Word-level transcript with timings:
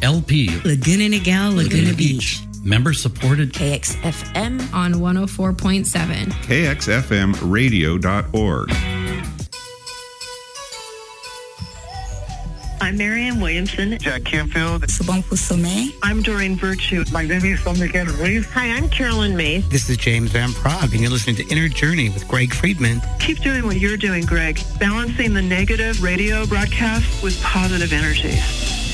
LP 0.00 0.48
Laguna 0.64 1.08
Niguel, 1.10 1.54
Laguna 1.56 1.92
Beach. 1.92 2.40
member 2.64 2.94
supported 2.94 3.52
KXFM. 3.52 4.72
on 4.72 4.94
104.7. 4.94 6.32
kxfmradio.org. 6.46 8.70
I'm 12.82 12.96
Marianne 12.96 13.40
Williamson. 13.40 13.98
Jack 13.98 14.24
Canfield. 14.24 14.82
Sobonfu 14.86 15.36
Somé. 15.36 15.94
I'm 16.02 16.22
Doreen 16.22 16.56
Virtue. 16.56 17.04
My 17.12 17.26
name 17.26 17.44
is 17.44 17.78
Miguel 17.78 18.06
Ruiz. 18.06 18.46
Hi, 18.52 18.70
I'm 18.70 18.88
Caroline 18.88 19.36
Myss. 19.36 19.68
This 19.68 19.90
is 19.90 19.98
James 19.98 20.30
Van 20.30 20.48
Praagh, 20.48 20.90
and 20.92 21.00
you're 21.00 21.10
listening 21.10 21.36
to 21.36 21.46
Inner 21.48 21.68
Journey 21.68 22.08
with 22.08 22.26
Greg 22.26 22.54
Friedman. 22.54 23.02
Keep 23.18 23.40
doing 23.40 23.66
what 23.66 23.76
you're 23.76 23.98
doing, 23.98 24.24
Greg. 24.24 24.60
Balancing 24.78 25.34
the 25.34 25.42
negative 25.42 26.02
radio 26.02 26.46
broadcast 26.46 27.22
with 27.22 27.40
positive 27.42 27.92
energy. 27.92 28.38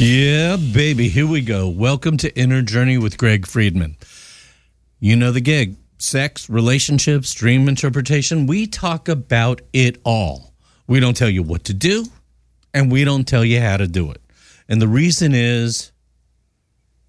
Yeah, 0.03 0.57
baby, 0.57 1.09
here 1.09 1.27
we 1.27 1.41
go. 1.41 1.69
Welcome 1.69 2.17
to 2.19 2.37
Inner 2.37 2.63
Journey 2.63 2.99
with 2.99 3.17
Greg 3.17 3.47
Friedman. 3.47 3.97
You 4.99 5.15
know 5.15 5.31
the 5.31 5.41
gig 5.41 5.77
sex, 5.99 6.51
relationships, 6.51 7.33
dream 7.33 7.69
interpretation. 7.69 8.47
We 8.47 8.67
talk 8.67 9.09
about 9.09 9.63
it 9.73 10.01
all. 10.05 10.53
We 10.89 11.01
don't 11.01 11.17
tell 11.17 11.31
you 11.31 11.43
what 11.43 11.65
to 11.65 11.75
do, 11.75 12.07
and 12.77 12.93
we 12.93 13.05
don't 13.05 13.27
tell 13.27 13.43
you 13.43 13.59
how 13.59 13.79
to 13.79 13.87
do 13.87 14.11
it. 14.11 14.21
And 14.69 14.83
the 14.83 14.87
reason 14.87 15.33
is 15.35 15.93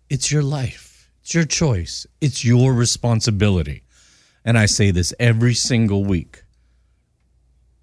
it's 0.09 0.31
your 0.31 0.41
life, 0.41 1.11
it's 1.21 1.33
your 1.33 1.43
choice, 1.43 2.07
it's 2.21 2.45
your 2.45 2.73
responsibility. 2.73 3.83
And 4.45 4.57
I 4.57 4.65
say 4.65 4.91
this 4.91 5.13
every 5.19 5.53
single 5.53 6.05
week 6.05 6.43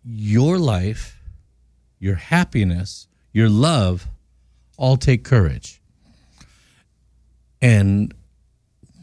your 0.03 0.59
life, 0.59 1.21
your 1.99 2.15
happiness, 2.15 3.07
your 3.35 3.51
love 3.51 4.09
all 4.79 4.97
take 4.97 5.23
courage. 5.23 5.83
And 7.61 8.15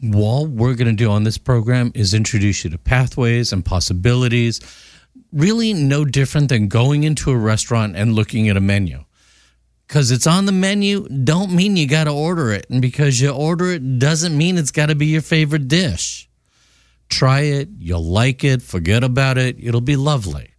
what 0.00 0.48
we're 0.48 0.74
going 0.74 0.88
to 0.88 1.04
do 1.04 1.08
on 1.08 1.22
this 1.22 1.38
program 1.38 1.92
is 1.94 2.14
introduce 2.14 2.64
you 2.64 2.70
to 2.70 2.78
pathways 2.78 3.52
and 3.52 3.64
possibilities, 3.64 4.60
really 5.32 5.72
no 5.72 6.04
different 6.04 6.50
than 6.50 6.68
going 6.68 7.04
into 7.04 7.30
a 7.30 7.36
restaurant 7.36 7.96
and 7.96 8.14
looking 8.14 8.48
at 8.48 8.56
a 8.56 8.60
menu. 8.60 9.04
Because 9.86 10.10
it's 10.10 10.26
on 10.26 10.46
the 10.46 10.52
menu, 10.52 11.06
don't 11.08 11.52
mean 11.52 11.76
you 11.76 11.86
got 11.86 12.04
to 12.04 12.12
order 12.12 12.52
it. 12.52 12.66
And 12.70 12.80
because 12.80 13.20
you 13.20 13.30
order 13.30 13.66
it, 13.72 13.98
doesn't 13.98 14.36
mean 14.36 14.56
it's 14.56 14.70
got 14.70 14.86
to 14.86 14.94
be 14.94 15.06
your 15.06 15.22
favorite 15.22 15.68
dish. 15.68 16.28
Try 17.08 17.40
it, 17.40 17.68
you'll 17.78 18.04
like 18.04 18.42
it, 18.42 18.62
forget 18.62 19.04
about 19.04 19.36
it, 19.36 19.56
it'll 19.60 19.82
be 19.82 19.96
lovely. 19.96 20.54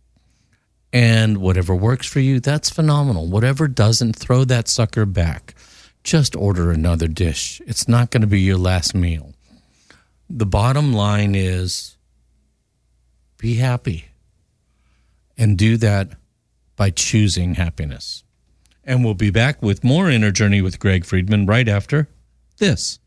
And 0.92 1.40
whatever 1.40 1.76
works 1.76 2.06
for 2.06 2.20
you, 2.20 2.40
that's 2.40 2.70
phenomenal. 2.70 3.28
Whatever 3.28 3.68
doesn't, 3.68 4.16
throw 4.16 4.44
that 4.46 4.68
sucker 4.68 5.08
back. 5.08 5.56
Just 6.04 6.36
order 6.36 6.70
another 6.70 7.08
dish. 7.08 7.60
It's 7.66 7.88
not 7.88 8.12
going 8.12 8.22
to 8.22 8.28
be 8.28 8.42
your 8.42 8.58
last 8.58 8.94
meal. 8.94 9.34
The 10.30 10.46
bottom 10.46 10.94
line 10.94 11.34
is 11.34 11.98
be 13.40 13.56
happy 13.56 14.13
and 15.38 15.58
do 15.58 15.78
that 15.78 16.12
by 16.76 16.90
choosing 16.90 17.56
happiness. 17.56 18.24
And 18.84 19.04
we'll 19.04 19.14
be 19.14 19.30
back 19.30 19.62
with 19.62 19.84
more 19.84 20.10
Inner 20.10 20.32
Journey 20.32 20.62
with 20.62 20.80
Greg 20.80 21.06
Friedman 21.06 21.46
right 21.46 21.68
after 21.68 22.10
this. 22.58 23.00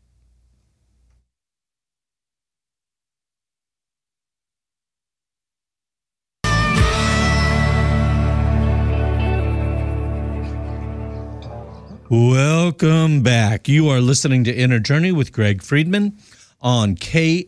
Welcome 12.09 13.21
back. 13.21 13.67
You 13.67 13.89
are 13.89 13.99
listening 13.99 14.45
to 14.45 14.55
Inner 14.55 14.79
Journey 14.79 15.11
with 15.11 15.33
Greg 15.33 15.61
Friedman 15.61 16.17
on 16.61 16.95
KXFM, 16.95 17.43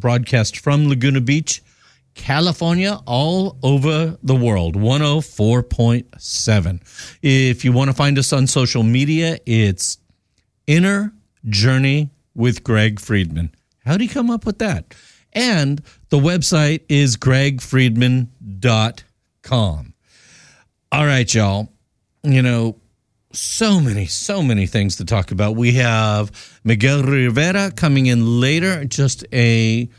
broadcast 0.00 0.56
from 0.58 0.88
Laguna 0.88 1.20
Beach, 1.20 1.62
California, 2.14 3.00
all 3.06 3.58
over 3.62 4.18
the 4.22 4.34
world, 4.34 4.76
104.7. 4.76 6.80
If 7.22 7.64
you 7.64 7.72
want 7.72 7.90
to 7.90 7.96
find 7.96 8.18
us 8.18 8.30
on 8.32 8.46
social 8.46 8.82
media, 8.82 9.38
it's 9.46 9.98
Inner 10.66 11.12
Journey 11.48 12.10
with 12.34 12.64
Greg 12.64 13.00
Friedman. 13.00 13.54
How 13.84 13.96
do 13.96 14.04
you 14.04 14.10
come 14.10 14.30
up 14.30 14.46
with 14.46 14.58
that? 14.60 14.94
And 15.32 15.82
the 16.08 16.18
website 16.18 16.82
is 16.88 17.16
gregfriedman.com. 17.16 19.94
All 20.92 21.06
right, 21.06 21.34
y'all. 21.34 21.72
You 22.22 22.40
know, 22.40 22.76
so 23.32 23.80
many, 23.80 24.06
so 24.06 24.42
many 24.42 24.66
things 24.66 24.96
to 24.96 25.04
talk 25.04 25.30
about. 25.32 25.56
We 25.56 25.72
have 25.72 26.60
Miguel 26.62 27.02
Rivera 27.02 27.72
coming 27.72 28.06
in 28.06 28.40
later, 28.40 28.84
just 28.84 29.24
a 29.32 29.90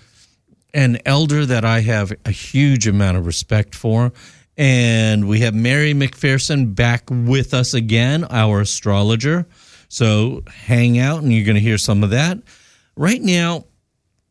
an 0.75 0.99
elder 1.05 1.45
that 1.45 1.63
I 1.63 1.79
have 1.79 2.13
a 2.25 2.31
huge 2.31 2.85
amount 2.85 3.17
of 3.17 3.25
respect 3.25 3.73
for. 3.73 4.11
And 4.57 5.27
we 5.27 5.39
have 5.39 5.55
Mary 5.55 5.93
McPherson 5.93 6.75
back 6.75 7.05
with 7.09 7.53
us 7.53 7.73
again, 7.73 8.25
our 8.29 8.61
astrologer. 8.61 9.47
So 9.87 10.43
hang 10.47 10.99
out 10.99 11.23
and 11.23 11.31
you're 11.33 11.45
going 11.45 11.55
to 11.55 11.61
hear 11.61 11.77
some 11.77 12.03
of 12.03 12.09
that. 12.09 12.39
Right 12.97 13.21
now, 13.21 13.65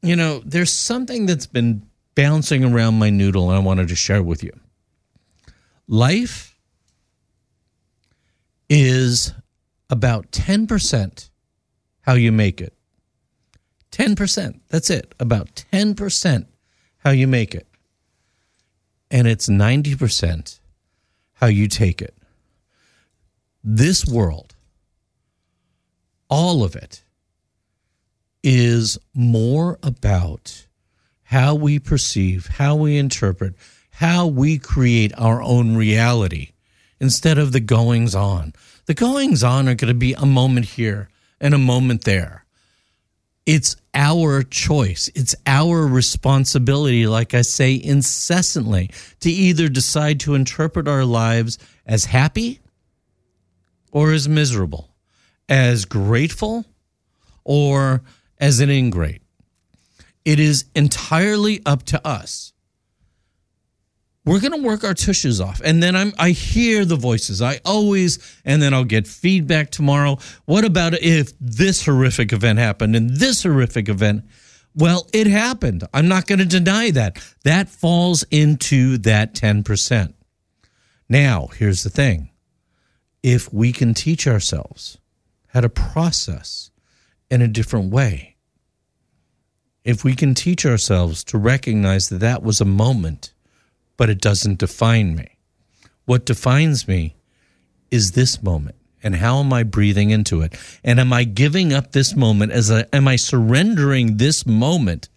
you 0.03 0.17
know, 0.17 0.43
there's 0.45 0.73
something 0.73 1.25
that's 1.25 1.47
been 1.47 1.87
bouncing 2.15 2.63
around 2.63 2.99
my 2.99 3.09
noodle 3.09 3.51
and 3.51 3.59
I 3.59 3.63
wanted 3.63 3.89
to 3.89 3.97
share 3.97 4.23
with 4.23 4.45
you. 4.45 4.53
Life 5.89 6.59
is 8.69 9.33
about 9.89 10.31
10% 10.31 11.31
how 12.03 12.15
you 12.15 12.33
make 12.33 12.61
it. 12.61 12.75
10%. 13.95 14.61
That's 14.69 14.91
it. 14.91 15.15
About 15.21 15.65
10% 15.73 16.47
how 16.99 17.11
you 17.11 17.29
make 17.29 17.55
it. 17.55 17.69
And 19.11 19.29
it's 19.29 19.49
90% 19.49 20.59
how 21.35 21.47
you 21.47 21.69
take 21.69 22.03
it. 22.03 22.17
This 23.63 24.05
world, 24.05 24.57
all 26.29 26.65
of 26.65 26.75
it, 26.75 27.05
is 28.43 28.99
more 29.15 29.79
about 29.83 30.67
how 31.23 31.55
we 31.55 31.79
perceive, 31.79 32.47
how 32.47 32.75
we 32.75 32.99
interpret, 32.99 33.55
how 33.91 34.27
we 34.27 34.59
create 34.59 35.13
our 35.17 35.41
own 35.41 35.77
reality 35.77 36.51
instead 36.99 37.39
of 37.39 37.53
the 37.53 37.61
goings 37.61 38.15
on. 38.15 38.53
The 38.87 38.95
goings 38.95 39.45
on 39.45 39.69
are 39.69 39.75
going 39.77 39.89
to 39.89 39.95
be 39.95 40.15
a 40.15 40.27
moment 40.27 40.67
here 40.67 41.09
and 41.41 41.55
a 41.55 41.59
moment 41.59 42.03
there. 42.05 42.45
It's 43.47 43.77
our 43.95 44.43
choice. 44.43 45.11
It's 45.15 45.35
our 45.47 45.87
responsibility, 45.87 47.07
like 47.07 47.35
I 47.35 47.43
say 47.43 47.81
incessantly, 47.83 48.91
to 49.21 49.31
either 49.31 49.69
decide 49.69 50.21
to 50.21 50.35
interpret 50.35 50.89
our 50.89 51.05
lives 51.05 51.59
as 51.87 52.07
happy 52.07 52.61
or 53.93 54.13
as 54.13 54.29
miserable, 54.29 54.91
as 55.49 55.85
grateful 55.85 56.65
or 57.45 58.03
as 58.39 58.61
an 58.61 58.71
ingrate. 58.71 59.23
It 60.25 60.41
is 60.41 60.65
entirely 60.75 61.61
up 61.67 61.83
to 61.85 62.07
us. 62.07 62.54
We're 64.25 64.41
going 64.41 64.59
to 64.59 64.67
work 64.67 64.85
our 64.85 64.95
tushes 64.95 65.41
off. 65.41 65.61
And 65.63 65.83
then 65.83 65.95
I'm 65.95 66.13
I 66.19 66.31
hear 66.31 66.85
the 66.85 66.97
voices. 66.97 67.43
I 67.43 67.61
always 67.65 68.19
and 68.45 68.63
then 68.63 68.73
I'll 68.73 68.85
get 68.85 69.07
feedback 69.07 69.71
tomorrow. 69.71 70.19
What 70.47 70.65
about 70.65 70.95
if 70.95 71.33
this 71.41 71.85
horrific 71.85 72.33
event 72.33 72.59
happened 72.59 72.97
and 72.97 73.11
this 73.11 73.43
horrific 73.43 73.89
event? 73.89 74.25
Well, 74.75 75.07
it 75.13 75.27
happened. 75.27 75.85
I'm 75.93 76.09
not 76.09 76.27
going 76.27 76.41
to 76.41 76.47
deny 76.47 76.91
that. 76.93 77.19
That 77.45 77.69
falls 77.69 78.25
into 78.31 78.99
that 78.99 79.35
10%. 79.35 80.15
Now, 81.09 81.49
here's 81.49 81.85
the 81.85 81.91
thing. 81.91 82.31
If 83.23 83.53
we 83.53 83.73
can 83.73 83.95
teach 83.95 84.27
ourselves 84.27 84.99
how 85.49 85.61
to 85.61 85.69
process 85.69 86.71
in 87.31 87.41
a 87.41 87.47
different 87.47 87.93
way, 87.93 88.37
if 89.85 90.03
we 90.03 90.15
can 90.15 90.35
teach 90.35 90.67
ourselves 90.67 91.23
to 91.25 91.39
recognize 91.39 92.09
that 92.09 92.21
that 92.21 92.43
was 92.43 92.61
a 92.61 92.65
moment, 92.65 93.34
but 93.97 94.11
it 94.11 94.21
doesn't 94.21 94.59
define 94.59 95.15
me. 95.15 95.39
What 96.05 96.27
defines 96.27 96.87
me 96.87 97.17
is 97.91 98.13
this 98.13 98.43
moment. 98.43 98.77
And 99.03 99.17
how 99.17 99.39
am 99.41 99.53
I 99.53 99.63
breathing 99.63 100.11
into 100.11 100.41
it? 100.41 100.59
And 100.83 100.99
am 100.99 101.13
I 101.13 101.25
giving 101.25 101.73
up 101.73 101.93
this 101.93 102.17
moment 102.17 102.53
as 102.53 102.71
a, 102.71 102.93
am 102.95 103.07
I 103.07 103.17
surrendering 103.17 104.17
this 104.17 104.47
moment 104.47 105.09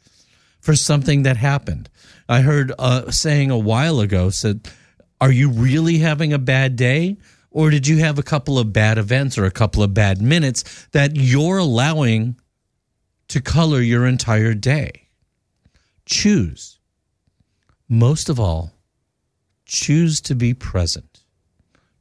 for 0.60 0.76
something 0.76 1.24
that 1.24 1.38
happened? 1.38 1.90
I 2.28 2.42
heard 2.42 2.74
uh, 2.78 3.10
saying 3.12 3.50
a 3.50 3.58
while 3.58 4.02
ago 4.02 4.30
said, 4.30 4.70
are 5.22 5.32
you 5.32 5.50
really 5.50 6.00
having 6.00 6.34
a 6.34 6.38
bad 6.38 6.76
day? 6.76 7.18
Or 7.50 7.70
did 7.70 7.88
you 7.88 7.98
have 8.00 8.20
a 8.20 8.24
couple 8.24 8.60
of 8.60 8.74
bad 8.74 8.98
events 8.98 9.38
or 9.38 9.46
a 9.46 9.52
couple 9.52 9.82
of 9.82 9.94
bad 9.94 10.22
minutes 10.22 10.88
that 10.92 11.16
you're 11.16 11.58
allowing 11.58 12.40
to 13.30 13.42
color 13.42 13.80
your 13.80 14.06
entire 14.06 14.54
day? 14.54 15.08
Choose 16.06 16.77
most 17.90 18.28
of 18.30 18.40
all, 18.40 18.74
choose 19.66 20.20
to 20.22 20.36
be 20.36 20.54
present. 20.54 21.24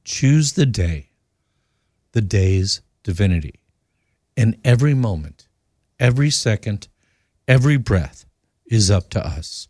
Choose 0.04 0.52
the 0.52 0.66
day, 0.66 1.10
the 2.12 2.20
day's 2.20 2.80
divinity. 3.02 3.60
And 4.36 4.56
every 4.64 4.94
moment, 4.94 5.48
every 5.98 6.30
second, 6.30 6.88
every 7.48 7.76
breath 7.76 8.24
is 8.66 8.90
up 8.90 9.10
to 9.10 9.24
us. 9.24 9.68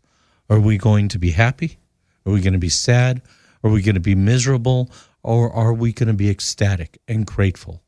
Are 0.49 0.59
we 0.59 0.77
going 0.77 1.07
to 1.09 1.19
be 1.19 1.31
happy? 1.31 1.77
Are 2.25 2.31
we 2.31 2.41
going 2.41 2.53
to 2.53 2.59
be 2.59 2.69
sad? 2.69 3.21
Are 3.63 3.69
we 3.69 3.81
going 3.81 3.95
to 3.95 4.01
be 4.01 4.15
miserable? 4.15 4.89
Or 5.23 5.51
are 5.51 5.73
we 5.73 5.93
going 5.93 6.07
to 6.07 6.13
be 6.13 6.29
ecstatic 6.29 6.99
and 7.07 7.25
grateful? 7.25 7.83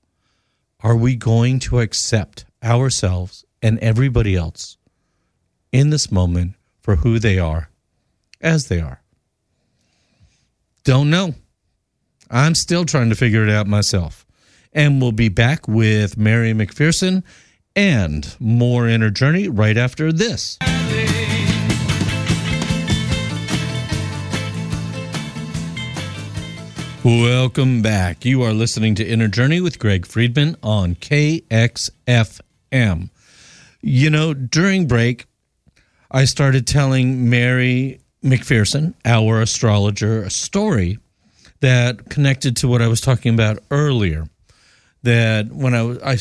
Are 0.81 0.96
we 0.96 1.16
going 1.16 1.60
to 1.60 1.80
accept 1.80 2.46
ourselves 2.64 3.46
and 3.62 3.80
everybody 3.80 4.36
else 4.36 4.78
in 5.72 5.90
this 5.90 6.12
moment 6.12 6.56
for 6.81 6.98
who 6.98 7.20
they 7.20 7.38
are 7.38 7.70
as 8.41 8.68
they 8.68 8.80
are. 8.80 9.01
Don't 10.83 11.09
know. 11.09 11.36
I'm 12.31 12.56
still 12.56 12.86
trying 12.86 13.09
to 13.09 13.15
figure 13.15 13.44
it 13.44 13.50
out 13.50 13.68
myself. 13.68 14.25
And 14.71 15.01
we'll 15.01 15.12
be 15.12 15.30
back 15.30 15.68
with 15.68 16.18
Mary 16.18 16.53
McPherson 16.53 17.24
and 17.75 18.36
more 18.39 18.88
Inner 18.88 19.09
Journey 19.09 19.47
right 19.47 19.77
after 19.77 20.12
this. 20.12 20.57
Welcome 27.03 27.81
back. 27.81 28.25
You 28.25 28.44
are 28.44 28.53
listening 28.53 28.94
to 28.95 29.07
Inner 29.07 29.30
Journey 29.30 29.62
with 29.62 29.80
Greg 29.80 30.06
Friedman 30.06 30.57
on 30.62 30.95
KXFM. 30.95 32.42
You 33.81 34.09
know, 34.09 34.33
during 34.33 34.85
break, 34.85 35.25
I 36.12 36.25
started 36.25 36.68
telling 36.68 37.30
Mary 37.30 38.01
McPherson, 38.24 38.94
our 39.06 39.42
astrologer, 39.42 40.24
a 40.24 40.30
story 40.30 41.00
that 41.62 42.10
connected 42.10 42.57
to 42.57 42.68
what 42.68 42.81
I 42.81 42.88
was 42.88 43.01
talking 43.01 43.33
about 43.33 43.60
earlier. 43.71 44.27
That 45.04 45.51
when 45.51 45.74
I 45.74 45.81
was 45.83 46.01
I, 46.04 46.18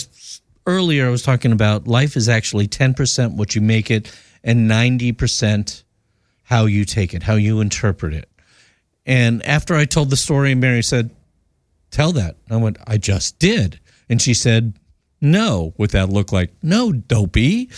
earlier, 0.70 1.06
I 1.06 1.10
was 1.10 1.22
talking 1.22 1.52
about 1.52 1.88
life 1.88 2.16
is 2.16 2.28
actually 2.28 2.68
ten 2.68 2.94
percent 2.94 3.34
what 3.34 3.54
you 3.54 3.60
make 3.60 3.90
it, 3.90 4.12
and 4.44 4.68
ninety 4.68 5.12
percent 5.12 5.84
how 6.44 6.66
you 6.66 6.84
take 6.84 7.14
it, 7.14 7.22
how 7.24 7.34
you 7.34 7.60
interpret 7.60 8.14
it. 8.14 8.28
And 9.04 9.44
after 9.44 9.74
I 9.74 9.84
told 9.84 10.10
the 10.10 10.16
story, 10.16 10.54
Mary 10.54 10.82
said, 10.82 11.10
"Tell 11.90 12.12
that." 12.12 12.36
I 12.48 12.56
went, 12.56 12.78
"I 12.86 12.98
just 12.98 13.38
did," 13.40 13.80
and 14.08 14.22
she 14.22 14.34
said, 14.34 14.74
"No," 15.20 15.74
with 15.76 15.90
that 15.90 16.08
look 16.08 16.30
like, 16.30 16.52
"No, 16.62 16.92
dopey." 16.92 17.70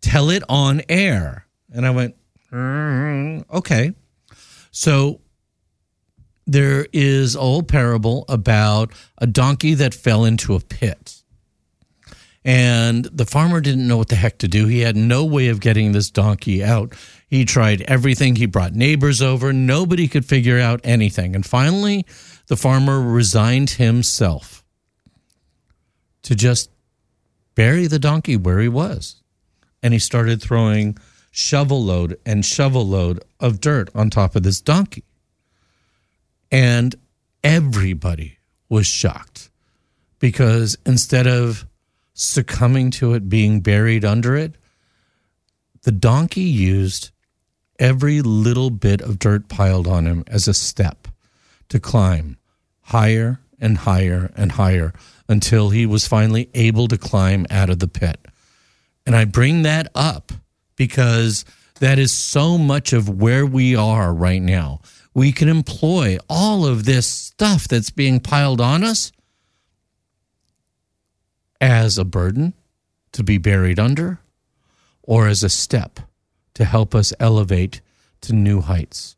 tell 0.00 0.30
it 0.30 0.42
on 0.48 0.82
air. 0.88 1.46
And 1.72 1.86
I 1.86 1.90
went, 1.90 2.16
Mm-hmm. 2.52 3.56
okay. 3.56 3.94
So 4.70 5.20
there 6.46 6.86
is 6.92 7.36
a 7.36 7.38
old 7.38 7.68
parable 7.68 8.24
about 8.28 8.92
a 9.18 9.26
donkey 9.26 9.74
that 9.74 9.94
fell 9.94 10.24
into 10.24 10.54
a 10.54 10.60
pit. 10.60 11.22
And 12.44 13.04
the 13.04 13.26
farmer 13.26 13.60
didn't 13.60 13.86
know 13.86 13.98
what 13.98 14.08
the 14.08 14.16
heck 14.16 14.38
to 14.38 14.48
do. 14.48 14.66
He 14.66 14.80
had 14.80 14.96
no 14.96 15.24
way 15.24 15.48
of 15.48 15.60
getting 15.60 15.92
this 15.92 16.10
donkey 16.10 16.64
out. 16.64 16.94
He 17.28 17.44
tried 17.44 17.82
everything. 17.82 18.36
He 18.36 18.46
brought 18.46 18.72
neighbors 18.72 19.20
over. 19.20 19.52
Nobody 19.52 20.08
could 20.08 20.24
figure 20.24 20.58
out 20.58 20.80
anything. 20.82 21.34
And 21.34 21.44
finally, 21.44 22.06
the 22.46 22.56
farmer 22.56 23.00
resigned 23.00 23.70
himself 23.70 24.64
to 26.22 26.34
just 26.34 26.70
bury 27.54 27.86
the 27.86 27.98
donkey 27.98 28.36
where 28.36 28.58
he 28.58 28.68
was 28.68 29.22
and 29.82 29.92
he 29.92 29.98
started 29.98 30.40
throwing 30.40 30.96
shovel 31.30 31.82
load 31.82 32.18
and 32.26 32.44
shovel 32.44 32.86
load 32.86 33.22
of 33.38 33.60
dirt 33.60 33.88
on 33.94 34.10
top 34.10 34.36
of 34.36 34.42
this 34.42 34.60
donkey. 34.60 35.04
And 36.50 36.94
everybody 37.44 38.38
was 38.68 38.86
shocked 38.86 39.50
because 40.18 40.76
instead 40.84 41.26
of 41.26 41.66
succumbing 42.14 42.90
to 42.90 43.14
it 43.14 43.28
being 43.28 43.60
buried 43.60 44.04
under 44.04 44.36
it, 44.36 44.56
the 45.82 45.92
donkey 45.92 46.42
used 46.42 47.10
every 47.78 48.20
little 48.20 48.70
bit 48.70 49.00
of 49.00 49.18
dirt 49.18 49.48
piled 49.48 49.86
on 49.86 50.06
him 50.06 50.24
as 50.26 50.46
a 50.46 50.54
step 50.54 51.08
to 51.68 51.80
climb 51.80 52.36
higher 52.82 53.40
and 53.58 53.78
higher 53.78 54.30
and 54.36 54.52
higher 54.52 54.92
until 55.28 55.70
he 55.70 55.86
was 55.86 56.06
finally 56.06 56.50
able 56.54 56.88
to 56.88 56.98
climb 56.98 57.46
out 57.50 57.70
of 57.70 57.78
the 57.78 57.88
pit. 57.88 58.18
And 59.06 59.16
I 59.16 59.24
bring 59.24 59.62
that 59.62 59.90
up 59.94 60.32
because 60.80 61.44
that 61.80 61.98
is 61.98 62.10
so 62.10 62.56
much 62.56 62.94
of 62.94 63.20
where 63.20 63.44
we 63.44 63.76
are 63.76 64.14
right 64.14 64.40
now. 64.40 64.80
We 65.12 65.30
can 65.30 65.46
employ 65.46 66.16
all 66.26 66.64
of 66.64 66.86
this 66.86 67.06
stuff 67.06 67.68
that's 67.68 67.90
being 67.90 68.18
piled 68.18 68.62
on 68.62 68.82
us 68.82 69.12
as 71.60 71.98
a 71.98 72.04
burden 72.06 72.54
to 73.12 73.22
be 73.22 73.36
buried 73.36 73.78
under 73.78 74.20
or 75.02 75.26
as 75.26 75.42
a 75.42 75.50
step 75.50 76.00
to 76.54 76.64
help 76.64 76.94
us 76.94 77.12
elevate 77.20 77.82
to 78.22 78.32
new 78.32 78.62
heights, 78.62 79.16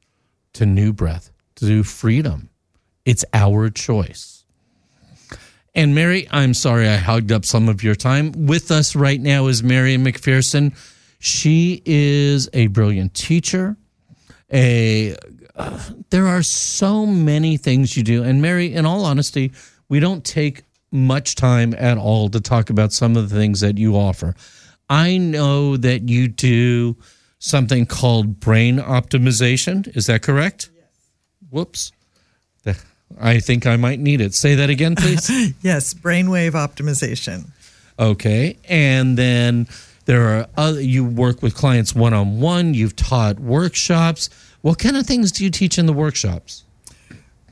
to 0.55 0.67
new 0.67 0.93
breath, 0.93 1.31
to 1.55 1.67
new 1.67 1.85
freedom. 1.85 2.49
It's 3.05 3.25
our 3.33 3.71
choice. 3.71 4.45
And 5.77 5.95
Mary, 5.95 6.27
I'm 6.33 6.55
sorry 6.55 6.89
I 6.89 6.97
hogged 6.97 7.31
up 7.31 7.45
some 7.45 7.69
of 7.69 7.85
your 7.85 7.95
time. 7.95 8.33
With 8.49 8.73
us 8.73 8.97
right 8.97 9.21
now 9.21 9.47
is 9.47 9.63
Mary 9.63 9.97
McPherson. 9.97 10.75
She 11.25 11.81
is 11.87 12.49
a 12.53 12.67
brilliant 12.67 13.15
teacher. 13.15 13.77
A 14.53 15.15
uh, 15.55 15.81
there 16.11 16.27
are 16.27 16.43
so 16.43 17.07
many 17.07 17.57
things 17.57 17.97
you 17.97 18.03
do. 18.03 18.25
And 18.25 18.43
Mary, 18.43 18.75
in 18.75 18.87
all 18.87 19.05
honesty, 19.05 19.53
we 19.89 20.01
don't 20.01 20.25
take 20.25 20.65
much 20.91 21.37
time 21.37 21.77
at 21.79 21.97
all 21.97 22.29
to 22.31 22.41
talk 22.41 22.71
about 22.71 22.93
some 22.93 23.17
of 23.17 23.31
the 23.31 23.37
things 23.37 23.61
that 23.61 23.79
you 23.79 23.95
offer. 23.95 24.35
I 24.91 25.17
know 25.17 25.77
that 25.77 26.09
you 26.09 26.27
do 26.27 26.97
something 27.39 27.87
called 27.87 28.41
brain 28.41 28.79
optimization. 28.79 29.97
Is 29.97 30.07
that 30.07 30.23
correct? 30.23 30.71
Yes. 30.75 30.87
Whoops. 31.51 31.93
I 33.21 33.39
think 33.39 33.65
I 33.65 33.77
might 33.77 34.01
need 34.01 34.21
it. 34.21 34.35
Say 34.35 34.57
that 34.57 34.71
again, 34.71 34.97
please. 34.97 35.31
yes, 35.63 35.95
brainwave 35.95 36.55
optimization. 36.55 37.51
Okay. 37.97 38.57
And 38.69 39.17
then 39.17 39.69
there 40.05 40.29
are 40.29 40.47
other, 40.57 40.81
you 40.81 41.05
work 41.05 41.43
with 41.43 41.55
clients 41.55 41.95
one 41.95 42.13
on 42.13 42.41
one, 42.41 42.75
you've 42.75 42.97
taught 42.97 43.39
workshops. 43.39 44.29
What 44.61 44.79
kind 44.79 44.97
of 44.97 45.07
things 45.07 45.33
do 45.33 45.45
you 45.45 45.51
teach 45.51 45.79
in 45.79 45.87
the 45.87 45.93
workshops? 45.93 46.65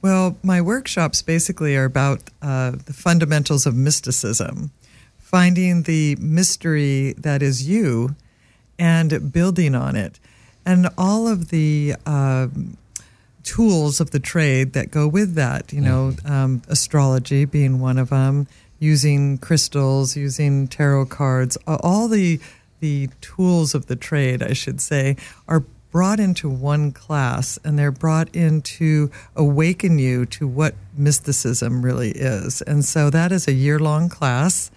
Well, 0.02 0.36
my 0.42 0.60
workshops 0.60 1.22
basically 1.22 1.76
are 1.76 1.84
about 1.84 2.22
uh, 2.40 2.72
the 2.72 2.92
fundamentals 2.92 3.66
of 3.66 3.74
mysticism, 3.74 4.70
finding 5.18 5.82
the 5.82 6.16
mystery 6.16 7.12
that 7.18 7.42
is 7.42 7.68
you 7.68 8.16
and 8.78 9.32
building 9.32 9.74
on 9.74 9.96
it. 9.96 10.18
And 10.64 10.88
all 10.96 11.28
of 11.28 11.50
the 11.50 11.94
uh, 12.06 12.48
tools 13.42 14.00
of 14.00 14.10
the 14.10 14.20
trade 14.20 14.72
that 14.72 14.90
go 14.90 15.06
with 15.06 15.34
that, 15.34 15.72
you 15.72 15.80
know, 15.80 16.14
um, 16.24 16.62
astrology 16.68 17.44
being 17.44 17.80
one 17.80 17.98
of 17.98 18.10
them, 18.10 18.46
using 18.80 19.38
crystals, 19.38 20.16
using 20.16 20.66
tarot 20.66 21.06
cards, 21.06 21.56
all 21.66 22.08
the 22.08 22.40
the 22.80 23.10
tools 23.20 23.74
of 23.74 23.86
the 23.86 23.94
trade, 23.94 24.42
I 24.42 24.54
should 24.54 24.80
say, 24.80 25.16
are 25.46 25.62
brought 25.90 26.18
into 26.18 26.48
one 26.48 26.92
class 26.92 27.58
and 27.62 27.78
they're 27.78 27.90
brought 27.92 28.34
in 28.34 28.62
to 28.62 29.10
awaken 29.36 29.98
you 29.98 30.24
to 30.24 30.46
what 30.48 30.74
mysticism 30.96 31.82
really 31.84 32.10
is. 32.12 32.62
And 32.62 32.82
so 32.84 33.10
that 33.10 33.32
is 33.32 33.46
a 33.46 33.52
year 33.52 33.78
long 33.78 34.08
class. 34.08 34.70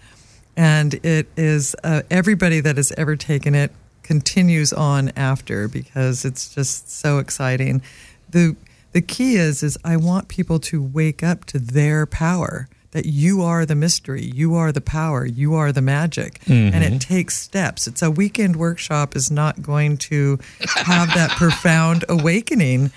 And 0.58 0.96
it 1.06 1.28
is 1.38 1.76
uh, 1.84 2.02
everybody 2.12 2.60
that 2.60 2.78
has 2.78 2.92
ever 2.98 3.16
taken 3.16 3.56
it 3.56 3.72
continues 4.02 4.74
on 4.74 5.14
after 5.16 5.68
because 5.68 6.26
it's 6.26 6.54
just 6.54 6.92
so 6.92 7.20
exciting. 7.20 7.82
The 8.30 8.56
the 8.92 9.02
key 9.02 9.36
is 9.36 9.64
is 9.64 9.78
I 9.84 9.98
want 9.98 10.28
people 10.28 10.60
to 10.60 10.84
wake 10.84 11.24
up 11.24 11.46
to 11.46 11.60
their 11.60 12.06
power 12.06 12.68
that 12.94 13.06
you 13.08 13.42
are 13.42 13.66
the 13.66 13.76
mystery, 13.76 14.24
you 14.24 14.56
are 14.56 14.72
the 14.72 14.82
power, 14.82 15.26
you 15.26 15.56
are 15.56 15.72
the 15.72 15.82
magic. 15.82 16.40
Mm-hmm. 16.42 16.76
And 16.76 16.84
it 16.84 17.02
takes 17.02 17.36
steps. 17.36 17.88
It's 17.88 18.02
a 18.02 18.10
weekend 18.10 18.56
workshop 18.56 19.16
is 19.16 19.30
not 19.30 19.62
going 19.62 19.98
to 19.98 20.40
have 20.76 21.14
that 21.16 21.32
profound 21.38 22.06
awakening. 22.08 22.92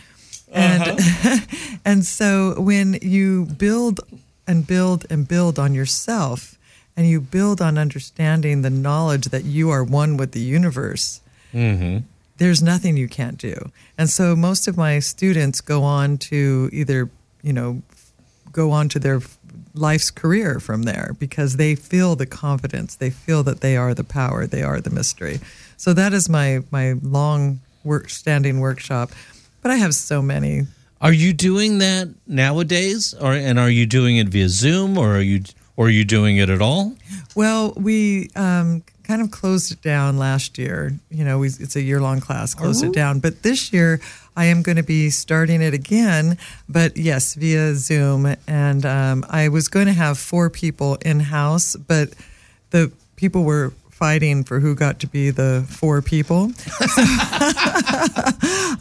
And 0.53 0.83
uh-huh. 0.83 1.79
and 1.85 2.05
so 2.05 2.61
when 2.61 2.99
you 3.03 3.47
build 3.47 4.01
and 4.47 4.67
build 4.67 5.07
and 5.11 5.27
build 5.27 5.59
on 5.59 5.75
yourself 5.75 6.59
and 6.97 7.09
you 7.09 7.21
build 7.21 7.61
on 7.61 7.79
understanding 7.79 8.63
the 8.63 8.71
knowledge 8.71 9.27
that 9.27 9.45
you 9.45 9.71
are 9.71 9.83
one 9.83 10.19
with 10.19 10.33
the 10.33 10.41
universe, 10.41 11.21
mm-hmm. 11.55 12.05
there's 12.37 12.63
nothing 12.63 12.99
you 12.99 13.09
can't 13.09 13.39
do. 13.39 13.71
And 13.97 14.11
so 14.11 14.37
most 14.37 14.69
of 14.69 14.77
my 14.77 14.99
students 14.99 15.63
go 15.63 15.83
on 15.83 16.19
to 16.19 16.69
either, 16.71 17.09
you 17.43 17.55
know, 17.55 17.83
go 18.53 18.71
on 18.71 18.89
to 18.91 18.99
their 18.99 19.21
life's 19.79 20.11
career 20.11 20.61
from 20.61 20.83
there 20.83 21.15
because 21.19 21.57
they 21.57 21.75
feel 21.75 22.17
the 22.17 22.27
confidence, 22.27 22.95
they 22.95 23.11
feel 23.11 23.43
that 23.45 23.61
they 23.61 23.77
are 23.77 23.95
the 23.95 24.05
power, 24.05 24.47
they 24.47 24.63
are 24.63 24.81
the 24.81 24.91
mystery. 24.91 25.41
So 25.77 25.93
that 25.93 26.13
is 26.13 26.29
my 26.29 26.61
my 26.71 26.95
long 27.03 27.61
work 27.85 28.11
standing 28.11 28.61
workshop. 28.61 29.11
But 29.63 29.71
I 29.71 29.77
have 29.77 29.95
so 29.95 30.23
many. 30.23 30.63
Are 31.01 31.13
you 31.13 31.33
doing 31.33 31.79
that 31.79 32.09
nowadays, 32.27 33.15
or 33.15 33.33
and 33.33 33.59
are 33.59 33.71
you 33.71 33.87
doing 33.87 34.17
it 34.17 34.29
via 34.29 34.49
Zoom, 34.49 34.97
or 34.97 35.17
are 35.17 35.21
you 35.21 35.43
or 35.77 35.87
are 35.87 35.91
you 35.91 36.05
doing 36.05 36.39
it 36.39 36.49
at 36.49 36.63
all? 36.63 36.97
Well, 37.35 37.73
we 37.77 38.31
um, 38.35 38.83
kind 39.05 39.23
of 39.23 39.31
closed 39.31 39.73
it 39.73 39.83
down 39.83 40.19
last 40.19 40.59
year. 40.59 40.93
You 41.11 41.25
know, 41.25 41.39
we, 41.39 41.49
it's 41.49 41.77
a 41.77 41.83
year 41.83 42.01
long 42.01 42.21
class, 42.21 42.55
closed 42.55 42.85
oh. 42.85 42.89
it 42.89 42.95
down. 42.95 43.21
But 43.21 43.43
this 43.43 43.73
year, 43.73 44.01
I 44.37 44.45
am 44.47 44.63
going 44.63 44.77
to 44.77 44.83
be 44.83 45.11
starting 45.11 45.63
it 45.63 45.75
again, 45.75 46.39
but 46.69 46.97
yes, 46.97 47.35
via 47.35 47.75
Zoom. 47.75 48.37
And 48.47 48.85
um, 48.85 49.25
I 49.31 49.49
was 49.49 49.69
going 49.69 49.87
to 49.87 49.93
have 49.93 50.19
four 50.19 50.51
people 50.51 50.97
in 50.97 51.21
house, 51.21 51.75
but 51.75 52.11
the 52.71 52.93
people 53.17 53.45
were 53.45 53.73
fighting 53.91 54.45
for 54.45 54.61
who 54.61 54.75
got 54.75 55.01
to 55.01 55.07
be 55.07 55.31
the 55.31 55.65
four 55.69 56.03
people. 56.03 56.53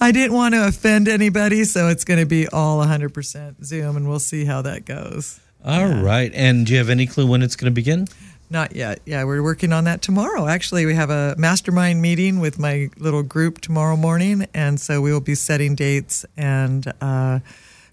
I 0.01 0.11
didn't 0.13 0.33
want 0.33 0.55
to 0.55 0.67
offend 0.67 1.07
anybody, 1.07 1.63
so 1.63 1.87
it's 1.87 2.03
going 2.03 2.19
to 2.19 2.25
be 2.25 2.49
all 2.49 2.85
100% 2.85 3.63
Zoom, 3.63 3.95
and 3.95 4.09
we'll 4.09 4.19
see 4.19 4.43
how 4.43 4.61
that 4.63 4.83
goes. 4.83 5.39
All 5.63 5.87
yeah. 5.87 6.01
right. 6.01 6.31
And 6.33 6.65
do 6.65 6.73
you 6.73 6.79
have 6.79 6.89
any 6.89 7.07
clue 7.07 7.25
when 7.25 7.41
it's 7.41 7.55
going 7.55 7.71
to 7.71 7.73
begin? 7.73 8.07
Not 8.49 8.75
yet. 8.75 8.99
Yeah, 9.05 9.23
we're 9.23 9.41
working 9.41 9.73
on 9.73 9.85
that 9.85 10.01
tomorrow. 10.01 10.47
Actually, 10.47 10.85
we 10.85 10.93
have 10.93 11.09
a 11.09 11.35
mastermind 11.37 12.01
meeting 12.01 12.39
with 12.39 12.59
my 12.59 12.89
little 12.97 13.23
group 13.23 13.59
tomorrow 13.59 13.97
morning, 13.97 14.47
and 14.53 14.79
so 14.79 15.01
we 15.01 15.11
will 15.11 15.19
be 15.19 15.35
setting 15.35 15.75
dates 15.75 16.25
and 16.37 16.91
uh, 17.01 17.39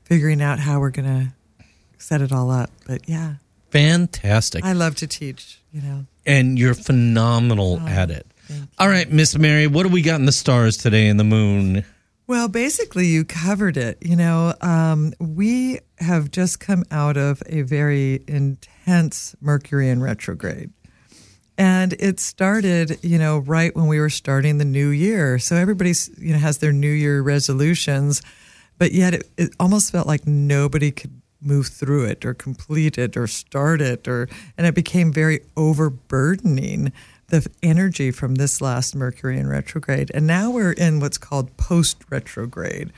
figuring 0.05 0.43
out 0.43 0.59
how 0.59 0.79
we're 0.81 0.91
going 0.91 1.09
to 1.09 1.67
set 1.99 2.21
it 2.21 2.33
all 2.33 2.51
up. 2.51 2.71
But 2.87 3.09
yeah, 3.09 3.35
fantastic. 3.71 4.65
I 4.65 4.73
love 4.73 4.95
to 4.97 5.07
teach. 5.07 5.61
You 5.73 5.81
know, 5.81 6.07
and 6.27 6.59
you're 6.59 6.75
phenomenal 6.75 7.81
oh, 7.83 7.89
at 7.89 8.11
it. 8.11 8.27
All 8.79 8.89
right, 8.89 9.11
Miss 9.11 9.39
Mary, 9.39 9.67
what 9.67 9.85
do 9.85 9.89
we 9.89 10.03
got 10.03 10.21
in 10.21 10.27
the 10.27 10.33
stars 10.33 10.77
today 10.77 11.07
in 11.07 11.17
the 11.17 11.25
moon? 11.25 11.85
Well, 12.33 12.49
basically, 12.49 13.09
you 13.09 13.27
covered 13.27 13.77
it. 13.77 13.99
You 14.01 14.17
know, 14.17 14.55
um, 14.63 15.13
we 15.21 15.81
have 15.99 16.31
just 16.31 16.61
come 16.61 16.83
out 16.91 17.19
of 17.19 17.43
a 17.45 17.61
very 17.61 18.25
intense 18.27 19.37
Mercury 19.43 19.91
in 19.91 20.03
retrograde. 20.03 20.73
And 21.59 21.93
it 21.93 22.21
started, 22.21 22.99
you 23.03 23.19
know, 23.19 23.37
right 23.37 23.77
when 23.77 23.87
we 23.87 24.01
were 24.01 24.09
starting 24.09 24.57
the 24.57 24.65
new 24.65 24.89
year. 24.89 25.39
So 25.39 25.57
everybody's, 25.57 26.09
you 26.17 26.33
know, 26.33 26.39
has 26.39 26.57
their 26.57 26.73
new 26.73 26.91
year 26.91 27.21
resolutions, 27.21 28.23
but 28.79 28.93
yet 28.93 29.13
it, 29.13 29.31
it 29.37 29.51
almost 29.61 29.93
felt 29.93 30.07
like 30.07 30.27
nobody 30.27 30.91
could 30.91 31.21
move 31.43 31.67
through 31.67 32.07
it 32.07 32.25
or 32.25 32.33
complete 32.33 32.97
it 32.97 33.15
or 33.15 33.27
start 33.27 33.83
it 33.83 34.09
or 34.09 34.29
and 34.57 34.67
it 34.67 34.75
became 34.75 35.13
very 35.13 35.41
overburdening 35.57 36.93
the 37.33 37.51
energy 37.63 38.11
from 38.11 38.35
this 38.35 38.61
last 38.61 38.95
Mercury 38.95 39.39
in 39.39 39.49
retrograde. 39.49 40.11
And 40.13 40.27
now 40.27 40.51
we're 40.51 40.73
in 40.73 41.01
what's 41.01 41.17
called 41.17 41.57
post 41.57 41.97
retrograde. 42.11 42.93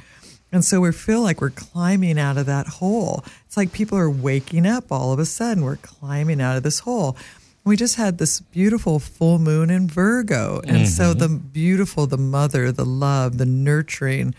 And 0.51 0.65
so 0.65 0.81
we 0.81 0.91
feel 0.91 1.23
like 1.23 1.41
we're 1.41 1.51
climbing 1.51 2.19
out 2.19 2.37
of 2.37 2.47
that 2.47 2.67
hole. 2.67 3.25
It's 3.47 3.57
like 3.57 3.73
people 3.73 3.97
are 3.97 4.11
waking 4.11 4.67
up 4.67 4.91
all 4.91 5.13
of 5.13 5.21
a 5.21 5.25
sudden. 5.25 5.65
We're 5.65 5.77
climbing 5.77 6.41
out 6.41 6.57
of 6.57 6.65
this 6.65 6.81
hole. 6.81 7.17
We 7.65 7.77
just 7.77 7.95
had 7.95 8.19
this 8.19 8.41
beautiful 8.41 8.99
full 8.99 9.39
moon 9.39 9.71
in 9.71 9.87
Virgo. 9.87 10.61
And 10.65 10.79
mm-hmm. 10.79 10.85
so 10.87 11.15
the 11.15 11.29
beautiful, 11.29 12.09
the 12.09 12.19
mother, 12.19 12.73
the 12.73 12.85
love, 12.85 13.39
the 13.39 13.47
nurturing. 13.47 14.35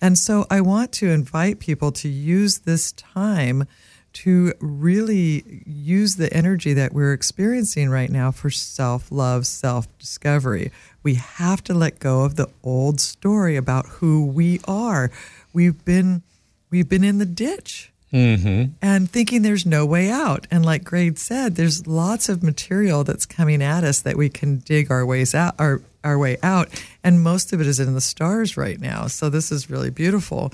And 0.00 0.16
so 0.16 0.46
I 0.48 0.60
want 0.60 0.92
to 0.92 1.10
invite 1.10 1.58
people 1.58 1.90
to 1.90 2.08
use 2.08 2.60
this 2.60 2.92
time 2.92 3.66
to 4.14 4.52
really 4.60 5.62
use 5.66 6.16
the 6.16 6.32
energy 6.32 6.72
that 6.72 6.92
we're 6.92 7.12
experiencing 7.12 7.90
right 7.90 8.10
now 8.10 8.30
for 8.30 8.48
self 8.50 9.12
love, 9.12 9.46
self 9.46 9.86
discovery. 9.98 10.70
We 11.02 11.14
have 11.14 11.62
to 11.64 11.74
let 11.74 11.98
go 11.98 12.24
of 12.24 12.36
the 12.36 12.48
old 12.62 13.00
story 13.00 13.56
about 13.56 13.86
who 13.86 14.24
we 14.24 14.60
are. 14.66 15.10
We've 15.52 15.84
been 15.84 16.22
we've 16.70 16.88
been 16.88 17.04
in 17.04 17.18
the 17.18 17.26
ditch. 17.26 17.90
Mm-hmm. 18.12 18.74
And 18.80 19.10
thinking 19.10 19.42
there's 19.42 19.66
no 19.66 19.84
way 19.84 20.08
out. 20.08 20.46
And 20.48 20.64
like 20.64 20.84
Greg 20.84 21.18
said, 21.18 21.56
there's 21.56 21.84
lots 21.88 22.28
of 22.28 22.44
material 22.44 23.02
that's 23.02 23.26
coming 23.26 23.60
at 23.60 23.82
us 23.82 24.00
that 24.02 24.16
we 24.16 24.28
can 24.28 24.58
dig 24.58 24.88
our 24.88 25.04
ways 25.04 25.34
out, 25.34 25.56
our, 25.58 25.82
our 26.04 26.16
way 26.16 26.36
out. 26.40 26.68
And 27.02 27.24
most 27.24 27.52
of 27.52 27.60
it 27.60 27.66
is 27.66 27.80
in 27.80 27.92
the 27.92 28.00
stars 28.00 28.56
right 28.56 28.80
now. 28.80 29.08
So 29.08 29.28
this 29.30 29.50
is 29.50 29.68
really 29.68 29.90
beautiful 29.90 30.52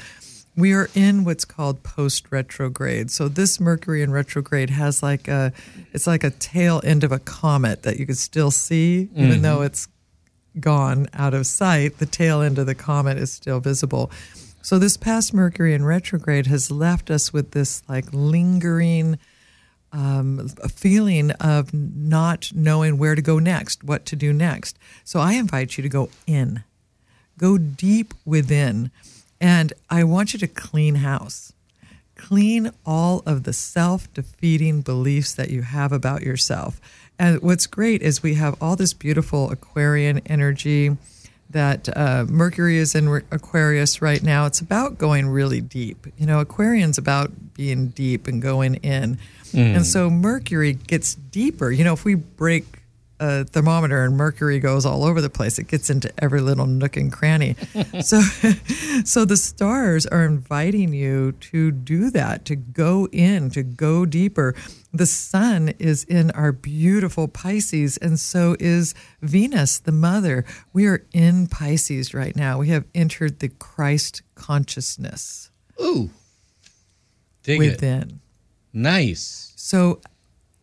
we 0.57 0.73
are 0.73 0.89
in 0.95 1.25
what's 1.25 1.45
called 1.45 1.83
post 1.83 2.31
retrograde. 2.31 3.11
So 3.11 3.29
this 3.29 3.61
Mercury 3.61 4.03
in 4.03 4.11
retrograde 4.11 4.71
has 4.71 5.03
like 5.03 5.29
a 5.29 5.53
it's 5.93 6.07
like 6.07 6.25
a 6.25 6.31
tail 6.31 6.81
end 6.85 7.05
of 7.05 7.13
a 7.13 7.19
comet 7.19 7.83
that 7.83 7.99
you 7.99 8.07
can 8.07 8.15
still 8.15 8.51
see 8.51 9.09
mm-hmm. 9.11 9.25
even 9.25 9.43
though 9.43 9.63
it's 9.63 9.89
gone 10.59 11.07
out 11.15 11.35
of 11.35 11.47
sight, 11.47 11.99
the 11.99 12.07
tail 12.07 12.43
end 12.43 12.59
of 12.59 12.67
the 12.67 12.75
comet 12.75 13.17
is 13.17 13.33
still 13.33 13.61
visible. 13.61 14.11
So 14.63 14.79
this 14.79 14.97
past 14.97 15.33
Mercury 15.33 15.75
in 15.75 15.85
retrograde 15.85 16.47
has 16.47 16.71
left 16.71 17.11
us 17.11 17.33
with 17.33 17.53
this 17.53 17.83
like 17.89 18.07
lingering 18.13 19.19
um, 19.93 20.49
feeling 20.49 21.31
of 21.33 21.73
not 21.73 22.53
knowing 22.55 22.99
where 22.99 23.15
to 23.15 23.23
go 23.23 23.39
next, 23.39 23.83
what 23.83 24.07
to 24.07 24.17
do 24.17 24.33
next. 24.33 24.79
So 25.05 25.21
I 25.21 25.33
invite 25.33 25.77
you 25.77 25.83
to 25.83 25.89
go 25.89 26.11
in, 26.27 26.63
go 27.39 27.59
deep 27.59 28.15
within 28.25 28.91
and 29.41 29.73
I 29.89 30.05
want 30.05 30.33
you 30.33 30.39
to 30.41 30.49
clean 30.49 30.97
house. 30.97 31.53
Clean 32.15 32.71
all 32.85 33.23
of 33.25 33.45
the 33.45 33.53
self 33.53 34.13
defeating 34.13 34.83
beliefs 34.83 35.33
that 35.35 35.51
you 35.51 35.63
have 35.63 35.93
about 35.93 36.23
yourself. 36.23 36.81
And 37.19 37.41
what's 37.43 37.67
great 37.67 38.03
is 38.03 38.23
we 38.23 38.35
have 38.35 38.57
all 38.63 38.77
this 38.77 38.93
beautiful 38.93 39.51
Aquarian 39.51 40.19
energy 40.27 40.97
that 41.51 41.89
uh, 41.97 42.25
Mercury 42.29 42.77
is 42.77 42.95
in 42.95 43.09
Aquarius 43.31 44.01
right 44.01 44.23
now. 44.23 44.47
It's 44.47 44.61
about 44.61 44.99
going 44.99 45.29
really 45.29 45.61
deep. 45.61 46.07
You 46.17 46.27
know, 46.27 46.41
Aquarian's 46.41 46.99
about 46.99 47.55
being 47.55 47.89
deep 47.89 48.27
and 48.27 48.41
going 48.41 48.77
in. 48.77 49.19
Mm. 49.53 49.77
And 49.77 49.87
so 49.87 50.09
Mercury 50.09 50.75
gets 50.75 51.15
deeper. 51.15 51.71
You 51.71 51.85
know, 51.85 51.93
if 51.93 52.05
we 52.05 52.15
break 52.15 52.80
a 53.21 53.45
thermometer 53.45 54.03
and 54.03 54.17
mercury 54.17 54.59
goes 54.59 54.87
all 54.87 55.05
over 55.05 55.21
the 55.21 55.29
place. 55.29 55.59
It 55.59 55.69
gets 55.69 55.91
into 55.91 56.11
every 56.19 56.41
little 56.41 56.67
nook 56.67 56.97
and 56.97 57.13
cranny. 57.13 57.55
so, 58.01 58.21
so 59.05 59.25
the 59.27 59.37
stars 59.37 60.07
are 60.07 60.25
inviting 60.25 60.95
you 60.95 61.33
to 61.33 61.71
do 61.71 62.11
that, 62.11 62.47
to 62.47 62.57
go 62.57 63.07
in, 63.13 63.51
to 63.51 63.63
go 63.63 64.07
deeper. 64.07 64.55
The 64.93 65.07
sun 65.07 65.75
is 65.79 66.05
in 66.05 66.31
our 66.31 66.51
beautiful 66.51 67.29
Pisces, 67.29 67.99
and 67.99 68.19
so 68.19 68.57
is 68.59 68.95
Venus, 69.21 69.79
the 69.79 69.93
mother. 69.93 70.47
We 70.73 70.87
are 70.87 71.05
in 71.13 71.47
Pisces 71.47 72.15
right 72.15 72.35
now. 72.35 72.59
We 72.59 72.69
have 72.69 72.87
entered 72.95 73.41
the 73.41 73.51
Christ 73.51 74.23
consciousness. 74.35 75.51
Ooh. 75.81 76.11
Dig 77.43 77.61
it. 77.63 78.13
Nice. 78.73 79.53
So, 79.57 80.01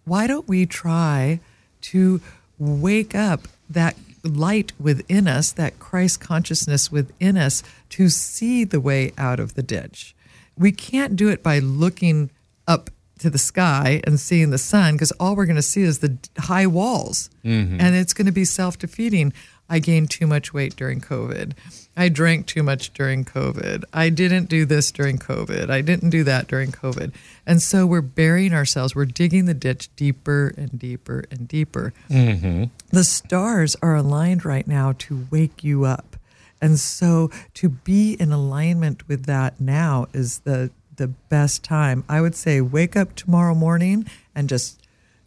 why 0.06 0.26
don't 0.26 0.48
we 0.48 0.66
try 0.66 1.40
to 1.82 2.22
wake 2.58 3.16
up 3.16 3.48
that 3.70 3.96
light 4.24 4.74
within 4.80 5.28
us, 5.28 5.52
that 5.54 5.80
Christ 5.80 6.20
consciousness 6.20 6.92
within 6.92 7.38
us, 7.38 7.64
to 7.92 8.10
see 8.10 8.64
the 8.64 8.82
way 8.82 9.14
out 9.18 9.40
of 9.40 9.56
the 9.56 9.64
ditch? 9.64 10.16
We 10.58 10.72
can't 10.72 11.16
do 11.16 11.30
it 11.30 11.44
by 11.44 11.60
looking 11.60 12.32
up 12.68 12.90
to 13.20 13.30
the 13.30 13.38
sky 13.38 14.02
and 14.06 14.20
seeing 14.20 14.52
the 14.52 14.58
sun 14.58 14.94
because 14.94 15.12
all 15.14 15.36
we're 15.36 15.46
going 15.46 15.56
to 15.56 15.62
see 15.62 15.82
is 15.82 16.00
the 16.00 16.18
high 16.38 16.68
walls 16.68 17.30
mm-hmm. 17.44 17.80
and 17.80 17.96
it's 17.96 18.14
going 18.14 18.28
to 18.28 18.32
be 18.32 18.46
self 18.46 18.78
defeating. 18.78 19.34
I 19.70 19.80
gained 19.80 20.10
too 20.10 20.28
much 20.28 20.54
weight 20.54 20.76
during 20.76 21.02
COVID. 21.02 21.54
I 21.96 22.10
drank 22.10 22.46
too 22.46 22.64
much 22.64 22.94
during 22.94 23.26
COVID. 23.26 23.84
I 23.92 24.10
didn't 24.10 24.50
do 24.50 24.66
this 24.66 24.92
during 24.92 25.18
COVID. 25.18 25.70
I 25.70 25.82
didn't 25.82 26.12
do 26.12 26.24
that 26.24 26.48
during 26.48 26.72
COVID. 26.72 27.12
And 27.46 27.62
so 27.62 27.86
we're 27.86 28.02
burying 28.02 28.54
ourselves. 28.54 28.96
We're 28.96 29.06
digging 29.06 29.46
the 29.46 29.54
ditch 29.54 29.90
deeper 29.96 30.54
and 30.58 30.78
deeper 30.78 31.26
and 31.32 31.48
deeper. 31.48 31.94
Mm-hmm. 32.10 32.66
The 32.92 33.04
stars 33.04 33.76
are 33.82 33.96
aligned 33.96 34.46
right 34.46 34.68
now 34.68 34.94
to 35.00 35.28
wake 35.32 35.64
you 35.64 35.86
up. 35.86 36.18
And 36.62 36.80
so 36.80 37.30
to 37.56 37.70
be 37.70 38.14
in 38.14 38.32
alignment 38.32 39.08
with 39.08 39.26
that 39.26 39.60
now 39.60 40.08
is 40.14 40.40
the 40.40 40.72
the 40.96 41.08
best 41.08 41.64
time. 41.64 42.04
I 42.10 42.22
would 42.22 42.36
say 42.36 42.60
wake 42.60 42.96
up 42.96 43.16
tomorrow 43.16 43.54
morning 43.54 44.08
and 44.34 44.50
just 44.50 44.82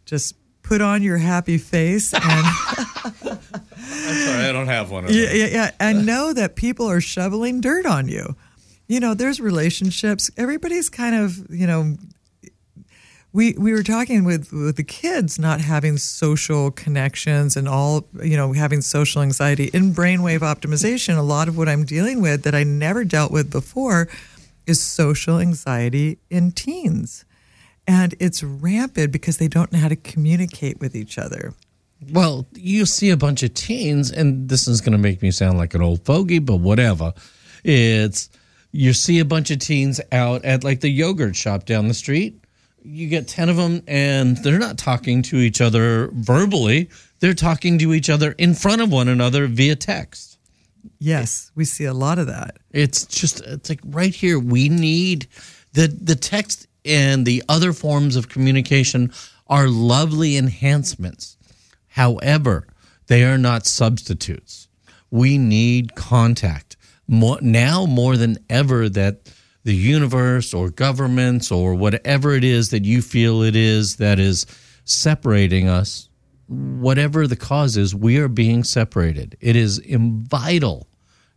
just 0.05 0.35
put 0.63 0.81
on 0.81 1.01
your 1.01 1.17
happy 1.17 1.57
face 1.57 2.13
and 2.13 2.45
I'm 3.83 4.15
sorry, 4.15 4.45
I 4.45 4.51
don't 4.51 4.67
have 4.67 4.91
one 4.91 5.05
of 5.05 5.11
yeah, 5.11 5.31
yeah, 5.31 5.47
yeah, 5.47 5.71
and 5.79 6.05
know 6.05 6.33
that 6.33 6.55
people 6.55 6.89
are 6.89 7.01
shoveling 7.01 7.61
dirt 7.61 7.85
on 7.85 8.07
you. 8.07 8.35
You 8.87 8.99
know, 8.99 9.13
there's 9.13 9.39
relationships. 9.39 10.29
Everybody's 10.37 10.89
kind 10.89 11.15
of, 11.15 11.49
you 11.49 11.65
know, 11.65 11.95
we 13.33 13.53
we 13.57 13.71
were 13.71 13.83
talking 13.83 14.25
with 14.25 14.51
with 14.51 14.75
the 14.75 14.83
kids 14.83 15.39
not 15.39 15.61
having 15.61 15.97
social 15.97 16.71
connections 16.71 17.55
and 17.55 17.67
all, 17.67 18.07
you 18.21 18.35
know, 18.35 18.51
having 18.53 18.81
social 18.81 19.21
anxiety 19.21 19.69
in 19.73 19.93
brainwave 19.93 20.39
optimization. 20.39 21.17
A 21.17 21.21
lot 21.21 21.47
of 21.47 21.57
what 21.57 21.69
I'm 21.69 21.85
dealing 21.85 22.21
with 22.21 22.43
that 22.43 22.53
I 22.53 22.63
never 22.63 23.05
dealt 23.05 23.31
with 23.31 23.49
before 23.49 24.09
is 24.67 24.81
social 24.81 25.39
anxiety 25.39 26.19
in 26.29 26.51
teens. 26.51 27.25
And 27.87 28.13
it's 28.19 28.43
rampant 28.43 29.11
because 29.11 29.37
they 29.37 29.47
don't 29.47 29.71
know 29.71 29.79
how 29.79 29.87
to 29.87 29.95
communicate 29.95 30.79
with 30.79 30.95
each 30.95 31.17
other. 31.17 31.53
Well, 32.09 32.47
you 32.53 32.85
see 32.85 33.11
a 33.11 33.17
bunch 33.17 33.43
of 33.43 33.53
teens, 33.53 34.11
and 34.11 34.49
this 34.49 34.67
is 34.67 34.81
going 34.81 34.93
to 34.93 34.97
make 34.97 35.21
me 35.21 35.31
sound 35.31 35.57
like 35.57 35.73
an 35.73 35.81
old 35.81 36.03
fogey, 36.03 36.39
but 36.39 36.57
whatever. 36.57 37.13
It's 37.63 38.29
you 38.71 38.93
see 38.93 39.19
a 39.19 39.25
bunch 39.25 39.51
of 39.51 39.59
teens 39.59 40.01
out 40.11 40.43
at 40.45 40.63
like 40.63 40.79
the 40.79 40.89
yogurt 40.89 41.35
shop 41.35 41.65
down 41.65 41.87
the 41.87 41.93
street. 41.93 42.43
You 42.83 43.07
get 43.07 43.27
10 43.27 43.49
of 43.49 43.57
them, 43.57 43.83
and 43.87 44.37
they're 44.37 44.57
not 44.57 44.79
talking 44.79 45.21
to 45.23 45.37
each 45.37 45.61
other 45.61 46.09
verbally, 46.13 46.89
they're 47.19 47.35
talking 47.35 47.77
to 47.79 47.93
each 47.93 48.09
other 48.09 48.31
in 48.31 48.55
front 48.55 48.81
of 48.81 48.91
one 48.91 49.07
another 49.07 49.45
via 49.45 49.75
text. 49.75 50.39
Yes, 50.97 51.51
we 51.53 51.65
see 51.65 51.85
a 51.85 51.93
lot 51.93 52.17
of 52.17 52.27
that. 52.27 52.57
It's 52.71 53.05
just 53.05 53.41
it's 53.41 53.69
like 53.69 53.81
right 53.85 54.13
here 54.13 54.39
we 54.39 54.69
need 54.69 55.27
the 55.73 55.87
the 55.87 56.15
text 56.15 56.67
and 56.83 57.25
the 57.25 57.43
other 57.47 57.73
forms 57.73 58.15
of 58.15 58.29
communication 58.29 59.11
are 59.47 59.67
lovely 59.67 60.37
enhancements. 60.37 61.37
However, 61.91 62.67
they 63.07 63.23
are 63.23 63.37
not 63.37 63.65
substitutes. 63.65 64.67
We 65.09 65.37
need 65.37 65.95
contact. 65.95 66.77
More, 67.07 67.39
now 67.41 67.85
more 67.85 68.17
than 68.17 68.37
ever 68.49 68.89
that 68.89 69.31
the 69.63 69.75
universe 69.75 70.53
or 70.53 70.69
governments 70.69 71.51
or 71.51 71.75
whatever 71.75 72.33
it 72.33 72.43
is 72.43 72.69
that 72.69 72.85
you 72.85 73.01
feel 73.01 73.43
it 73.43 73.55
is 73.55 73.97
that 73.97 74.19
is 74.19 74.45
separating 74.85 75.67
us 75.67 76.09
whatever 76.51 77.27
the 77.27 77.35
cause 77.35 77.77
is, 77.77 77.95
we 77.95 78.17
are 78.17 78.27
being 78.27 78.63
separated. 78.63 79.37
It 79.39 79.55
is 79.55 79.81
vital 79.87 80.87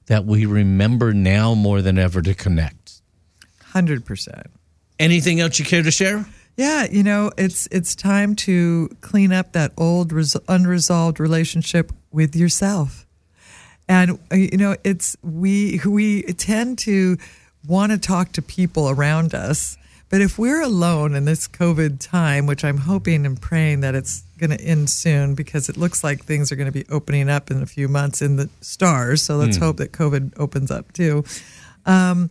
that 0.07 0.25
we 0.25 0.45
remember 0.45 1.13
now 1.13 1.55
more 1.55 1.83
than 1.83 1.99
ever 1.99 2.21
to 2.23 2.35
connect. 2.35 3.01
Hundred 3.63 4.05
percent. 4.05 4.49
Anything 4.99 5.41
else 5.41 5.59
you 5.59 5.65
care 5.65 5.83
to 5.83 5.91
share? 5.91 6.27
Yeah, 6.57 6.87
you 6.91 7.03
know, 7.03 7.33
it's 7.37 7.67
it's 7.73 7.95
time 7.95 8.37
to 8.37 8.89
clean 9.01 9.33
up 9.33 9.53
that 9.53 9.73
old 9.77 10.13
res- 10.13 10.37
unresolved 10.49 11.19
relationship 11.19 11.93
with 12.13 12.37
yourself. 12.37 13.07
And 13.89 14.19
uh, 14.31 14.37
you 14.37 14.57
know, 14.57 14.77
it's 14.85 15.17
we 15.23 15.81
we 15.85 16.23
tend 16.23 16.79
to 16.81 17.17
want 17.67 17.93
to 17.93 17.99
talk 17.99 18.33
to 18.33 18.43
people 18.43 18.89
around 18.89 19.35
us, 19.35 19.77
but 20.11 20.21
if 20.21 20.39
we're 20.39 20.63
alone 20.63 21.15
in 21.15 21.25
this 21.25 21.49
COVID 21.49 21.99
time, 21.99 22.47
which 22.47 22.65
I'm 22.65 22.79
hoping 22.79 23.27
and 23.27 23.41
praying 23.41 23.81
that 23.81 23.95
it's 23.95 24.23
going 24.39 24.51
to 24.51 24.61
end 24.61 24.91
soon 24.91 25.35
because 25.35 25.69
it 25.69 25.77
looks 25.77 26.05
like 26.05 26.25
things 26.25 26.53
are 26.53 26.57
going 26.57 26.71
to 26.71 26.73
be 26.73 26.85
opening 26.89 27.29
up 27.29 27.51
in 27.51 27.63
a 27.63 27.67
few 27.67 27.89
months 27.89 28.23
in 28.23 28.37
the 28.37 28.49
stars. 28.61 29.23
So 29.23 29.37
let's 29.37 29.57
hope 29.57 29.79
that 29.79 29.93
COVID 29.93 30.35
opens 30.37 30.71
up 30.71 30.93
too. 30.93 31.25
Um, 31.87 32.31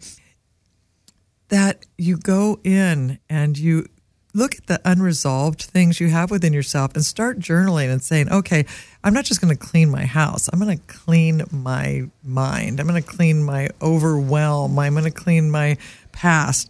that 1.50 1.86
you 1.98 2.18
go 2.18 2.60
in 2.64 3.20
and 3.30 3.58
you 3.58 3.86
look 4.34 4.56
at 4.56 4.66
the 4.68 4.82
unresolved 4.84 5.62
things 5.62 6.00
you 6.00 6.10
have 6.10 6.32
within 6.32 6.54
yourself 6.54 6.96
and 6.96 7.06
start 7.06 7.40
journaling 7.40 7.92
and 7.92 8.02
saying, 8.02 8.32
okay, 8.32 8.66
I'm 9.04 9.14
not 9.14 9.26
just 9.26 9.42
going 9.42 9.56
to 9.56 9.60
clean 9.60 9.90
my 9.90 10.06
house. 10.06 10.50
I'm 10.52 10.60
going 10.60 10.78
to 10.78 10.84
clean 10.88 11.44
my 11.52 12.04
mind. 12.24 12.80
I'm 12.80 12.88
going 12.88 13.02
to 13.02 13.08
clean 13.08 13.44
my 13.44 13.70
overwhelm. 13.82 14.78
I'm 14.80 14.94
going 14.94 15.06
to 15.06 15.12
clean 15.12 15.52
my 15.52 15.78
past 16.12 16.70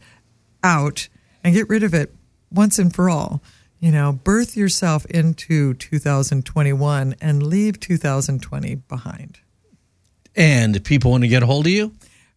out 0.64 1.08
and 1.44 1.54
get 1.54 1.70
rid 1.70 1.84
of 1.84 1.94
it 1.94 2.14
once 2.52 2.80
and 2.80 2.94
for 2.94 3.10
all. 3.10 3.42
You 3.80 3.92
know, 3.92 4.14
birth 4.14 4.56
yourself 4.56 5.06
into 5.08 5.74
2021 5.74 7.16
and 7.20 7.44
leave 7.44 7.80
2020 7.80 8.76
behind. 8.76 9.40
And 10.36 10.76
if 10.76 10.84
people 10.84 11.12
want 11.12 11.24
to 11.24 11.28
get 11.28 11.44
a 11.44 11.46
hold 11.46 11.68
of 11.68 11.72
you, 11.72 11.94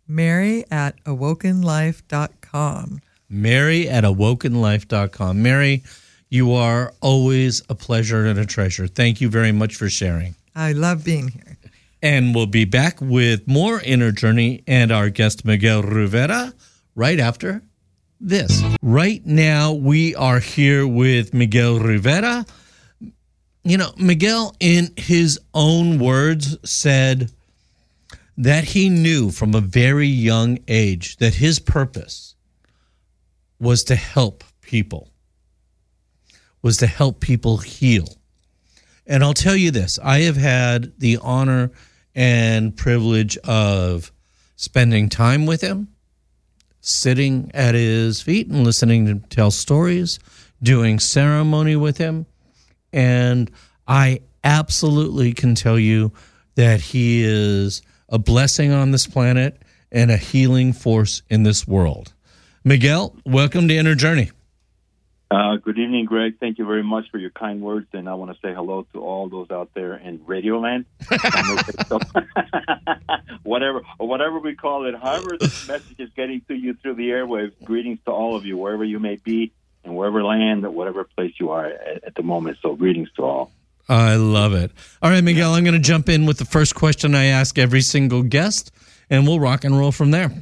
Mary 0.08 0.64
at 0.70 1.02
awokenlife.com. 1.04 3.00
Mary 3.28 3.88
at 3.88 4.04
awokenlife.com. 4.04 5.42
Mary, 5.42 5.82
you 6.28 6.52
are 6.52 6.92
always 7.00 7.62
a 7.68 7.74
pleasure 7.74 8.26
and 8.26 8.38
a 8.38 8.46
treasure. 8.46 8.86
Thank 8.86 9.20
you 9.20 9.28
very 9.28 9.52
much 9.52 9.76
for 9.76 9.88
sharing. 9.88 10.34
I 10.54 10.72
love 10.72 11.04
being 11.04 11.28
here. 11.28 11.58
And 12.02 12.34
we'll 12.34 12.46
be 12.46 12.64
back 12.64 13.00
with 13.00 13.48
more 13.48 13.80
Inner 13.80 14.12
Journey 14.12 14.62
and 14.66 14.92
our 14.92 15.08
guest, 15.08 15.44
Miguel 15.44 15.82
Rivera, 15.82 16.52
right 16.94 17.18
after 17.18 17.62
this. 18.20 18.62
Right 18.82 19.24
now, 19.26 19.72
we 19.72 20.14
are 20.14 20.38
here 20.38 20.86
with 20.86 21.34
Miguel 21.34 21.78
Rivera. 21.78 22.46
You 23.64 23.78
know, 23.78 23.92
Miguel, 23.96 24.54
in 24.60 24.92
his 24.96 25.40
own 25.52 25.98
words, 25.98 26.56
said 26.68 27.32
that 28.38 28.64
he 28.64 28.88
knew 28.88 29.30
from 29.30 29.54
a 29.54 29.60
very 29.60 30.06
young 30.06 30.58
age 30.68 31.16
that 31.16 31.34
his 31.34 31.58
purpose 31.58 32.35
was 33.58 33.84
to 33.84 33.96
help 33.96 34.44
people, 34.60 35.10
was 36.62 36.78
to 36.78 36.86
help 36.86 37.20
people 37.20 37.58
heal. 37.58 38.06
And 39.06 39.22
I'll 39.22 39.34
tell 39.34 39.56
you 39.56 39.70
this 39.70 39.98
I 40.02 40.20
have 40.20 40.36
had 40.36 40.92
the 40.98 41.18
honor 41.22 41.70
and 42.14 42.76
privilege 42.76 43.36
of 43.38 44.10
spending 44.56 45.08
time 45.08 45.46
with 45.46 45.60
him, 45.60 45.88
sitting 46.80 47.50
at 47.54 47.74
his 47.74 48.22
feet 48.22 48.48
and 48.48 48.64
listening 48.64 49.04
to 49.04 49.12
him 49.12 49.20
tell 49.28 49.50
stories, 49.50 50.18
doing 50.62 50.98
ceremony 50.98 51.76
with 51.76 51.98
him. 51.98 52.26
And 52.92 53.50
I 53.86 54.20
absolutely 54.42 55.32
can 55.34 55.54
tell 55.54 55.78
you 55.78 56.12
that 56.54 56.80
he 56.80 57.22
is 57.22 57.82
a 58.08 58.18
blessing 58.18 58.72
on 58.72 58.90
this 58.90 59.06
planet 59.06 59.60
and 59.92 60.10
a 60.10 60.16
healing 60.16 60.72
force 60.72 61.22
in 61.28 61.42
this 61.42 61.66
world. 61.66 62.12
Miguel, 62.66 63.14
welcome 63.24 63.68
to 63.68 63.76
Inner 63.76 63.94
Journey. 63.94 64.32
Uh, 65.30 65.54
good 65.54 65.78
evening, 65.78 66.04
Greg. 66.04 66.40
Thank 66.40 66.58
you 66.58 66.66
very 66.66 66.82
much 66.82 67.08
for 67.12 67.18
your 67.18 67.30
kind 67.30 67.62
words, 67.62 67.86
and 67.92 68.08
I 68.08 68.14
want 68.14 68.32
to 68.32 68.40
say 68.40 68.52
hello 68.52 68.84
to 68.92 69.00
all 69.00 69.28
those 69.28 69.52
out 69.52 69.70
there 69.74 69.94
in 69.94 70.18
Radioland. 70.18 70.84
whatever, 73.44 73.82
or 74.00 74.08
whatever 74.08 74.40
we 74.40 74.56
call 74.56 74.86
it, 74.86 74.96
however 74.96 75.36
this 75.38 75.68
message 75.68 76.00
is 76.00 76.10
getting 76.16 76.40
to 76.48 76.56
you 76.56 76.74
through 76.74 76.94
the 76.94 77.10
airwaves. 77.10 77.52
Greetings 77.62 78.00
to 78.04 78.10
all 78.10 78.34
of 78.34 78.44
you, 78.44 78.56
wherever 78.56 78.82
you 78.82 78.98
may 78.98 79.14
be, 79.14 79.52
and 79.84 79.94
wherever 79.94 80.24
land, 80.24 80.64
or 80.64 80.72
whatever 80.72 81.04
place 81.04 81.34
you 81.38 81.50
are 81.50 81.66
at, 81.66 82.02
at 82.02 82.14
the 82.16 82.24
moment. 82.24 82.58
So, 82.62 82.74
greetings 82.74 83.10
to 83.14 83.22
all. 83.22 83.52
I 83.88 84.16
love 84.16 84.54
it. 84.54 84.72
All 85.00 85.10
right, 85.10 85.22
Miguel, 85.22 85.54
I'm 85.54 85.62
going 85.62 85.74
to 85.74 85.78
jump 85.78 86.08
in 86.08 86.26
with 86.26 86.38
the 86.38 86.44
first 86.44 86.74
question 86.74 87.14
I 87.14 87.26
ask 87.26 87.60
every 87.60 87.82
single 87.82 88.24
guest, 88.24 88.72
and 89.08 89.24
we'll 89.24 89.38
rock 89.38 89.62
and 89.62 89.78
roll 89.78 89.92
from 89.92 90.10
there. 90.10 90.32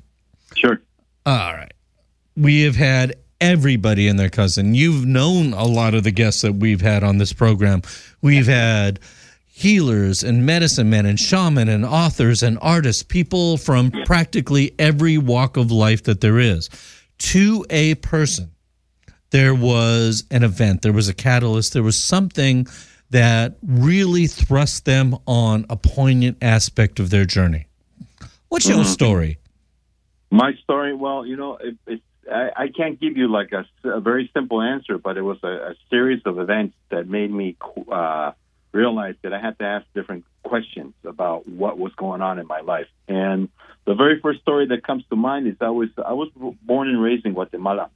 Sure. 0.57 0.81
All 1.27 1.53
right. 1.53 1.74
We 2.37 2.63
have 2.63 2.77
had 2.77 3.15
everybody 3.41 4.09
and 4.09 4.19
their 4.19 4.31
cousin. 4.31 4.75
You've 4.75 5.05
known 5.07 5.53
a 5.53 5.65
lot 5.65 5.95
of 5.95 6.05
the 6.05 6.11
guests 6.11 6.43
that 6.43 6.55
we've 6.55 6.81
had 6.81 7.05
on 7.05 7.19
this 7.19 7.33
program. 7.33 7.83
We've 8.23 8.47
had 8.47 9.01
healers 9.47 10.25
and 10.25 10.45
medicine 10.45 10.91
men 10.91 11.07
and 11.07 11.19
shaman 11.19 11.69
and 11.69 11.85
authors 11.85 12.43
and 12.43 12.59
artists, 12.61 13.03
people 13.03 13.57
from 13.57 13.93
practically 14.05 14.75
every 14.79 15.17
walk 15.19 15.57
of 15.57 15.71
life 15.71 16.03
that 16.05 16.21
there 16.21 16.39
is. 16.39 16.69
to 17.17 17.65
a 17.71 17.95
person, 17.97 18.51
there 19.31 19.55
was 19.55 20.25
an 20.33 20.43
event, 20.43 20.83
there 20.83 20.93
was 20.93 21.09
a 21.09 21.15
catalyst, 21.15 21.73
there 21.73 21.83
was 21.85 21.97
something 21.97 22.67
that 23.11 23.57
really 23.65 24.27
thrust 24.27 24.85
them 24.85 25.17
on 25.25 25.65
a 25.71 25.77
poignant 25.77 26.37
aspect 26.43 26.99
of 26.99 27.11
their 27.11 27.25
journey. 27.25 27.67
What's 28.49 28.69
your 28.69 28.79
Mhm. 28.79 28.87
story? 28.87 29.39
My 30.33 30.55
story, 30.65 30.93
well, 30.93 31.25
you 31.25 31.37
know, 31.37 31.57
it, 31.59 31.77
it's 31.87 32.03
I, 32.31 32.51
I 32.57 32.69
can't 32.69 33.01
give 33.01 33.17
you 33.17 33.29
like 33.29 33.53
a 33.53 34.01
very 34.01 34.31
simple 34.35 34.61
answer, 34.61 34.99
but 34.99 35.17
it 35.17 35.23
was 35.23 35.39
a, 35.43 35.49
a 35.49 35.75
series 35.91 36.23
of 36.25 36.39
events 36.39 36.75
that 36.91 37.09
made 37.09 37.31
me 37.31 37.57
uh, 37.91 38.33
realize 38.73 39.15
that 39.23 39.33
I 39.33 39.41
had 39.41 39.59
to 39.59 39.65
ask 39.65 39.87
different 39.95 40.25
questions 40.43 40.95
about 41.05 41.49
what 41.49 41.79
was 41.79 41.93
going 41.97 42.23
on 42.23 42.39
in 42.39 42.47
my 42.47 42.61
life. 42.61 42.89
And 43.09 43.49
the 43.87 43.95
very 43.95 44.21
first 44.21 44.41
story 44.41 44.67
that 44.69 44.87
comes 44.87 45.05
to 45.11 45.17
mind 45.17 45.47
is 45.47 45.55
I 45.61 45.71
was 45.71 45.89
I 45.97 46.13
was 46.13 46.31
born 46.63 46.89
and 46.89 47.01
raised 47.01 47.27
in 47.27 47.35
Guatemala, 47.35 47.91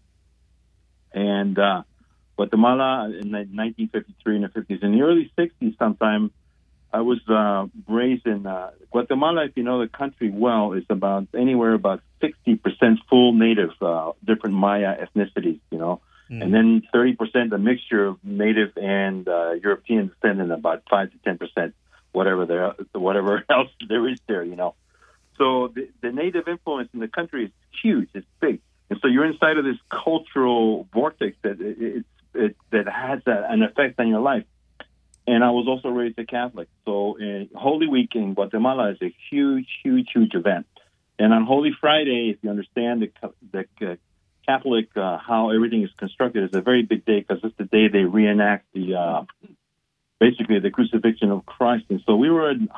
and 1.12 1.58
uh, 1.58 1.82
Guatemala 2.36 3.06
in 3.06 3.30
the 3.30 3.44
1953 3.50 4.36
and 4.36 4.44
the 4.44 4.48
50s. 4.48 4.82
In 4.82 4.92
the 4.92 5.02
early 5.02 5.30
60s, 5.36 5.78
sometime 5.78 6.30
I 6.92 7.02
was 7.02 7.20
uh, 7.28 7.66
raised 7.86 8.26
in 8.26 8.46
uh, 8.46 8.70
Guatemala. 8.90 9.44
If 9.44 9.56
you 9.56 9.62
know 9.62 9.80
the 9.80 9.88
country 9.88 10.30
well, 10.30 10.72
is 10.72 10.84
about 10.88 11.28
anywhere 11.34 11.74
about 11.74 12.00
60% 12.22 12.98
full 13.10 13.32
native, 13.32 13.70
uh, 13.80 14.12
different 14.24 14.56
Maya 14.56 14.96
ethnicities. 15.04 15.60
You 15.70 15.78
know, 15.78 16.00
and 16.30 16.54
then 16.54 16.82
30% 16.94 17.52
a 17.52 17.58
mixture 17.58 18.06
of 18.06 18.18
native 18.22 18.76
and 18.76 19.28
uh, 19.28 19.52
European 19.52 20.08
descent, 20.08 20.40
and 20.40 20.52
about 20.52 20.82
five 20.88 21.10
to 21.10 21.18
10% 21.18 21.72
whatever 22.12 22.46
there, 22.46 22.74
whatever 22.92 23.44
else 23.50 23.70
there 23.86 24.08
is 24.08 24.18
there. 24.26 24.42
You 24.42 24.56
know, 24.56 24.74
so 25.36 25.68
the, 25.68 25.88
the 26.00 26.10
native 26.10 26.48
influence 26.48 26.88
in 26.94 27.00
the 27.00 27.08
country 27.08 27.46
is 27.46 27.50
huge. 27.82 28.08
It's 28.14 28.26
big, 28.40 28.60
and 28.90 28.98
so 29.00 29.08
you're 29.08 29.26
inside 29.26 29.58
of 29.58 29.64
this 29.64 29.78
cultural 29.90 30.88
vortex 30.92 31.36
that 31.42 31.60
it, 31.60 31.76
it, 31.80 32.04
it 32.34 32.56
that 32.70 32.88
has 32.88 33.20
a, 33.26 33.46
an 33.50 33.62
effect 33.62 33.98
on 34.00 34.08
your 34.08 34.20
life. 34.20 34.44
And 35.28 35.44
I 35.44 35.50
was 35.50 35.66
also 35.68 35.90
raised 35.90 36.18
a 36.18 36.24
Catholic, 36.24 36.68
so 36.86 37.18
uh, 37.20 37.44
Holy 37.54 37.86
Week 37.86 38.14
in 38.14 38.32
Guatemala 38.32 38.92
is 38.92 38.98
a 39.02 39.14
huge, 39.28 39.68
huge, 39.84 40.08
huge 40.14 40.34
event. 40.34 40.66
And 41.18 41.34
on 41.34 41.44
Holy 41.44 41.70
Friday, 41.78 42.30
if 42.30 42.38
you 42.40 42.48
understand 42.48 43.02
the, 43.02 43.30
the 43.52 43.90
uh, 43.90 43.96
Catholic 44.46 44.88
uh, 44.96 45.18
how 45.18 45.50
everything 45.50 45.82
is 45.82 45.90
constructed, 45.98 46.44
it's 46.44 46.56
a 46.56 46.62
very 46.62 46.82
big 46.82 47.04
day 47.04 47.20
because 47.20 47.44
it's 47.44 47.54
the 47.58 47.64
day 47.64 47.88
they 47.88 48.04
reenact 48.04 48.72
the 48.72 48.94
uh, 48.94 49.24
basically 50.18 50.60
the 50.60 50.70
crucifixion 50.70 51.30
of 51.30 51.44
Christ. 51.44 51.84
And 51.90 52.00
so 52.06 52.16
we 52.16 52.30
were, 52.30 52.50
in, 52.52 52.70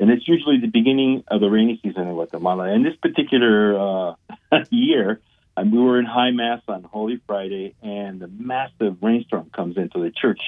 and 0.00 0.10
it's 0.10 0.26
usually 0.26 0.58
the 0.58 0.66
beginning 0.66 1.22
of 1.28 1.40
the 1.40 1.48
rainy 1.48 1.78
season 1.84 2.08
in 2.08 2.14
Guatemala. 2.14 2.64
And 2.64 2.84
this 2.84 2.96
particular 2.96 3.78
uh, 3.78 4.14
year, 4.70 5.20
and 5.56 5.72
we 5.72 5.78
were 5.78 6.00
in 6.00 6.06
high 6.06 6.32
mass 6.32 6.62
on 6.66 6.82
Holy 6.82 7.20
Friday, 7.28 7.76
and 7.80 8.18
the 8.18 8.26
massive 8.26 8.96
rainstorm 9.00 9.50
comes 9.54 9.76
into 9.76 10.00
the 10.02 10.10
church. 10.10 10.40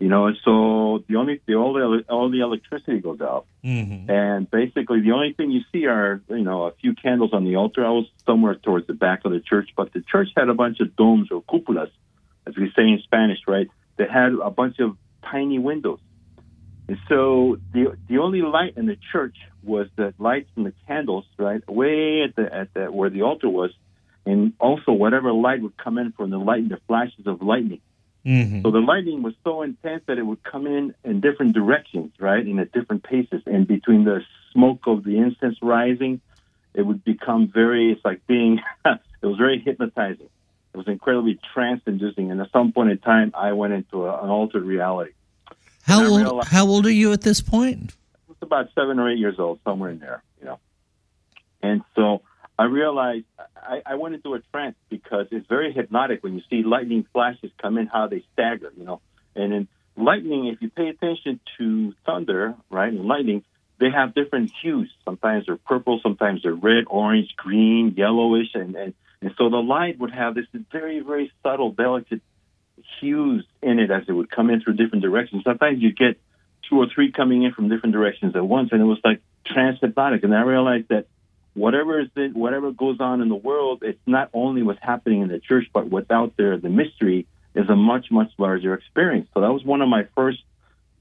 You 0.00 0.08
know, 0.08 0.26
and 0.28 0.36
so 0.46 1.04
the 1.08 1.16
only 1.16 1.42
the 1.46 1.56
all 1.56 1.74
the 1.74 2.04
all 2.08 2.30
the 2.30 2.40
electricity 2.40 3.00
goes 3.00 3.20
out, 3.20 3.44
Mm-hmm. 3.62 4.10
and 4.10 4.50
basically 4.50 5.02
the 5.02 5.12
only 5.12 5.34
thing 5.34 5.50
you 5.50 5.60
see 5.70 5.84
are 5.84 6.22
you 6.30 6.42
know 6.42 6.64
a 6.64 6.72
few 6.72 6.94
candles 6.94 7.34
on 7.34 7.44
the 7.44 7.56
altar. 7.56 7.84
I 7.84 7.90
was 7.90 8.06
somewhere 8.24 8.54
towards 8.54 8.86
the 8.86 8.94
back 8.94 9.26
of 9.26 9.32
the 9.32 9.40
church, 9.40 9.68
but 9.76 9.92
the 9.92 10.00
church 10.00 10.28
had 10.34 10.48
a 10.48 10.54
bunch 10.54 10.80
of 10.80 10.96
domes 10.96 11.30
or 11.30 11.42
cupolas, 11.42 11.90
as 12.46 12.56
we 12.56 12.72
say 12.74 12.84
in 12.84 13.00
Spanish, 13.04 13.40
right? 13.46 13.68
That 13.98 14.10
had 14.10 14.32
a 14.42 14.50
bunch 14.50 14.78
of 14.80 14.96
tiny 15.22 15.58
windows, 15.58 16.00
and 16.88 16.96
so 17.10 17.58
the 17.74 17.94
the 18.08 18.18
only 18.18 18.40
light 18.40 18.78
in 18.78 18.86
the 18.86 18.96
church 19.12 19.36
was 19.62 19.88
the 19.96 20.14
lights 20.18 20.48
from 20.54 20.64
the 20.64 20.72
candles, 20.86 21.26
right, 21.36 21.62
way 21.68 22.22
at 22.22 22.34
the 22.36 22.54
at 22.54 22.72
the 22.72 22.90
where 22.90 23.10
the 23.10 23.20
altar 23.20 23.50
was, 23.50 23.70
and 24.24 24.54
also 24.58 24.92
whatever 24.92 25.30
light 25.30 25.60
would 25.60 25.76
come 25.76 25.98
in 25.98 26.12
from 26.12 26.30
the 26.30 26.38
light 26.38 26.66
the 26.70 26.80
flashes 26.88 27.26
of 27.26 27.42
lightning. 27.42 27.82
Mm-hmm. 28.26 28.62
So 28.62 28.70
the 28.70 28.80
lightning 28.80 29.22
was 29.22 29.34
so 29.44 29.62
intense 29.62 30.02
that 30.06 30.18
it 30.18 30.22
would 30.26 30.42
come 30.42 30.66
in 30.66 30.94
in 31.04 31.20
different 31.20 31.54
directions, 31.54 32.12
right, 32.18 32.44
and 32.44 32.60
at 32.60 32.70
different 32.72 33.02
paces. 33.02 33.42
And 33.46 33.66
between 33.66 34.04
the 34.04 34.20
smoke 34.52 34.80
of 34.86 35.04
the 35.04 35.16
incense 35.18 35.56
rising, 35.62 36.20
it 36.74 36.82
would 36.82 37.02
become 37.02 37.48
very, 37.48 37.92
it's 37.92 38.04
like 38.04 38.26
being, 38.26 38.60
it 38.84 39.00
was 39.26 39.38
very 39.38 39.58
hypnotizing. 39.58 40.28
It 40.72 40.76
was 40.76 40.86
incredibly 40.86 41.38
trance 41.54 41.80
inducing. 41.86 42.30
And 42.30 42.40
at 42.40 42.50
some 42.52 42.72
point 42.72 42.90
in 42.90 42.98
time, 42.98 43.32
I 43.34 43.52
went 43.52 43.72
into 43.72 44.04
a, 44.06 44.22
an 44.22 44.28
altered 44.30 44.64
reality. 44.64 45.12
How 45.82 46.04
old? 46.06 46.20
realized- 46.20 46.48
How 46.48 46.66
old 46.66 46.86
are 46.86 46.92
you 46.92 47.12
at 47.12 47.22
this 47.22 47.40
point? 47.40 47.96
I 48.14 48.16
was 48.28 48.36
about 48.42 48.68
seven 48.74 48.98
or 49.00 49.10
eight 49.10 49.18
years 49.18 49.38
old, 49.38 49.58
somewhere 49.64 49.90
in 49.90 49.98
there, 49.98 50.22
you 50.38 50.46
know. 50.46 50.58
And 51.62 51.82
so 51.96 52.22
I 52.60 52.64
realized 52.64 53.24
I, 53.56 53.80
I 53.86 53.94
went 53.94 54.14
into 54.16 54.34
a 54.34 54.40
trance 54.52 54.76
because 54.90 55.28
it's 55.30 55.46
very 55.46 55.72
hypnotic 55.72 56.22
when 56.22 56.34
you 56.34 56.42
see 56.50 56.62
lightning 56.62 57.06
flashes 57.10 57.50
come 57.56 57.78
in, 57.78 57.86
how 57.86 58.06
they 58.06 58.22
stagger, 58.34 58.70
you 58.76 58.84
know. 58.84 59.00
And 59.34 59.54
in 59.54 59.68
lightning, 59.96 60.48
if 60.48 60.60
you 60.60 60.68
pay 60.68 60.88
attention 60.88 61.40
to 61.56 61.94
thunder, 62.04 62.54
right, 62.68 62.92
and 62.92 63.06
lightning, 63.06 63.44
they 63.78 63.88
have 63.88 64.12
different 64.12 64.52
hues. 64.60 64.92
Sometimes 65.06 65.46
they're 65.46 65.56
purple, 65.56 66.00
sometimes 66.02 66.42
they're 66.42 66.52
red, 66.52 66.84
orange, 66.88 67.34
green, 67.34 67.94
yellowish, 67.96 68.50
and, 68.52 68.76
and, 68.76 68.92
and 69.22 69.30
so 69.38 69.48
the 69.48 69.56
light 69.56 69.98
would 69.98 70.12
have 70.12 70.34
this 70.34 70.44
very, 70.70 71.00
very 71.00 71.32
subtle, 71.42 71.72
delicate 71.72 72.20
hues 73.00 73.46
in 73.62 73.78
it 73.78 73.90
as 73.90 74.02
it 74.06 74.12
would 74.12 74.30
come 74.30 74.50
in 74.50 74.60
through 74.60 74.74
different 74.74 75.02
directions. 75.02 75.44
Sometimes 75.44 75.80
you 75.80 75.94
get 75.94 76.20
two 76.68 76.76
or 76.76 76.88
three 76.94 77.10
coming 77.10 77.42
in 77.42 77.54
from 77.54 77.70
different 77.70 77.94
directions 77.94 78.36
at 78.36 78.46
once, 78.46 78.68
and 78.72 78.82
it 78.82 78.84
was 78.84 78.98
like 79.02 79.22
trans 79.46 79.78
hypnotic. 79.80 80.24
And 80.24 80.34
I 80.34 80.42
realized 80.42 80.88
that 80.90 81.06
whatever 81.60 82.00
is 82.00 82.08
in, 82.16 82.32
whatever 82.32 82.72
goes 82.72 83.00
on 83.00 83.20
in 83.20 83.28
the 83.28 83.34
world, 83.34 83.82
it's 83.82 84.00
not 84.06 84.30
only 84.32 84.62
what's 84.62 84.82
happening 84.82 85.20
in 85.20 85.28
the 85.28 85.38
church, 85.38 85.66
but 85.72 85.86
what's 85.86 86.10
out 86.10 86.32
there, 86.36 86.56
the 86.56 86.70
mystery 86.70 87.26
is 87.54 87.68
a 87.68 87.76
much 87.76 88.06
much 88.10 88.30
larger 88.38 88.74
experience. 88.74 89.28
So 89.34 89.42
that 89.42 89.52
was 89.52 89.62
one 89.64 89.82
of 89.82 89.88
my 89.88 90.06
first 90.16 90.42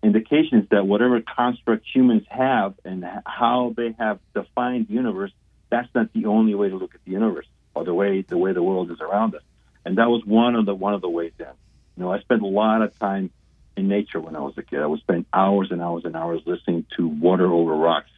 indications 0.04 0.68
that 0.72 0.86
whatever 0.86 1.22
construct 1.22 1.86
humans 1.94 2.24
have 2.30 2.74
and 2.84 3.06
how 3.26 3.74
they 3.76 3.96
have 3.98 4.20
defined 4.34 4.88
the 4.88 4.94
universe, 4.94 5.32
that's 5.70 5.88
not 5.96 6.12
the 6.14 6.26
only 6.26 6.56
way 6.56 6.70
to 6.70 6.76
look 6.76 6.94
at 6.94 7.04
the 7.06 7.12
universe 7.12 7.48
or 7.74 7.86
the 7.86 7.94
way 7.94 8.22
the 8.22 8.38
way 8.38 8.52
the 8.52 8.64
world 8.64 8.92
is 8.92 9.00
around 9.00 9.36
us. 9.36 9.44
And 9.86 9.98
that 9.98 10.10
was 10.10 10.24
one 10.26 10.56
of 10.56 10.66
the 10.66 10.76
one 10.76 10.94
of 10.94 11.02
the 11.02 11.10
ways 11.10 11.34
in. 11.40 11.46
You 11.96 12.04
know, 12.04 12.12
I 12.12 12.20
spent 12.20 12.42
a 12.42 12.48
lot 12.48 12.82
of 12.82 12.98
time 13.00 13.32
in 13.78 13.88
nature 13.88 14.20
when 14.20 14.36
I 14.36 14.42
was 14.42 14.56
a 14.58 14.64
kid. 14.64 14.82
I 14.82 14.88
would 14.88 15.00
spend 15.00 15.26
hours 15.32 15.70
and 15.72 15.82
hours 15.82 16.04
and 16.04 16.16
hours 16.18 16.42
listening 16.46 16.86
to 16.98 17.08
water 17.08 17.48
over 17.52 17.74
rocks, 17.76 18.12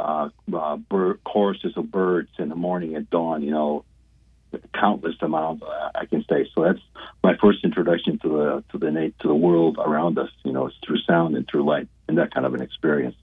uh, 0.00 0.28
uh, 0.56 0.76
bird, 0.76 1.20
choruses 1.24 1.76
of 1.76 1.90
birds 1.90 2.30
in 2.38 2.48
the 2.48 2.54
morning 2.56 2.94
at 2.94 3.10
dawn. 3.10 3.42
You 3.42 3.50
know, 3.50 3.84
countless 4.74 5.14
amounts 5.20 5.62
I 5.94 6.06
can 6.06 6.24
say. 6.28 6.48
So 6.54 6.64
that's 6.64 6.80
my 7.22 7.36
first 7.40 7.64
introduction 7.64 8.18
to 8.20 8.28
the 8.28 8.64
to 8.72 8.78
the 8.78 9.12
to 9.20 9.28
the 9.28 9.34
world 9.34 9.78
around 9.78 10.18
us. 10.18 10.30
You 10.44 10.52
know, 10.52 10.66
it's 10.66 10.76
through 10.84 10.98
sound 11.06 11.36
and 11.36 11.46
through 11.48 11.64
light, 11.64 11.88
and 12.08 12.18
that 12.18 12.32
kind 12.34 12.46
of 12.46 12.54
an 12.54 12.62
experience. 12.62 13.16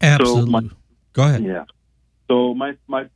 Absolutely. 0.00 0.50
my- 0.50 0.70
Go 1.12 1.22
ahead. 1.24 1.42
Yeah. 1.42 1.64
So 2.28 2.54
my 2.54 2.76
my 2.86 3.08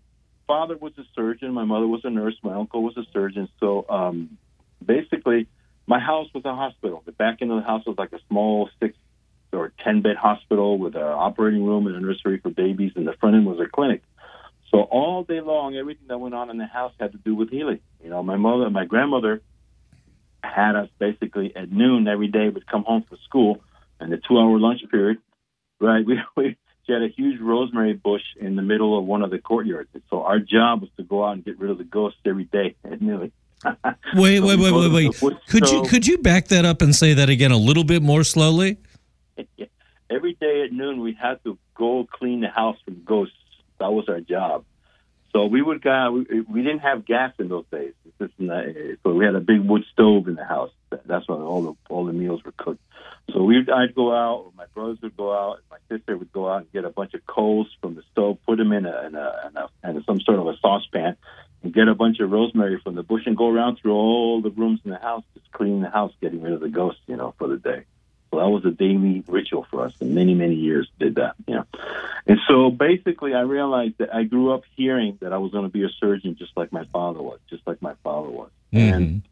father 0.46 0.76
was 0.76 0.92
a 0.98 1.04
surgeon. 1.14 1.52
My 1.52 1.64
mother 1.64 1.86
was 1.86 2.00
a 2.04 2.10
nurse. 2.10 2.36
My 2.42 2.54
uncle 2.54 2.82
was 2.82 2.96
a 2.96 3.04
surgeon. 3.12 3.48
So 3.60 3.86
um, 3.88 4.38
basically, 4.84 5.46
my 5.86 6.00
house 6.00 6.28
was 6.34 6.44
a 6.44 6.54
hospital. 6.54 7.02
The 7.06 7.12
back 7.12 7.38
end 7.40 7.52
of 7.52 7.58
the 7.58 7.66
house 7.66 7.84
was 7.86 7.96
like 7.98 8.12
a 8.12 8.20
small 8.28 8.68
six 8.80 8.96
or 9.52 9.72
ten 9.82 10.02
bed 10.02 10.16
hospital 10.16 10.78
with 10.78 10.94
an 10.94 11.02
operating 11.02 11.64
room 11.64 11.86
and 11.86 11.96
a 11.96 12.00
nursery 12.00 12.38
for 12.38 12.50
babies, 12.50 12.92
and 12.96 13.06
the 13.06 13.12
front 13.14 13.36
end 13.36 13.46
was 13.46 13.60
a 13.60 13.68
clinic. 13.68 14.02
So 14.70 14.78
all 14.78 15.22
day 15.22 15.40
long, 15.40 15.76
everything 15.76 16.06
that 16.08 16.18
went 16.18 16.34
on 16.34 16.50
in 16.50 16.56
the 16.56 16.66
house 16.66 16.92
had 16.98 17.12
to 17.12 17.18
do 17.18 17.34
with 17.34 17.50
healing. 17.50 17.80
You 18.02 18.10
know, 18.10 18.22
my 18.22 18.36
mother, 18.36 18.70
my 18.70 18.86
grandmother 18.86 19.42
had 20.42 20.76
us 20.76 20.88
basically 20.98 21.54
at 21.54 21.70
noon 21.70 22.08
every 22.08 22.28
day. 22.28 22.48
Would 22.48 22.66
come 22.66 22.84
home 22.84 23.04
from 23.08 23.18
school, 23.24 23.62
and 24.00 24.10
the 24.10 24.16
two-hour 24.16 24.58
lunch 24.58 24.80
period, 24.90 25.18
right? 25.80 26.04
We, 26.06 26.20
we 26.36 26.56
she 26.86 26.92
had 26.92 27.02
a 27.02 27.08
huge 27.08 27.40
rosemary 27.40 27.92
bush 27.92 28.22
in 28.40 28.56
the 28.56 28.62
middle 28.62 28.98
of 28.98 29.04
one 29.04 29.22
of 29.22 29.30
the 29.30 29.38
courtyards. 29.38 29.88
And 29.94 30.02
so 30.10 30.22
our 30.22 30.40
job 30.40 30.80
was 30.80 30.90
to 30.96 31.04
go 31.04 31.24
out 31.24 31.34
and 31.34 31.44
get 31.44 31.58
rid 31.58 31.70
of 31.70 31.78
the 31.78 31.84
ghosts 31.84 32.18
every 32.26 32.44
day 32.44 32.74
at 32.84 33.00
noon. 33.00 33.32
Wait, 33.64 33.72
So 34.14 34.20
wait, 34.20 34.40
wait, 34.40 34.58
wait, 34.58 35.22
wait. 35.22 35.36
Could 35.48 35.70
you 35.70 35.82
could 35.84 36.06
you 36.06 36.18
back 36.18 36.48
that 36.48 36.64
up 36.64 36.82
and 36.82 36.94
say 36.94 37.14
that 37.14 37.28
again 37.28 37.52
a 37.52 37.56
little 37.56 37.84
bit 37.84 38.02
more 38.02 38.24
slowly? 38.24 38.78
every 40.10 40.34
day 40.34 40.62
at 40.64 40.72
noon 40.72 41.00
we 41.00 41.14
had 41.14 41.42
to 41.44 41.58
go 41.74 42.06
clean 42.10 42.40
the 42.40 42.48
house 42.48 42.76
from 42.84 43.02
ghosts. 43.04 43.36
That 43.78 43.92
was 43.92 44.08
our 44.08 44.20
job. 44.20 44.64
So 45.32 45.46
we 45.46 45.62
would 45.62 45.82
go. 45.82 46.12
We, 46.12 46.40
we 46.42 46.62
didn't 46.62 46.80
have 46.80 47.06
gas 47.06 47.32
in 47.38 47.48
those 47.48 47.64
days. 47.72 47.94
So 48.18 49.14
we 49.14 49.24
had 49.24 49.34
a 49.34 49.40
big 49.40 49.60
wood 49.60 49.84
stove 49.92 50.28
in 50.28 50.34
the 50.34 50.44
house. 50.44 50.70
That's 51.06 51.26
when 51.26 51.40
all 51.40 51.62
the 51.62 51.74
all 51.88 52.04
the 52.04 52.12
meals 52.12 52.44
were 52.44 52.52
cooked. 52.52 52.82
So 53.32 53.42
we 53.42 53.58
I'd 53.60 53.94
go 53.94 54.14
out, 54.14 54.52
my 54.56 54.66
brothers 54.74 54.98
would 55.02 55.16
go 55.16 55.32
out, 55.32 55.60
my 55.70 55.78
sister 55.88 56.16
would 56.16 56.32
go 56.32 56.48
out 56.50 56.62
and 56.62 56.72
get 56.72 56.84
a 56.84 56.90
bunch 56.90 57.14
of 57.14 57.26
coals 57.26 57.68
from 57.80 57.94
the 57.94 58.02
stove, 58.12 58.38
put 58.46 58.58
them 58.58 58.72
in 58.72 58.84
a 58.84 59.06
in 59.06 59.14
a, 59.14 59.48
in, 59.48 59.56
a, 59.56 59.96
in 59.96 60.04
some 60.04 60.20
sort 60.20 60.38
of 60.38 60.46
a 60.48 60.56
saucepan, 60.60 61.16
and 61.62 61.72
get 61.72 61.88
a 61.88 61.94
bunch 61.94 62.20
of 62.20 62.30
rosemary 62.30 62.78
from 62.82 62.94
the 62.94 63.02
bush 63.02 63.22
and 63.24 63.36
go 63.36 63.48
around 63.48 63.78
through 63.78 63.94
all 63.94 64.42
the 64.42 64.50
rooms 64.50 64.80
in 64.84 64.90
the 64.90 64.98
house, 64.98 65.24
just 65.34 65.50
cleaning 65.52 65.80
the 65.80 65.90
house, 65.90 66.12
getting 66.20 66.42
rid 66.42 66.52
of 66.52 66.60
the 66.60 66.68
ghosts, 66.68 67.00
you 67.06 67.16
know, 67.16 67.34
for 67.38 67.48
the 67.48 67.56
day. 67.56 67.84
So 68.32 68.38
that 68.38 68.48
was 68.48 68.64
a 68.64 68.70
daily 68.70 69.22
ritual 69.26 69.66
for 69.70 69.84
us, 69.84 69.92
and 70.00 70.14
many 70.14 70.34
many 70.34 70.54
years 70.54 70.88
did 70.98 71.16
that. 71.16 71.34
Know, 71.46 71.66
and 72.26 72.38
so 72.48 72.70
basically, 72.70 73.34
I 73.34 73.40
realized 73.40 73.98
that 73.98 74.14
I 74.14 74.22
grew 74.24 74.54
up 74.54 74.62
hearing 74.74 75.18
that 75.20 75.34
I 75.34 75.36
was 75.36 75.52
going 75.52 75.64
to 75.64 75.70
be 75.70 75.84
a 75.84 75.90
surgeon, 76.00 76.36
just 76.38 76.56
like 76.56 76.72
my 76.72 76.86
father 76.86 77.20
was, 77.20 77.40
just 77.50 77.66
like 77.66 77.82
my 77.82 77.92
father 78.02 78.30
was, 78.30 78.50
and 78.72 79.22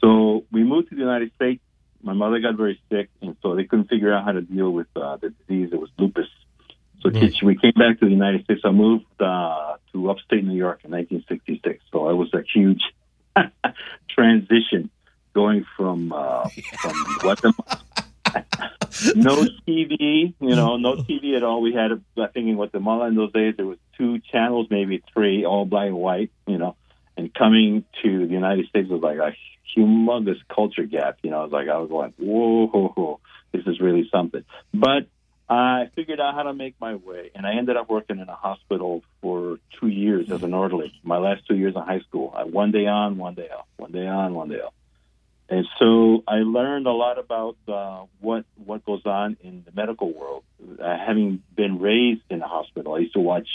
so 0.00 0.44
we 0.50 0.64
moved 0.64 0.88
to 0.88 0.96
the 0.96 1.00
United 1.00 1.32
States. 1.36 1.62
My 2.02 2.12
mother 2.12 2.40
got 2.40 2.56
very 2.56 2.80
sick, 2.90 3.08
and 3.22 3.36
so 3.40 3.54
they 3.54 3.64
couldn't 3.64 3.88
figure 3.88 4.12
out 4.12 4.24
how 4.24 4.32
to 4.32 4.40
deal 4.40 4.70
with 4.70 4.88
uh, 4.96 5.16
the 5.18 5.30
disease. 5.30 5.70
It 5.72 5.80
was 5.80 5.90
lupus. 5.96 6.26
So 7.02 7.10
we 7.10 7.56
came 7.56 7.72
back 7.76 8.00
to 8.00 8.04
the 8.04 8.10
United 8.10 8.42
States. 8.44 8.62
I 8.64 8.72
moved 8.72 9.06
uh, 9.20 9.76
to 9.92 10.10
upstate 10.10 10.44
New 10.44 10.56
York 10.56 10.80
in 10.82 10.90
1966. 10.90 11.84
So 11.92 12.10
it 12.10 12.14
was 12.14 12.34
a 12.34 12.42
huge 12.42 12.82
transition 14.10 14.90
going 15.34 15.64
from 15.76 16.12
uh, 16.12 16.48
from 16.80 17.04
Guatemala. 17.20 17.80
No 19.14 19.44
TV, 19.66 20.34
you 20.40 20.56
know, 20.56 20.76
no 20.76 20.96
TV 20.96 21.36
at 21.36 21.42
all. 21.42 21.60
We 21.60 21.72
had, 21.72 21.92
I 22.16 22.26
think, 22.28 22.48
in 22.48 22.54
Guatemala 22.54 23.08
in 23.08 23.14
those 23.14 23.32
days, 23.32 23.54
there 23.56 23.66
was 23.66 23.78
two 23.96 24.18
channels, 24.32 24.66
maybe 24.70 25.02
three, 25.12 25.44
all 25.44 25.64
black 25.64 25.88
and 25.88 25.96
white, 25.96 26.30
you 26.46 26.58
know. 26.58 26.76
And 27.16 27.32
coming 27.34 27.84
to 28.02 28.26
the 28.26 28.32
United 28.32 28.68
States 28.68 28.88
was 28.88 29.02
like 29.02 29.18
a 29.18 29.34
humongous 29.76 30.38
culture 30.48 30.84
gap. 30.84 31.18
You 31.22 31.30
know, 31.30 31.40
I 31.40 31.42
was 31.44 31.52
like, 31.52 31.68
I 31.68 31.78
was 31.78 31.88
going, 31.88 32.14
whoa, 32.16 32.66
whoa, 32.68 32.88
whoa, 32.88 33.20
this 33.52 33.66
is 33.66 33.80
really 33.80 34.08
something. 34.12 34.44
But 34.72 35.08
I 35.48 35.90
figured 35.96 36.20
out 36.20 36.34
how 36.34 36.42
to 36.42 36.52
make 36.52 36.74
my 36.80 36.94
way, 36.94 37.30
and 37.34 37.46
I 37.46 37.54
ended 37.54 37.76
up 37.76 37.88
working 37.88 38.18
in 38.18 38.28
a 38.28 38.34
hospital 38.34 39.02
for 39.22 39.58
two 39.80 39.88
years 39.88 40.30
as 40.30 40.42
an 40.42 40.52
orderly. 40.52 40.92
My 41.02 41.16
last 41.18 41.46
two 41.48 41.56
years 41.56 41.74
in 41.74 41.82
high 41.82 42.00
school, 42.00 42.34
I, 42.36 42.44
one 42.44 42.70
day 42.70 42.86
on, 42.86 43.16
one 43.16 43.34
day 43.34 43.48
off, 43.48 43.66
one 43.76 43.92
day 43.92 44.06
on, 44.06 44.34
one 44.34 44.50
day 44.50 44.60
off. 44.60 44.74
And 45.48 45.66
so 45.78 46.22
I 46.28 46.36
learned 46.36 46.86
a 46.86 46.92
lot 46.92 47.18
about 47.18 47.56
uh, 47.66 48.04
what 48.20 48.44
what 48.56 48.84
goes 48.84 49.02
on 49.06 49.38
in 49.40 49.64
the 49.64 49.72
medical 49.72 50.12
world. 50.12 50.44
Uh, 50.60 50.96
having 50.98 51.42
been 51.54 51.78
raised 51.78 52.20
in 52.28 52.42
a 52.42 52.48
hospital, 52.48 52.94
I 52.94 52.98
used 52.98 53.14
to 53.14 53.20
watch 53.20 53.48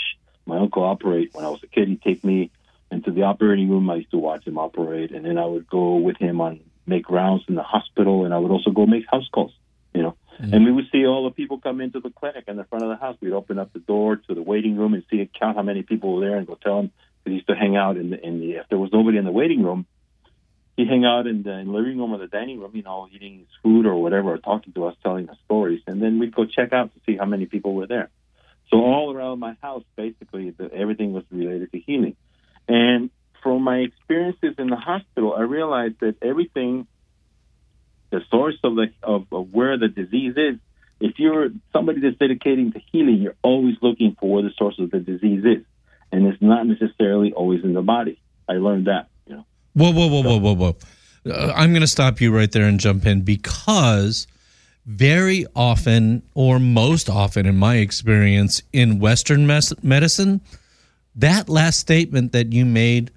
my 0.45 0.57
uncle 0.57 0.83
operate 0.83 1.29
when 1.33 1.45
I 1.45 1.49
was 1.49 1.61
a 1.63 1.67
kid. 1.67 1.87
He'd 1.87 2.01
take 2.01 2.23
me 2.23 2.49
into 2.91 3.11
the 3.11 3.23
operating 3.23 3.69
room. 3.69 3.89
I 3.89 3.97
used 3.97 4.11
to 4.11 4.17
watch 4.17 4.47
him 4.47 4.57
operate, 4.57 5.11
and 5.11 5.23
then 5.23 5.37
I 5.37 5.45
would 5.45 5.67
go 5.67 5.97
with 5.97 6.17
him 6.17 6.41
on 6.41 6.61
make 6.87 7.09
rounds 7.09 7.43
in 7.47 7.55
the 7.55 7.63
hospital, 7.63 8.25
and 8.25 8.33
I 8.33 8.39
would 8.39 8.51
also 8.51 8.71
go 8.71 8.85
make 8.87 9.05
house 9.09 9.27
calls. 9.31 9.53
You 9.93 10.01
know, 10.01 10.17
and 10.39 10.65
we 10.65 10.71
would 10.71 10.85
see 10.91 11.05
all 11.05 11.25
the 11.25 11.31
people 11.31 11.59
come 11.59 11.79
into 11.79 11.99
the 11.99 12.09
clinic 12.09 12.45
in 12.47 12.55
the 12.55 12.63
front 12.63 12.83
of 12.83 12.89
the 12.89 12.95
house. 12.95 13.15
We'd 13.21 13.33
open 13.33 13.59
up 13.59 13.71
the 13.71 13.79
door 13.79 14.15
to 14.15 14.33
the 14.33 14.41
waiting 14.41 14.75
room 14.77 14.95
and 14.95 15.03
see 15.11 15.29
count 15.39 15.57
how 15.57 15.61
many 15.61 15.83
people 15.83 16.15
were 16.15 16.21
there, 16.21 16.37
and 16.37 16.47
go 16.47 16.55
tell 16.55 16.77
them. 16.77 16.91
We 17.23 17.33
used 17.33 17.47
to 17.47 17.55
hang 17.55 17.77
out 17.77 17.97
in 17.97 18.09
the 18.09 18.19
in 18.19 18.39
the 18.39 18.53
if 18.53 18.67
there 18.69 18.79
was 18.79 18.91
nobody 18.91 19.19
in 19.19 19.25
the 19.25 19.31
waiting 19.31 19.61
room, 19.63 19.85
he'd 20.75 20.87
hang 20.87 21.05
out 21.05 21.27
in 21.27 21.43
the, 21.43 21.51
in 21.51 21.67
the 21.67 21.73
living 21.73 21.97
room 21.97 22.13
or 22.13 22.17
the 22.17 22.27
dining 22.27 22.59
room, 22.59 22.71
you 22.73 22.83
know, 22.83 23.07
eating 23.11 23.39
his 23.39 23.47
food 23.61 23.85
or 23.85 23.95
whatever, 23.95 24.33
or 24.33 24.37
talking 24.37 24.73
to 24.73 24.85
us, 24.85 24.95
telling 25.03 25.29
us 25.29 25.37
stories, 25.45 25.81
and 25.87 26.01
then 26.01 26.19
we'd 26.19 26.35
go 26.35 26.45
check 26.45 26.73
out 26.73 26.93
to 26.93 26.99
see 27.05 27.17
how 27.17 27.25
many 27.25 27.45
people 27.45 27.73
were 27.75 27.87
there. 27.87 28.09
So 28.69 28.77
all 28.77 29.13
around 29.13 29.39
my 29.39 29.55
house, 29.61 29.83
basically, 29.95 30.49
the, 30.49 30.73
everything 30.73 31.13
was 31.13 31.23
related 31.29 31.71
to 31.73 31.79
healing. 31.79 32.15
And 32.67 33.11
from 33.43 33.61
my 33.61 33.79
experiences 33.79 34.55
in 34.57 34.67
the 34.67 34.77
hospital, 34.77 35.35
I 35.37 35.41
realized 35.41 35.99
that 35.99 36.15
everything, 36.21 36.87
the 38.09 38.21
source 38.31 38.57
of 38.63 38.75
the 38.75 38.87
of, 39.03 39.27
of 39.31 39.53
where 39.53 39.77
the 39.77 39.89
disease 39.89 40.33
is, 40.37 40.55
if 40.99 41.19
you're 41.19 41.49
somebody 41.73 41.99
that's 41.99 42.17
dedicating 42.17 42.71
to 42.71 42.79
healing, 42.91 43.17
you're 43.17 43.35
always 43.43 43.75
looking 43.81 44.15
for 44.19 44.31
where 44.31 44.43
the 44.43 44.51
source 44.57 44.79
of 44.79 44.89
the 44.89 44.99
disease 44.99 45.43
is, 45.43 45.65
and 46.11 46.25
it's 46.25 46.41
not 46.41 46.65
necessarily 46.65 47.33
always 47.33 47.63
in 47.63 47.73
the 47.73 47.81
body. 47.81 48.19
I 48.47 48.53
learned 48.53 48.87
that. 48.87 49.09
Whoa, 49.73 49.91
whoa, 49.91 50.07
whoa, 50.07 50.21
whoa, 50.21 50.37
whoa, 50.37 50.53
whoa. 50.55 50.75
Uh, 51.25 51.53
I'm 51.55 51.71
going 51.71 51.81
to 51.81 51.87
stop 51.87 52.21
you 52.21 52.35
right 52.35 52.51
there 52.51 52.65
and 52.65 52.79
jump 52.79 53.05
in 53.05 53.21
because 53.21 54.27
very 54.85 55.45
often, 55.55 56.21
or 56.33 56.59
most 56.59 57.09
often 57.09 57.45
in 57.45 57.57
my 57.57 57.77
experience 57.77 58.61
in 58.73 58.99
Western 58.99 59.47
mes- 59.47 59.73
medicine, 59.83 60.41
that 61.15 61.47
last 61.47 61.79
statement 61.79 62.33
that 62.33 62.51
you 62.51 62.65
made 62.65 63.11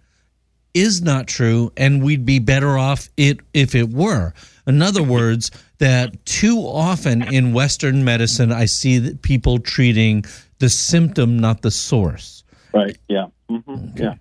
is 0.75 1.03
not 1.03 1.27
true, 1.27 1.73
and 1.77 2.03
we'd 2.03 2.27
be 2.27 2.39
better 2.39 2.77
off 2.79 3.09
it 3.17 3.41
if 3.55 3.75
it 3.75 3.89
were. 3.89 4.35
In 4.67 4.83
other 4.83 5.03
words, 5.03 5.51
that 5.79 6.25
too 6.27 6.59
often 6.59 7.23
in 7.33 7.55
Western 7.55 8.05
medicine, 8.05 8.53
I 8.53 8.67
see 8.67 8.99
that 8.99 9.23
people 9.23 9.59
treating 9.59 10.25
the 10.59 10.69
symptom, 10.69 11.39
not 11.39 11.63
the 11.63 11.71
source. 11.71 12.45
Right. 12.75 12.97
Yeah. 13.09 13.27
Mm-hmm. 13.51 13.97
Yeah. 13.97 14.15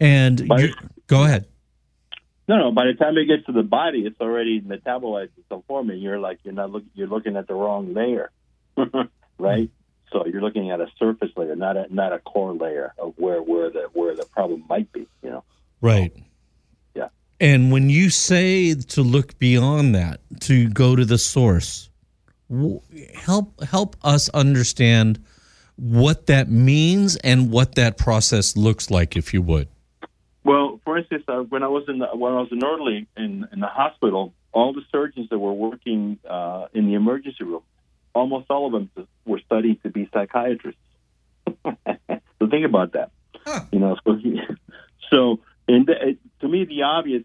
And 0.00 0.40
you, 0.40 0.74
go 1.06 1.24
ahead. 1.24 1.46
No, 2.46 2.58
no. 2.58 2.72
By 2.72 2.86
the 2.86 2.94
time 2.94 3.16
it 3.16 3.26
gets 3.26 3.46
to 3.46 3.52
the 3.52 3.62
body, 3.62 4.00
it's 4.00 4.20
already 4.20 4.60
metabolized 4.60 5.30
in 5.36 5.44
some 5.48 5.62
form, 5.62 5.90
and 5.90 6.02
you're 6.02 6.18
like 6.18 6.38
you're 6.44 6.54
not 6.54 6.70
look, 6.70 6.84
you're 6.94 7.08
looking 7.08 7.36
at 7.36 7.46
the 7.46 7.54
wrong 7.54 7.94
layer, 7.94 8.30
right? 9.38 9.70
So 10.12 10.26
you're 10.26 10.42
looking 10.42 10.70
at 10.70 10.80
a 10.80 10.86
surface 10.98 11.30
layer, 11.36 11.56
not 11.56 11.76
a 11.76 11.92
not 11.92 12.12
a 12.12 12.18
core 12.18 12.52
layer 12.52 12.92
of 12.98 13.14
where 13.16 13.42
where 13.42 13.70
the 13.70 13.88
where 13.94 14.14
the 14.14 14.26
problem 14.26 14.64
might 14.68 14.92
be. 14.92 15.06
You 15.22 15.30
know. 15.30 15.44
Right. 15.80 16.12
Yeah. 16.94 17.08
And 17.40 17.72
when 17.72 17.88
you 17.88 18.10
say 18.10 18.74
to 18.74 19.02
look 19.02 19.38
beyond 19.38 19.94
that, 19.94 20.20
to 20.42 20.68
go 20.68 20.94
to 20.96 21.04
the 21.04 21.18
source, 21.18 21.88
help 23.14 23.62
help 23.64 23.96
us 24.02 24.28
understand 24.30 25.24
what 25.76 26.26
that 26.26 26.50
means 26.50 27.16
and 27.16 27.50
what 27.50 27.74
that 27.74 27.98
process 27.98 28.56
looks 28.56 28.90
like, 28.90 29.16
if 29.16 29.34
you 29.34 29.42
would. 29.42 29.68
Well, 30.44 30.78
for 30.84 30.98
instance, 30.98 31.24
uh, 31.26 31.38
when 31.38 31.62
I 31.62 31.68
was 31.68 31.84
in 31.88 31.98
the, 31.98 32.06
when 32.08 32.32
I 32.32 32.40
was 32.40 32.48
in 32.52 32.62
orderly 32.62 33.06
in 33.16 33.48
in 33.50 33.60
the 33.60 33.66
hospital, 33.66 34.34
all 34.52 34.74
the 34.74 34.82
surgeons 34.92 35.30
that 35.30 35.38
were 35.38 35.54
working 35.54 36.18
uh, 36.28 36.66
in 36.74 36.86
the 36.86 36.94
emergency 36.94 37.44
room, 37.44 37.62
almost 38.14 38.50
all 38.50 38.66
of 38.66 38.72
them 38.72 38.90
were 39.24 39.40
studying 39.46 39.78
to 39.82 39.88
be 39.88 40.08
psychiatrists. 40.12 40.80
so 41.64 42.48
think 42.50 42.66
about 42.66 42.92
that. 42.92 43.10
You 43.72 43.78
know, 43.78 43.96
so, 44.04 44.18
so 45.10 45.40
and 45.66 45.86
the, 45.86 46.10
it, 46.10 46.18
to 46.40 46.48
me, 46.48 46.66
the 46.66 46.82
obvious 46.82 47.24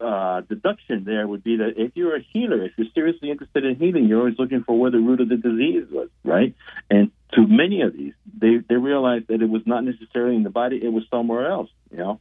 uh, 0.00 0.40
deduction 0.42 1.04
there 1.04 1.26
would 1.26 1.42
be 1.42 1.56
that 1.56 1.74
if 1.76 1.92
you're 1.94 2.16
a 2.16 2.24
healer, 2.32 2.64
if 2.64 2.72
you're 2.76 2.88
seriously 2.94 3.30
interested 3.30 3.64
in 3.64 3.76
healing, 3.76 4.06
you're 4.06 4.18
always 4.18 4.38
looking 4.38 4.64
for 4.64 4.78
where 4.78 4.90
the 4.90 4.98
root 4.98 5.20
of 5.20 5.28
the 5.28 5.36
disease 5.36 5.86
was, 5.90 6.08
right? 6.24 6.54
And 6.90 7.10
to 7.34 7.46
many 7.46 7.82
of 7.82 7.92
these, 7.92 8.14
they 8.36 8.58
they 8.68 8.76
realized 8.76 9.28
that 9.28 9.42
it 9.42 9.48
was 9.48 9.62
not 9.64 9.84
necessarily 9.84 10.36
in 10.36 10.42
the 10.42 10.50
body; 10.50 10.80
it 10.82 10.92
was 10.92 11.04
somewhere 11.10 11.50
else, 11.50 11.70
you 11.90 11.98
know. 11.98 12.20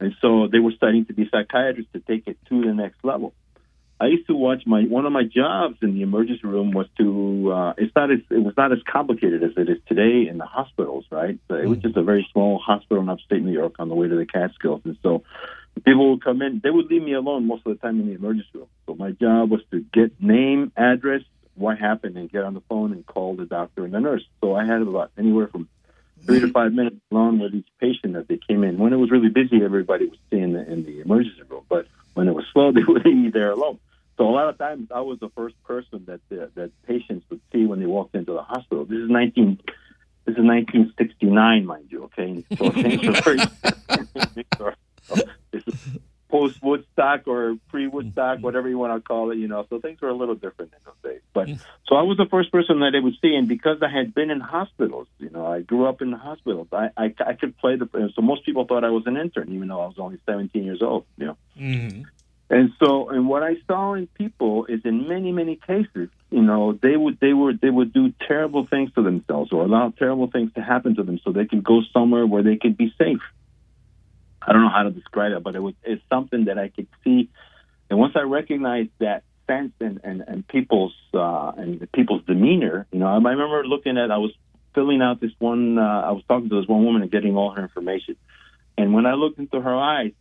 And 0.00 0.14
so 0.20 0.48
they 0.50 0.58
were 0.58 0.72
studying 0.72 1.04
to 1.06 1.12
be 1.12 1.28
psychiatrists 1.30 1.92
to 1.92 2.00
take 2.00 2.26
it 2.26 2.38
to 2.48 2.62
the 2.62 2.72
next 2.72 3.04
level. 3.04 3.34
I 4.00 4.06
used 4.06 4.26
to 4.28 4.34
watch 4.34 4.62
my 4.64 4.84
one 4.84 5.04
of 5.04 5.12
my 5.12 5.24
jobs 5.24 5.76
in 5.82 5.92
the 5.94 6.00
emergency 6.00 6.40
room 6.44 6.70
was 6.70 6.86
to 6.96 7.52
uh, 7.52 7.74
it's 7.76 7.94
not 7.94 8.10
as 8.10 8.20
it 8.30 8.42
was 8.42 8.54
not 8.56 8.72
as 8.72 8.78
complicated 8.90 9.42
as 9.42 9.50
it 9.58 9.68
is 9.68 9.76
today 9.86 10.26
in 10.26 10.38
the 10.38 10.46
hospitals, 10.46 11.04
right? 11.10 11.38
So 11.48 11.54
it 11.56 11.66
was 11.66 11.80
just 11.80 11.98
a 11.98 12.02
very 12.02 12.26
small 12.32 12.58
hospital 12.58 13.02
in 13.02 13.10
upstate 13.10 13.42
New 13.42 13.52
York 13.52 13.74
on 13.78 13.90
the 13.90 13.94
way 13.94 14.08
to 14.08 14.16
the 14.16 14.24
Catskills, 14.24 14.80
and 14.86 14.96
so 15.02 15.22
people 15.84 16.12
would 16.12 16.24
come 16.24 16.40
in. 16.40 16.62
They 16.64 16.70
would 16.70 16.86
leave 16.86 17.02
me 17.02 17.12
alone 17.12 17.46
most 17.46 17.66
of 17.66 17.76
the 17.76 17.78
time 17.80 18.00
in 18.00 18.06
the 18.06 18.14
emergency 18.14 18.48
room. 18.54 18.68
So 18.86 18.94
my 18.94 19.10
job 19.10 19.50
was 19.50 19.60
to 19.70 19.84
get 19.92 20.18
name, 20.18 20.72
address, 20.78 21.20
what 21.54 21.78
happened, 21.78 22.16
and 22.16 22.32
get 22.32 22.42
on 22.42 22.54
the 22.54 22.62
phone 22.70 22.92
and 22.92 23.04
call 23.04 23.36
the 23.36 23.44
doctor 23.44 23.84
and 23.84 23.92
the 23.92 24.00
nurse. 24.00 24.24
So 24.40 24.54
I 24.54 24.64
had 24.64 24.80
about 24.80 25.10
anywhere 25.18 25.48
from 25.48 25.68
three 26.26 26.40
to 26.40 26.50
five 26.50 26.72
minutes 26.72 26.96
alone 27.10 27.38
with 27.38 27.54
each 27.54 27.68
patient 27.80 28.16
as 28.16 28.26
they 28.26 28.38
came 28.38 28.64
in. 28.64 28.78
When 28.78 28.92
it 28.92 28.96
was 28.96 29.10
really 29.10 29.28
busy, 29.28 29.62
everybody 29.62 30.06
would 30.06 30.18
stay 30.28 30.40
in 30.40 30.52
the 30.52 30.70
in 30.70 30.84
the 30.84 31.00
emergency 31.00 31.42
room, 31.48 31.64
but 31.68 31.86
when 32.14 32.28
it 32.28 32.34
was 32.34 32.44
slow, 32.52 32.72
they 32.74 32.82
would 32.82 33.04
leave 33.04 33.16
me 33.16 33.30
there 33.30 33.50
alone. 33.50 33.78
So 34.16 34.28
a 34.28 34.32
lot 34.32 34.48
of 34.48 34.58
times, 34.58 34.90
I 34.94 35.00
was 35.00 35.18
the 35.18 35.30
first 35.30 35.54
person 35.64 36.04
that 36.06 36.20
the, 36.28 36.50
that 36.54 36.70
patients 36.86 37.24
would 37.30 37.40
see 37.52 37.64
when 37.64 37.80
they 37.80 37.86
walked 37.86 38.14
into 38.14 38.32
the 38.32 38.42
hospital. 38.42 38.84
This 38.84 38.98
is 38.98 39.10
nineteen. 39.10 39.60
This 40.26 40.36
is 40.36 40.44
1969, 40.44 41.64
mind 41.64 41.86
you. 41.90 42.04
Okay, 42.04 42.44
so 42.56 42.70
things 42.70 43.06
are 43.06 43.22
very. 43.22 43.38
things 43.38 44.08
this 45.50 45.62
is 45.66 45.98
post 46.30 46.62
Woodstock 46.62 47.26
or 47.26 47.56
pre 47.68 47.86
Woodstock, 47.86 48.36
mm-hmm. 48.36 48.44
whatever 48.44 48.68
you 48.68 48.78
want 48.78 48.94
to 48.94 49.06
call 49.06 49.30
it. 49.30 49.38
You 49.38 49.48
know, 49.48 49.66
so 49.68 49.80
things 49.80 50.00
were 50.00 50.08
a 50.08 50.14
little 50.14 50.34
different 50.34 50.72
in 50.72 50.78
those 50.84 51.12
days. 51.12 51.20
But 51.32 51.48
so 51.86 51.96
I 51.96 52.02
was 52.02 52.16
the 52.16 52.26
first 52.30 52.52
person 52.52 52.80
that 52.80 52.90
they 52.92 53.00
would 53.00 53.14
see, 53.20 53.34
and 53.34 53.48
because 53.48 53.78
I 53.82 53.88
had 53.88 54.14
been 54.14 54.30
in 54.30 54.40
hospitals, 54.40 55.08
you 55.18 55.30
know, 55.30 55.46
I 55.46 55.60
grew 55.60 55.86
up 55.86 56.02
in 56.02 56.10
the 56.10 56.18
hospitals. 56.18 56.68
I 56.72 56.90
I, 56.96 57.14
I 57.26 57.32
could 57.34 57.56
play 57.58 57.76
the. 57.76 57.88
So 58.14 58.22
most 58.22 58.44
people 58.44 58.66
thought 58.66 58.84
I 58.84 58.90
was 58.90 59.04
an 59.06 59.16
intern, 59.16 59.52
even 59.52 59.68
though 59.68 59.80
I 59.80 59.86
was 59.86 59.98
only 59.98 60.18
17 60.26 60.64
years 60.64 60.82
old. 60.82 61.04
You 61.16 61.26
know. 61.26 61.36
Mm-hmm. 61.58 62.02
And 62.50 62.72
so, 62.80 63.08
and 63.10 63.28
what 63.28 63.44
I 63.44 63.54
saw 63.68 63.94
in 63.94 64.08
people 64.08 64.66
is, 64.66 64.80
in 64.84 65.06
many, 65.06 65.30
many 65.30 65.54
cases, 65.54 66.08
you 66.30 66.42
know, 66.42 66.72
they 66.72 66.96
would 66.96 67.20
they 67.20 67.32
would 67.32 67.60
they 67.60 67.70
would 67.70 67.92
do 67.92 68.12
terrible 68.26 68.66
things 68.66 68.92
to 68.94 69.02
themselves 69.02 69.52
or 69.52 69.62
allow 69.64 69.90
terrible 69.90 70.28
things 70.28 70.52
to 70.54 70.60
happen 70.60 70.96
to 70.96 71.04
them 71.04 71.20
so 71.24 71.30
they 71.30 71.46
could 71.46 71.62
go 71.62 71.82
somewhere 71.92 72.26
where 72.26 72.42
they 72.42 72.56
could 72.56 72.76
be 72.76 72.92
safe. 72.98 73.20
I 74.50 74.52
don't 74.52 74.62
know 74.62 74.70
how 74.70 74.82
to 74.82 74.90
describe 74.90 75.30
it, 75.30 75.44
but 75.44 75.54
it 75.54 75.60
was 75.60 75.74
it's 75.84 76.02
something 76.08 76.46
that 76.46 76.58
I 76.58 76.70
could 76.70 76.88
see. 77.04 77.30
And 77.88 78.00
once 78.00 78.14
I 78.16 78.22
recognized 78.22 78.90
that 78.98 79.22
sense 79.46 79.72
and 79.80 80.00
and, 80.02 80.24
and 80.26 80.46
people's 80.48 80.94
uh, 81.14 81.52
and 81.56 81.78
the 81.78 81.86
people's 81.86 82.24
demeanor, 82.26 82.88
you 82.90 82.98
know, 82.98 83.06
I, 83.06 83.14
remember 83.14 83.64
looking 83.64 83.96
at 83.96 84.10
I 84.10 84.18
was 84.18 84.32
filling 84.74 85.02
out 85.02 85.20
this 85.20 85.30
one. 85.38 85.78
Uh, 85.78 85.82
I 85.82 86.10
was 86.10 86.24
talking 86.26 86.48
to 86.48 86.60
this 86.60 86.68
one 86.68 86.84
woman 86.84 87.02
and 87.02 87.12
getting 87.12 87.36
all 87.36 87.52
her 87.52 87.62
information, 87.62 88.16
and 88.76 88.92
when 88.92 89.06
I 89.06 89.14
looked 89.14 89.38
into 89.38 89.60
her 89.60 89.76
eyes, 89.76 90.14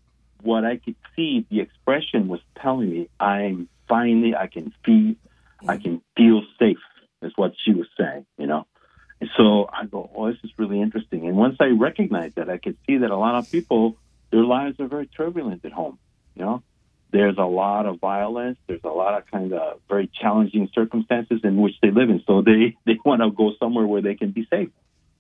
what 0.44 0.64
I 0.64 0.78
could 0.78 0.96
see, 1.16 1.48
the 1.50 1.62
expression 1.62 2.28
was 2.28 2.40
telling 2.62 2.92
me, 2.92 3.10
I'm 3.20 3.68
finally, 3.88 4.36
I 4.36 4.46
can 4.46 4.72
see 4.86 5.18
I 5.68 5.78
can 5.78 6.04
feel 6.16 6.44
safe. 6.60 6.78
Is 7.22 7.34
what 7.36 7.54
she 7.66 7.74
was 7.74 7.88
saying, 8.00 8.28
you 8.38 8.46
know. 8.46 8.68
So 9.36 9.68
I 9.74 9.86
go, 9.86 10.10
oh, 10.16 10.28
this 10.32 10.38
is 10.44 10.52
really 10.58 10.80
interesting. 10.82 11.28
And 11.28 11.36
once 11.36 11.58
I 11.60 11.66
recognized 11.66 12.36
that, 12.36 12.50
I 12.50 12.58
could 12.58 12.78
see 12.88 12.98
that 13.00 13.10
a 13.10 13.18
lot 13.18 13.36
of 13.36 13.52
people, 13.52 13.98
their 14.32 14.44
lives 14.44 14.80
are 14.80 14.88
very 14.88 15.08
turbulent 15.08 15.66
at 15.66 15.72
home. 15.72 15.98
You 16.36 16.46
know, 16.46 16.64
there's 17.12 17.38
a 17.38 17.46
lot 17.46 17.86
of 17.86 18.00
violence. 18.00 18.58
There's 18.68 18.84
a 18.84 18.90
lot 18.90 19.18
of 19.18 19.26
kind 19.28 19.54
of 19.54 19.80
very 19.90 20.08
challenging 20.08 20.70
circumstances 20.74 21.42
in 21.44 21.58
which 21.58 21.76
they 21.82 21.92
live 21.92 22.10
in. 22.10 22.24
So 22.28 22.42
they 22.42 22.76
they 22.86 22.98
want 23.04 23.22
to 23.22 23.32
go 23.32 23.54
somewhere 23.60 23.86
where 23.86 24.02
they 24.02 24.16
can 24.16 24.32
be 24.32 24.48
safe, 24.50 24.70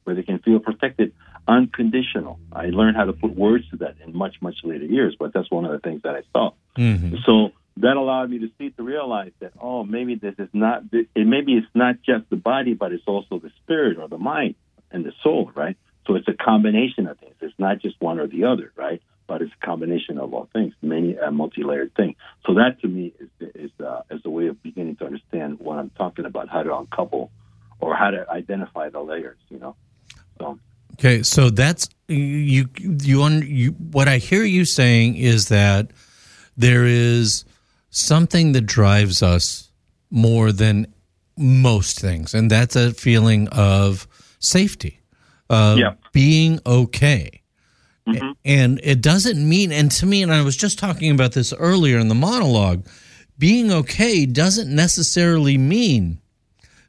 where 0.03 0.15
they 0.15 0.23
can 0.23 0.39
feel 0.39 0.59
protected, 0.59 1.13
unconditional. 1.47 2.39
I 2.51 2.67
learned 2.67 2.97
how 2.97 3.05
to 3.05 3.13
put 3.13 3.35
words 3.35 3.69
to 3.71 3.77
that 3.77 3.95
in 4.05 4.15
much 4.15 4.35
much 4.41 4.57
later 4.63 4.85
years, 4.85 5.15
but 5.19 5.33
that's 5.33 5.49
one 5.49 5.65
of 5.65 5.71
the 5.71 5.79
things 5.79 6.03
that 6.03 6.15
I 6.15 6.21
saw. 6.33 6.51
Mm-hmm. 6.77 7.17
So 7.25 7.51
that 7.77 7.95
allowed 7.95 8.29
me 8.29 8.39
to 8.39 8.49
see 8.57 8.69
to 8.71 8.83
realize 8.83 9.31
that 9.39 9.53
oh 9.59 9.83
maybe 9.83 10.15
this 10.15 10.35
is 10.37 10.49
not 10.53 10.83
it 10.91 11.07
maybe 11.15 11.53
it's 11.53 11.67
not 11.73 11.95
just 12.05 12.29
the 12.29 12.35
body 12.35 12.73
but 12.73 12.91
it's 12.91 13.03
also 13.07 13.39
the 13.39 13.51
spirit 13.63 13.97
or 13.97 14.07
the 14.07 14.17
mind 14.17 14.55
and 14.91 15.05
the 15.05 15.13
soul 15.23 15.51
right 15.55 15.77
so 16.07 16.15
it's 16.15 16.27
a 16.27 16.33
combination 16.33 17.07
of 17.07 17.19
things. 17.19 17.35
It's 17.41 17.57
not 17.59 17.79
just 17.79 17.99
one 18.01 18.19
or 18.19 18.27
the 18.27 18.45
other 18.45 18.71
right? 18.75 19.01
But 19.27 19.43
it's 19.43 19.53
a 19.61 19.65
combination 19.65 20.17
of 20.17 20.33
all 20.33 20.49
things 20.51 20.73
many 20.81 21.15
a 21.15 21.31
multi-layered 21.31 21.93
thing 21.95 22.15
so 22.45 22.55
that 22.55 22.81
to 22.81 22.87
me 22.87 23.13
is 23.19 23.29
is 23.55 23.71
uh, 23.79 24.01
is 24.09 24.21
a 24.25 24.29
way 24.29 24.47
of 24.47 24.61
beginning 24.63 24.95
to 24.97 25.05
understand 25.05 25.59
what 25.59 25.77
I'm 25.77 25.91
talking 25.91 26.25
about 26.25 26.49
how 26.49 26.63
to 26.63 26.75
uncouple 26.75 27.31
or 27.79 27.95
how 27.95 28.09
to 28.09 28.29
identify 28.29 28.89
the 28.89 29.01
layers 29.01 29.37
you 29.49 29.59
know? 29.59 29.75
So 30.39 30.59
Okay, 30.99 31.23
so 31.23 31.49
that's 31.49 31.87
you 32.09 32.67
you 32.77 33.23
un, 33.23 33.43
you 33.45 33.71
what 33.71 34.09
I 34.09 34.17
hear 34.17 34.43
you 34.43 34.65
saying 34.65 35.15
is 35.15 35.47
that 35.47 35.91
there 36.57 36.85
is 36.85 37.45
something 37.89 38.51
that 38.51 38.65
drives 38.65 39.23
us 39.23 39.71
more 40.11 40.51
than 40.51 40.93
most 41.37 41.99
things, 41.99 42.33
and 42.33 42.51
that's 42.51 42.75
a 42.75 42.93
feeling 42.93 43.47
of 43.49 44.07
safety, 44.39 44.98
of 45.49 45.77
Yeah. 45.77 45.93
being 46.13 46.59
okay. 46.65 47.41
Mm-hmm. 48.07 48.31
And 48.45 48.79
it 48.83 49.01
doesn't 49.01 49.47
mean, 49.47 49.71
and 49.71 49.91
to 49.91 50.05
me, 50.05 50.23
and 50.23 50.33
I 50.33 50.41
was 50.41 50.57
just 50.57 50.79
talking 50.79 51.11
about 51.11 51.33
this 51.33 51.53
earlier 51.53 51.99
in 51.99 52.07
the 52.07 52.15
monologue, 52.15 52.85
being 53.37 53.71
okay 53.71 54.25
doesn't 54.25 54.73
necessarily 54.73 55.57
mean 55.57 56.19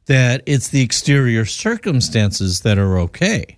that 0.07 0.41
it's 0.45 0.69
the 0.69 0.81
exterior 0.81 1.45
circumstances 1.45 2.61
that 2.61 2.77
are 2.77 2.97
okay. 2.99 3.57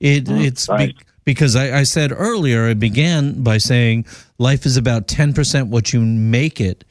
It, 0.00 0.24
mm-hmm. 0.24 0.42
it's 0.42 0.66
be- 0.66 0.96
because 1.24 1.56
I, 1.56 1.80
I 1.80 1.82
said 1.84 2.12
earlier, 2.12 2.66
I 2.68 2.74
began 2.74 3.42
by 3.42 3.58
saying 3.58 4.06
life 4.38 4.66
is 4.66 4.76
about 4.76 5.08
10% 5.08 5.68
what 5.68 5.92
you 5.92 6.00
make 6.00 6.60
it 6.60 6.84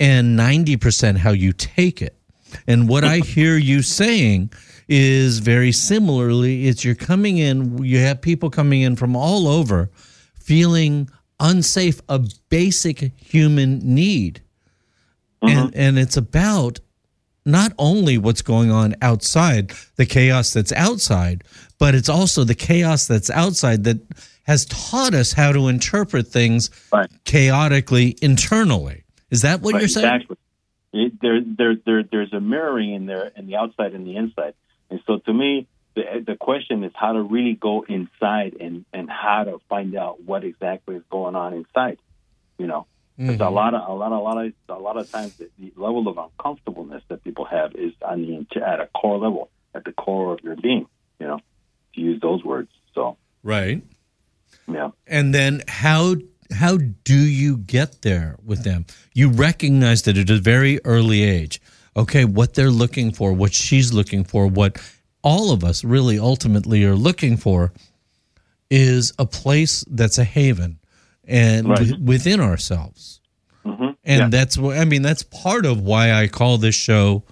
and 0.00 0.38
90% 0.38 1.18
how 1.18 1.30
you 1.30 1.52
take 1.52 2.02
it. 2.02 2.16
And 2.66 2.88
what 2.88 3.04
I 3.04 3.18
hear 3.34 3.56
you 3.56 3.82
saying 3.82 4.50
is 4.88 5.38
very 5.38 5.72
similarly, 5.72 6.66
it's 6.68 6.84
you're 6.84 6.94
coming 6.94 7.38
in, 7.38 7.82
you 7.82 7.98
have 7.98 8.20
people 8.20 8.50
coming 8.50 8.82
in 8.82 8.96
from 8.96 9.16
all 9.16 9.48
over 9.48 9.90
feeling 10.34 11.08
unsafe, 11.40 12.00
a 12.08 12.20
basic 12.50 13.12
human 13.16 13.78
need. 13.78 14.42
And, 15.42 15.70
mm-hmm. 15.70 15.80
and 15.80 15.98
it's 15.98 16.16
about 16.16 16.80
not 17.46 17.72
only 17.78 18.16
what's 18.18 18.42
going 18.42 18.70
on 18.70 18.94
outside, 19.02 19.72
the 19.96 20.06
chaos 20.06 20.52
that's 20.52 20.72
outside, 20.72 21.44
but 21.78 21.94
it's 21.94 22.08
also 22.08 22.44
the 22.44 22.54
chaos 22.54 23.06
that's 23.06 23.30
outside 23.30 23.84
that 23.84 23.98
has 24.44 24.66
taught 24.66 25.14
us 25.14 25.32
how 25.32 25.52
to 25.52 25.68
interpret 25.68 26.28
things 26.28 26.70
Right. 26.92 27.10
chaotically 27.24 28.16
internally. 28.22 29.04
Is 29.30 29.42
that 29.42 29.60
what 29.60 29.74
Right, 29.74 29.80
you're 29.80 29.88
saying? 29.88 30.06
Exactly. 30.06 30.36
It, 30.94 31.20
there, 31.20 31.40
there, 31.44 31.76
there, 31.84 32.02
there's 32.04 32.32
a 32.32 32.40
mirroring 32.40 32.94
in 32.94 33.06
there, 33.06 33.32
in 33.36 33.46
the 33.46 33.56
outside 33.56 33.94
and 33.94 34.06
the 34.06 34.16
inside. 34.16 34.54
And 34.90 35.00
so, 35.06 35.18
to 35.18 35.32
me, 35.32 35.66
the 35.96 36.24
the 36.26 36.36
question 36.36 36.84
is 36.84 36.92
how 36.94 37.12
to 37.12 37.22
really 37.22 37.54
go 37.54 37.84
inside 37.88 38.56
and 38.60 38.84
and 38.92 39.10
how 39.10 39.44
to 39.44 39.60
find 39.68 39.96
out 39.96 40.22
what 40.22 40.44
exactly 40.44 40.96
is 40.96 41.02
going 41.10 41.34
on 41.34 41.54
inside. 41.54 41.98
You 42.58 42.68
know, 42.68 42.86
because 43.16 43.40
a 43.40 43.44
mm-hmm. 43.44 43.54
lot 43.54 43.74
of 43.74 43.88
a 43.88 43.92
lot, 43.92 44.12
a 44.12 44.18
lot 44.18 44.46
of 44.46 44.52
a 44.68 44.80
lot 44.80 44.96
of 44.96 45.10
times 45.10 45.34
the, 45.36 45.50
the 45.58 45.72
level 45.76 46.06
of 46.06 46.16
uncomfortableness 46.16 47.02
that 47.08 47.24
people 47.24 47.44
have 47.44 47.74
is 47.74 47.92
on 48.02 48.22
the 48.22 48.60
at 48.60 48.80
a 48.80 48.86
core 48.86 49.18
level, 49.18 49.50
at 49.74 49.84
the 49.84 49.92
core 49.92 50.32
of 50.32 50.40
your 50.44 50.56
being. 50.56 50.86
You 51.18 51.26
know, 51.26 51.40
to 51.94 52.00
use 52.00 52.20
those 52.20 52.44
words. 52.44 52.70
So, 52.94 53.16
Right. 53.42 53.82
yeah. 54.68 54.90
And 55.06 55.34
then 55.34 55.62
how 55.68 56.16
how 56.52 56.76
do 57.04 57.16
you 57.18 57.56
get 57.56 58.02
there 58.02 58.36
with 58.44 58.64
them? 58.64 58.86
You 59.14 59.28
recognize 59.30 60.02
that 60.02 60.16
at 60.18 60.30
a 60.30 60.38
very 60.38 60.80
early 60.84 61.22
age. 61.22 61.60
Okay, 61.96 62.24
what 62.24 62.54
they're 62.54 62.70
looking 62.70 63.12
for, 63.12 63.32
what 63.32 63.54
she's 63.54 63.92
looking 63.92 64.24
for, 64.24 64.46
what 64.46 64.78
all 65.22 65.52
of 65.52 65.62
us 65.64 65.84
really 65.84 66.18
ultimately 66.18 66.84
are 66.84 66.96
looking 66.96 67.36
for 67.36 67.72
is 68.70 69.12
a 69.18 69.26
place 69.26 69.84
that's 69.90 70.18
a 70.18 70.24
haven 70.24 70.78
and 71.26 71.68
Right. 71.68 71.78
wi- 71.78 71.98
within 72.02 72.40
ourselves. 72.40 73.20
hmm 73.64 73.90
And 74.04 74.20
yeah. 74.20 74.28
that's 74.28 74.58
what 74.58 74.76
I 74.76 74.84
mean 74.84 75.02
that's 75.02 75.22
part 75.22 75.64
of 75.64 75.80
why 75.80 76.12
I 76.12 76.28
call 76.28 76.58
this 76.58 76.74
show 76.74 77.22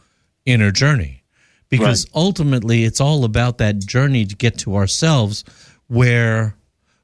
Inner 0.46 0.70
Journey. 0.70 1.24
Because 1.68 2.06
ultimately 2.14 2.84
it's 2.84 3.00
all 3.00 3.24
about 3.24 3.58
that 3.58 3.78
journey 3.78 4.26
to 4.26 4.36
get 4.36 4.58
to 4.58 4.76
ourselves 4.76 5.42
where 5.88 6.54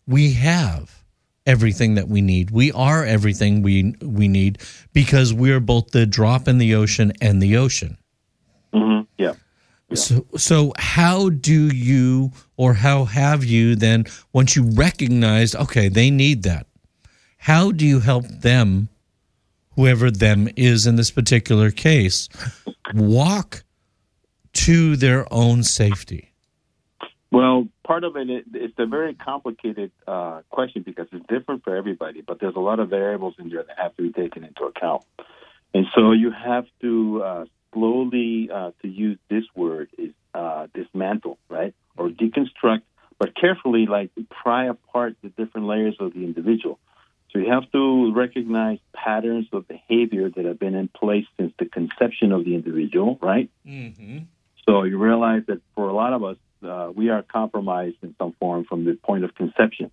we 0.07 0.33
have 0.35 0.98
everything 1.49 1.95
that 1.95 2.09
we 2.09 2.21
need. 2.21 2.51
We 2.51 2.71
are 2.73 3.05
everything 3.05 3.63
we 3.63 3.95
we 4.01 4.29
need 4.29 4.59
because 4.93 5.33
we're 5.33 5.59
both 5.59 5.91
the 5.91 6.07
drop 6.07 6.47
in 6.47 6.59
the 6.59 6.75
ocean 6.77 7.13
and 7.21 7.43
the 7.43 7.57
ocean. 7.57 7.99
hmm 8.73 9.01
yeah. 9.17 9.35
So, 9.95 10.27
so 10.37 10.75
how 10.77 11.31
do 11.31 11.69
you, 11.75 12.33
or 12.59 12.75
how 12.75 13.07
have 13.07 13.43
you 13.43 13.75
then, 13.75 14.05
once 14.35 14.55
you 14.55 14.65
recognized, 14.65 15.57
okay, 15.57 15.89
they 15.89 16.11
need 16.11 16.43
that, 16.43 16.67
how 17.39 17.73
do 17.73 17.87
you 17.87 18.01
help 18.01 18.27
them, 18.27 18.91
whoever 19.77 20.11
them 20.11 20.49
is 20.57 20.87
in 20.87 20.97
this 20.97 21.11
particular 21.11 21.71
case, 21.71 22.29
walk 22.93 23.65
to 24.53 24.97
their 24.97 25.33
own 25.33 25.63
safety? 25.63 26.35
Well, 27.31 27.69
part 27.89 28.05
of 28.05 28.17
it, 28.17 28.29
it 28.29 28.45
it's 28.53 28.79
a 28.79 28.87
very 28.87 29.15
complicated 29.15 29.91
uh, 30.07 30.43
question 30.51 30.83
because 30.83 31.07
it's 31.11 31.27
different 31.27 31.65
for 31.65 31.75
everybody, 31.75 32.21
but 32.21 32.39
there's 32.39 32.55
a 32.55 32.61
lot 32.61 32.79
of 32.79 32.91
variables 32.91 33.35
in 33.39 33.49
there 33.49 33.65
that 33.65 33.79
have 33.79 33.97
to 33.97 34.03
be 34.03 34.13
taken 34.13 34.45
into 34.45 34.65
account. 34.65 35.03
And 35.75 35.87
so 35.95 36.13
you 36.13 36.31
have 36.31 36.67
to 36.83 37.23
uh, 37.23 37.45
slowly, 37.73 38.51
uh, 38.53 38.73
to 38.83 38.89
use 38.89 39.19
this 39.31 39.45
word, 39.55 39.89
is 39.97 40.13
uh, 40.35 40.67
dismantle, 40.75 41.39
right? 41.49 41.75
Or 41.97 42.11
deconstruct, 42.11 42.83
but 43.19 43.35
carefully, 43.35 43.87
like 43.87 44.11
pry 44.43 44.67
apart 44.67 45.17
the 45.23 45.31
different 45.31 45.67
layers 45.67 45.97
of 45.99 46.13
the 46.13 46.25
individual. 46.25 46.79
So 47.31 47.39
you 47.39 47.51
have 47.51 47.71
to 47.73 48.13
recognize 48.15 48.79
patterns 48.95 49.49
of 49.53 49.67
behavior 49.67 50.31
that 50.31 50.45
have 50.45 50.59
been 50.59 50.75
in 50.75 50.89
place 50.89 51.27
since 51.39 51.53
the 51.59 51.67
conception 51.67 52.33
of 52.33 52.45
the 52.45 52.55
individual, 52.55 53.19
right? 53.21 53.51
Mm-hmm. 53.67 54.19
So 54.67 54.83
you 54.85 54.99
realize 54.99 55.43
that 55.47 55.61
for 55.75 55.89
a 55.89 55.95
lot 55.95 56.13
of 56.13 56.23
us, 56.23 56.37
uh, 56.63 56.91
we 56.95 57.11
are 57.11 57.23
compromised 57.23 57.97
in 58.03 58.15
some 58.19 58.33
form 58.41 58.65
from 58.65 58.85
the 58.85 58.95
point 58.95 59.25
of 59.25 59.35
conception. 59.35 59.91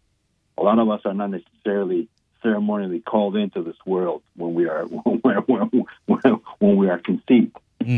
A 0.58 0.64
lot 0.64 0.80
of 0.80 0.90
us 0.90 1.02
are 1.06 1.14
not 1.14 1.32
necessarily 1.32 2.08
ceremonially 2.42 3.00
called 3.00 3.36
into 3.36 3.64
this 3.64 3.76
world 3.86 4.22
when 4.36 4.54
we 4.54 4.68
are 4.68 4.86
when, 4.86 5.20
when, 5.48 5.86
when, 6.06 6.42
when 6.60 6.78
we 6.78 6.90
are 6.90 7.00
conceived, 7.00 7.58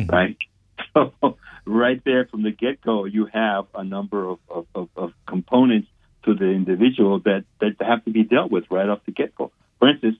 right? 0.09 0.37
So 0.93 1.37
right 1.65 2.01
there 2.05 2.25
from 2.25 2.43
the 2.43 2.51
get 2.51 2.81
go, 2.81 3.05
you 3.05 3.25
have 3.25 3.65
a 3.75 3.83
number 3.83 4.29
of, 4.29 4.39
of, 4.49 4.67
of, 4.73 4.89
of 4.95 5.13
components 5.27 5.87
to 6.25 6.33
the 6.33 6.45
individual 6.45 7.19
that, 7.21 7.45
that 7.59 7.75
have 7.81 8.03
to 8.05 8.11
be 8.11 8.23
dealt 8.23 8.51
with 8.51 8.65
right 8.69 8.87
off 8.87 8.99
the 9.05 9.11
get 9.11 9.35
go. 9.35 9.51
For 9.79 9.89
instance, 9.89 10.17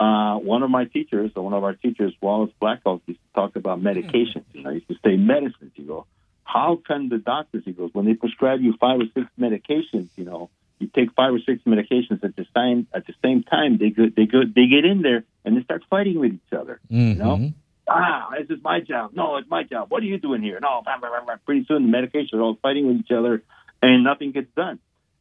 uh, 0.00 0.36
one 0.36 0.62
of 0.62 0.70
my 0.70 0.86
teachers, 0.86 1.30
or 1.36 1.42
one 1.42 1.52
of 1.52 1.62
our 1.62 1.74
teachers, 1.74 2.14
Wallace 2.20 2.50
Black 2.58 2.80
Elk, 2.86 3.02
used 3.06 3.20
to 3.20 3.40
talk 3.40 3.56
about 3.56 3.82
medications. 3.82 4.44
You 4.54 4.62
know, 4.62 4.70
he 4.70 4.76
used 4.76 4.88
to 4.88 4.96
say 5.04 5.16
medicines. 5.16 5.72
You 5.76 5.84
go, 5.84 6.06
how 6.52 6.80
can 6.86 7.08
the 7.08 7.18
doctors? 7.18 7.62
He 7.64 7.72
goes, 7.72 7.90
when 7.92 8.06
they 8.06 8.14
prescribe 8.14 8.60
you 8.60 8.74
five 8.80 9.00
or 9.00 9.04
six 9.14 9.26
medications, 9.38 10.08
you 10.16 10.24
know, 10.24 10.50
you 10.78 10.88
take 10.88 11.12
five 11.12 11.34
or 11.34 11.38
six 11.40 11.62
medications 11.64 12.24
at 12.24 12.34
the 12.36 12.46
same 12.56 12.86
at 12.94 13.06
the 13.06 13.14
same 13.22 13.42
time. 13.42 13.78
They 13.78 13.90
go, 13.90 14.04
they 14.14 14.26
go, 14.26 14.40
they 14.44 14.66
get 14.66 14.84
in 14.84 15.02
there 15.02 15.24
and 15.44 15.56
they 15.56 15.62
start 15.62 15.82
fighting 15.90 16.18
with 16.18 16.32
each 16.32 16.52
other. 16.58 16.80
You 16.88 17.14
know, 17.14 17.52
ah, 17.88 18.30
this 18.38 18.56
is 18.56 18.64
my 18.64 18.80
job. 18.80 19.12
No, 19.14 19.36
it's 19.36 19.48
my 19.48 19.62
job. 19.62 19.90
What 19.90 20.02
are 20.02 20.06
you 20.06 20.18
doing 20.18 20.42
here? 20.42 20.58
No, 20.60 20.82
blah, 20.84 20.98
blah, 20.98 21.10
blah. 21.24 21.36
pretty 21.44 21.66
soon 21.66 21.90
the 21.90 21.96
medications 21.96 22.32
are 22.32 22.40
all 22.40 22.58
fighting 22.62 22.86
with 22.86 22.96
each 22.96 23.10
other, 23.10 23.42
and 23.82 24.04
nothing 24.04 24.32
gets 24.32 24.48
done. 24.56 24.78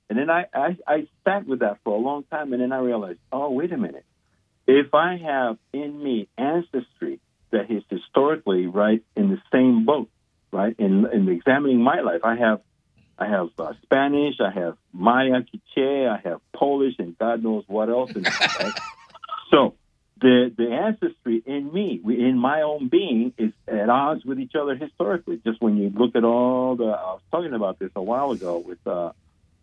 And 0.10 0.18
then 0.18 0.30
I, 0.30 0.45
I, 0.54 0.78
I 0.88 1.08
sat 1.24 1.45
with 1.45 1.60
that 1.60 1.78
for 1.84 1.95
a 1.95 1.99
long 1.99 2.24
time, 2.32 2.54
and 2.54 2.62
then 2.62 2.72
I 2.72 2.80
realized, 2.80 3.20
oh, 3.32 3.51
wait 3.51 3.72
a 3.72 3.78
minute. 3.78 4.06
If 4.66 4.93
I 4.93 5.18
have 5.18 5.58
in 5.74 6.01
me 6.01 6.28
ancestry 6.38 7.20
that 7.51 7.70
is 7.70 7.84
historically 7.89 8.68
right 8.68 9.04
in 9.16 9.30
the 9.30 9.41
same 9.51 9.86
boat, 9.86 10.10
right 10.52 10.76
in 10.78 11.06
in 11.12 11.30
examining 11.30 11.82
my 11.82 12.02
life, 12.02 12.22
I 12.24 12.36
have 12.36 12.62
I 13.18 13.28
have 13.28 13.50
uh, 13.60 13.74
Spanish, 13.84 14.36
I 14.39 14.52
have 14.52 14.78
Maya 14.93 15.43
Quiche, 15.43 16.08
I 16.08 16.20
have 16.24 16.39
Polish, 16.54 16.95
and 17.00 17.18
God 17.18 17.43
knows 17.43 17.66
what 17.68 17.89
else. 17.89 18.12
In 18.12 18.24
right? 18.24 18.74
So 19.52 19.74
the 20.22 20.54
the 20.56 20.72
ancestry 20.72 21.41
in 21.45 21.74
me, 21.74 22.00
in 22.06 22.38
my 22.38 22.62
own 22.62 22.88
being, 22.88 23.34
is 23.38 23.52
at 23.68 23.89
odds 23.89 24.24
with 24.24 24.39
each 24.39 24.54
other 24.54 24.76
historically. 24.76 25.41
Just 25.43 25.60
when 25.60 25.78
you 25.78 25.89
look 25.89 26.16
at 26.16 26.24
all 26.24 26.76
the, 26.76 26.86
I 26.86 27.14
was 27.14 27.22
talking 27.32 27.54
about 27.54 27.80
this 27.80 27.89
a 27.95 28.02
while 28.02 28.32
ago 28.32 28.60
with 28.60 28.86
uh, 28.86 29.12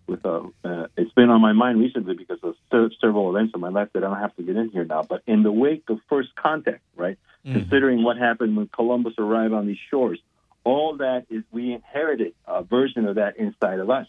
with 0.06 0.24
uh, 0.24 0.42
uh, 0.64 0.86
it's 0.96 1.12
been 1.12 1.30
on 1.30 1.40
my 1.40 1.52
mind 1.52 1.78
recently 1.78 2.14
because 2.14 2.38
of 2.42 2.56
several 3.00 3.34
events 3.34 3.52
in 3.54 3.60
my 3.60 3.68
life 3.68 3.88
that 3.92 4.02
I 4.02 4.08
don't 4.08 4.18
have 4.18 4.34
to 4.36 4.42
get 4.42 4.56
in 4.56 4.70
here 4.70 4.84
now. 4.84 5.02
But 5.02 5.22
in 5.26 5.42
the 5.42 5.52
wake 5.52 5.84
of 5.88 5.98
first 6.08 6.34
contact, 6.34 6.82
right? 6.96 7.18
Considering 7.44 8.02
what 8.02 8.16
happened 8.16 8.56
when 8.56 8.66
Columbus 8.66 9.14
arrived 9.18 9.54
on 9.54 9.68
these 9.68 9.78
shores, 9.88 10.18
all 10.66 10.96
that 10.96 11.26
is 11.30 11.44
we 11.52 11.72
inherited 11.72 12.34
a 12.44 12.64
version 12.64 13.06
of 13.06 13.14
that 13.14 13.36
inside 13.36 13.78
of 13.78 13.88
us. 13.88 14.08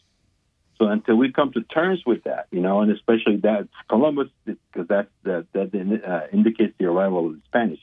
So 0.80 0.88
until 0.88 1.16
we 1.16 1.32
come 1.32 1.51
to 1.53 1.62
terms 1.62 2.01
with 2.05 2.24
that, 2.24 2.47
you 2.51 2.62
know, 2.62 2.82
and 2.82 2.91
especially 2.91 3.38
that 3.38 3.68
Columbus, 3.88 4.30
because 4.45 4.88
that 4.88 5.08
that 5.24 5.45
that 5.53 5.70
uh, 5.76 6.36
indicates 6.36 6.74
the 6.80 6.86
arrival 6.86 7.28
of 7.28 7.34
the 7.34 7.41
Spanish. 7.45 7.80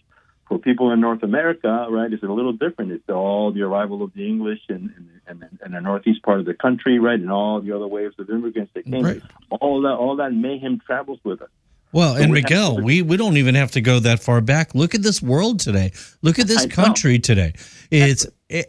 For 0.48 0.58
people 0.58 0.92
in 0.92 1.00
North 1.00 1.22
America, 1.22 1.86
right, 1.88 2.12
it's 2.12 2.22
a 2.22 2.26
little 2.26 2.52
different. 2.52 2.92
It's 2.92 3.08
all 3.08 3.52
the 3.52 3.62
arrival 3.62 4.02
of 4.02 4.12
the 4.12 4.26
English 4.26 4.60
and 4.68 4.92
and, 5.26 5.42
and, 5.42 5.58
and 5.62 5.74
the 5.74 5.80
northeast 5.80 6.22
part 6.22 6.40
of 6.40 6.46
the 6.46 6.54
country, 6.54 6.98
right, 6.98 7.18
and 7.18 7.30
all 7.30 7.60
the 7.60 7.72
other 7.72 7.86
waves 7.86 8.16
of 8.18 8.28
immigrants 8.28 8.72
that 8.74 8.84
came. 8.84 9.04
Right. 9.04 9.22
All 9.50 9.82
that 9.82 9.96
all 10.02 10.16
that 10.16 10.32
mayhem 10.32 10.80
travels 10.84 11.20
with 11.24 11.42
us. 11.42 11.50
Well, 11.94 12.16
So 12.16 12.22
and 12.22 12.32
we 12.32 12.42
Miguel, 12.42 12.76
to- 12.76 12.82
we, 12.82 13.00
we 13.02 13.16
don't 13.16 13.36
even 13.36 13.54
have 13.54 13.70
to 13.72 13.80
go 13.80 14.00
that 14.00 14.20
far 14.20 14.40
back. 14.40 14.74
Look 14.74 14.94
at 14.94 15.02
this 15.02 15.22
world 15.22 15.60
today. 15.60 15.92
Look 16.22 16.38
at 16.38 16.46
this 16.48 16.62
I 16.62 16.64
know. 16.66 16.74
country 16.74 17.18
today. 17.20 17.54
It's 17.90 18.26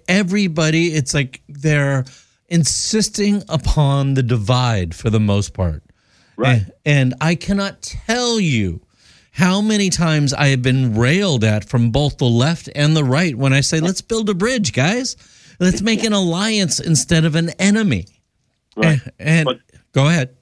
everybody, 0.08 0.94
it's 0.94 1.14
like 1.14 1.42
they're 1.50 2.06
insisting 2.48 3.44
upon 3.50 4.14
the 4.14 4.24
divide 4.24 4.94
for 4.96 5.10
the 5.10 5.20
most 5.20 5.54
part. 5.54 5.84
Right. 6.38 6.62
And, 6.86 7.14
and 7.14 7.14
I 7.22 7.36
cannot 7.36 7.82
tell 7.82 8.40
you 8.40 8.82
how 9.32 9.60
many 9.60 9.90
times 9.90 10.34
I 10.34 10.48
have 10.48 10.62
been 10.62 10.96
railed 10.96 11.44
at 11.44 11.68
from 11.68 11.92
both 11.92 12.18
the 12.20 12.26
left 12.26 12.70
and 12.76 12.96
the 12.96 13.04
right 13.04 13.36
when 13.36 13.54
I 13.54 13.62
say, 13.62 13.80
let's 13.80 14.02
build 14.02 14.30
a 14.30 14.34
bridge, 14.34 14.72
guys. 14.72 15.18
Let's 15.60 15.82
make 15.82 16.04
an 16.04 16.14
alliance 16.14 16.80
instead 16.80 17.26
of 17.26 17.36
an 17.36 17.50
enemy. 17.60 18.06
Right. 18.78 19.00
And, 19.18 19.40
and 19.40 19.46
But- 19.46 19.60
go 19.94 20.08
ahead. 20.08 20.36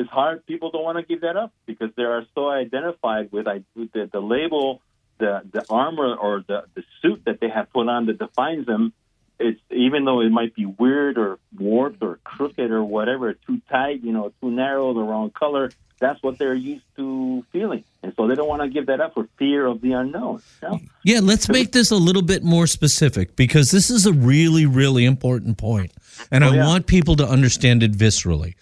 It's 0.00 0.10
hard. 0.10 0.46
People 0.46 0.70
don't 0.70 0.82
want 0.82 0.98
to 0.98 1.04
give 1.04 1.20
that 1.20 1.36
up 1.36 1.52
because 1.66 1.90
they 1.96 2.04
are 2.04 2.24
so 2.34 2.48
identified 2.48 3.30
with, 3.30 3.46
I- 3.46 3.64
with 3.76 3.92
the, 3.92 4.08
the 4.10 4.20
label, 4.20 4.80
the 5.18 5.42
the 5.52 5.62
armor 5.68 6.14
or 6.14 6.42
the, 6.46 6.64
the 6.74 6.82
suit 7.00 7.22
that 7.26 7.40
they 7.40 7.50
have 7.50 7.70
put 7.72 7.88
on 7.88 8.06
that 8.06 8.18
defines 8.18 8.66
them. 8.66 8.92
It's 9.38 9.60
even 9.70 10.04
though 10.04 10.20
it 10.20 10.30
might 10.30 10.54
be 10.54 10.66
weird 10.66 11.16
or 11.16 11.38
warped 11.58 12.02
or 12.02 12.18
crooked 12.24 12.70
or 12.70 12.82
whatever, 12.82 13.34
too 13.34 13.60
tight, 13.70 14.02
you 14.02 14.12
know, 14.12 14.32
too 14.40 14.50
narrow, 14.50 14.92
the 14.94 15.00
wrong 15.00 15.30
color. 15.30 15.70
That's 15.98 16.22
what 16.22 16.38
they're 16.38 16.54
used 16.54 16.84
to 16.96 17.44
feeling, 17.52 17.84
and 18.02 18.14
so 18.16 18.26
they 18.26 18.34
don't 18.34 18.48
want 18.48 18.62
to 18.62 18.68
give 18.68 18.86
that 18.86 19.02
up 19.02 19.12
for 19.12 19.28
fear 19.38 19.66
of 19.66 19.82
the 19.82 19.92
unknown. 19.92 20.40
You 20.62 20.68
know? 20.68 20.80
Yeah, 21.04 21.20
let's 21.22 21.50
make 21.50 21.72
this 21.72 21.90
a 21.90 21.96
little 21.96 22.22
bit 22.22 22.42
more 22.42 22.66
specific 22.66 23.36
because 23.36 23.70
this 23.70 23.90
is 23.90 24.06
a 24.06 24.12
really, 24.14 24.64
really 24.64 25.04
important 25.04 25.58
point, 25.58 25.92
and 26.30 26.42
oh, 26.42 26.48
I 26.48 26.54
yeah. 26.54 26.66
want 26.66 26.86
people 26.86 27.16
to 27.16 27.26
understand 27.26 27.82
it 27.82 27.92
viscerally. 27.92 28.54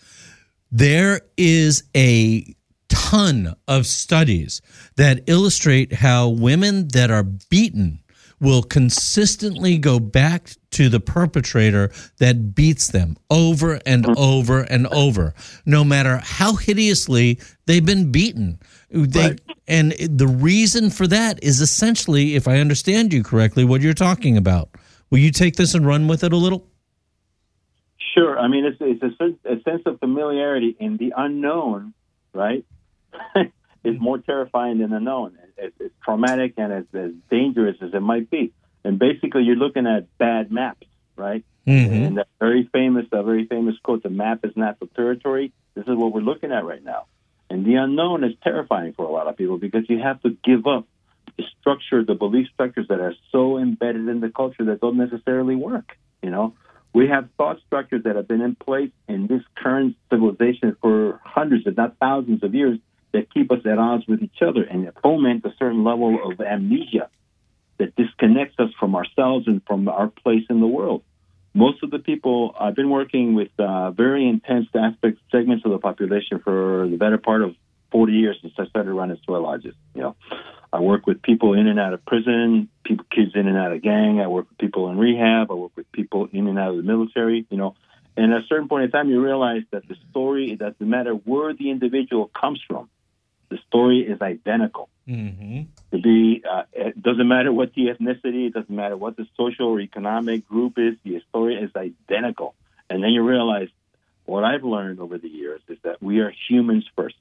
There 0.71 1.23
is 1.37 1.85
a 1.97 2.55
ton 2.89 3.55
of 3.67 3.87
studies 3.87 4.61
that 4.97 5.23
illustrate 5.27 5.93
how 5.93 6.29
women 6.29 6.89
that 6.89 7.11
are 7.11 7.23
beaten 7.23 8.01
will 8.41 8.63
consistently 8.63 9.79
go 9.79 9.99
back 9.99 10.53
to 10.71 10.89
the 10.89 11.01
perpetrator 11.01 11.91
that 12.19 12.55
beats 12.55 12.89
them 12.89 13.17
over 13.31 13.81
and 13.85 14.05
mm-hmm. 14.05 14.13
over 14.17 14.61
and 14.61 14.87
over, 14.89 15.35
no 15.67 15.83
matter 15.83 16.21
how 16.23 16.55
hideously 16.55 17.41
they've 17.67 17.85
been 17.85 18.13
beaten. 18.13 18.59
They, 18.91 19.37
And 19.67 19.93
the 19.93 20.29
reason 20.29 20.91
for 20.91 21.07
that 21.09 21.43
is 21.43 21.61
essentially, 21.61 22.37
if 22.37 22.47
I 22.47 22.59
understand 22.59 23.13
you 23.13 23.23
correctly, 23.23 23.65
what 23.65 23.81
you're 23.81 23.95
talking 23.95 24.37
about. 24.37 24.71
Will 25.11 25.19
you 25.19 25.33
take 25.33 25.57
this 25.57 25.75
and 25.75 25.87
run 25.87 26.07
with 26.07 26.23
it 26.23 26.33
a 26.33 26.37
little? 26.37 26.67
Sure. 28.15 28.39
I 28.39 28.49
mean, 28.49 28.65
it's, 28.65 28.79
it's 28.81 29.21
a, 29.21 29.53
a 29.53 29.63
sense 29.63 29.83
of 29.87 30.01
familiarity 30.01 30.77
in 30.79 30.97
the 30.97 31.13
unknown, 31.17 31.95
right? 32.33 32.65
is 33.85 34.01
more 34.01 34.19
terrifying 34.19 34.79
than 34.79 34.91
the 34.91 35.01
known. 35.01 35.39
It's, 35.57 35.75
it's 35.81 35.95
traumatic 36.05 36.55
and 36.57 36.73
as, 36.73 36.85
as 36.95 37.13
dangerous 37.31 37.77
as 37.81 37.95
it 37.95 38.01
might 38.01 38.31
be. 38.31 38.53
And 38.85 38.99
basically, 38.99 39.43
you're 39.43 39.57
looking 39.57 39.87
at 39.87 40.07
bad 40.19 40.51
maps, 40.51 40.87
right? 41.17 41.45
Mm-hmm. 41.67 41.95
And 41.95 42.19
that 42.19 42.29
very 42.39 42.69
famous, 42.73 43.07
a 43.13 43.23
very 43.23 43.47
famous 43.47 43.75
quote: 43.83 44.03
"The 44.03 44.11
map 44.11 44.45
is 44.45 44.53
not 44.57 44.79
the 44.81 44.87
territory." 44.87 45.53
This 45.75 45.87
is 45.87 45.97
what 45.97 46.13
we're 46.13 46.21
looking 46.21 46.53
at 46.53 46.65
right 46.65 46.83
now. 46.83 47.07
And 47.51 47.65
the 47.65 47.75
unknown 47.75 48.25
is 48.25 48.33
terrifying 48.43 48.95
for 48.95 49.05
a 49.05 49.11
lot 49.11 49.27
of 49.27 49.37
people 49.37 49.59
because 49.59 49.85
you 49.89 49.99
have 49.99 50.23
to 50.23 50.37
give 50.45 50.67
up 50.67 50.87
the 51.37 51.45
structure, 51.61 52.05
the 52.05 52.15
belief 52.15 52.49
structures 52.53 52.89
that 52.89 53.01
are 53.01 53.15
so 53.31 53.59
embedded 53.59 54.09
in 54.09 54.21
the 54.21 54.31
culture 54.31 54.65
that 54.65 54.81
don't 54.81 54.97
necessarily 54.97 55.55
work. 55.55 55.97
You 56.23 56.31
know, 56.31 56.55
we 56.93 57.09
have 57.09 57.29
thought 57.37 57.59
structures 57.67 58.05
that 58.05 58.17
have 58.17 58.29
been 58.29 58.41
in 58.41 58.55
place 58.55 58.91
in 59.09 59.27
this 59.27 59.43
current 59.57 59.97
civilization 60.11 60.77
for 60.81 61.21
hundreds, 61.25 61.67
if 61.67 61.77
not 61.77 61.97
thousands 61.99 62.43
of 62.43 62.55
years 62.55 62.79
that 63.13 63.33
keep 63.33 63.51
us 63.51 63.61
at 63.65 63.79
odds 63.79 64.07
with 64.07 64.23
each 64.23 64.43
other 64.43 64.63
and 64.63 64.91
foment 65.03 65.45
a 65.45 65.53
certain 65.59 65.85
level 65.85 66.19
of 66.31 66.41
amnesia 66.41 67.09
that 67.79 67.95
disconnects 67.97 68.57
us 68.59 68.71
from 68.79 68.95
ourselves 68.95 69.47
and 69.47 69.63
from 69.67 69.89
our 69.89 70.09
place 70.09 70.45
in 70.51 70.61
the 70.61 70.67
world. 70.67 71.03
Most 71.55 71.83
of 71.83 71.91
the 71.91 71.99
people 71.99 72.55
I've 72.59 72.75
been 72.75 72.91
working 72.91 73.35
with 73.35 73.49
uh, 73.59 73.91
very 73.93 74.29
intense 74.29 74.67
aspects 74.75 75.21
segments 75.33 75.65
of 75.65 75.73
the 75.73 75.79
population 75.79 76.41
for 76.41 76.87
the 76.89 76.97
better 76.97 77.19
part 77.19 77.43
of 77.43 77.55
40 77.91 78.13
years 78.13 78.39
since 78.43 78.53
I 78.59 78.67
started 78.67 78.93
running 78.93 79.19
soil 79.25 79.43
lodges. 79.43 79.75
You 79.95 80.03
know, 80.03 80.17
I 80.73 80.81
work 80.81 81.07
with 81.07 81.23
people 81.23 81.55
in 81.55 81.67
and 81.67 81.81
out 81.81 81.95
of 81.95 82.05
prison, 82.05 82.69
people, 82.85 83.07
kids 83.11 83.33
in 83.35 83.49
and 83.49 83.57
out 83.57 83.73
of 83.73 83.83
gang. 83.83 84.21
I 84.21 84.27
work 84.27 84.49
with 84.49 84.59
people 84.59 84.91
in 84.91 84.99
rehab. 84.99 85.51
I 85.51 85.55
work 85.55 85.73
with 85.77 85.91
people 85.93 86.29
in 86.33 86.47
and 86.47 86.59
out 86.59 86.71
of 86.71 86.77
the 86.77 86.83
military. 86.83 87.47
You 87.51 87.57
know, 87.57 87.75
and 88.17 88.33
at 88.33 88.43
a 88.43 88.47
certain 88.47 88.69
point 88.69 88.85
in 88.85 88.91
time, 88.91 89.09
you 89.09 89.25
realize 89.25 89.63
that 89.71 89.89
the 89.89 89.97
story 90.11 90.53
it 90.53 90.59
doesn't 90.59 90.81
matter 90.81 91.13
where 91.13 91.55
the 91.55 91.71
individual 91.71 92.31
comes 92.39 92.61
from. 92.67 92.91
The 93.49 93.59
story 93.67 94.01
is 94.01 94.21
identical. 94.21 94.91
Mm-hmm. 95.09 95.63
To 95.93 96.03
be, 96.03 96.43
uh, 96.49 96.65
it 96.73 97.03
doesn't 97.03 97.27
matter 97.27 97.51
what 97.51 97.73
the 97.75 97.87
ethnicity, 97.87 98.49
it 98.49 98.53
doesn't 98.53 98.75
matter 98.75 98.97
what 98.97 99.17
the 99.17 99.27
social 99.39 99.69
or 99.69 99.81
economic 99.81 100.47
group 100.47 100.75
is. 100.77 100.97
The 101.03 101.23
story 101.31 101.55
is 101.55 101.71
identical. 101.75 102.55
And 102.91 103.03
then 103.03 103.11
you 103.11 103.23
realize 103.23 103.69
what 104.27 104.45
I've 104.45 104.65
learned 104.65 105.01
over 105.01 105.17
the 105.17 105.29
years 105.29 105.63
is 105.69 105.79
that 105.85 106.03
we 106.03 106.21
are 106.21 106.33
humans 106.49 106.87
first. 106.95 107.17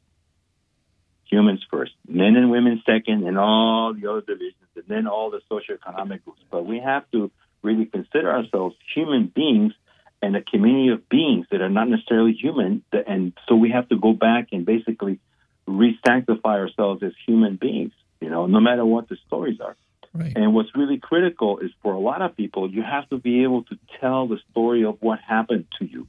Humans 1.30 1.65
first, 1.69 1.91
men 2.07 2.36
and 2.36 2.49
women 2.49 2.82
second, 2.86 3.28
and 3.28 3.38
all 3.38 3.93
the 3.93 4.09
other 4.09 4.21
divisions, 4.21 4.55
and 4.75 4.86
then 4.88 5.07
all 5.07 5.30
the 5.30 5.41
socioeconomic 5.51 6.23
groups. 6.23 6.41
But 6.49 6.65
we 6.65 6.80
have 6.80 7.09
to 7.11 7.32
really 7.61 7.86
consider 7.86 8.32
ourselves 8.32 8.75
human 8.95 9.28
beings 9.28 9.73
and 10.21 10.36
a 10.36 10.41
community 10.41 10.89
of 10.89 11.07
beings 11.09 11.45
that 11.51 11.61
are 11.61 11.69
not 11.69 11.89
necessarily 11.89 12.34
human. 12.34 12.84
And 12.91 13.34
so 13.47 13.55
we 13.55 13.71
have 13.71 13.89
to 13.89 13.97
go 13.97 14.13
back 14.13 14.47
and 14.51 14.65
basically 14.65 15.19
re-sanctify 15.67 16.57
ourselves 16.59 17.03
as 17.03 17.11
human 17.25 17.57
beings, 17.57 17.91
you 18.21 18.30
know, 18.30 18.45
no 18.45 18.59
matter 18.59 18.86
what 18.86 19.09
the 19.09 19.17
stories 19.28 19.59
are. 19.59 19.75
Right. 20.13 20.34
And 20.36 20.53
what's 20.53 20.75
really 20.75 20.97
critical 20.97 21.59
is 21.59 21.71
for 21.84 21.93
a 21.93 21.99
lot 21.99 22.21
of 22.21 22.36
people, 22.36 22.71
you 22.71 22.82
have 22.82 23.07
to 23.09 23.17
be 23.17 23.43
able 23.43 23.63
to 23.65 23.78
tell 23.99 24.28
the 24.28 24.39
story 24.49 24.86
of 24.86 24.97
what 25.01 25.19
happened 25.19 25.65
to 25.80 25.86
you, 25.86 26.07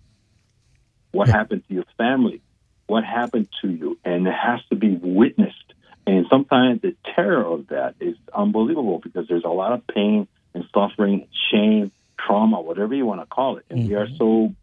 what 1.10 1.28
happened 1.28 1.64
to 1.68 1.74
your 1.74 1.84
family, 1.98 2.40
what 2.88 3.04
happened 3.04 3.48
to 3.60 3.70
you, 3.70 3.98
and 4.04 4.26
it 4.26 4.34
has 4.34 4.60
to 4.70 4.76
be 4.76 4.96
witnessed. 5.00 5.74
And 6.06 6.26
sometimes 6.28 6.80
the 6.80 6.96
terror 7.14 7.44
of 7.44 7.68
that 7.68 7.94
is 8.00 8.16
unbelievable 8.34 8.98
because 8.98 9.28
there's 9.28 9.44
a 9.44 9.50
lot 9.50 9.72
of 9.72 9.86
pain 9.86 10.26
and 10.54 10.64
suffering, 10.74 11.28
shame, 11.50 11.92
trauma, 12.18 12.60
whatever 12.60 12.94
you 12.94 13.04
want 13.04 13.20
to 13.20 13.26
call 13.26 13.58
it. 13.58 13.66
And 13.68 13.86
we 13.86 13.94
are 13.94 14.06
mm-hmm. 14.06 14.16
so 14.16 14.54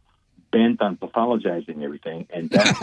bent 0.51 0.81
on 0.81 0.97
pathologizing 0.97 1.83
everything. 1.83 2.27
And 2.31 2.49
that's, 2.49 2.79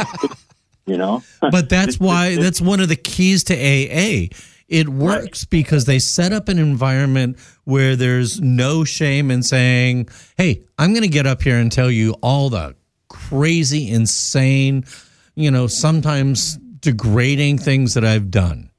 you 0.87 0.97
know? 0.97 1.25
but 1.41 1.69
that's 1.69 1.99
why 1.99 2.37
that's 2.37 2.61
one 2.61 2.79
of 2.79 2.89
the 2.89 2.97
keys 2.97 3.43
to 3.45 3.55
AA. 3.55 4.29
It 4.69 4.89
works 4.89 5.45
because 5.45 5.85
they 5.85 5.99
set 5.99 6.33
up 6.33 6.49
an 6.49 6.59
environment 6.59 7.39
where 7.65 7.97
there's 7.97 8.41
no 8.41 8.85
shame 8.85 9.31
in 9.31 9.43
saying, 9.43 10.09
"Hey, 10.39 10.63
I'm 10.79 10.93
going 10.93 11.03
to 11.03 11.09
get 11.09 11.27
up 11.27 11.43
here 11.43 11.59
and 11.59 11.71
tell 11.71 11.91
you 11.91 12.13
all 12.23 12.49
the 12.49 12.75
crazy, 13.09 13.91
insane, 13.91 14.85
you 15.35 15.51
know, 15.51 15.67
sometimes 15.67 16.57
degrading 16.57 17.59
things 17.59 17.95
that 17.95 18.05
I've 18.05 18.31
done." 18.31 18.71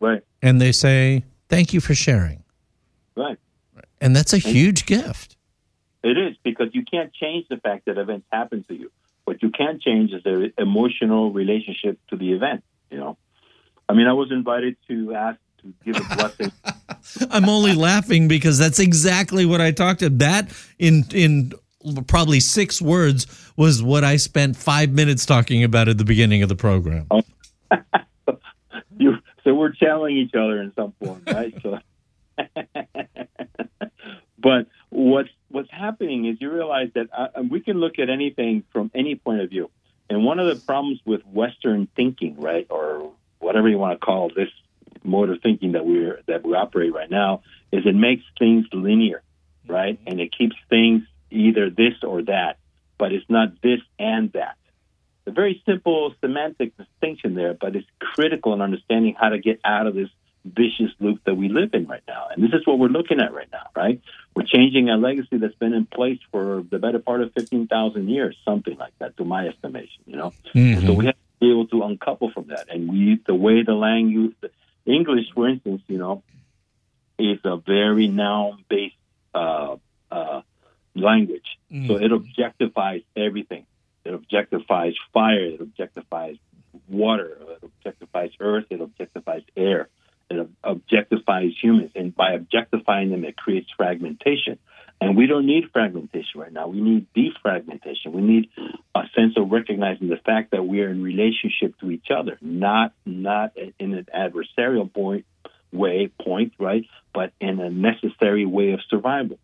Right. 0.00 0.22
And 0.42 0.60
they 0.60 0.72
say, 0.72 1.24
"Thank 1.48 1.72
you 1.72 1.80
for 1.80 1.94
sharing." 1.94 2.44
Right. 3.16 3.38
And 4.00 4.14
that's 4.14 4.32
a 4.32 4.38
huge 4.38 4.86
gift. 4.86 5.36
It 6.02 6.18
is 6.18 6.36
because 6.42 6.68
you 6.74 6.84
can't 6.84 7.12
change 7.14 7.48
the 7.48 7.56
fact 7.56 7.86
that 7.86 7.96
events 7.96 8.26
happen 8.30 8.64
to 8.68 8.74
you. 8.74 8.90
What 9.24 9.42
you 9.42 9.50
can 9.50 9.80
change 9.80 10.12
is 10.12 10.22
the 10.22 10.52
emotional 10.58 11.32
relationship 11.32 11.98
to 12.10 12.16
the 12.16 12.32
event. 12.32 12.62
You 12.90 12.98
know, 12.98 13.16
I 13.88 13.94
mean, 13.94 14.06
I 14.06 14.12
was 14.12 14.30
invited 14.30 14.76
to 14.88 15.14
ask 15.14 15.38
to 15.62 15.72
give 15.84 15.96
a 15.96 16.16
blessing. 16.16 16.52
I'm 17.30 17.48
only 17.48 17.74
laughing 17.74 18.28
because 18.28 18.58
that's 18.58 18.78
exactly 18.78 19.46
what 19.46 19.62
I 19.62 19.70
talked 19.70 20.02
about. 20.02 20.18
That 20.18 20.52
in 20.78 21.04
in 21.12 21.52
probably 22.06 22.40
six 22.40 22.80
words 22.80 23.26
was 23.56 23.82
what 23.82 24.04
I 24.04 24.16
spent 24.16 24.56
five 24.56 24.90
minutes 24.90 25.26
talking 25.26 25.64
about 25.64 25.88
at 25.88 25.98
the 25.98 26.04
beginning 26.04 26.42
of 26.42 26.48
the 26.48 26.56
program. 26.56 27.06
you, 28.98 29.16
so 29.42 29.54
we're 29.54 29.72
channeling 29.72 30.16
each 30.16 30.34
other 30.34 30.60
in 30.60 30.72
some 30.74 30.92
form, 31.02 31.22
right? 31.26 31.54
so, 31.62 31.78
but 34.38 34.66
what's 34.90 35.30
what's 35.50 35.70
happening 35.70 36.26
is 36.26 36.40
you 36.40 36.50
realize 36.50 36.90
that 36.94 37.08
uh, 37.16 37.42
we 37.48 37.60
can 37.60 37.78
look 37.78 37.98
at 37.98 38.10
anything 38.10 38.64
from 38.72 38.90
any 38.94 39.14
point 39.14 39.40
of 39.40 39.50
view, 39.50 39.70
and 40.08 40.24
one 40.24 40.38
of 40.38 40.46
the 40.46 40.56
problems 40.64 41.00
with 41.04 41.22
Western 41.26 41.88
thinking, 41.94 42.40
right, 42.40 42.66
or 42.70 43.12
whatever 43.38 43.68
you 43.68 43.78
want 43.78 44.00
to 44.00 44.04
call 44.04 44.30
this 44.34 44.48
mode 45.02 45.28
of 45.28 45.40
thinking 45.42 45.72
that 45.72 45.84
we're 45.84 46.20
that 46.26 46.44
we 46.44 46.54
operate 46.54 46.92
right 46.94 47.10
now, 47.10 47.42
is 47.72 47.86
it 47.86 47.94
makes 47.94 48.24
things 48.38 48.66
linear, 48.72 49.22
right, 49.68 49.98
and 50.06 50.20
it 50.20 50.36
keeps 50.36 50.56
things 50.68 51.02
either 51.34 51.70
this 51.70 51.94
or 52.02 52.22
that, 52.22 52.58
but 52.98 53.12
it's 53.12 53.28
not 53.28 53.60
this 53.62 53.80
and 53.98 54.32
that. 54.32 54.56
A 55.26 55.30
very 55.30 55.62
simple 55.66 56.14
semantic 56.20 56.76
distinction 56.76 57.34
there, 57.34 57.54
but 57.54 57.74
it's 57.76 57.86
critical 57.98 58.52
in 58.52 58.60
understanding 58.60 59.16
how 59.18 59.30
to 59.30 59.38
get 59.38 59.58
out 59.64 59.86
of 59.86 59.94
this 59.94 60.10
vicious 60.44 60.90
loop 61.00 61.20
that 61.24 61.34
we 61.34 61.48
live 61.48 61.70
in 61.72 61.86
right 61.86 62.02
now. 62.06 62.26
And 62.30 62.44
this 62.44 62.52
is 62.52 62.66
what 62.66 62.78
we're 62.78 62.88
looking 62.88 63.20
at 63.20 63.32
right 63.32 63.48
now, 63.50 63.66
right? 63.74 64.00
We're 64.36 64.44
changing 64.44 64.90
a 64.90 64.96
legacy 64.96 65.38
that's 65.38 65.54
been 65.54 65.72
in 65.72 65.86
place 65.86 66.18
for 66.30 66.62
the 66.70 66.78
better 66.78 66.98
part 66.98 67.22
of 67.22 67.32
15,000 67.32 68.08
years, 68.08 68.36
something 68.44 68.76
like 68.76 68.92
that, 68.98 69.16
to 69.16 69.24
my 69.24 69.48
estimation, 69.48 70.02
you 70.06 70.16
know? 70.16 70.32
Mhm. 70.54 70.86
So 70.86 70.92
we 70.92 71.06
have 71.06 71.14
to 71.14 71.20
be 71.40 71.50
able 71.50 71.66
to 71.68 71.82
uncouple 71.84 72.30
from 72.30 72.48
that. 72.48 72.66
And 72.68 72.90
we, 72.92 73.20
the 73.26 73.34
way 73.34 73.62
the 73.62 73.74
language, 73.74 74.34
the 74.42 74.50
English, 74.84 75.30
for 75.32 75.48
instance, 75.48 75.80
you 75.88 75.96
know, 75.96 76.22
is 77.18 77.38
a 77.44 77.56
very 77.56 78.08
noun 78.08 78.64
based 78.68 78.96
uh, 79.34 79.76
uh, 80.10 80.42
language. 80.94 81.58
So 81.70 81.76
mm-hmm. 81.76 82.04
it 82.04 82.10
objectifies 82.12 83.04
everything. 83.16 83.66
It 84.04 84.12
objectifies 84.12 84.94
fire. 85.12 85.44
It 85.44 85.60
objectifies 85.60 86.38
water. 86.88 87.38
It 87.62 87.70
objectifies 87.84 88.32
earth. 88.40 88.66
It 88.70 88.80
objectifies 88.80 89.44
air. 89.56 89.88
It 90.30 90.48
objectifies 90.62 91.52
humans. 91.60 91.92
And 91.94 92.14
by 92.14 92.32
objectifying 92.32 93.10
them, 93.10 93.24
it 93.24 93.36
creates 93.36 93.68
fragmentation. 93.76 94.58
And 95.00 95.16
we 95.16 95.26
don't 95.26 95.46
need 95.46 95.64
fragmentation 95.72 96.40
right 96.40 96.52
now. 96.52 96.68
We 96.68 96.80
need 96.80 97.06
defragmentation. 97.14 98.12
We 98.12 98.22
need 98.22 98.48
a 98.94 99.02
sense 99.14 99.36
of 99.36 99.50
recognizing 99.50 100.08
the 100.08 100.16
fact 100.16 100.52
that 100.52 100.64
we 100.64 100.80
are 100.82 100.88
in 100.88 101.02
relationship 101.02 101.78
to 101.80 101.90
each 101.90 102.06
other, 102.16 102.38
not 102.40 102.92
not 103.04 103.52
in 103.56 103.94
an 103.94 104.06
adversarial 104.14 104.92
point 104.92 105.26
way 105.72 106.10
point, 106.22 106.54
right? 106.58 106.86
But 107.12 107.32
in 107.40 107.60
a 107.60 107.70
necessary 107.70 108.46
way 108.46 108.72
of 108.72 108.80
survival. 108.88 109.38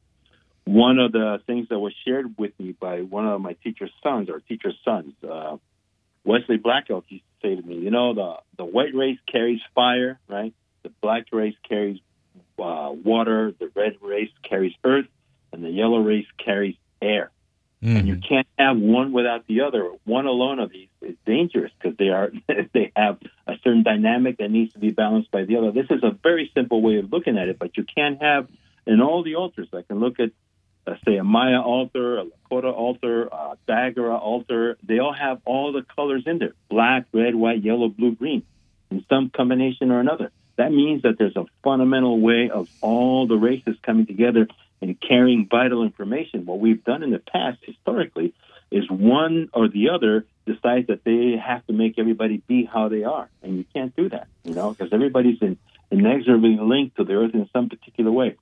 One 0.64 0.98
of 0.98 1.12
the 1.12 1.40
things 1.46 1.68
that 1.70 1.78
was 1.78 1.92
shared 2.04 2.34
with 2.38 2.58
me 2.58 2.72
by 2.72 3.00
one 3.00 3.26
of 3.26 3.40
my 3.40 3.54
teacher's 3.64 3.92
sons, 4.02 4.28
or 4.28 4.40
teacher's 4.40 4.76
sons, 4.84 5.14
uh, 5.28 5.56
Wesley 6.24 6.58
Black 6.58 6.90
Elk 6.90 7.04
used 7.08 7.24
to 7.42 7.48
say 7.48 7.56
to 7.56 7.66
me, 7.66 7.76
you 7.76 7.90
know, 7.90 8.14
the 8.14 8.36
the 8.58 8.64
white 8.64 8.94
race 8.94 9.18
carries 9.26 9.60
fire, 9.74 10.18
right? 10.28 10.54
The 10.82 10.90
black 11.00 11.26
race 11.32 11.56
carries 11.68 11.98
uh, 12.58 12.92
water. 12.92 13.52
The 13.58 13.70
red 13.74 13.96
race 14.00 14.30
carries 14.42 14.74
earth, 14.84 15.06
and 15.52 15.64
the 15.64 15.70
yellow 15.70 15.98
race 15.98 16.26
carries 16.38 16.76
air. 17.00 17.30
And 17.82 18.08
you 18.08 18.16
can't 18.16 18.46
have 18.58 18.76
one 18.76 19.12
without 19.12 19.46
the 19.46 19.62
other. 19.62 19.90
One 20.04 20.26
alone 20.26 20.58
of 20.58 20.70
these 20.70 20.88
is 21.00 21.16
dangerous 21.24 21.72
because 21.80 21.96
they 21.96 22.10
are 22.10 22.30
they 22.74 22.92
have 22.94 23.18
a 23.46 23.54
certain 23.64 23.82
dynamic 23.82 24.36
that 24.38 24.50
needs 24.50 24.74
to 24.74 24.78
be 24.78 24.90
balanced 24.90 25.30
by 25.30 25.44
the 25.44 25.56
other. 25.56 25.72
This 25.72 25.86
is 25.88 26.02
a 26.02 26.10
very 26.10 26.50
simple 26.54 26.82
way 26.82 26.98
of 26.98 27.10
looking 27.10 27.38
at 27.38 27.48
it, 27.48 27.58
but 27.58 27.78
you 27.78 27.84
can't 27.84 28.20
have 28.20 28.48
in 28.86 29.00
all 29.00 29.22
the 29.22 29.36
altars. 29.36 29.68
I 29.72 29.80
can 29.80 29.98
look 29.98 30.20
at 30.20 30.30
uh, 30.86 30.94
say 31.06 31.16
a 31.16 31.24
Maya 31.24 31.60
altar, 31.60 32.18
a 32.18 32.24
Lakota 32.24 32.72
altar, 32.72 33.26
a 33.26 33.56
Dagara 33.68 34.18
altar. 34.18 34.76
They 34.82 34.98
all 34.98 35.12
have 35.12 35.40
all 35.44 35.72
the 35.72 35.82
colors 35.82 36.24
in 36.26 36.38
there: 36.38 36.54
black, 36.68 37.06
red, 37.12 37.34
white, 37.34 37.62
yellow, 37.62 37.88
blue, 37.88 38.14
green, 38.14 38.42
in 38.90 39.04
some 39.08 39.30
combination 39.30 39.90
or 39.90 40.00
another. 40.00 40.30
That 40.56 40.72
means 40.72 41.02
that 41.02 41.16
there's 41.18 41.36
a 41.36 41.46
fundamental 41.64 42.20
way 42.20 42.50
of 42.50 42.68
all 42.80 43.26
the 43.26 43.36
races 43.36 43.76
coming 43.82 44.06
together 44.06 44.46
and 44.82 45.00
carrying 45.00 45.46
vital 45.50 45.82
information. 45.82 46.44
What 46.46 46.60
we've 46.60 46.82
done 46.84 47.02
in 47.02 47.10
the 47.10 47.18
past, 47.18 47.58
historically, 47.62 48.34
is 48.70 48.90
one 48.90 49.48
or 49.52 49.68
the 49.68 49.90
other 49.90 50.26
decides 50.46 50.88
that 50.88 51.04
they 51.04 51.36
have 51.36 51.66
to 51.66 51.72
make 51.72 51.98
everybody 51.98 52.42
be 52.46 52.64
how 52.64 52.88
they 52.88 53.04
are, 53.04 53.28
and 53.42 53.56
you 53.56 53.64
can't 53.74 53.94
do 53.96 54.08
that, 54.08 54.26
you 54.44 54.54
know, 54.54 54.70
because 54.70 54.92
everybody's 54.92 55.40
in, 55.40 55.58
inexorably 55.90 56.56
linked 56.60 56.96
to 56.96 57.04
the 57.04 57.14
earth 57.14 57.34
in 57.34 57.48
some 57.52 57.68
particular 57.68 58.10
way. 58.10 58.36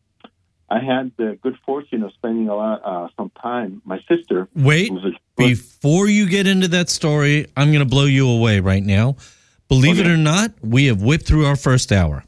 I 0.70 0.80
had 0.80 1.12
the 1.16 1.38
good 1.42 1.56
fortune 1.64 2.02
of 2.02 2.12
spending 2.12 2.48
a 2.48 2.54
lot, 2.54 2.82
uh, 2.84 3.08
some 3.16 3.30
time. 3.40 3.80
My 3.84 4.00
sister, 4.08 4.48
Wait, 4.54 4.92
before 5.36 6.08
you 6.08 6.28
get 6.28 6.46
into 6.46 6.68
that 6.68 6.90
story, 6.90 7.46
I'm 7.56 7.68
going 7.68 7.78
to 7.80 7.88
blow 7.88 8.04
you 8.04 8.28
away 8.28 8.60
right 8.60 8.82
now. 8.82 9.16
Believe 9.68 9.98
it 9.98 10.06
or 10.06 10.16
not, 10.16 10.52
we 10.62 10.86
have 10.86 11.00
whipped 11.02 11.26
through 11.26 11.46
our 11.46 11.56
first 11.56 11.90
hour. 11.92 12.24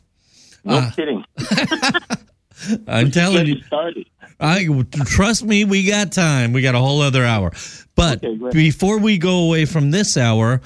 no 0.64 0.76
Ah. 0.78 0.93
kidding. 0.97 1.24
I'm 2.86 3.11
telling 3.11 3.47
you, 3.47 3.62
started. 3.62 4.07
I 4.38 4.66
trust 5.05 5.45
me, 5.45 5.64
we 5.64 5.84
got 5.86 6.12
time. 6.12 6.53
We 6.53 6.62
got 6.62 6.74
a 6.74 6.78
whole 6.78 7.01
other 7.03 7.24
hour. 7.24 7.53
But 7.95 8.24
Okay, 8.24 8.51
before 8.53 8.99
we 8.99 9.18
go 9.18 9.45
away 9.45 9.64
from 9.66 9.91
this 9.91 10.16
hour, 10.16 10.61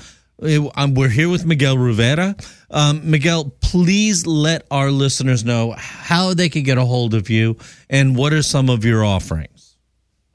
we're 0.45 1.09
here 1.09 1.29
with 1.31 1.47
Miguel 1.47 1.79
Rivera. 1.79 2.37
Um, 2.71 3.11
Miguel, 3.11 3.55
please 3.61 4.27
let 4.27 4.67
our 4.71 4.91
listeners 4.91 5.45
know 5.45 5.75
how 5.77 6.35
they 6.35 6.49
can 6.49 6.63
get 6.63 6.77
a 6.77 6.85
hold 6.85 7.15
of 7.15 7.31
you 7.31 7.57
and 7.89 8.17
what 8.17 8.33
are 8.33 8.43
some 8.43 8.69
of 8.69 8.85
your 8.85 9.05
offerings. 9.05 9.77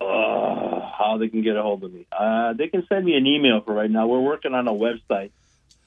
Uh, 0.01 0.80
how 0.97 1.18
they 1.20 1.28
can 1.28 1.43
get 1.43 1.55
a 1.55 1.62
hold 1.62 1.84
of 1.84 1.93
me? 1.93 2.07
Uh, 2.12 2.53
they 2.53 2.68
can 2.68 2.86
send 2.88 3.05
me 3.05 3.16
an 3.16 3.28
email 3.28 3.62
for 3.62 3.74
right 3.74 3.91
now. 3.91 4.07
We're 4.07 4.20
working 4.20 4.53
on 4.53 4.68
a 4.68 4.74
website. 4.74 5.32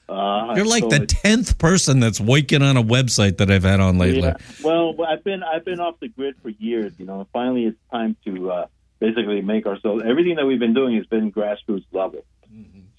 Uh, 0.07 0.53
You're 0.55 0.65
like 0.65 0.83
so 0.83 0.89
the 0.89 1.05
tenth 1.05 1.57
person 1.57 1.99
that's 1.99 2.19
waking 2.19 2.61
on 2.61 2.77
a 2.77 2.83
website 2.83 3.37
that 3.37 3.49
I've 3.49 3.63
had 3.63 3.79
on 3.79 3.97
lately. 3.97 4.21
Yeah. 4.21 4.35
Well, 4.61 4.95
I've 5.07 5.23
been 5.23 5.43
I've 5.43 5.63
been 5.63 5.79
off 5.79 5.99
the 6.01 6.09
grid 6.09 6.35
for 6.41 6.49
years. 6.49 6.93
You 6.97 7.05
know, 7.05 7.25
finally 7.31 7.65
it's 7.65 7.77
time 7.89 8.17
to 8.25 8.51
uh, 8.51 8.67
basically 8.99 9.41
make 9.41 9.65
ourselves. 9.65 10.03
Everything 10.05 10.35
that 10.35 10.45
we've 10.45 10.59
been 10.59 10.73
doing 10.73 10.97
has 10.97 11.05
been 11.05 11.31
grassroots 11.31 11.85
level. 11.93 12.25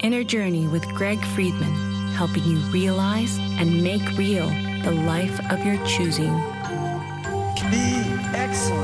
Inner 0.00 0.24
Journey 0.24 0.68
with 0.68 0.86
Greg 0.94 1.22
Friedman, 1.34 2.14
helping 2.14 2.44
you 2.44 2.56
realize 2.72 3.36
and 3.58 3.84
make 3.84 4.16
real 4.16 4.48
the 4.84 5.02
life 5.06 5.38
of 5.52 5.62
your 5.66 5.76
choosing. 5.84 6.34
Be 7.70 7.92
excellent 8.32 8.83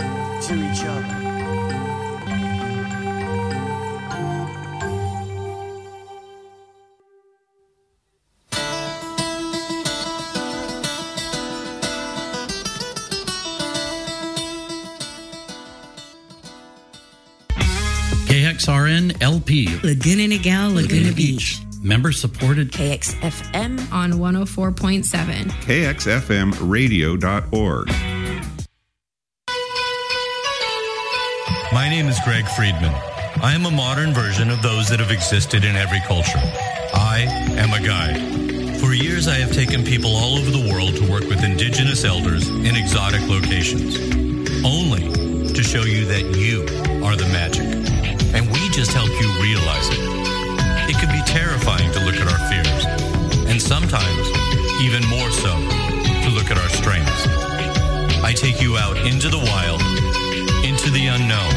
LP. 19.31 19.69
Laguna 19.85 20.27
Niguel, 20.27 20.75
Laguna 20.75 21.13
Beach. 21.13 21.61
Member 21.83 22.11
supported. 22.11 22.73
KXFM 22.73 23.93
on 23.93 24.15
104.7. 24.15 25.05
KXFMradio.org. 25.63 27.89
My 31.73 31.89
name 31.89 32.09
is 32.09 32.19
Greg 32.25 32.49
Friedman. 32.49 32.93
I 33.41 33.55
am 33.55 33.67
a 33.67 33.71
modern 33.71 34.13
version 34.13 34.51
of 34.51 34.63
those 34.63 34.89
that 34.89 34.99
have 34.99 35.13
existed 35.13 35.65
in 35.65 35.77
every 35.77 36.01
culture. 36.01 36.41
I 36.93 37.25
am 37.53 37.73
a 37.73 37.81
guide. 37.87 38.81
For 38.81 38.95
years, 38.95 39.29
I 39.29 39.35
have 39.35 39.53
taken 39.53 39.85
people 39.85 40.11
all 40.11 40.39
over 40.39 40.51
the 40.51 40.69
world 40.73 40.97
to 40.97 41.09
work 41.09 41.29
with 41.29 41.45
indigenous 41.45 42.05
elders 42.05 42.49
in 42.49 42.75
exotic 42.75 43.21
locations, 43.29 43.97
only 44.67 45.09
to 45.53 45.63
show 45.63 45.85
you 45.85 46.05
that 46.07 46.35
you 46.37 46.65
are 47.05 47.15
just 48.81 48.93
help 48.95 49.11
you 49.21 49.29
realize 49.43 49.91
it. 49.91 49.99
It 50.89 50.97
can 50.97 51.11
be 51.13 51.21
terrifying 51.27 51.93
to 51.93 52.01
look 52.01 52.15
at 52.15 52.27
our 52.27 52.49
fears, 52.49 52.87
and 53.47 53.61
sometimes 53.61 54.27
even 54.81 55.07
more 55.07 55.31
so 55.31 55.53
to 56.23 56.31
look 56.31 56.51
at 56.51 56.57
our 56.57 56.69
strengths. 56.71 57.27
I 58.25 58.33
take 58.33 58.63
you 58.63 58.79
out 58.79 58.97
into 58.97 59.29
the 59.29 59.37
wild, 59.37 59.83
into 60.65 60.91
the 60.93 61.09
unknown, 61.09 61.53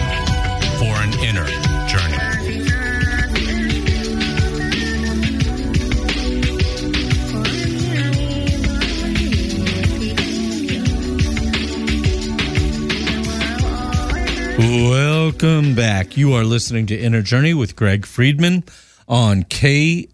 for 0.79 1.01
an 1.01 1.13
inner 1.23 1.47
journey. 1.87 2.22
Welcome 14.63 15.75
back. 15.75 16.15
You 16.15 16.31
are 16.31 16.45
listening 16.45 16.85
to 16.85 16.97
Inner 16.97 17.21
Journey 17.21 17.53
with 17.53 17.75
Greg 17.75 18.05
Friedman 18.05 18.63
on 19.09 19.43
KXFM, 19.43 20.07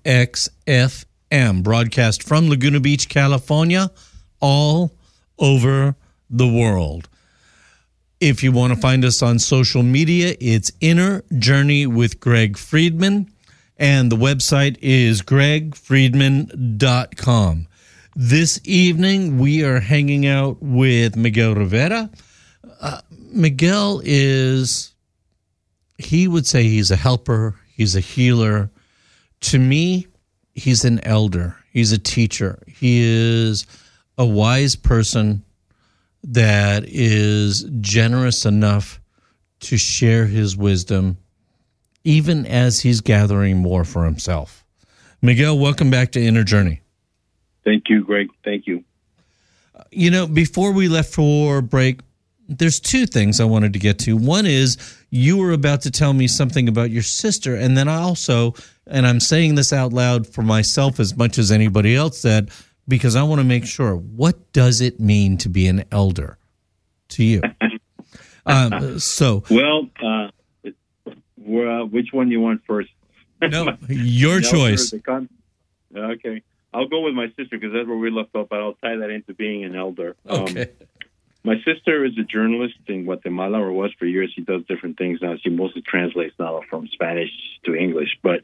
broadcast 1.62 2.24
from 2.24 2.50
Laguna 2.50 2.80
Beach, 2.80 3.10
California, 3.10 3.91
all 4.39 4.91
over 5.38 5.93
the 6.32 6.47
world. 6.47 7.08
If 8.20 8.41
you 8.41 8.52
want 8.52 8.74
to 8.74 8.80
find 8.80 9.06
us 9.06 9.22
on 9.22 9.38
social 9.38 9.84
media, 9.84 10.36
it's 10.41 10.72
Inner 10.82 11.24
Journey 11.38 11.86
with 11.86 12.20
Greg 12.20 12.58
Friedman, 12.58 13.32
and 13.78 14.12
the 14.12 14.18
website 14.18 14.80
is 14.82 15.22
gregfriedman.com. 15.22 17.68
This 18.16 18.60
evening, 18.64 19.38
we 19.38 19.64
are 19.64 19.80
hanging 19.80 20.26
out 20.26 20.58
with 20.60 21.16
Miguel 21.16 21.54
Rivera. 21.54 22.10
Uh, 22.80 23.02
Miguel 23.32 24.02
is, 24.04 24.94
he 25.98 26.28
would 26.28 26.48
say 26.48 26.64
he's 26.64 26.92
a 26.92 26.96
helper, 26.96 27.56
he's 27.76 27.96
a 27.96 28.00
healer. 28.00 28.70
To 29.42 29.60
me, 29.60 30.08
he's 30.54 30.86
an 30.86 31.00
elder, 31.06 31.58
he's 31.72 31.92
a 31.92 31.98
teacher, 31.98 32.62
he 32.68 33.02
is 33.02 33.66
a 34.18 34.26
wise 34.26 34.76
person 34.76 35.44
that 36.24 36.84
is 36.88 37.64
generous 37.80 38.46
enough 38.46 39.00
to 39.62 39.78
share 39.78 40.26
his 40.26 40.56
wisdom, 40.56 41.18
even 42.04 42.46
as 42.46 42.80
he's 42.80 43.02
gathering 43.02 43.58
more 43.58 43.84
for 43.84 44.06
himself. 44.06 44.66
Miguel, 45.22 45.58
welcome 45.60 45.90
back 45.90 46.14
to 46.14 46.22
Inner 46.22 46.44
Journey. 46.44 46.82
Thank 47.66 47.90
you, 47.90 48.04
Greg. 48.04 48.30
Thank 48.44 48.68
you. 48.68 48.84
You 49.92 50.12
know, 50.12 50.28
before 50.28 50.72
we 50.72 50.88
left 50.88 51.14
for 51.14 51.62
break, 51.62 52.00
there's 52.50 52.80
two 52.80 53.06
things 53.06 53.39
I 53.39 53.45
wanted 53.45 53.74
to 53.74 53.80
get 53.80 54.00
to. 54.00 54.18
One 54.18 54.45
is 54.45 54.78
you 55.12 55.38
were 55.38 55.52
about 55.52 55.82
to 55.82 55.91
tell 55.91 56.14
me 56.14 56.28
something 56.28 56.68
about 56.68 56.89
your 56.89 57.04
sister, 57.04 57.56
and 57.56 57.78
then 57.78 57.88
I 57.88 57.97
also, 57.97 58.56
and 58.88 59.06
I'm 59.06 59.20
saying 59.20 59.56
this 59.56 59.72
out 59.72 59.93
loud 59.93 60.28
for 60.28 60.41
myself 60.41 61.00
as 61.00 61.16
much 61.16 61.38
as 61.38 61.52
anybody 61.52 61.95
else 61.95 62.24
that 62.24 62.50
because 62.88 63.16
I 63.16 63.24
want 63.24 63.39
to 63.39 63.45
make 63.45 63.66
sure 63.66 63.95
what 63.95 64.52
does 64.52 64.82
it 64.82 65.00
mean 65.00 65.38
to 65.38 65.50
be 65.50 65.68
an 65.68 65.86
elder 65.91 66.39
to 67.10 67.24
you? 67.24 67.41
um, 68.47 69.00
so, 69.00 69.43
well, 69.50 69.88
uh, 70.04 70.30
well, 71.38 71.86
which 71.86 72.08
one 72.12 72.32
you 72.32 72.41
want 72.41 72.62
first? 72.66 72.89
No, 73.41 73.78
your 73.88 74.41
choice. 74.41 74.91
Con- 75.06 75.30
okay, 75.95 76.41
I'll 76.74 76.88
go 76.88 77.02
with 77.02 77.14
my 77.14 77.28
sister 77.38 77.58
because 77.58 77.74
that's 77.74 77.88
where 77.88 77.97
we 77.97 78.10
left 78.10 78.36
off. 78.36 78.50
But 78.50 78.60
I'll 78.60 78.74
tie 78.74 78.95
that 78.97 79.12
into 79.12 79.34
being 79.36 79.64
an 79.64 79.76
elder. 79.76 80.16
Okay. 80.28 80.64
Um, 80.64 80.68
my 81.44 81.56
sister 81.64 82.06
is 82.06 82.18
a 82.18 82.24
journalist 82.24 82.76
in 82.88 83.06
Guatemala, 83.06 83.60
or 83.60 83.72
was 83.72 83.92
for 83.98 84.06
years. 84.06 84.32
She 84.36 84.42
does 84.42 84.64
different 84.68 84.98
things 84.98 85.20
now. 85.22 85.36
She 85.42 85.50
mostly 85.50 85.82
translates 85.82 86.36
now 86.38 86.62
from 86.70 86.88
Spanish 86.88 87.32
to 87.66 87.74
English. 87.76 88.18
But 88.22 88.44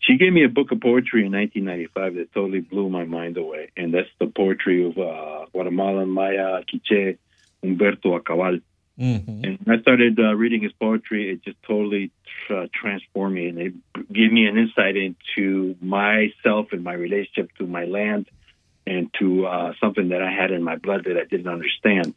she 0.00 0.16
gave 0.16 0.32
me 0.32 0.44
a 0.44 0.48
book 0.48 0.70
of 0.70 0.80
poetry 0.80 1.26
in 1.26 1.32
1995 1.32 2.14
that 2.14 2.32
totally 2.32 2.60
blew 2.60 2.88
my 2.88 3.04
mind 3.04 3.36
away, 3.36 3.70
and 3.76 3.92
that's 3.92 4.08
the 4.20 4.28
poetry 4.28 4.86
of 4.86 4.96
uh, 4.98 5.46
Guatemalan 5.52 6.10
Maya 6.10 6.62
Quiche 6.70 7.18
Humberto 7.64 8.20
Ak'abal. 8.20 8.62
Mm-hmm. 9.00 9.44
And 9.44 9.58
I 9.68 9.80
started 9.80 10.18
uh, 10.18 10.34
reading 10.34 10.62
his 10.62 10.72
poetry. 10.72 11.30
It 11.30 11.44
just 11.44 11.62
totally 11.62 12.10
uh, 12.50 12.66
transformed 12.72 13.34
me, 13.34 13.48
and 13.48 13.58
it 13.58 13.74
gave 14.12 14.32
me 14.32 14.46
an 14.46 14.58
insight 14.58 14.96
into 14.96 15.76
myself 15.80 16.68
and 16.72 16.84
my 16.84 16.94
relationship 16.94 17.50
to 17.58 17.66
my 17.66 17.84
land 17.84 18.26
and 18.88 19.10
to 19.18 19.46
uh, 19.46 19.72
something 19.80 20.08
that 20.08 20.22
I 20.22 20.32
had 20.32 20.50
in 20.50 20.62
my 20.62 20.76
blood 20.76 21.04
that 21.04 21.16
I 21.16 21.24
didn't 21.24 21.48
understand. 21.48 22.14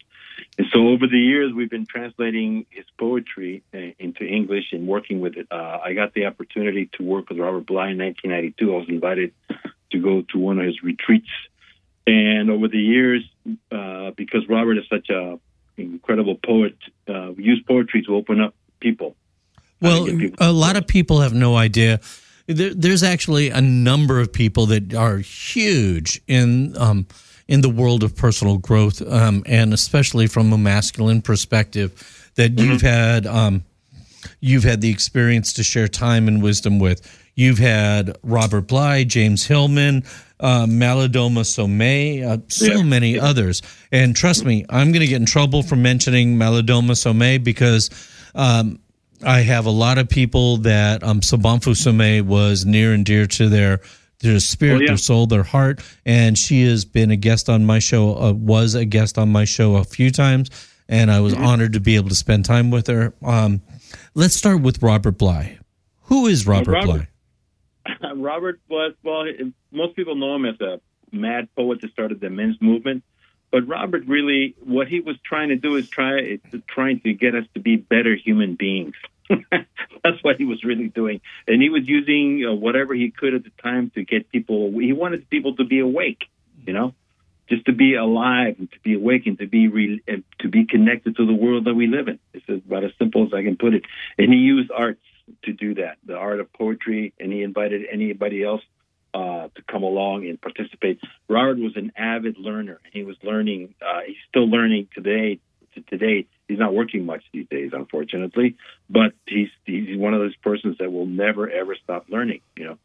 And 0.57 0.67
so 0.71 0.89
over 0.89 1.07
the 1.07 1.19
years, 1.19 1.53
we've 1.53 1.69
been 1.69 1.85
translating 1.85 2.65
his 2.69 2.85
poetry 2.97 3.63
uh, 3.73 3.77
into 3.99 4.25
English 4.25 4.73
and 4.73 4.87
working 4.87 5.19
with 5.19 5.37
it. 5.37 5.47
Uh, 5.49 5.79
I 5.83 5.93
got 5.93 6.13
the 6.13 6.25
opportunity 6.25 6.89
to 6.93 7.03
work 7.03 7.29
with 7.29 7.39
Robert 7.39 7.65
Bly 7.65 7.89
in 7.91 7.97
1992. 7.97 8.73
I 8.73 8.77
was 8.77 8.89
invited 8.89 9.33
to 9.91 9.99
go 9.99 10.21
to 10.31 10.37
one 10.37 10.59
of 10.59 10.65
his 10.65 10.83
retreats. 10.83 11.29
And 12.07 12.49
over 12.49 12.67
the 12.67 12.79
years, 12.79 13.23
uh, 13.71 14.11
because 14.11 14.47
Robert 14.49 14.77
is 14.77 14.85
such 14.89 15.09
a 15.09 15.39
incredible 15.77 16.35
poet, 16.35 16.75
uh, 17.07 17.31
we 17.35 17.43
use 17.43 17.61
poetry 17.67 18.03
to 18.03 18.15
open 18.15 18.41
up 18.41 18.55
people. 18.79 19.15
Well, 19.81 20.07
a 20.37 20.51
lot 20.51 20.75
of 20.75 20.85
people 20.85 21.21
have 21.21 21.33
no 21.33 21.55
idea. 21.55 21.99
There, 22.47 22.73
there's 22.73 23.03
actually 23.03 23.49
a 23.49 23.61
number 23.61 24.19
of 24.19 24.31
people 24.31 24.67
that 24.67 24.93
are 24.93 25.17
huge 25.17 26.21
in 26.27 26.77
um, 26.77 27.07
in 27.47 27.61
the 27.61 27.69
world 27.69 28.03
of 28.03 28.15
personal 28.15 28.57
growth, 28.57 29.01
um, 29.01 29.43
and 29.45 29.73
especially 29.73 30.27
from 30.27 30.51
a 30.53 30.57
masculine 30.57 31.21
perspective, 31.21 32.31
that 32.35 32.55
Mm-hmm. 32.55 32.71
you've 32.71 32.81
had 32.81 33.25
um, 33.27 33.63
you've 34.39 34.63
had 34.63 34.81
the 34.81 34.89
experience 34.89 35.53
to 35.53 35.63
share 35.63 35.87
time 35.87 36.27
and 36.27 36.41
wisdom 36.43 36.79
with. 36.79 37.01
You've 37.35 37.59
had 37.59 38.17
Robert 38.23 38.67
Bly, 38.67 39.03
James 39.05 39.45
Hillman, 39.47 40.03
uh, 40.39 40.65
Malidoma 40.65 41.41
Somé, 41.43 42.23
uh, 42.27 42.37
so 42.49 42.65
Yeah. 42.65 42.83
many 42.83 43.17
others. 43.19 43.61
And 43.91 44.15
trust 44.15 44.43
me, 44.45 44.65
I'm 44.69 44.91
going 44.91 45.01
to 45.01 45.07
get 45.07 45.19
in 45.21 45.25
trouble 45.25 45.63
for 45.63 45.75
mentioning 45.75 46.35
Malidoma 46.35 46.91
Somé 46.91 47.41
because 47.43 47.89
um, 48.35 48.79
I 49.25 49.41
have 49.41 49.65
a 49.65 49.71
lot 49.71 49.97
of 49.97 50.09
people 50.09 50.57
that 50.57 51.03
um, 51.03 51.21
Sobonfu 51.21 51.73
Somé 51.73 52.21
was 52.21 52.65
near 52.65 52.93
and 52.93 53.05
dear 53.05 53.27
to 53.27 53.49
their 53.49 53.79
their 54.21 54.39
spirit, 54.39 54.75
Oh, 54.77 54.79
yeah. 54.81 54.87
their 54.87 54.97
soul, 54.97 55.27
their 55.27 55.43
heart, 55.43 55.81
and 56.05 56.37
she 56.37 56.63
has 56.63 56.85
been 56.85 57.11
a 57.11 57.15
guest 57.15 57.49
on 57.49 57.65
my 57.65 57.79
show. 57.79 58.15
Uh, 58.15 58.31
was 58.33 58.75
a 58.75 58.85
guest 58.85 59.17
on 59.17 59.29
my 59.31 59.45
show 59.45 59.75
a 59.75 59.83
few 59.83 60.11
times, 60.11 60.49
and 60.87 61.11
I 61.11 61.19
was 61.19 61.33
honored 61.33 61.73
to 61.73 61.79
be 61.79 61.95
able 61.95 62.09
to 62.09 62.15
spend 62.15 62.45
time 62.45 62.71
with 62.71 62.87
her. 62.87 63.13
Um, 63.23 63.61
let's 64.13 64.35
start 64.35 64.61
with 64.61 64.81
Robert 64.83 65.17
Bly. 65.17 65.57
Who 66.03 66.27
is 66.27 66.45
Robert, 66.47 66.71
Robert- 66.71 67.07
Bly? 67.85 68.07
Robert 68.15 68.59
was 68.69 68.93
well. 69.03 69.25
Most 69.71 69.95
people 69.95 70.15
know 70.15 70.35
him 70.35 70.45
as 70.45 70.59
a 70.61 70.79
mad 71.11 71.47
poet 71.55 71.81
that 71.81 71.91
started 71.91 72.19
the 72.21 72.29
men's 72.29 72.61
movement, 72.61 73.03
but 73.51 73.67
Robert 73.67 74.05
really, 74.05 74.55
what 74.63 74.87
he 74.87 74.99
was 74.99 75.15
trying 75.23 75.49
to 75.49 75.55
do 75.55 75.75
is 75.75 75.89
try 75.89 76.37
trying 76.67 76.99
to 77.01 77.13
get 77.13 77.33
us 77.35 77.45
to 77.53 77.59
be 77.59 77.77
better 77.77 78.15
human 78.15 78.55
beings. 78.55 78.93
That's 80.03 80.23
what 80.23 80.37
he 80.37 80.45
was 80.45 80.63
really 80.63 80.87
doing, 80.87 81.21
and 81.47 81.61
he 81.61 81.69
was 81.69 81.87
using 81.87 82.45
uh, 82.47 82.53
whatever 82.53 82.93
he 82.93 83.11
could 83.11 83.33
at 83.33 83.43
the 83.43 83.51
time 83.61 83.91
to 83.95 84.03
get 84.03 84.29
people. 84.31 84.71
He 84.71 84.93
wanted 84.93 85.29
people 85.29 85.55
to 85.57 85.63
be 85.63 85.79
awake, 85.79 86.25
you 86.65 86.73
know, 86.73 86.93
just 87.49 87.65
to 87.65 87.73
be 87.73 87.95
alive 87.95 88.55
and 88.57 88.71
to 88.71 88.79
be 88.79 88.93
awake 88.93 89.27
and 89.27 89.37
to 89.39 89.47
be 89.47 89.67
re- 89.67 90.01
and 90.07 90.23
to 90.39 90.49
be 90.49 90.65
connected 90.65 91.17
to 91.17 91.25
the 91.25 91.33
world 91.33 91.65
that 91.65 91.73
we 91.73 91.87
live 91.87 92.07
in. 92.07 92.19
It's 92.33 92.47
about 92.49 92.83
as 92.83 92.91
simple 92.97 93.25
as 93.25 93.33
I 93.33 93.43
can 93.43 93.57
put 93.57 93.73
it. 93.73 93.83
And 94.17 94.33
he 94.33 94.39
used 94.39 94.71
arts 94.71 95.01
to 95.43 95.53
do 95.53 95.75
that, 95.75 95.97
the 96.05 96.15
art 96.15 96.39
of 96.39 96.51
poetry, 96.53 97.13
and 97.19 97.31
he 97.31 97.41
invited 97.43 97.85
anybody 97.91 98.43
else 98.43 98.61
uh, 99.13 99.49
to 99.55 99.61
come 99.69 99.83
along 99.83 100.27
and 100.27 100.41
participate. 100.41 100.99
Robert 101.27 101.57
was 101.57 101.75
an 101.75 101.91
avid 101.95 102.37
learner, 102.37 102.79
and 102.83 102.93
he 102.93 103.03
was 103.03 103.17
learning. 103.23 103.75
Uh, 103.81 104.01
he's 104.07 104.17
still 104.29 104.49
learning 104.49 104.87
today. 104.93 105.39
To 105.75 105.81
today, 105.81 106.27
he's 106.51 106.59
not 106.59 106.73
working 106.73 107.05
much 107.05 107.23
these 107.33 107.47
days, 107.49 107.71
unfortunately. 107.73 108.57
But 108.89 109.13
he's 109.25 109.49
he's 109.65 109.97
one 109.97 110.13
of 110.13 110.19
those 110.19 110.35
persons 110.35 110.77
that 110.79 110.91
will 110.91 111.05
never 111.05 111.49
ever 111.49 111.75
stop 111.83 112.05
learning. 112.09 112.41
You 112.57 112.65
know. 112.65 112.77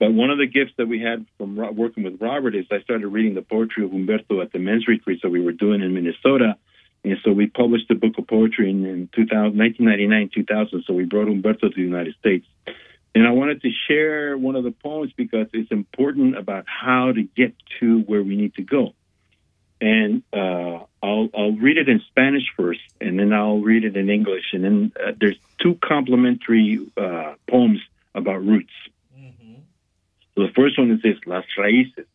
But 0.00 0.12
one 0.12 0.30
of 0.30 0.38
the 0.38 0.46
gifts 0.46 0.72
that 0.76 0.86
we 0.86 1.00
had 1.00 1.24
from 1.38 1.56
working 1.76 2.02
with 2.02 2.20
Robert 2.20 2.54
is 2.56 2.66
I 2.70 2.80
started 2.80 3.06
reading 3.06 3.34
the 3.34 3.42
poetry 3.42 3.84
of 3.84 3.92
Humberto 3.92 4.42
at 4.42 4.52
the 4.52 4.58
men's 4.58 4.88
retreat 4.88 5.20
that 5.22 5.30
we 5.30 5.40
were 5.40 5.52
doing 5.52 5.82
in 5.82 5.94
Minnesota. 5.94 6.56
And 7.04 7.16
so 7.22 7.32
we 7.32 7.46
published 7.46 7.90
a 7.90 7.94
book 7.94 8.14
of 8.18 8.26
poetry 8.26 8.70
in, 8.70 8.84
in 8.84 9.08
2000, 9.14 9.56
1999, 9.56 10.30
2000. 10.34 10.84
So 10.86 10.94
we 10.94 11.04
brought 11.04 11.28
Humberto 11.28 11.60
to 11.60 11.68
the 11.68 11.80
United 11.80 12.16
States. 12.18 12.46
And 13.14 13.26
I 13.26 13.30
wanted 13.30 13.62
to 13.62 13.70
share 13.86 14.36
one 14.36 14.56
of 14.56 14.64
the 14.64 14.72
poems 14.72 15.12
because 15.16 15.46
it's 15.52 15.70
important 15.70 16.36
about 16.36 16.64
how 16.66 17.12
to 17.12 17.22
get 17.22 17.54
to 17.78 18.00
where 18.00 18.22
we 18.22 18.36
need 18.36 18.54
to 18.54 18.62
go. 18.62 18.94
And 19.80 20.22
uh, 20.32 20.80
I'll, 21.02 21.28
I'll 21.36 21.52
read 21.52 21.76
it 21.76 21.88
in 21.88 22.00
Spanish 22.08 22.44
first, 22.56 22.80
and 23.00 23.18
then 23.18 23.32
I'll 23.32 23.58
read 23.58 23.84
it 23.84 23.96
in 23.96 24.08
English. 24.08 24.52
And 24.52 24.64
then 24.64 24.92
uh, 24.98 25.12
there's 25.20 25.36
two 25.60 25.74
complementary 25.82 26.80
uh, 26.96 27.34
poems 27.48 27.80
about 28.14 28.44
roots. 28.44 28.72
So 30.34 30.42
the 30.42 30.52
first 30.52 30.78
one 30.78 30.90
is 30.90 31.02
this, 31.02 31.18
Las 31.26 31.44
Raíces. 31.56 32.06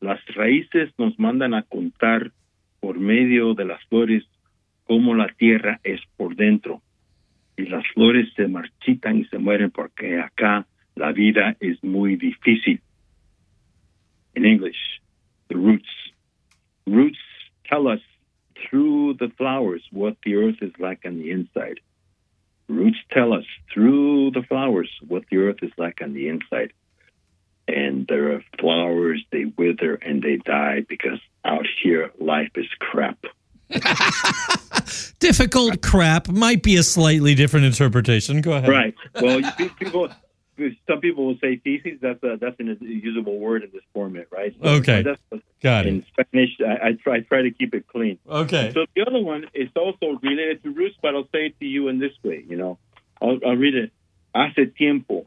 Las 0.00 0.20
raíces 0.34 0.90
nos 0.98 1.18
mandan 1.18 1.54
a 1.54 1.62
contar 1.62 2.30
por 2.80 2.98
medio 2.98 3.54
de 3.54 3.64
las 3.64 3.82
flores 3.88 4.24
cómo 4.84 5.14
la 5.14 5.28
tierra 5.28 5.80
es 5.84 6.00
por 6.16 6.36
dentro. 6.36 6.82
Y 7.56 7.66
las 7.66 7.86
flores 7.94 8.28
se 8.36 8.46
marchitan 8.46 9.18
y 9.18 9.24
se 9.24 9.38
mueren 9.38 9.70
porque 9.70 10.20
acá 10.20 10.66
la 10.94 11.12
vida 11.12 11.56
es 11.60 11.82
muy 11.82 12.16
difícil. 12.16 12.80
In 14.34 14.44
English, 14.44 15.00
the 15.48 15.56
roots. 15.56 15.88
Tell 17.68 17.88
us 17.88 18.00
through 18.68 19.14
the 19.14 19.30
flowers 19.36 19.82
what 19.90 20.16
the 20.24 20.36
earth 20.36 20.56
is 20.62 20.72
like 20.78 21.00
on 21.04 21.18
the 21.18 21.30
inside. 21.30 21.80
Roots 22.68 22.98
tell 23.12 23.32
us 23.32 23.44
through 23.72 24.32
the 24.32 24.42
flowers 24.42 24.90
what 25.06 25.24
the 25.30 25.38
earth 25.38 25.58
is 25.62 25.72
like 25.76 26.00
on 26.02 26.14
the 26.14 26.28
inside. 26.28 26.72
And 27.68 28.06
there 28.06 28.32
are 28.32 28.44
flowers, 28.58 29.24
they 29.32 29.44
wither 29.44 29.94
and 29.96 30.22
they 30.22 30.36
die 30.36 30.84
because 30.88 31.20
out 31.44 31.66
here 31.82 32.10
life 32.18 32.50
is 32.56 32.66
crap. 32.78 33.18
Difficult 35.18 35.82
crap 35.82 36.28
might 36.28 36.62
be 36.62 36.76
a 36.76 36.82
slightly 36.82 37.34
different 37.34 37.66
interpretation. 37.66 38.40
Go 38.40 38.52
ahead. 38.52 38.68
Right. 38.68 38.94
Well, 39.20 39.40
you, 39.40 39.70
people, 39.70 40.08
some 40.88 41.00
people 41.00 41.26
will 41.26 41.38
say 41.40 41.56
feces. 41.56 41.98
That's 42.00 42.22
a, 42.22 42.36
that's 42.40 42.58
an 42.60 42.76
usable 42.80 43.38
word 43.38 43.62
in 43.62 43.70
this 43.72 43.82
format, 43.92 44.26
right? 44.30 44.54
So 44.62 44.70
Okay. 44.76 45.02
That's, 45.02 45.42
Got 45.62 45.86
it. 45.86 45.88
in 45.90 46.06
Spanish, 46.12 46.50
I, 46.60 46.88
I 46.88 46.92
try 46.92 47.20
try 47.20 47.42
to 47.42 47.50
keep 47.50 47.74
it 47.74 47.86
clean. 47.88 48.18
Okay. 48.28 48.70
So 48.74 48.86
the 48.94 49.02
other 49.06 49.20
one 49.20 49.46
is 49.54 49.68
also 49.76 50.18
related 50.22 50.62
to 50.64 50.70
roots, 50.70 50.96
but 51.02 51.14
I'll 51.14 51.28
say 51.32 51.46
it 51.46 51.58
to 51.60 51.66
you 51.66 51.88
in 51.88 51.98
this 51.98 52.12
way. 52.22 52.44
You 52.48 52.56
know, 52.56 52.78
I'll, 53.20 53.38
I'll 53.46 53.56
read 53.56 53.74
it. 53.74 53.92
Hace 54.34 54.66
tiempo, 54.76 55.26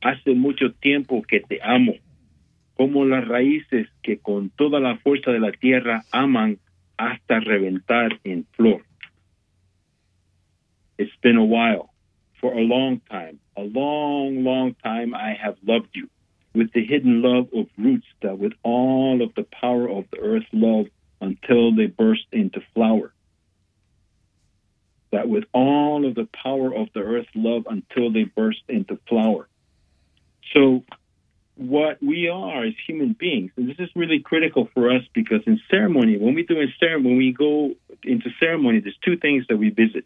hace 0.00 0.34
mucho 0.34 0.70
tiempo 0.80 1.22
que 1.22 1.40
te 1.40 1.60
amo, 1.62 1.94
como 2.76 3.04
las 3.04 3.26
raíces 3.26 3.88
que 4.02 4.18
con 4.18 4.50
toda 4.50 4.78
la 4.80 4.96
fuerza 4.98 5.32
de 5.32 5.40
la 5.40 5.52
tierra 5.52 6.04
aman 6.12 6.58
hasta 6.96 7.40
reventar 7.40 8.20
en 8.24 8.46
flor. 8.56 8.82
It's 10.98 11.10
been 11.22 11.36
a 11.36 11.44
while, 11.44 11.90
for 12.44 12.52
a 12.52 12.60
long 12.60 13.00
time, 13.10 13.40
a 13.56 13.62
long, 13.62 14.44
long 14.44 14.76
time 14.84 15.14
I 15.14 15.32
have 15.42 15.56
loved 15.66 15.88
you 15.94 16.10
with 16.54 16.70
the 16.74 16.84
hidden 16.84 17.22
love 17.22 17.48
of 17.56 17.68
roots 17.78 18.06
that 18.20 18.38
with 18.38 18.52
all 18.62 19.22
of 19.22 19.34
the 19.34 19.44
power 19.44 19.88
of 19.88 20.04
the 20.10 20.18
earth 20.18 20.44
love 20.52 20.84
until 21.22 21.74
they 21.74 21.86
burst 21.86 22.26
into 22.32 22.60
flower. 22.74 23.14
That 25.10 25.26
with 25.26 25.44
all 25.54 26.06
of 26.06 26.14
the 26.14 26.28
power 26.34 26.74
of 26.74 26.88
the 26.92 27.00
earth 27.00 27.28
love 27.34 27.66
until 27.66 28.12
they 28.12 28.24
burst 28.24 28.60
into 28.68 28.98
flower. 29.08 29.48
So, 30.52 30.84
what 31.56 32.02
we 32.02 32.28
are 32.28 32.62
as 32.62 32.74
human 32.86 33.16
beings, 33.18 33.52
and 33.56 33.70
this 33.70 33.78
is 33.78 33.88
really 33.96 34.18
critical 34.18 34.68
for 34.74 34.90
us 34.90 35.02
because 35.14 35.40
in 35.46 35.58
ceremony, 35.70 36.18
when 36.18 36.34
we 36.34 36.42
do 36.42 36.60
a 36.60 36.66
ceremony, 36.78 37.08
when 37.08 37.16
we 37.16 37.32
go 37.32 37.74
into 38.02 38.28
ceremony, 38.38 38.80
there's 38.80 38.98
two 39.02 39.16
things 39.16 39.46
that 39.48 39.56
we 39.56 39.70
visit. 39.70 40.04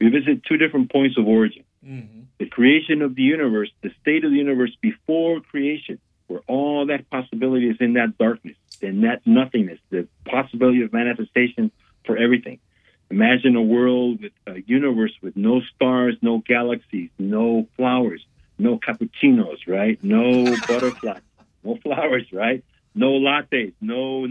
We 0.00 0.08
visit 0.08 0.44
two 0.44 0.56
different 0.56 0.90
points 0.90 1.18
of 1.18 1.26
origin 1.26 1.64
mm-hmm. 1.84 2.22
the 2.38 2.46
creation 2.46 3.02
of 3.02 3.14
the 3.14 3.22
universe, 3.22 3.70
the 3.82 3.90
state 4.00 4.24
of 4.24 4.30
the 4.30 4.36
universe 4.36 4.74
before 4.80 5.40
creation, 5.40 5.98
where 6.26 6.40
all 6.46 6.86
that 6.86 7.08
possibility 7.10 7.68
is 7.68 7.76
in 7.80 7.94
that 7.94 8.16
darkness, 8.18 8.56
in 8.80 9.02
that 9.02 9.20
nothingness, 9.26 9.78
the 9.90 10.06
possibility 10.24 10.82
of 10.82 10.92
manifestation 10.92 11.70
for 12.04 12.16
everything. 12.16 12.58
Imagine 13.10 13.56
a 13.56 13.62
world 13.62 14.22
with 14.22 14.32
a 14.46 14.60
universe 14.66 15.12
with 15.20 15.36
no 15.36 15.60
stars, 15.74 16.16
no 16.22 16.38
galaxies, 16.38 17.10
no 17.18 17.66
flowers, 17.76 18.24
no 18.58 18.78
cappuccinos, 18.78 19.66
right? 19.66 20.02
No 20.04 20.44
butterflies, 20.68 21.22
no 21.64 21.76
flowers, 21.82 22.32
right? 22.32 22.64
No 22.94 23.18
lattes, 23.18 23.72
no 23.80 24.26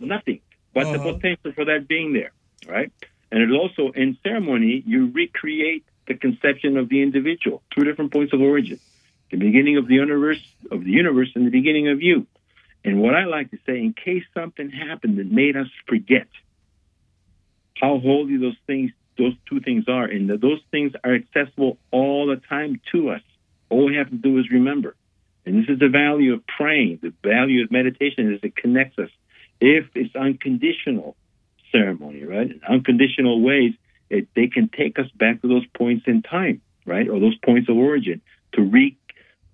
nothing 0.00 0.40
but 0.74 0.84
the 0.84 0.98
uh-huh. 0.98 1.12
potential 1.14 1.52
for 1.52 1.64
that 1.66 1.86
being 1.86 2.12
there, 2.12 2.32
right? 2.66 2.92
And 3.32 3.42
it 3.42 3.50
also 3.50 3.90
in 3.92 4.18
ceremony 4.22 4.84
you 4.86 5.10
recreate 5.10 5.86
the 6.06 6.14
conception 6.14 6.76
of 6.76 6.90
the 6.90 7.02
individual, 7.02 7.62
two 7.74 7.82
different 7.82 8.12
points 8.12 8.34
of 8.34 8.42
origin, 8.42 8.78
the 9.30 9.38
beginning 9.38 9.78
of 9.78 9.88
the 9.88 9.94
universe, 9.94 10.42
of 10.70 10.84
the 10.84 10.90
universe, 10.90 11.30
and 11.34 11.46
the 11.46 11.50
beginning 11.50 11.88
of 11.88 12.02
you. 12.02 12.26
And 12.84 13.00
what 13.00 13.14
I 13.14 13.24
like 13.24 13.50
to 13.52 13.58
say, 13.64 13.78
in 13.78 13.94
case 13.94 14.24
something 14.34 14.68
happened 14.68 15.18
that 15.18 15.30
made 15.30 15.56
us 15.56 15.68
forget 15.86 16.26
how 17.80 17.98
holy 17.98 18.36
those 18.36 18.56
things, 18.66 18.90
those 19.16 19.34
two 19.48 19.60
things 19.60 19.84
are, 19.88 20.04
and 20.04 20.28
that 20.28 20.42
those 20.42 20.60
things 20.70 20.92
are 21.02 21.14
accessible 21.14 21.78
all 21.90 22.26
the 22.26 22.36
time 22.36 22.82
to 22.92 23.10
us. 23.10 23.22
All 23.70 23.86
we 23.86 23.96
have 23.96 24.10
to 24.10 24.16
do 24.16 24.38
is 24.40 24.50
remember. 24.50 24.94
And 25.46 25.62
this 25.62 25.70
is 25.70 25.78
the 25.78 25.88
value 25.88 26.34
of 26.34 26.46
praying. 26.46 26.98
The 27.00 27.14
value 27.24 27.64
of 27.64 27.70
meditation 27.70 28.34
is 28.34 28.40
it 28.42 28.56
connects 28.56 28.98
us. 28.98 29.10
If 29.58 29.86
it's 29.94 30.14
unconditional 30.14 31.16
ceremony, 31.72 32.24
right? 32.24 32.50
Unconditional 32.68 33.40
ways, 33.40 33.72
it, 34.10 34.28
they 34.36 34.46
can 34.46 34.68
take 34.68 34.98
us 34.98 35.10
back 35.14 35.42
to 35.42 35.48
those 35.48 35.66
points 35.74 36.04
in 36.06 36.22
time, 36.22 36.60
right? 36.86 37.08
Or 37.08 37.18
those 37.18 37.36
points 37.38 37.68
of 37.68 37.76
origin 37.76 38.20
to 38.52 38.62
re 38.62 38.96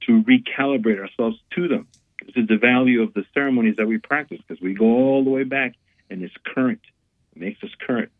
to 0.06 0.22
recalibrate 0.22 0.98
ourselves 0.98 1.38
to 1.54 1.68
them. 1.68 1.86
This 2.24 2.36
is 2.36 2.48
the 2.48 2.56
value 2.56 3.02
of 3.02 3.14
the 3.14 3.24
ceremonies 3.34 3.76
that 3.76 3.86
we 3.86 3.98
practice 3.98 4.40
because 4.46 4.60
we 4.62 4.74
go 4.74 4.84
all 4.84 5.24
the 5.24 5.30
way 5.30 5.44
back 5.44 5.74
and 6.10 6.22
it's 6.22 6.34
current. 6.44 6.80
It 7.34 7.40
makes 7.40 7.62
us 7.62 7.70
current. 7.86 8.10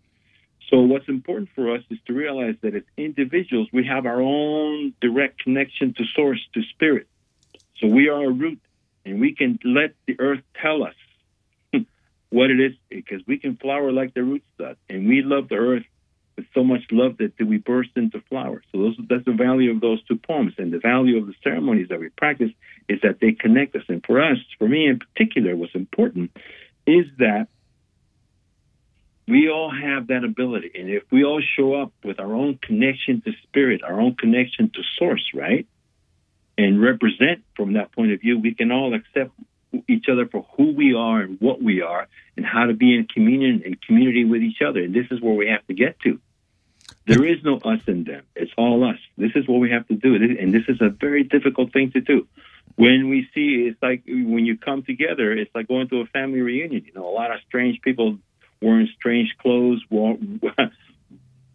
So 0.71 0.81
what's 0.81 1.09
important 1.09 1.49
for 1.55 1.75
us 1.75 1.83
is 1.91 1.99
to 2.07 2.13
realize 2.13 2.57
that 2.63 2.75
as 2.75 2.83
individuals, 2.97 3.69
we 3.73 3.87
have 3.87 4.07
our 4.07 4.21
own 4.21 4.93
direct 5.01 5.43
connection 5.43 5.95
to 5.95 6.05
source, 6.15 6.41
to 6.55 6.63
spirit. 6.75 7.07
So 7.81 7.87
we 7.87 8.09
are 8.09 8.25
a 8.25 8.31
root 8.31 8.61
and 9.05 9.21
we 9.21 9.35
can 9.35 9.59
let 9.65 9.95
the 10.07 10.21
earth 10.21 10.43
tell 10.61 10.83
us 10.83 10.95
what 12.31 12.51
it 12.51 12.61
is 12.61 12.73
because 12.89 13.23
we 13.27 13.39
can 13.39 13.57
flower 13.57 13.93
like 13.93 14.15
the 14.15 14.23
roots 14.23 14.47
does. 14.59 14.77
And 14.89 15.09
we 15.09 15.23
love 15.23 15.49
the 15.49 15.57
earth 15.57 15.85
with 16.37 16.47
so 16.55 16.63
much 16.63 16.83
love 16.91 17.19
that 17.19 17.33
we 17.41 17.59
burst 17.59 17.91
into 17.97 18.21
flower. 18.29 18.63
So 18.71 18.79
those, 18.79 18.97
that's 19.09 19.25
the 19.25 19.33
value 19.33 19.71
of 19.71 19.81
those 19.81 20.03
two 20.05 20.17
poems. 20.17 20.55
And 20.59 20.73
the 20.73 20.79
value 20.79 21.19
of 21.19 21.27
the 21.27 21.35
ceremonies 21.43 21.89
that 21.89 22.01
we 22.01 22.11
practice 22.11 22.51
is 22.89 23.01
that 23.03 23.19
they 23.21 23.33
connect 23.33 23.75
us. 23.77 23.83
And 23.89 24.05
for 24.05 24.23
us, 24.23 24.39
for 24.59 24.69
me 24.69 24.87
in 24.87 24.99
particular, 24.99 25.57
what's 25.57 25.75
important 25.75 26.31
is 26.87 27.07
that 27.19 27.49
we 29.27 29.51
all 29.51 29.71
have 29.71 30.07
that 30.07 30.25
ability. 30.25 30.71
And 30.75 30.89
if 30.89 31.03
we 31.11 31.25
all 31.25 31.43
show 31.57 31.75
up 31.75 31.93
with 32.03 32.19
our 32.19 32.33
own 32.35 32.59
connection 32.63 33.21
to 33.23 33.33
spirit, 33.43 33.83
our 33.83 34.01
own 34.01 34.15
connection 34.15 34.71
to 34.71 34.81
source, 34.99 35.31
right? 35.35 35.67
And 36.57 36.81
represent 36.81 37.45
from 37.55 37.75
that 37.75 37.93
point 37.93 38.13
of 38.13 38.21
view, 38.21 38.39
we 38.39 38.55
can 38.55 38.73
all 38.73 38.95
accept 38.95 39.33
each 39.89 40.09
other 40.09 40.27
for 40.27 40.47
who 40.57 40.73
we 40.73 40.95
are 40.95 41.21
and 41.21 41.41
what 41.41 41.63
we 41.63 41.83
are 41.83 42.09
and 42.37 42.47
how 42.47 42.67
to 42.67 42.75
be 42.75 42.95
in 42.97 43.07
communion 43.07 43.63
and 43.65 43.81
community 43.83 44.25
with 44.25 44.43
each 44.43 44.63
other. 44.63 44.83
And 44.83 44.95
this 44.95 45.07
is 45.11 45.21
where 45.21 45.35
we 45.35 45.49
have 45.49 45.67
to 45.67 45.75
get 45.75 45.99
to. 46.01 46.21
There 47.07 47.25
is 47.25 47.43
no 47.43 47.57
us 47.57 47.81
and 47.87 48.05
them. 48.05 48.25
It's 48.37 48.53
all 48.57 48.85
us. 48.85 48.99
This 49.17 49.33
is 49.35 49.49
what 49.49 49.61
we 49.61 49.71
have 49.71 49.87
to 49.89 49.95
do. 49.95 50.15
And 50.15 50.53
this 50.53 50.65
is 50.69 50.81
a 50.81 50.91
very 50.91 51.25
difficult 51.25 51.73
thing 51.73 51.91
to 51.93 52.01
do. 52.01 52.27
When 52.77 53.09
we 53.09 53.29
see, 53.35 53.67
it's 53.67 53.83
like 53.83 54.03
when 54.07 54.47
you 54.47 54.57
come 54.57 54.83
together, 54.83 55.33
it's 55.33 55.51
like 55.55 55.69
going 55.69 55.89
to 55.89 56.01
a 56.01 56.07
family 56.07 56.41
reunion. 56.41 56.85
You 56.85 56.93
know, 56.95 57.09
a 57.09 57.15
lot 57.15 57.31
of 57.31 57.41
strange 57.47 57.81
people 57.81 58.19
wearing 58.61 58.89
strange 58.95 59.35
clothes, 59.39 59.83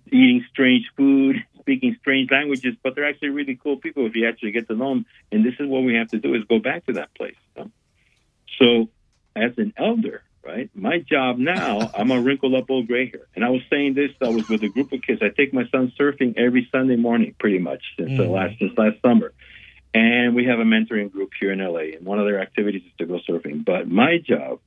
eating 0.07 0.45
strange 0.51 0.85
food, 0.97 1.43
speaking 1.59 1.95
strange 1.99 2.29
languages, 2.31 2.75
but 2.83 2.95
they're 2.95 3.07
actually 3.07 3.29
really 3.29 3.55
cool 3.55 3.77
people 3.77 4.05
if 4.05 4.15
you 4.15 4.27
actually 4.27 4.51
get 4.51 4.67
to 4.67 4.75
know 4.75 4.89
them. 4.89 5.05
And 5.31 5.45
this 5.45 5.55
is 5.59 5.67
what 5.67 5.83
we 5.83 5.95
have 5.95 6.09
to 6.09 6.17
do 6.17 6.33
is 6.33 6.43
go 6.45 6.59
back 6.59 6.85
to 6.87 6.93
that 6.93 7.13
place. 7.15 7.35
Know? 7.55 7.69
So, 8.59 8.89
as 9.35 9.51
an 9.57 9.73
elder, 9.77 10.23
right, 10.45 10.69
my 10.73 10.99
job 10.99 11.37
now, 11.37 11.91
I'm 11.97 12.11
a 12.11 12.21
wrinkled 12.21 12.55
up 12.55 12.69
old 12.69 12.87
gray 12.87 13.09
hair. 13.09 13.27
And 13.35 13.43
I 13.43 13.49
was 13.49 13.61
saying 13.69 13.95
this, 13.95 14.11
I 14.21 14.29
was 14.29 14.47
with 14.47 14.63
a 14.63 14.69
group 14.69 14.91
of 14.91 15.01
kids. 15.01 15.21
I 15.21 15.29
take 15.29 15.53
my 15.53 15.63
son 15.71 15.91
surfing 15.99 16.37
every 16.37 16.67
Sunday 16.71 16.95
morning, 16.95 17.35
pretty 17.39 17.59
much, 17.59 17.83
since 17.97 18.17
the 18.17 18.23
last 18.23 18.59
since 18.59 18.77
last 18.77 19.01
summer. 19.01 19.33
And 19.93 20.35
we 20.35 20.45
have 20.45 20.59
a 20.59 20.63
mentoring 20.63 21.11
group 21.11 21.29
here 21.39 21.51
in 21.51 21.59
LA, 21.59 21.95
and 21.97 22.05
one 22.05 22.19
of 22.19 22.25
their 22.25 22.41
activities 22.41 22.81
is 22.83 22.91
to 22.97 23.05
go 23.05 23.19
surfing. 23.29 23.63
But 23.63 23.87
my 23.87 24.17
job, 24.17 24.59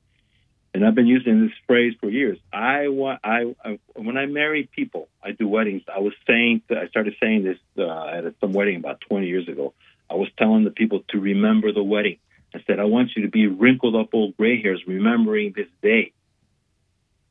and 0.73 0.85
I've 0.85 0.95
been 0.95 1.07
using 1.07 1.41
this 1.41 1.51
phrase 1.65 1.93
for 1.99 2.09
years. 2.09 2.37
I 2.53 2.87
want, 2.87 3.19
I, 3.23 3.55
I 3.63 3.79
when 3.95 4.15
I 4.15 4.25
marry 4.25 4.69
people, 4.73 5.09
I 5.23 5.31
do 5.31 5.47
weddings. 5.47 5.81
I 5.93 5.99
was 5.99 6.13
saying, 6.27 6.61
I 6.69 6.87
started 6.87 7.15
saying 7.21 7.43
this 7.43 7.57
uh, 7.77 8.07
at 8.07 8.35
some 8.39 8.53
wedding 8.53 8.77
about 8.77 9.01
20 9.01 9.27
years 9.27 9.47
ago. 9.47 9.73
I 10.09 10.13
was 10.13 10.29
telling 10.37 10.63
the 10.63 10.71
people 10.71 11.03
to 11.09 11.19
remember 11.19 11.73
the 11.73 11.83
wedding. 11.83 12.19
I 12.53 12.59
said, 12.65 12.79
I 12.79 12.85
want 12.85 13.11
you 13.15 13.23
to 13.23 13.29
be 13.29 13.47
wrinkled 13.47 13.95
up 13.95 14.09
old 14.13 14.37
gray 14.37 14.61
hairs 14.61 14.81
remembering 14.87 15.53
this 15.55 15.67
day. 15.81 16.13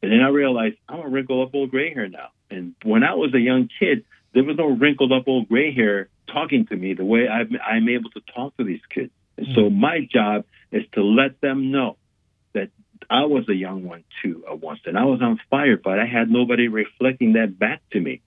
And 0.02 0.12
then 0.12 0.20
I 0.20 0.28
realized 0.28 0.76
I'm 0.88 1.00
a 1.00 1.08
wrinkled 1.08 1.48
up 1.48 1.54
old 1.54 1.70
gray 1.70 1.92
hair 1.92 2.08
now. 2.08 2.28
And 2.50 2.74
when 2.84 3.02
I 3.02 3.14
was 3.14 3.34
a 3.34 3.40
young 3.40 3.68
kid, 3.78 4.04
there 4.34 4.44
was 4.44 4.56
no 4.56 4.66
wrinkled 4.66 5.12
up 5.12 5.24
old 5.26 5.48
gray 5.48 5.74
hair 5.74 6.08
talking 6.26 6.66
to 6.66 6.76
me 6.76 6.94
the 6.94 7.04
way 7.04 7.28
I'm, 7.28 7.56
I'm 7.64 7.88
able 7.88 8.10
to 8.10 8.20
talk 8.34 8.56
to 8.58 8.64
these 8.64 8.82
kids. 8.90 9.10
And 9.36 9.48
so 9.54 9.62
mm. 9.62 9.76
my 9.76 10.06
job 10.10 10.44
is 10.70 10.82
to 10.92 11.02
let 11.02 11.40
them 11.40 11.70
know 11.70 11.96
that 12.52 12.70
I 13.08 13.24
was 13.24 13.48
a 13.48 13.54
young 13.54 13.84
one 13.84 14.04
too 14.22 14.44
at 14.48 14.60
once, 14.60 14.80
and 14.86 14.98
I 14.98 15.04
was 15.04 15.20
on 15.22 15.40
fire, 15.50 15.76
but 15.76 15.98
I 15.98 16.06
had 16.06 16.30
nobody 16.30 16.68
reflecting 16.68 17.34
that 17.34 17.58
back 17.58 17.82
to 17.92 18.00
me 18.00 18.22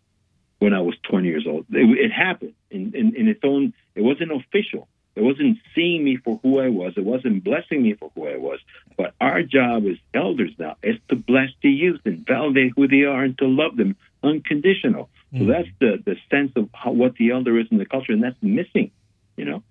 when 0.60 0.74
I 0.74 0.82
was 0.82 0.96
20 1.10 1.28
years 1.28 1.46
old. 1.48 1.66
It, 1.72 1.98
it 1.98 2.12
happened 2.12 2.54
in, 2.70 2.96
in, 2.96 3.16
in 3.16 3.28
its 3.28 3.42
own. 3.44 3.74
It 3.96 4.02
wasn't 4.02 4.32
official, 4.32 4.88
It 5.20 5.24
wasn't 5.24 5.58
seeing 5.76 6.06
me 6.06 6.16
for 6.16 6.40
who 6.42 6.60
I 6.60 6.70
was. 6.70 6.94
It 6.96 7.04
wasn't 7.04 7.44
blessing 7.44 7.84
me 7.84 7.94
for 7.94 8.10
who 8.16 8.26
I 8.26 8.38
was. 8.38 8.60
But 8.96 9.14
our 9.20 9.44
job 9.44 9.86
as 9.86 9.98
elders 10.14 10.52
now 10.58 10.78
is 10.82 10.96
to 11.10 11.18
bless 11.18 11.50
the 11.62 11.70
youth 11.70 12.00
and 12.06 12.26
validate 12.26 12.72
who 12.74 12.88
they 12.88 13.04
are 13.04 13.24
and 13.24 13.38
to 13.40 13.46
love 13.46 13.76
them 13.76 13.98
unconditional. 14.24 15.10
So 15.34 15.40
hmm. 15.40 15.48
that's 15.48 15.68
the, 15.80 16.02
the 16.06 16.16
sense 16.30 16.54
of 16.56 16.70
how, 16.74 16.92
what 16.92 17.16
the 17.16 17.32
elder 17.32 17.60
is 17.60 17.68
in 17.70 17.80
the 17.80 17.86
culture, 17.86 18.14
and 18.14 18.24
that's 18.24 18.42
missing, 18.42 18.92
you 19.36 19.44
know. 19.44 19.62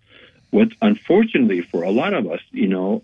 What 0.51 0.69
unfortunately 0.83 1.63
for 1.63 1.83
a 1.83 1.91
lot 1.91 2.13
of 2.13 2.31
us, 2.31 2.41
you 2.51 2.69
know, 2.69 3.03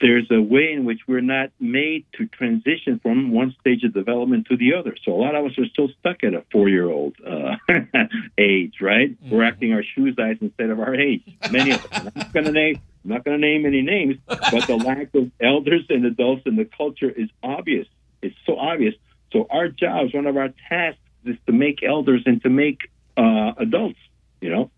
there's 0.00 0.30
a 0.30 0.40
way 0.40 0.72
in 0.72 0.84
which 0.84 1.00
we're 1.06 1.20
not 1.20 1.50
made 1.60 2.06
to 2.16 2.26
transition 2.26 2.98
from 3.00 3.32
one 3.32 3.54
stage 3.60 3.84
of 3.84 3.92
development 3.92 4.46
to 4.48 4.56
the 4.56 4.74
other. 4.74 4.96
So 5.04 5.12
a 5.12 5.18
lot 5.20 5.34
of 5.34 5.44
us 5.44 5.58
are 5.58 5.66
still 5.66 5.88
stuck 6.00 6.24
at 6.24 6.34
a 6.34 6.44
four-year-old 6.50 7.16
uh, 7.26 7.56
age, 8.38 8.76
right? 8.80 9.16
We're 9.30 9.44
acting 9.44 9.72
our 9.72 9.82
shoe 9.82 10.14
size 10.14 10.38
instead 10.40 10.70
of 10.70 10.80
our 10.80 10.94
age. 10.94 11.22
Many 11.50 11.72
of 11.72 11.84
us. 11.84 11.88
I'm 11.92 12.12
not 12.14 12.32
going 12.32 12.46
to 12.46 12.52
name. 12.52 12.80
I'm 13.04 13.10
not 13.10 13.24
going 13.24 13.40
to 13.40 13.46
name 13.46 13.66
any 13.66 13.82
names, 13.82 14.16
but 14.26 14.66
the 14.66 14.76
lack 14.76 15.14
of 15.14 15.30
elders 15.40 15.86
and 15.88 16.04
adults 16.04 16.42
in 16.46 16.56
the 16.56 16.66
culture 16.66 17.10
is 17.10 17.28
obvious. 17.42 17.86
It's 18.22 18.36
so 18.44 18.58
obvious. 18.58 18.94
So 19.32 19.46
our 19.50 19.68
jobs, 19.68 20.12
one 20.12 20.26
of 20.26 20.36
our 20.36 20.50
tasks, 20.68 21.00
is 21.24 21.36
to 21.46 21.52
make 21.52 21.82
elders 21.82 22.22
and 22.26 22.42
to 22.42 22.50
make 22.50 22.90
uh, 23.16 23.52
adults. 23.58 23.98
You 24.40 24.50
know, 24.50 24.70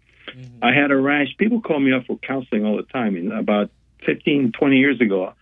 I 0.60 0.72
had 0.72 0.90
a 0.90 0.96
rash. 0.96 1.28
People 1.38 1.60
call 1.60 1.80
me 1.80 1.92
up 1.92 2.06
for 2.06 2.18
counseling 2.18 2.64
all 2.64 2.76
the 2.76 2.82
time. 2.84 3.16
And 3.16 3.32
about 3.32 3.70
15, 4.06 4.52
20 4.52 4.76
years 4.76 5.00
ago, 5.00 5.32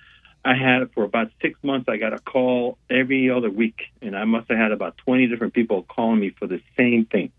I 0.44 0.54
had 0.54 0.90
for 0.92 1.04
about 1.04 1.30
six 1.42 1.58
months. 1.62 1.88
I 1.88 1.98
got 1.98 2.12
a 2.14 2.18
call 2.18 2.78
every 2.88 3.30
other 3.30 3.50
week, 3.50 3.82
and 4.00 4.16
I 4.16 4.24
must 4.24 4.48
have 4.48 4.58
had 4.58 4.72
about 4.72 4.96
20 4.98 5.26
different 5.26 5.52
people 5.52 5.82
calling 5.82 6.20
me 6.20 6.30
for 6.30 6.46
the 6.46 6.62
same 6.78 7.04
thing. 7.04 7.32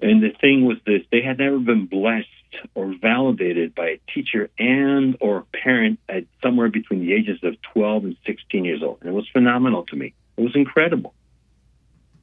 And 0.00 0.22
the 0.22 0.30
thing 0.40 0.64
was 0.64 0.78
this: 0.86 1.02
they 1.10 1.22
had 1.22 1.38
never 1.38 1.58
been 1.58 1.86
blessed 1.86 2.28
or 2.74 2.94
validated 3.00 3.74
by 3.74 3.88
a 3.88 4.00
teacher 4.14 4.50
and 4.58 5.16
or 5.20 5.44
parent 5.52 5.98
at 6.08 6.24
somewhere 6.42 6.68
between 6.68 7.00
the 7.00 7.12
ages 7.12 7.40
of 7.42 7.60
12 7.74 8.04
and 8.04 8.16
16 8.24 8.64
years 8.64 8.82
old. 8.82 8.98
And 9.00 9.10
it 9.10 9.12
was 9.12 9.28
phenomenal 9.28 9.84
to 9.86 9.96
me. 9.96 10.14
It 10.36 10.42
was 10.42 10.54
incredible. 10.54 11.14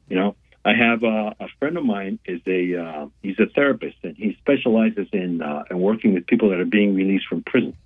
You 0.07 0.15
know, 0.15 0.35
I 0.65 0.73
have 0.73 1.03
uh, 1.03 1.33
a 1.39 1.47
friend 1.59 1.77
of 1.77 1.85
mine 1.85 2.17
is 2.25 2.41
a 2.47 2.75
uh, 2.75 3.07
he's 3.21 3.39
a 3.39 3.45
therapist 3.45 3.97
and 4.01 4.17
he 4.17 4.35
specializes 4.41 5.07
in 5.13 5.43
uh, 5.43 5.63
in 5.69 5.79
working 5.79 6.15
with 6.15 6.25
people 6.25 6.49
that 6.49 6.59
are 6.59 6.65
being 6.65 6.95
released 6.95 7.27
from 7.27 7.43
prison. 7.43 7.77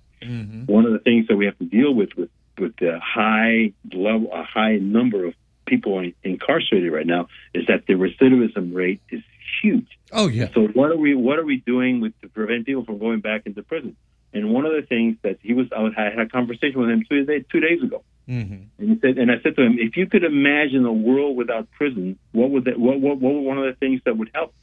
One 0.66 0.86
of 0.86 0.92
the 0.92 0.98
things 0.98 1.28
that 1.28 1.36
we 1.36 1.44
have 1.44 1.58
to 1.58 1.66
deal 1.66 1.92
with 1.92 2.16
with 2.16 2.30
with 2.58 2.76
the 2.76 2.98
high 2.98 3.74
level, 3.92 4.30
a 4.32 4.44
high 4.44 4.76
number 4.76 5.26
of 5.26 5.34
people 5.66 6.02
incarcerated 6.24 6.90
right 6.90 7.06
now 7.06 7.28
is 7.54 7.66
that 7.66 7.86
the 7.86 7.94
recidivism 7.94 8.74
rate 8.74 9.00
is 9.10 9.22
huge. 9.62 9.86
Oh 10.10 10.28
yeah. 10.28 10.48
So 10.54 10.66
what 10.68 10.90
are 10.90 10.96
we 10.96 11.14
what 11.14 11.38
are 11.38 11.44
we 11.44 11.58
doing 11.58 12.00
with 12.00 12.18
to 12.22 12.28
prevent 12.28 12.64
people 12.64 12.86
from 12.86 12.98
going 12.98 13.20
back 13.20 13.42
into 13.44 13.62
prison? 13.62 13.94
And 14.32 14.52
one 14.54 14.64
of 14.64 14.72
the 14.72 14.82
things 14.82 15.16
that 15.22 15.38
he 15.42 15.52
was 15.52 15.66
I 15.76 15.90
had 15.94 16.18
a 16.18 16.28
conversation 16.28 16.80
with 16.80 16.88
him 16.88 17.04
two 17.08 17.24
days 17.26 17.44
two 17.52 17.60
days 17.60 17.82
ago. 17.82 18.02
Mm-hmm. 18.30 18.62
And 18.78 18.88
he 18.88 18.98
said, 19.00 19.18
and 19.18 19.30
I 19.30 19.34
said 19.42 19.56
to 19.56 19.62
him, 19.62 19.76
if 19.78 19.96
you 19.96 20.06
could 20.06 20.22
imagine 20.22 20.86
a 20.86 20.92
world 20.92 21.36
without 21.36 21.70
prison, 21.72 22.18
what 22.32 22.50
would 22.50 22.64
that? 22.66 22.78
What 22.78 23.00
what 23.00 23.18
what 23.18 23.34
were 23.34 23.40
one 23.40 23.58
of 23.58 23.64
the 23.64 23.76
things 23.78 24.00
that 24.04 24.16
would 24.16 24.30
help? 24.32 24.54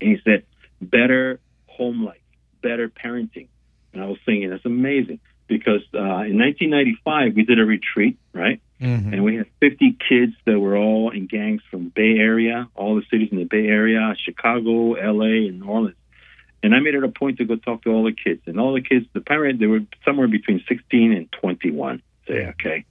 And 0.00 0.10
he 0.10 0.16
said, 0.24 0.44
better 0.80 1.38
home 1.66 2.04
life, 2.04 2.22
better 2.62 2.88
parenting. 2.88 3.48
And 3.92 4.02
I 4.02 4.06
was 4.06 4.18
thinking, 4.24 4.48
that's 4.50 4.64
amazing 4.64 5.20
because 5.48 5.82
uh, 5.94 6.24
in 6.24 6.38
1995 6.38 7.34
we 7.34 7.44
did 7.44 7.58
a 7.58 7.64
retreat, 7.64 8.18
right? 8.32 8.60
Mm-hmm. 8.80 9.12
And 9.12 9.24
we 9.24 9.36
had 9.36 9.46
50 9.60 9.98
kids 10.08 10.32
that 10.46 10.58
were 10.58 10.76
all 10.76 11.10
in 11.10 11.26
gangs 11.26 11.62
from 11.70 11.84
the 11.84 11.90
Bay 11.90 12.18
Area, 12.18 12.68
all 12.74 12.96
the 12.96 13.04
cities 13.10 13.28
in 13.30 13.38
the 13.38 13.44
Bay 13.44 13.66
Area, 13.66 14.14
Chicago, 14.24 14.92
LA, 14.92 15.48
and 15.48 15.60
New 15.60 15.66
Orleans. 15.66 15.96
And 16.62 16.74
I 16.74 16.80
made 16.80 16.94
it 16.94 17.04
a 17.04 17.08
point 17.08 17.38
to 17.38 17.44
go 17.44 17.56
talk 17.56 17.82
to 17.82 17.90
all 17.90 18.04
the 18.04 18.12
kids. 18.12 18.42
And 18.46 18.58
all 18.58 18.72
the 18.72 18.82
kids, 18.82 19.06
the 19.12 19.20
parents, 19.20 19.60
they 19.60 19.66
were 19.66 19.80
somewhere 20.04 20.28
between 20.28 20.64
16 20.68 21.12
and 21.12 21.30
21, 21.32 22.02
say, 22.26 22.46
okay. 22.48 22.84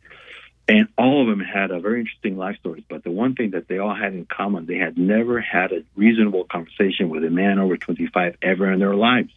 And 0.68 0.88
all 0.98 1.22
of 1.22 1.28
them 1.28 1.46
had 1.46 1.72
a 1.72 1.80
very 1.80 2.02
interesting 2.02 2.38
life 2.38 2.58
stories. 2.60 2.84
But 2.88 3.04
the 3.04 3.12
one 3.12 3.36
thing 3.36 3.52
that 3.52 3.68
they 3.68 3.80
all 3.80 3.96
had 3.96 4.14
in 4.14 4.26
common, 4.26 4.66
they 4.66 4.78
had 4.78 4.98
never 4.98 5.42
had 5.42 5.72
a 5.72 5.84
reasonable 5.96 6.46
conversation 6.46 7.10
with 7.10 7.24
a 7.26 7.30
man 7.30 7.60
over 7.60 7.78
25 7.78 8.38
ever 8.42 8.72
in 8.72 8.80
their 8.80 8.96
lives. 8.96 9.34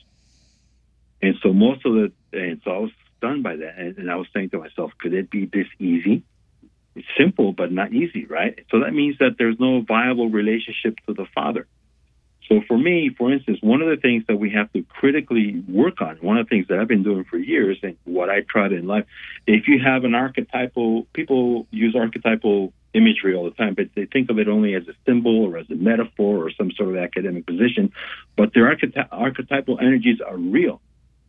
And 1.23 1.35
so 1.43 1.53
most 1.53 1.85
of 1.87 1.95
the, 1.95 2.13
and 2.33 2.61
so 2.65 2.71
I 2.71 2.79
was 2.79 2.91
stunned 3.17 3.43
by 3.43 3.57
that. 3.57 3.79
And, 3.79 3.99
and 3.99 4.11
I 4.11 4.17
was 4.17 4.29
saying 4.35 4.51
to 4.51 4.59
myself, 4.59 4.93
could 5.01 5.15
it 5.15 5.31
be 5.31 5.47
this 5.47 5.67
easy? 5.79 6.23
It's 6.95 7.09
simple, 7.19 7.53
but 7.53 7.73
not 7.73 7.93
easy, 7.93 8.27
right? 8.27 8.65
So 8.71 8.81
that 8.81 8.93
means 8.93 9.19
that 9.19 9.37
there's 9.39 9.59
no 9.59 9.81
viable 9.81 10.29
relationship 10.29 10.99
to 11.07 11.15
the 11.15 11.27
father. 11.35 11.67
So 12.49 12.61
for 12.69 12.77
me, 12.77 13.11
for 13.17 13.33
instance, 13.33 13.59
one 13.63 13.81
of 13.81 13.89
the 13.89 13.97
things 13.97 14.25
that 14.29 14.37
we 14.37 14.51
have 14.51 14.71
to 14.75 14.83
critically 14.83 15.63
work 15.67 16.01
on, 16.03 16.17
one 16.17 16.37
of 16.37 16.47
the 16.47 16.51
things 16.51 16.69
that 16.69 16.79
I've 16.79 16.89
been 16.89 17.03
doing 17.03 17.25
for 17.25 17.39
years 17.39 17.79
and 17.83 17.97
what 18.05 18.29
I 18.29 18.43
tried 18.43 18.73
in 18.73 18.87
life, 18.87 19.07
if 19.47 19.67
you 19.67 19.81
have 19.83 20.05
an 20.05 20.15
archetypal, 20.15 21.07
people 21.15 21.67
use 21.71 21.97
archetypal 21.97 22.73
imagery 22.93 23.35
all 23.35 23.45
the 23.45 23.51
time, 23.51 23.75
but 23.75 23.89
they 23.95 24.05
think 24.05 24.31
of 24.31 24.39
it 24.39 24.49
only 24.49 24.75
as 24.75 24.87
a 24.89 24.95
symbol 25.07 25.45
or 25.45 25.57
as 25.57 25.71
a 25.71 25.75
metaphor 25.75 26.47
or 26.47 26.51
some 26.53 26.71
sort 26.73 26.91
of 26.91 26.97
academic 26.97 27.47
position. 27.47 27.93
But 28.37 28.53
their 28.53 28.65
archety- 28.65 29.09
archetypal 29.11 29.79
energies 29.81 30.21
are 30.21 30.37
real. 30.37 30.81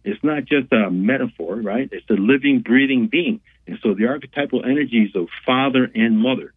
It's 0.03 0.23
not 0.23 0.45
just 0.45 0.71
a 0.71 0.91
metaphor, 0.91 1.55
right? 1.55 1.89
It's 1.91 2.07
a 2.09 2.13
living, 2.13 2.59
breathing 2.59 3.07
being. 3.07 3.41
And 3.67 3.79
so 3.81 3.95
the 3.95 4.07
archetypal 4.07 4.63
energies 4.63 5.15
of 5.15 5.27
father 5.45 5.89
and 5.95 6.19
mother, 6.19 6.53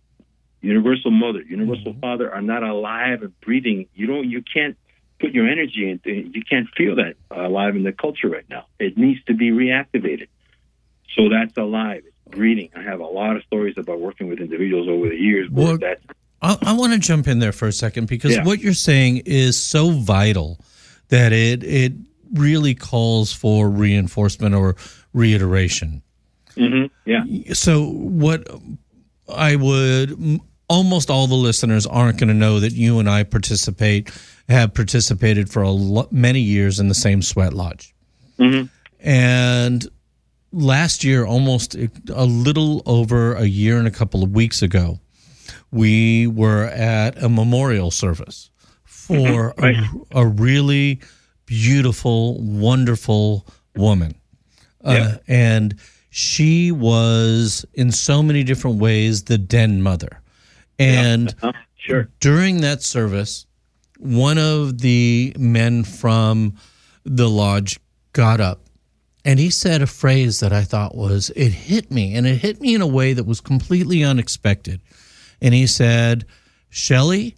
universal 0.60 1.10
mother, 1.10 1.42
universal 1.42 1.94
father 2.00 2.32
are 2.32 2.42
not 2.42 2.62
alive 2.62 3.22
and 3.22 3.38
breathing. 3.40 3.86
You 3.94 4.06
don't, 4.06 4.28
you 4.28 4.42
can't 4.42 4.76
put 5.20 5.32
your 5.32 5.48
energy 5.48 5.88
into, 5.90 6.10
you 6.12 6.42
can't 6.48 6.68
feel 6.76 6.96
that 6.96 7.14
alive 7.30 7.76
in 7.76 7.82
the 7.84 7.92
culture 7.92 8.28
right 8.28 8.48
now. 8.48 8.66
It 8.78 8.96
needs 8.96 9.22
to 9.24 9.34
be 9.34 9.50
reactivated. 9.50 10.28
So 11.16 11.28
that's 11.28 11.56
alive. 11.56 12.02
It's 12.06 12.36
breathing. 12.36 12.70
I 12.76 12.82
have 12.82 13.00
a 13.00 13.06
lot 13.06 13.36
of 13.36 13.42
stories 13.44 13.74
about 13.76 14.00
working 14.00 14.28
with 14.28 14.38
individuals 14.40 14.88
over 14.88 15.08
the 15.08 15.16
years 15.16 15.48
Well, 15.50 15.78
that 15.78 16.00
I, 16.40 16.56
I 16.62 16.72
want 16.74 16.92
to 16.92 16.98
jump 16.98 17.26
in 17.26 17.40
there 17.40 17.52
for 17.52 17.66
a 17.66 17.72
second 17.72 18.06
because 18.08 18.36
Yeah. 18.36 18.44
what 18.44 18.60
you're 18.60 18.74
saying 18.74 19.22
is 19.26 19.60
so 19.60 19.90
vital 19.90 20.60
that 21.08 21.32
it 21.32 21.64
it 21.64 21.94
really 22.34 22.74
calls 22.74 23.32
for 23.32 23.70
reinforcement 23.70 24.54
or 24.54 24.76
reiteration. 25.12 26.02
hmm 26.54 26.84
yeah. 27.06 27.24
So 27.54 27.88
what 27.88 28.46
I 29.34 29.56
would 29.56 30.40
almost 30.68 31.10
all 31.10 31.26
the 31.26 31.34
listeners 31.34 31.86
aren't 31.86 32.18
going 32.18 32.28
to 32.28 32.34
know 32.34 32.60
that 32.60 32.72
you 32.72 32.98
and 32.98 33.08
I 33.08 33.24
participate 33.24 34.10
have 34.48 34.74
participated 34.74 35.50
for 35.50 35.62
a 35.62 35.70
lo- 35.70 36.08
many 36.10 36.40
years 36.40 36.78
in 36.80 36.88
the 36.88 36.94
same 36.94 37.22
sweat 37.22 37.52
lodge. 37.54 37.94
hmm 38.38 38.62
And 39.00 39.86
last 40.52 41.04
year, 41.04 41.24
almost 41.24 41.74
a 41.74 42.24
little 42.24 42.82
over 42.86 43.34
a 43.34 43.44
year 43.44 43.78
and 43.78 43.86
a 43.86 43.90
couple 43.90 44.22
of 44.22 44.30
weeks 44.32 44.62
ago, 44.62 44.98
we 45.70 46.26
were 46.26 46.64
at 46.64 47.22
a 47.22 47.28
memorial 47.28 47.90
service 47.90 48.50
for 48.84 49.54
Mhm, 49.54 49.62
right. 49.62 49.76
a, 50.12 50.20
a 50.20 50.26
really 50.26 51.00
beautiful, 51.46 52.40
wonderful 52.42 53.46
woman. 53.76 54.14
Yeah. 54.84 54.90
Uh, 54.90 55.16
and 55.26 55.74
she 56.10 56.72
was, 56.72 57.64
in 57.74 57.90
so 57.92 58.22
many 58.22 58.44
different 58.44 58.78
ways, 58.78 59.24
the 59.24 59.38
den 59.38 59.82
mother. 59.82 60.20
And 60.78 61.34
Uh-huh. 61.42 61.52
Sure. 61.76 62.08
during 62.20 62.60
that 62.60 62.82
service, 62.82 63.46
one 63.98 64.38
of 64.38 64.78
the 64.80 65.34
men 65.38 65.84
from 65.84 66.54
the 67.04 67.28
lodge 67.28 67.78
got 68.12 68.40
up 68.40 68.60
and 69.24 69.38
he 69.38 69.50
said 69.50 69.82
a 69.82 69.86
phrase 69.86 70.40
that 70.40 70.52
I 70.52 70.62
thought 70.62 70.94
was, 70.94 71.30
it 71.36 71.50
hit 71.50 71.90
me. 71.90 72.14
And 72.14 72.26
it 72.26 72.36
hit 72.36 72.60
me 72.60 72.74
in 72.74 72.80
a 72.80 72.86
way 72.86 73.12
that 73.12 73.24
was 73.24 73.40
completely 73.40 74.02
unexpected. 74.02 74.80
And 75.42 75.52
he 75.52 75.66
said, 75.66 76.24
Shelly 76.70 77.36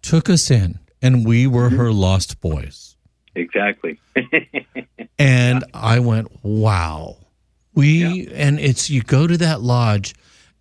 took 0.00 0.28
us 0.30 0.50
in 0.50 0.78
and 1.00 1.26
we 1.26 1.46
were 1.46 1.70
her 1.70 1.90
lost 1.92 2.40
boys. 2.40 2.96
Exactly. 3.34 3.98
And 5.18 5.64
I 5.72 6.00
went, 6.00 6.44
wow. 6.44 7.16
We, 7.74 8.26
and 8.28 8.58
it's, 8.58 8.90
you 8.90 9.02
go 9.02 9.26
to 9.26 9.36
that 9.38 9.60
lodge 9.60 10.14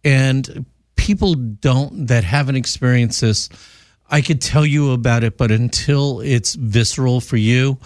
and 0.03 0.65
people 1.01 1.33
don't, 1.33 2.05
that 2.07 2.23
haven't 2.23 2.55
experienced 2.55 3.21
this, 3.21 3.49
I 4.11 4.21
could 4.21 4.39
tell 4.39 4.65
you 4.65 4.91
about 4.91 5.23
it, 5.23 5.35
but 5.35 5.49
until 5.49 6.19
it's 6.21 6.53
visceral 6.53 7.21
for 7.21 7.37
you, 7.37 7.79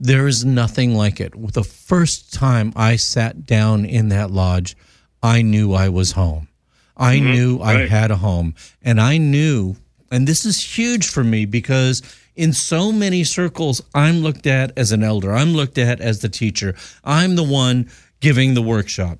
there 0.00 0.26
is 0.26 0.42
nothing 0.44 0.94
like 0.94 1.20
it. 1.20 1.34
The 1.52 1.64
first 1.64 2.32
time 2.32 2.72
I 2.74 2.96
sat 2.96 3.44
down 3.44 3.84
in 3.84 4.08
that 4.08 4.30
lodge, 4.30 4.74
I 5.22 5.42
knew 5.42 5.74
I 5.74 5.90
was 5.90 6.12
home. 6.12 6.48
I 6.96 7.16
Mhm, 7.16 7.32
knew 7.34 7.60
I 7.60 7.86
had 7.86 8.10
a 8.10 8.16
home. 8.16 8.54
And 8.80 8.98
I 9.00 9.18
knew, 9.18 9.76
and 10.10 10.26
this 10.26 10.46
is 10.46 10.78
huge 10.78 11.06
for 11.08 11.22
me 11.22 11.44
because 11.44 12.00
in 12.36 12.54
so 12.54 12.90
many 12.90 13.22
circles, 13.22 13.82
I'm 13.94 14.22
looked 14.22 14.46
at 14.46 14.72
as 14.78 14.92
an 14.92 15.02
elder, 15.02 15.34
I'm 15.34 15.52
looked 15.52 15.76
at 15.76 16.00
as 16.00 16.20
the 16.20 16.30
teacher, 16.30 16.74
I'm 17.04 17.36
the 17.36 17.42
one 17.44 17.90
giving 18.20 18.54
the 18.54 18.62
workshop. 18.62 19.18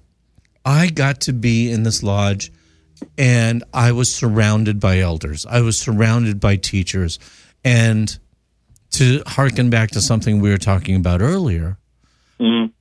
I 0.64 0.88
got 0.88 1.20
to 1.22 1.34
be 1.34 1.70
in 1.70 1.82
this 1.82 2.03
lodge 2.03 2.50
and 3.18 3.64
I 3.72 3.92
was 3.92 4.12
surrounded 4.12 4.80
by 4.80 5.00
elders. 5.00 5.46
I 5.46 5.61
was 5.61 5.78
surrounded 5.78 6.40
by 6.40 6.57
teachers. 6.57 7.18
And 7.64 8.18
to 8.92 9.22
harken 9.26 9.70
back 9.70 9.90
to 9.92 10.00
something 10.00 10.40
we 10.40 10.50
were 10.50 10.59
talking 10.59 10.96
about 10.96 11.20
earlier, 11.22 11.78
Mhm. 12.40 12.72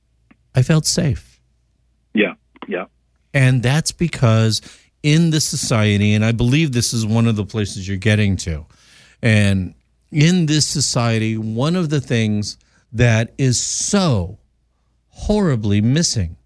I 0.54 0.62
felt 0.62 0.86
safe. 0.86 1.40
Yeah, 2.14 2.34
yeah. 2.68 2.86
And 3.32 3.62
that's 3.62 3.92
because 3.92 4.60
in 5.02 5.30
the 5.30 5.40
society, 5.40 6.12
and 6.14 6.24
I 6.24 6.32
believe 6.32 6.72
this 6.72 6.92
is 6.92 7.06
one 7.06 7.26
of 7.26 7.36
the 7.36 7.46
places 7.46 7.88
you're 7.88 7.96
getting 7.96 8.36
to, 8.38 8.66
and 9.22 9.74
in 10.10 10.46
this 10.46 10.66
society, 10.66 11.38
one 11.38 11.74
of 11.74 11.88
the 11.88 12.00
things 12.00 12.58
that 12.92 13.32
is 13.38 13.58
so 13.58 14.38
horribly 15.08 15.80
missing 15.80 16.36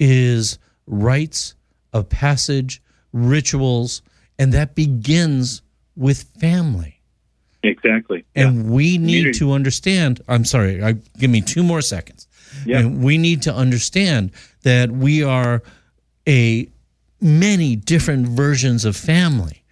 is 0.00 0.58
rites 0.86 1.54
of 1.92 2.08
passage, 2.08 2.80
rituals, 3.12 4.02
and 4.38 4.52
that 4.52 4.74
begins 4.74 5.62
with 5.96 6.22
family. 6.40 7.00
Exactly. 7.62 8.24
And 8.34 8.70
we 8.70 8.98
need 8.98 9.18
Community. 9.18 9.38
to 9.38 9.52
understand. 9.52 10.20
I'm 10.28 10.44
sorry, 10.44 10.82
I, 10.82 10.92
give 11.18 11.30
me 11.30 11.40
two 11.40 11.62
more 11.62 11.80
seconds. 11.80 12.26
Yeah. 12.66 12.80
And 12.80 13.02
we 13.04 13.18
need 13.18 13.42
to 13.42 13.54
understand 13.54 14.32
that 14.62 14.90
we 14.90 15.22
are 15.22 15.62
a 16.28 16.68
many 17.20 17.76
different 17.76 18.26
versions 18.28 18.84
of 18.84 18.96
family. 18.96 19.62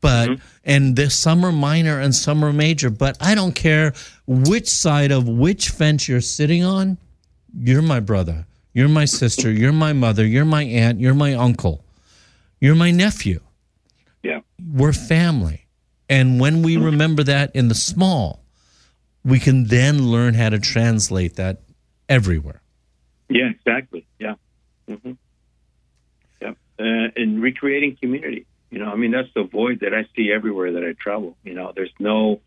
But 0.00 0.28
Mm-hmm. 0.28 0.44
and 0.64 0.96
the 0.96 1.08
some 1.10 1.44
are 1.44 1.52
minor 1.52 1.98
and 2.00 2.14
some 2.14 2.44
are 2.44 2.52
major. 2.52 2.90
But 2.90 3.16
I 3.20 3.34
don't 3.34 3.54
care 3.54 3.94
which 4.26 4.68
side 4.68 5.10
of 5.12 5.28
which 5.28 5.70
fence 5.70 6.08
you're 6.08 6.20
sitting 6.20 6.62
on. 6.64 6.98
You're 7.58 7.82
my 7.82 8.00
brother. 8.00 8.46
You're 8.74 8.88
my 8.88 9.06
sister. 9.06 9.50
You're 9.50 9.72
my 9.72 9.92
mother. 9.94 10.26
You're 10.26 10.44
my 10.44 10.64
aunt. 10.64 11.00
You're 11.00 11.14
my 11.14 11.32
uncle. 11.34 11.82
You're 12.66 12.74
my 12.74 12.90
nephew 12.90 13.38
Yeah. 14.24 14.40
we're 14.74 14.92
family. 14.92 15.68
And 16.08 16.40
when 16.40 16.62
we 16.62 16.76
remember 16.76 17.22
that 17.22 17.54
in 17.54 17.68
the 17.68 17.76
small, 17.76 18.42
we 19.24 19.38
can 19.38 19.68
then 19.68 20.08
learn 20.10 20.34
how 20.34 20.48
to 20.48 20.58
translate 20.58 21.36
that 21.36 21.60
everywhere. 22.08 22.60
Yeah, 23.28 23.50
exactly. 23.50 24.04
Yeah. 24.18 24.34
hmm 24.88 25.12
Yeah. 26.42 26.54
Uh, 26.76 27.08
and 27.14 27.40
recreating 27.40 27.96
community. 28.02 28.46
You 28.72 28.80
know, 28.80 28.90
I 28.90 28.96
mean, 28.96 29.12
that's 29.12 29.32
the 29.32 29.44
void 29.44 29.78
that 29.82 29.94
I 29.94 30.08
see 30.16 30.32
everywhere 30.32 30.72
that 30.72 30.82
I 30.82 30.92
travel. 31.00 31.36
You 31.44 31.54
know, 31.54 31.72
there's 31.72 31.94
no, 32.00 32.40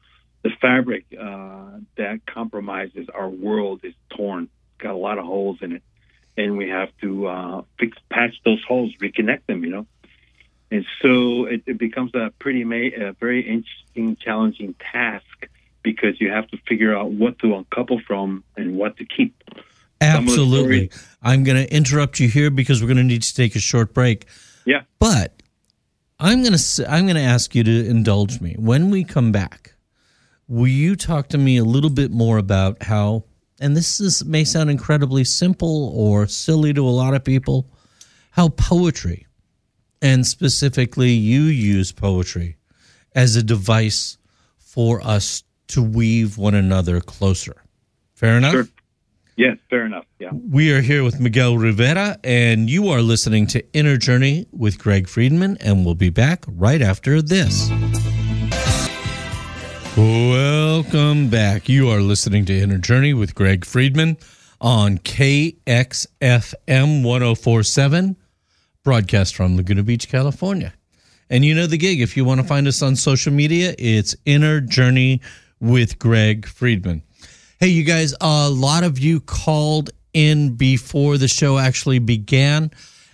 the 0.44 0.50
fabric 0.62 1.06
uh, 1.18 1.80
that 1.96 2.26
compromises 2.26 3.08
our 3.14 3.30
world 3.30 3.86
is 3.86 3.94
torn. 4.18 4.44
It's 4.44 4.84
got 4.84 4.92
a 4.92 4.98
lot 4.98 5.18
of 5.18 5.24
holes 5.24 5.60
in 5.62 5.72
it. 5.78 5.84
And 6.36 6.58
we 6.58 6.68
have 6.68 6.90
to 7.00 7.28
uh, 7.28 7.62
fix, 7.80 7.98
patch 8.10 8.36
those 8.44 8.62
holes, 8.68 8.94
reconnect 9.02 9.46
them, 9.48 9.64
you 9.64 9.70
know. 9.70 9.86
And 10.72 10.86
so 11.02 11.46
it, 11.46 11.64
it 11.66 11.78
becomes 11.78 12.14
a 12.14 12.32
pretty, 12.40 12.64
ma- 12.64 12.76
a 12.76 13.14
very 13.14 13.42
interesting, 13.42 14.16
challenging 14.18 14.76
task 14.76 15.48
because 15.82 16.20
you 16.22 16.30
have 16.30 16.48
to 16.50 16.58
figure 16.68 16.96
out 16.96 17.12
what 17.12 17.40
to 17.40 17.56
uncouple 17.56 18.00
from 18.06 18.44
and 18.56 18.76
what 18.76 18.98
to 18.98 19.06
keep. 19.06 19.44
Absolutely. 20.02 20.92
I'm 21.22 21.44
going 21.44 21.58
to 21.58 21.74
interrupt 21.74 22.20
you 22.20 22.30
here 22.30 22.50
because 22.50 22.82
we're 22.82 22.88
going 22.88 22.98
to 22.98 23.04
need 23.04 23.24
to 23.24 23.36
take 23.36 23.56
a 23.56 23.60
short 23.60 23.94
break. 23.94 24.26
Yeah. 24.66 24.82
But 25.00 25.42
I'm 26.20 26.44
going 26.44 26.56
to 26.56 26.86
I'm 26.92 27.06
going 27.06 27.16
to 27.16 27.22
ask 27.22 27.56
you 27.56 27.64
to 27.64 27.86
indulge 27.86 28.42
me. 28.42 28.56
When 28.58 28.92
we 28.92 29.04
come 29.04 29.32
back, 29.32 29.74
will 30.48 30.68
you 30.68 30.96
talk 30.96 31.30
to 31.30 31.38
me 31.38 31.58
a 31.58 31.64
little 31.64 31.90
bit 31.90 32.12
more 32.12 32.38
about 32.38 32.84
how 32.84 33.24
and 33.60 33.76
this 33.76 34.00
is 34.00 34.24
may 34.26 34.44
sound 34.44 34.70
incredibly 34.70 35.24
simple 35.24 35.92
or 35.96 36.28
silly 36.28 36.74
to 36.74 36.86
a 36.86 36.90
lot 36.90 37.14
of 37.14 37.24
people, 37.24 37.70
how 38.32 38.50
poetry 38.50 39.28
and 40.02 40.26
specifically 40.26 41.12
you 41.12 41.42
use 41.44 41.92
poetry 41.92 42.58
as 43.16 43.36
a 43.36 43.44
device 43.44 44.18
for 44.58 45.02
us 45.02 45.44
to 45.68 45.82
weave 45.82 46.38
one 46.38 46.56
another 46.56 47.02
closer. 47.02 47.64
Fair 48.14 48.38
enough? 48.38 48.52
Sure. 48.52 48.68
Yes, 49.36 49.58
fair 49.70 49.86
enough. 49.86 50.06
Yeah. 50.20 50.32
We 50.34 50.74
are 50.74 50.82
here 50.82 51.04
with 51.06 51.22
Miguel 51.22 51.58
Rivera, 51.58 52.20
and 52.26 52.70
you 52.70 52.90
are 52.90 53.02
listening 53.02 53.48
to 53.48 53.64
Inner 53.74 53.96
Journey 53.96 54.48
with 54.52 54.78
Greg 54.78 55.08
Friedman, 55.08 55.58
and 55.62 55.86
we'll 55.86 55.96
be 55.96 56.10
back 56.10 56.44
right 56.46 56.82
after 56.82 57.22
this. 57.22 57.70
Welcome 59.96 61.30
back. 61.30 61.70
You 61.70 61.90
are 61.90 62.02
listening 62.02 62.44
to 62.46 62.58
Inner 62.58 62.80
Journey 62.80 63.14
with 63.14 63.34
Greg 63.34 63.64
Friedman 63.64 64.18
on 64.60 64.98
KXFM 64.98 65.56
1047, 67.04 68.18
broadcast 68.90 69.36
from 69.36 69.56
Laguna 69.56 69.84
Beach, 69.84 70.10
California. 70.10 70.74
And 71.30 71.46
you 71.46 71.54
know 71.54 71.68
the 71.68 71.78
gig. 71.78 72.02
If 72.02 72.18
you 72.18 72.26
want 72.26 72.42
to 72.42 72.48
find 72.48 72.68
us 72.68 72.82
on 72.82 72.96
social 72.96 73.32
media, 73.32 73.76
it's 73.78 74.16
Inner 74.26 74.60
Journey 74.62 75.22
with 75.60 76.00
Greg 76.00 76.48
Friedman. 76.48 77.04
Hey, 77.60 77.68
you 77.68 77.84
guys, 77.84 78.16
a 78.20 78.50
lot 78.50 78.84
of 78.84 78.98
you 78.98 79.20
called 79.20 79.92
in 80.16 80.56
before 80.56 81.20
the 81.20 81.28
show 81.28 81.60
actually 81.60 82.00
began 82.00 82.72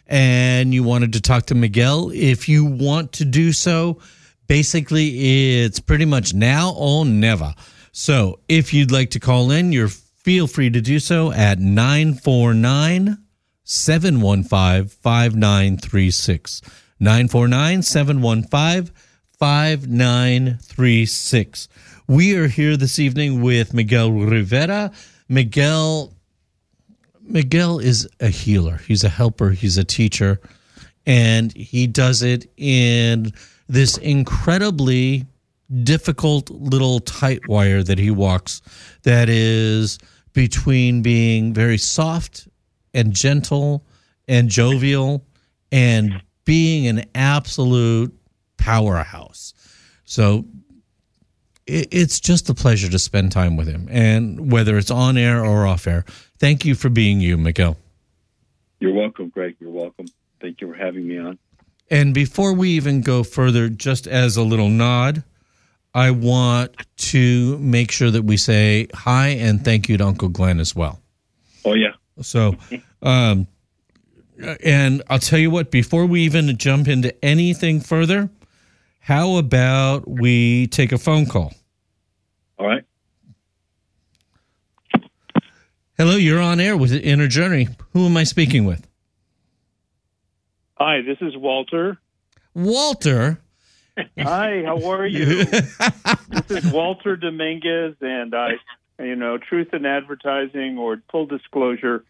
and 0.08 0.74
you 0.74 0.82
wanted 0.82 1.12
to 1.12 1.20
talk 1.20 1.48
to 1.48 1.56
Miguel. 1.56 2.10
If 2.14 2.48
you 2.48 2.64
want 2.64 3.12
to 3.12 3.26
do 3.26 3.52
so, 3.52 4.00
basically 4.48 5.60
it's 5.60 5.82
pretty 5.82 6.06
much 6.06 6.34
now 6.34 6.74
or 6.78 7.04
never. 7.04 7.54
So 7.92 8.40
if 8.48 8.74
you'd 8.74 8.92
like 8.92 9.10
to 9.10 9.20
call 9.20 9.52
in, 9.52 9.74
you're 9.74 9.90
feel 9.90 10.48
free 10.48 10.70
to 10.70 10.80
do 10.80 11.00
so 11.00 11.34
at 11.34 11.60
949 11.60 13.25
715 13.66 14.88
5936. 14.88 16.62
949 17.00 17.82
715 17.82 18.92
5936. 19.38 21.68
We 22.08 22.38
are 22.38 22.48
here 22.48 22.78
this 22.78 23.00
evening 23.00 23.42
with 23.42 23.74
Miguel 23.74 24.12
Rivera. 24.12 24.92
Miguel 25.28 26.14
Miguel 27.22 27.80
is 27.80 28.08
a 28.20 28.28
healer. 28.28 28.78
He's 28.88 29.04
a 29.04 29.10
helper, 29.10 29.50
he's 29.50 29.80
a 29.80 29.84
teacher, 29.84 30.40
and 31.08 31.52
he 31.54 31.88
does 31.88 32.22
it 32.22 32.48
in 32.56 33.34
this 33.68 33.98
incredibly 33.98 35.26
difficult 35.84 36.52
little 36.52 37.00
tight 37.00 37.48
wire 37.48 37.82
that 37.82 37.98
he 37.98 38.12
walks 38.12 38.62
that 39.02 39.28
is 39.28 39.98
between 40.34 41.02
being 41.02 41.52
very 41.52 41.80
soft 41.80 42.48
and 42.96 43.14
gentle 43.14 43.84
and 44.28 44.50
jovial 44.50 45.24
and 45.72 46.24
being 46.46 46.88
an 46.88 47.06
absolute 47.14 48.18
powerhouse. 48.58 49.54
So 50.06 50.46
it, 51.68 51.90
it's 51.92 52.20
just 52.20 52.50
a 52.50 52.54
pleasure 52.54 52.90
to 52.90 52.98
spend 52.98 53.32
time 53.32 53.58
with 53.58 53.68
him, 53.68 53.88
and 53.92 54.52
whether 54.52 54.78
it's 54.78 54.92
on 54.92 55.18
air 55.18 55.44
or 55.44 55.68
off 55.68 55.86
air. 55.86 56.06
Thank 56.40 56.66
you 56.66 56.76
for 56.76 56.90
being 56.90 57.20
you, 57.20 57.38
Miguel. 57.38 57.78
You're 58.80 58.94
welcome, 58.94 59.30
Greg. 59.30 59.56
You're 59.60 59.72
welcome. 59.72 60.06
Thank 60.42 60.62
you 60.62 60.68
for 60.72 60.76
having 60.76 61.08
me 61.08 61.18
on. 61.18 61.38
And 61.90 62.14
before 62.14 62.54
we 62.54 62.70
even 62.72 63.02
go 63.02 63.24
further, 63.24 63.70
just 63.70 64.08
as 64.08 64.38
a 64.38 64.44
little 64.44 64.70
nod, 64.70 65.24
I 65.94 66.12
want 66.12 66.76
to 66.98 67.58
make 67.60 67.92
sure 67.92 68.12
that 68.12 68.24
we 68.24 68.38
say 68.38 68.88
hi 68.94 69.28
and 69.30 69.64
thank 69.64 69.88
you 69.88 69.98
to 69.98 70.06
Uncle 70.06 70.30
Glenn 70.30 70.60
as 70.60 70.76
well. 70.76 71.00
Oh 71.64 71.74
yeah. 71.74 71.94
So, 72.22 72.56
um, 73.02 73.48
and 74.64 75.04
I'll 75.10 75.20
tell 75.20 75.40
you 75.40 75.52
what, 75.52 75.72
before 75.72 76.06
we 76.06 76.22
even 76.22 76.56
jump 76.58 76.88
into 76.88 77.14
anything 77.24 77.80
further, 77.80 78.30
how 79.00 79.38
about 79.38 80.08
we 80.08 80.68
take 80.68 80.92
a 80.92 80.98
phone 80.98 81.26
call? 81.26 81.54
All 82.58 82.68
right. 82.68 82.84
Hello, 85.98 86.16
you're 86.16 86.42
on 86.42 86.60
air 86.60 86.76
with 86.76 86.92
Inner 86.92 87.28
Journey. 87.28 87.70
Who 87.94 88.06
am 88.06 88.18
I 88.18 88.24
speaking 88.26 88.66
with? 88.66 88.86
Hi, 90.78 91.02
this 91.02 91.18
is 91.22 91.38
Walter. 91.38 91.98
Walter. 92.54 93.40
Hi, 94.20 94.64
how 94.66 94.90
are 94.90 95.08
you? 95.08 95.46
this 96.30 96.52
is 96.66 96.72
Walter 96.72 97.16
Dominguez, 97.16 97.96
and 98.02 98.36
I, 98.36 98.54
you 99.00 99.16
know, 99.16 99.38
truth 99.38 99.74
in 99.74 99.86
advertising 99.86 100.78
or 100.78 101.02
full 101.12 101.26
disclosure, 101.26 102.04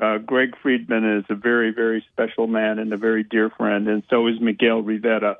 uh, 0.00 0.18
Greg 0.18 0.56
Friedman 0.62 1.18
is 1.18 1.24
a 1.28 1.34
very, 1.34 1.70
very 1.70 2.04
special 2.12 2.46
man 2.46 2.78
and 2.78 2.92
a 2.92 2.96
very 2.96 3.22
dear 3.22 3.50
friend, 3.50 3.88
and 3.88 4.02
so 4.08 4.26
is 4.26 4.40
Miguel 4.40 4.80
Rivera. 4.82 5.36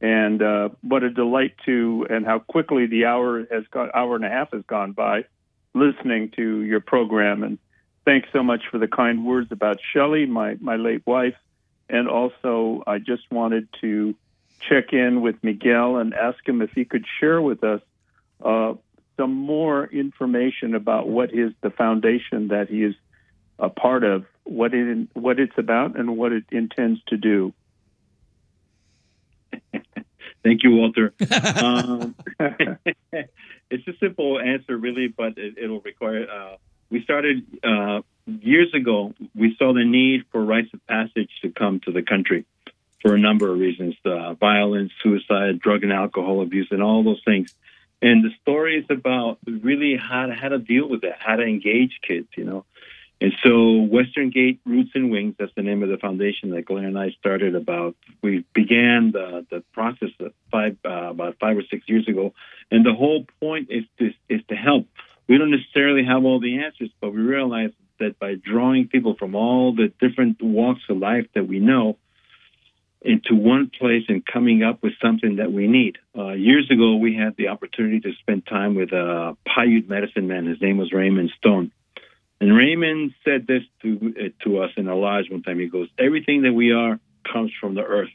And 0.00 0.40
uh, 0.40 0.68
what 0.82 1.02
a 1.02 1.10
delight 1.10 1.54
to, 1.66 2.06
and 2.08 2.24
how 2.24 2.38
quickly 2.38 2.86
the 2.86 3.06
hour 3.06 3.44
has 3.50 3.64
hour 3.74 4.14
and 4.14 4.24
a 4.24 4.28
half 4.28 4.52
has 4.52 4.62
gone 4.68 4.92
by, 4.92 5.24
listening 5.74 6.30
to 6.36 6.62
your 6.62 6.80
program. 6.80 7.42
And 7.42 7.58
thanks 8.04 8.28
so 8.32 8.44
much 8.44 8.62
for 8.70 8.78
the 8.78 8.86
kind 8.86 9.26
words 9.26 9.50
about 9.50 9.78
Shelley, 9.92 10.26
my 10.26 10.56
my 10.60 10.76
late 10.76 11.04
wife, 11.04 11.34
and 11.88 12.08
also 12.08 12.84
I 12.86 12.98
just 12.98 13.30
wanted 13.32 13.68
to 13.80 14.14
check 14.60 14.92
in 14.92 15.20
with 15.20 15.42
Miguel 15.42 15.96
and 15.96 16.14
ask 16.14 16.48
him 16.48 16.62
if 16.62 16.70
he 16.70 16.84
could 16.84 17.04
share 17.18 17.42
with 17.42 17.64
us 17.64 17.80
uh, 18.44 18.74
some 19.18 19.34
more 19.34 19.84
information 19.86 20.74
about 20.74 21.08
what 21.08 21.34
is 21.34 21.52
the 21.60 21.70
foundation 21.70 22.48
that 22.48 22.70
he 22.70 22.84
is 22.84 22.94
a 23.58 23.68
part 23.68 24.04
of, 24.04 24.24
what 24.44 24.72
it 24.72 25.08
what 25.12 25.38
it's 25.40 25.58
about, 25.58 25.98
and 25.98 26.16
what 26.16 26.32
it 26.32 26.44
intends 26.50 27.00
to 27.08 27.16
do. 27.16 27.52
Thank 30.44 30.62
you, 30.62 30.76
Walter. 30.76 31.12
um, 31.62 32.14
it's 33.70 33.88
a 33.88 33.92
simple 34.00 34.38
answer, 34.38 34.76
really, 34.76 35.08
but 35.08 35.36
it, 35.36 35.58
it'll 35.58 35.80
require. 35.80 36.26
Uh, 36.30 36.56
we 36.90 37.02
started 37.02 37.44
uh, 37.62 38.00
years 38.26 38.72
ago. 38.72 39.12
We 39.34 39.56
saw 39.58 39.74
the 39.74 39.84
need 39.84 40.24
for 40.30 40.42
rites 40.42 40.68
of 40.72 40.86
passage 40.86 41.30
to 41.42 41.50
come 41.50 41.80
to 41.80 41.92
the 41.92 42.02
country 42.02 42.46
for 43.02 43.14
a 43.14 43.18
number 43.18 43.50
of 43.52 43.58
reasons: 43.58 43.96
uh, 44.04 44.34
violence, 44.34 44.92
suicide, 45.02 45.58
drug 45.58 45.82
and 45.82 45.92
alcohol 45.92 46.40
abuse, 46.42 46.68
and 46.70 46.82
all 46.82 47.02
those 47.02 47.22
things. 47.24 47.52
And 48.00 48.24
the 48.24 48.30
story 48.42 48.78
is 48.78 48.86
about 48.90 49.38
really 49.46 49.96
how 49.96 50.26
to 50.26 50.34
how 50.34 50.48
to 50.48 50.58
deal 50.58 50.88
with 50.88 51.02
that, 51.02 51.16
how 51.18 51.36
to 51.36 51.42
engage 51.42 52.00
kids, 52.06 52.28
you 52.36 52.44
know. 52.44 52.64
And 53.20 53.32
so, 53.42 53.80
Western 53.82 54.30
Gate 54.30 54.60
Roots 54.64 54.92
and 54.94 55.10
Wings, 55.10 55.34
that's 55.38 55.52
the 55.56 55.62
name 55.62 55.82
of 55.82 55.88
the 55.88 55.96
foundation 55.96 56.50
that 56.50 56.66
Glenn 56.66 56.84
and 56.84 56.96
I 56.96 57.10
started 57.18 57.56
about. 57.56 57.96
We 58.22 58.44
began 58.54 59.10
the, 59.10 59.44
the 59.50 59.64
process 59.72 60.10
five, 60.52 60.76
uh, 60.84 61.10
about 61.10 61.36
five 61.40 61.56
or 61.56 61.64
six 61.68 61.88
years 61.88 62.06
ago. 62.06 62.32
And 62.70 62.86
the 62.86 62.94
whole 62.94 63.26
point 63.40 63.70
is 63.70 63.84
to, 63.98 64.12
is 64.28 64.42
to 64.48 64.54
help. 64.54 64.86
We 65.28 65.36
don't 65.36 65.50
necessarily 65.50 66.04
have 66.04 66.24
all 66.24 66.38
the 66.38 66.62
answers, 66.62 66.90
but 67.00 67.10
we 67.10 67.20
realize 67.20 67.72
that 67.98 68.20
by 68.20 68.36
drawing 68.36 68.86
people 68.86 69.16
from 69.18 69.34
all 69.34 69.74
the 69.74 69.92
different 70.00 70.40
walks 70.40 70.82
of 70.88 70.98
life 70.98 71.26
that 71.34 71.48
we 71.48 71.58
know 71.58 71.98
into 73.00 73.34
one 73.34 73.70
place 73.70 74.04
and 74.08 74.24
coming 74.26 74.62
up 74.62 74.82
with 74.82 74.92
something 75.00 75.36
that 75.36 75.52
we 75.52 75.68
need. 75.68 75.98
Uh, 76.16 76.32
years 76.32 76.68
ago, 76.70 76.96
we 76.96 77.14
had 77.14 77.36
the 77.36 77.48
opportunity 77.48 78.00
to 78.00 78.12
spend 78.20 78.46
time 78.46 78.74
with 78.74 78.92
a 78.92 79.36
Paiute 79.46 79.88
medicine 79.88 80.26
man. 80.26 80.46
His 80.46 80.60
name 80.60 80.78
was 80.78 80.92
Raymond 80.92 81.30
Stone 81.38 81.70
and 82.40 82.56
Raymond 82.56 83.14
said 83.24 83.46
this 83.46 83.62
to 83.82 84.14
uh, 84.16 84.44
to 84.44 84.58
us 84.62 84.70
in 84.76 84.88
our 84.88 84.94
lodge 84.94 85.30
one 85.30 85.42
time. 85.42 85.58
He 85.58 85.66
goes, 85.66 85.88
"Everything 85.98 86.42
that 86.42 86.52
we 86.52 86.72
are 86.72 87.00
comes 87.30 87.52
from 87.60 87.74
the 87.74 87.82
earth. 87.82 88.10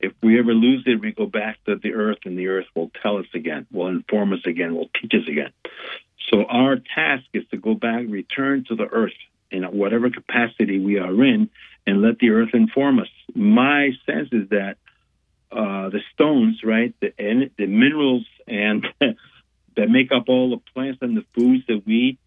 If 0.00 0.12
we 0.22 0.38
ever 0.38 0.52
lose 0.52 0.82
it, 0.86 1.00
we 1.00 1.12
go 1.12 1.26
back 1.26 1.62
to 1.64 1.76
the 1.76 1.94
earth, 1.94 2.18
and 2.24 2.38
the 2.38 2.48
earth 2.48 2.66
will 2.74 2.90
tell 3.02 3.16
us 3.18 3.26
again, 3.34 3.66
will 3.72 3.88
inform 3.88 4.32
us 4.32 4.44
again, 4.44 4.74
will 4.74 4.90
teach 5.00 5.12
us 5.14 5.26
again. 5.26 5.52
So 6.30 6.44
our 6.44 6.76
task 6.76 7.24
is 7.32 7.44
to 7.50 7.56
go 7.56 7.74
back, 7.74 8.04
return 8.08 8.64
to 8.68 8.74
the 8.74 8.86
earth 8.86 9.16
in 9.50 9.62
whatever 9.62 10.10
capacity 10.10 10.78
we 10.80 10.98
are 10.98 11.24
in, 11.24 11.48
and 11.86 12.02
let 12.02 12.18
the 12.18 12.30
earth 12.30 12.50
inform 12.52 12.98
us. 12.98 13.08
My 13.34 13.90
sense 14.06 14.28
is 14.32 14.48
that 14.50 14.76
uh, 15.50 15.90
the 15.90 16.00
stones, 16.14 16.60
right, 16.64 16.94
the 17.00 17.12
the 17.56 17.66
minerals 17.66 18.26
and 18.46 18.86
that 19.00 19.88
make 19.88 20.10
up 20.12 20.28
all 20.28 20.50
the 20.50 20.72
plants 20.72 20.98
and 21.02 21.16
the 21.16 21.24
foods 21.34 21.64
that 21.68 21.82
we 21.86 21.94
eat 21.94 22.18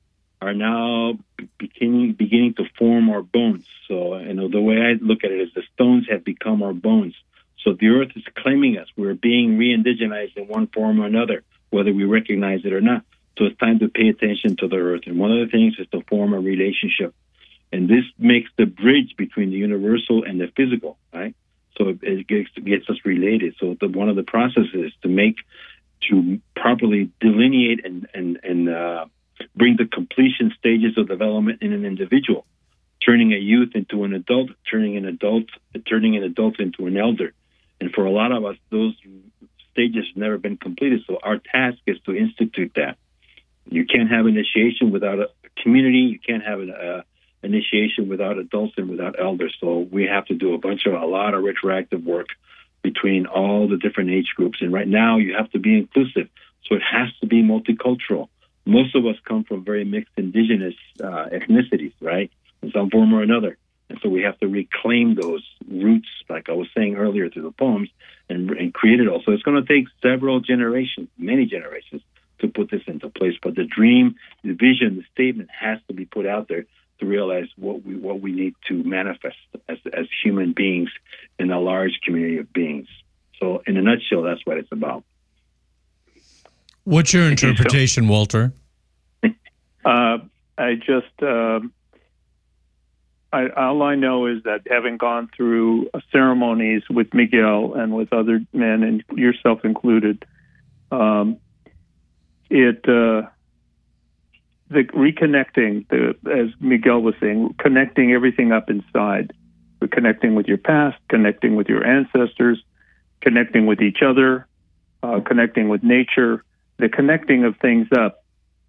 are 0.42 0.54
now 0.54 1.18
beginning 1.58 2.14
beginning 2.14 2.54
to 2.56 2.64
form 2.78 3.10
our 3.10 3.22
bones. 3.22 3.68
So, 3.88 4.18
you 4.18 4.34
know, 4.34 4.48
the 4.48 4.62
way 4.62 4.78
I 4.78 4.94
look 4.94 5.24
at 5.24 5.32
it 5.32 5.42
is 5.42 5.54
the 5.54 5.64
stones 5.74 6.08
have 6.10 6.24
become 6.24 6.64
our 6.64 6.74
bones. 6.74 7.16
So 7.64 7.74
the 7.74 7.88
earth 7.90 8.12
is 8.16 8.24
claiming 8.36 8.78
us. 8.78 8.88
We're 8.96 9.16
being 9.16 9.58
re-indigenized 9.58 10.38
in 10.38 10.48
one 10.48 10.68
form 10.68 11.02
or 11.02 11.06
another, 11.06 11.44
whether 11.72 11.92
we 11.92 12.06
recognize 12.06 12.62
it 12.64 12.72
or 12.72 12.82
not. 12.82 13.04
So 13.38 13.46
it's 13.46 13.58
time 13.58 13.80
to 13.80 13.90
pay 13.90 14.08
attention 14.10 14.56
to 14.58 14.68
the 14.68 14.78
earth. 14.78 15.04
And 15.08 15.20
one 15.20 15.32
of 15.32 15.40
the 15.46 15.52
things 15.52 15.76
is 15.78 15.88
to 15.92 16.02
form 16.08 16.34
a 16.34 16.40
relationship. 16.40 17.14
And 17.72 17.88
this 17.88 18.06
makes 18.18 18.50
the 18.58 18.66
bridge 18.66 19.16
between 19.18 19.52
the 19.52 19.58
universal 19.58 20.24
and 20.24 20.40
the 20.40 20.52
physical, 20.56 20.98
right? 21.14 21.36
So 21.78 21.96
it 22.02 22.28
gets, 22.28 22.50
gets 22.64 22.90
us 22.90 22.98
related. 23.06 23.56
So 23.60 23.78
the, 23.80 23.88
one 23.88 24.10
of 24.10 24.16
the 24.16 24.24
processes 24.24 24.92
to 25.04 25.08
make, 25.08 25.38
to 26.10 26.40
properly 26.56 27.12
delineate 27.20 27.86
and, 27.86 28.08
and, 28.14 28.40
and, 28.44 28.70
uh, 28.70 29.06
bring 29.56 29.78
the 29.78 29.86
completion 29.86 30.54
stages 30.58 30.98
of 30.98 31.08
development 31.08 31.62
in 31.62 31.72
an 31.72 31.86
individual, 31.86 32.46
turning 33.06 33.34
a 33.34 33.38
youth 33.38 33.72
into 33.76 34.04
an 34.04 34.14
adult, 34.14 34.50
turning 34.70 34.98
an 34.98 35.06
adult, 35.06 35.46
turning 35.88 36.18
an 36.18 36.24
adult 36.24 36.60
into 36.60 36.88
an 36.88 36.98
elder. 36.98 37.34
And 37.80 37.92
for 37.94 38.06
a 38.06 38.12
lot 38.12 38.32
of 38.32 38.44
us, 38.46 38.58
those 38.70 38.94
stages 39.72 40.06
have 40.08 40.18
never 40.18 40.38
been 40.38 40.58
completed. 40.58 41.02
So 41.08 41.20
our 41.24 41.38
task 41.38 41.78
is 41.88 41.98
to 42.06 42.16
institute 42.16 42.74
that. 42.76 42.98
You 43.70 43.86
can't 43.86 44.10
have 44.10 44.28
initiation 44.28 44.92
without 44.92 45.20
a 45.20 45.30
community. 45.62 46.00
You 46.00 46.20
can't 46.20 46.44
have 46.44 46.60
an 46.60 46.72
uh, 46.72 47.02
initiation 47.44 48.10
without 48.10 48.38
adults 48.38 48.74
and 48.78 48.90
without 48.90 49.20
elders. 49.20 49.56
So 49.60 49.80
we 49.80 50.06
have 50.06 50.26
to 50.26 50.36
do 50.36 50.54
a 50.54 50.58
bunch 50.58 50.86
of 50.86 50.94
a 50.94 51.06
lot 51.06 51.34
of 51.34 51.44
retroactive 51.44 52.04
work 52.04 52.28
between 52.82 53.26
all 53.26 53.68
the 53.68 53.78
different 53.78 54.10
age 54.12 54.34
groups. 54.36 54.60
And 54.62 54.72
right 54.72 54.88
now, 54.88 55.18
you 55.18 55.36
have 55.36 55.52
to 55.52 55.60
be 55.60 55.78
inclusive. 55.78 56.30
So 56.66 56.76
it 56.76 56.82
has 56.82 57.10
to 57.22 57.28
be 57.28 57.42
multicultural 57.44 58.30
most 58.70 58.96
of 58.96 59.06
us 59.06 59.16
come 59.26 59.44
from 59.44 59.66
very 59.66 59.84
mixed 59.84 60.14
indigenous 60.16 60.76
uh, 61.02 61.26
ethnicities, 61.32 61.94
right? 62.02 62.32
In 62.62 62.72
some 62.72 62.90
form 62.90 63.14
or 63.14 63.24
another. 63.24 63.58
And 63.90 64.00
so 64.04 64.10
we 64.10 64.22
have 64.22 64.38
to 64.40 64.48
reclaim 64.48 65.16
those 65.16 65.44
roots, 65.68 66.08
like 66.30 66.50
I 66.50 66.54
was 66.54 66.68
saying 66.78 66.96
earlier 66.96 67.30
through 67.30 67.44
the 67.44 67.52
poems, 67.52 67.90
and, 68.30 68.52
and 68.52 68.72
create 68.72 69.00
it 69.00 69.08
all. 69.08 69.24
So 69.26 69.32
it's 69.32 69.42
going 69.42 69.64
to 69.64 69.68
take 69.68 69.88
several 70.04 70.40
generations, 70.40 71.10
many 71.18 71.48
generations, 71.48 72.04
to 72.40 72.48
put 72.48 72.70
this 72.70 72.84
into 72.86 73.10
place. 73.10 73.34
But 73.42 73.56
the 73.56 73.66
dream, 73.66 74.16
the 74.44 74.54
vision, 74.54 74.98
the 74.98 75.04
statement 75.14 75.50
has 75.60 75.80
to 75.88 75.94
be 75.94 76.06
put 76.06 76.28
out 76.28 76.48
there 76.48 76.66
to 77.00 77.06
realize 77.06 77.48
what 77.56 77.84
we 77.84 77.96
what 77.96 78.22
we 78.22 78.32
need 78.32 78.56
to 78.68 78.84
manifest 78.84 79.38
as 79.68 79.78
as 79.94 80.06
human 80.24 80.54
beings 80.54 80.90
in 81.38 81.52
a 81.52 81.60
large 81.60 82.00
community 82.04 82.38
of 82.38 82.52
beings. 82.54 82.88
So, 83.40 83.64
in 83.66 83.78
a 83.78 83.82
nutshell, 83.82 84.24
that's 84.24 84.46
what 84.46 84.58
it's 84.58 84.72
about. 84.72 85.04
What's 86.84 87.14
your 87.14 87.30
interpretation, 87.30 88.06
so, 88.06 88.12
Walter? 88.12 88.54
Uh, 89.86 90.18
I 90.58 90.76
just, 90.76 91.24
uh, 91.24 91.62
I, 93.32 93.48
all 93.56 93.82
I 93.82 93.96
know 93.96 94.26
is 94.26 94.44
that 94.44 94.64
having 94.70 94.98
gone 94.98 95.30
through 95.36 95.90
ceremonies 96.12 96.84
with 96.90 97.14
Miguel 97.14 97.76
and 97.76 97.96
with 97.96 98.12
other 98.12 98.42
men, 98.52 98.84
and 98.84 99.04
yourself 99.18 99.64
included, 99.64 100.26
um, 100.92 101.38
it 102.50 102.88
uh, 102.90 103.30
the 104.70 104.84
reconnecting, 104.84 105.88
the, 105.90 106.16
as 106.32 106.50
Miguel 106.60 107.02
was 107.02 107.16
saying, 107.20 107.56
connecting 107.58 108.14
everything 108.14 108.52
up 108.52 108.70
inside. 108.70 109.34
We're 109.82 109.88
connecting 109.88 110.36
with 110.36 110.48
your 110.48 110.58
past, 110.58 110.98
connecting 111.10 111.56
with 111.56 111.68
your 111.68 111.86
ancestors, 111.86 112.62
connecting 113.22 113.66
with 113.66 113.82
each 113.82 114.00
other, 114.06 114.48
uh, 115.02 115.22
connecting 115.26 115.70
with 115.70 115.84
nature. 115.84 116.44
The 116.78 116.90
connecting 116.90 117.46
of 117.46 117.58
things 117.58 117.88
up 117.92 118.24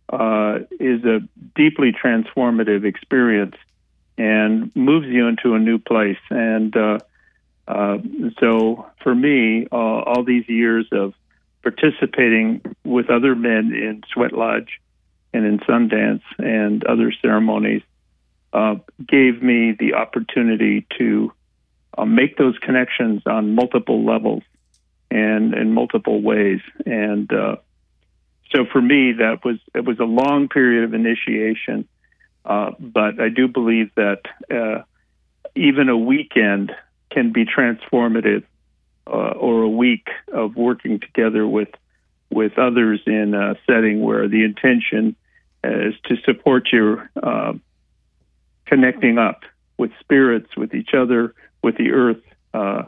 uh, 0.08 0.60
is 0.78 1.04
a 1.04 1.20
deeply 1.54 1.92
transformative 1.92 2.84
experience 2.84 3.56
and 4.16 4.74
moves 4.74 5.06
you 5.06 5.28
into 5.28 5.54
a 5.54 5.58
new 5.58 5.78
place. 5.78 6.18
And 6.30 6.74
uh, 6.76 6.98
uh, 7.68 7.98
so, 8.38 8.86
for 9.02 9.14
me, 9.14 9.66
uh, 9.70 9.76
all 9.76 10.24
these 10.24 10.48
years 10.48 10.86
of 10.92 11.14
participating 11.62 12.62
with 12.84 13.10
other 13.10 13.34
men 13.34 13.72
in 13.74 14.02
Sweat 14.12 14.32
Lodge 14.32 14.80
and 15.32 15.46
in 15.46 15.58
Sundance 15.60 16.22
and 16.38 16.84
other 16.84 17.12
ceremonies 17.22 17.82
uh, 18.52 18.76
gave 19.06 19.42
me 19.42 19.76
the 19.78 19.94
opportunity 19.94 20.86
to 20.98 21.32
uh, 21.96 22.04
make 22.04 22.36
those 22.36 22.58
connections 22.58 23.22
on 23.26 23.54
multiple 23.54 24.04
levels 24.04 24.42
and 25.10 25.54
in 25.54 25.72
multiple 25.72 26.20
ways. 26.20 26.60
And 26.84 27.30
so 28.52 28.64
for 28.70 28.82
me, 28.82 29.12
that 29.12 29.44
was 29.44 29.58
it 29.74 29.84
was 29.84 29.98
a 30.00 30.04
long 30.04 30.48
period 30.48 30.84
of 30.84 30.94
initiation, 30.94 31.88
uh, 32.44 32.72
but 32.78 33.20
I 33.20 33.28
do 33.28 33.46
believe 33.48 33.90
that 33.94 34.22
uh, 34.50 34.82
even 35.54 35.88
a 35.88 35.96
weekend 35.96 36.72
can 37.10 37.32
be 37.32 37.44
transformative, 37.44 38.44
uh, 39.06 39.10
or 39.10 39.62
a 39.62 39.68
week 39.68 40.08
of 40.32 40.56
working 40.56 40.98
together 41.00 41.46
with 41.46 41.68
with 42.30 42.58
others 42.58 43.00
in 43.06 43.34
a 43.34 43.54
setting 43.66 44.00
where 44.02 44.28
the 44.28 44.44
intention 44.44 45.16
is 45.62 45.94
to 46.04 46.16
support 46.24 46.68
your 46.72 47.10
uh, 47.22 47.52
connecting 48.66 49.18
up 49.18 49.42
with 49.76 49.90
spirits, 50.00 50.56
with 50.56 50.74
each 50.74 50.90
other, 50.94 51.34
with 51.62 51.76
the 51.76 51.90
earth 51.90 52.22
uh, 52.54 52.82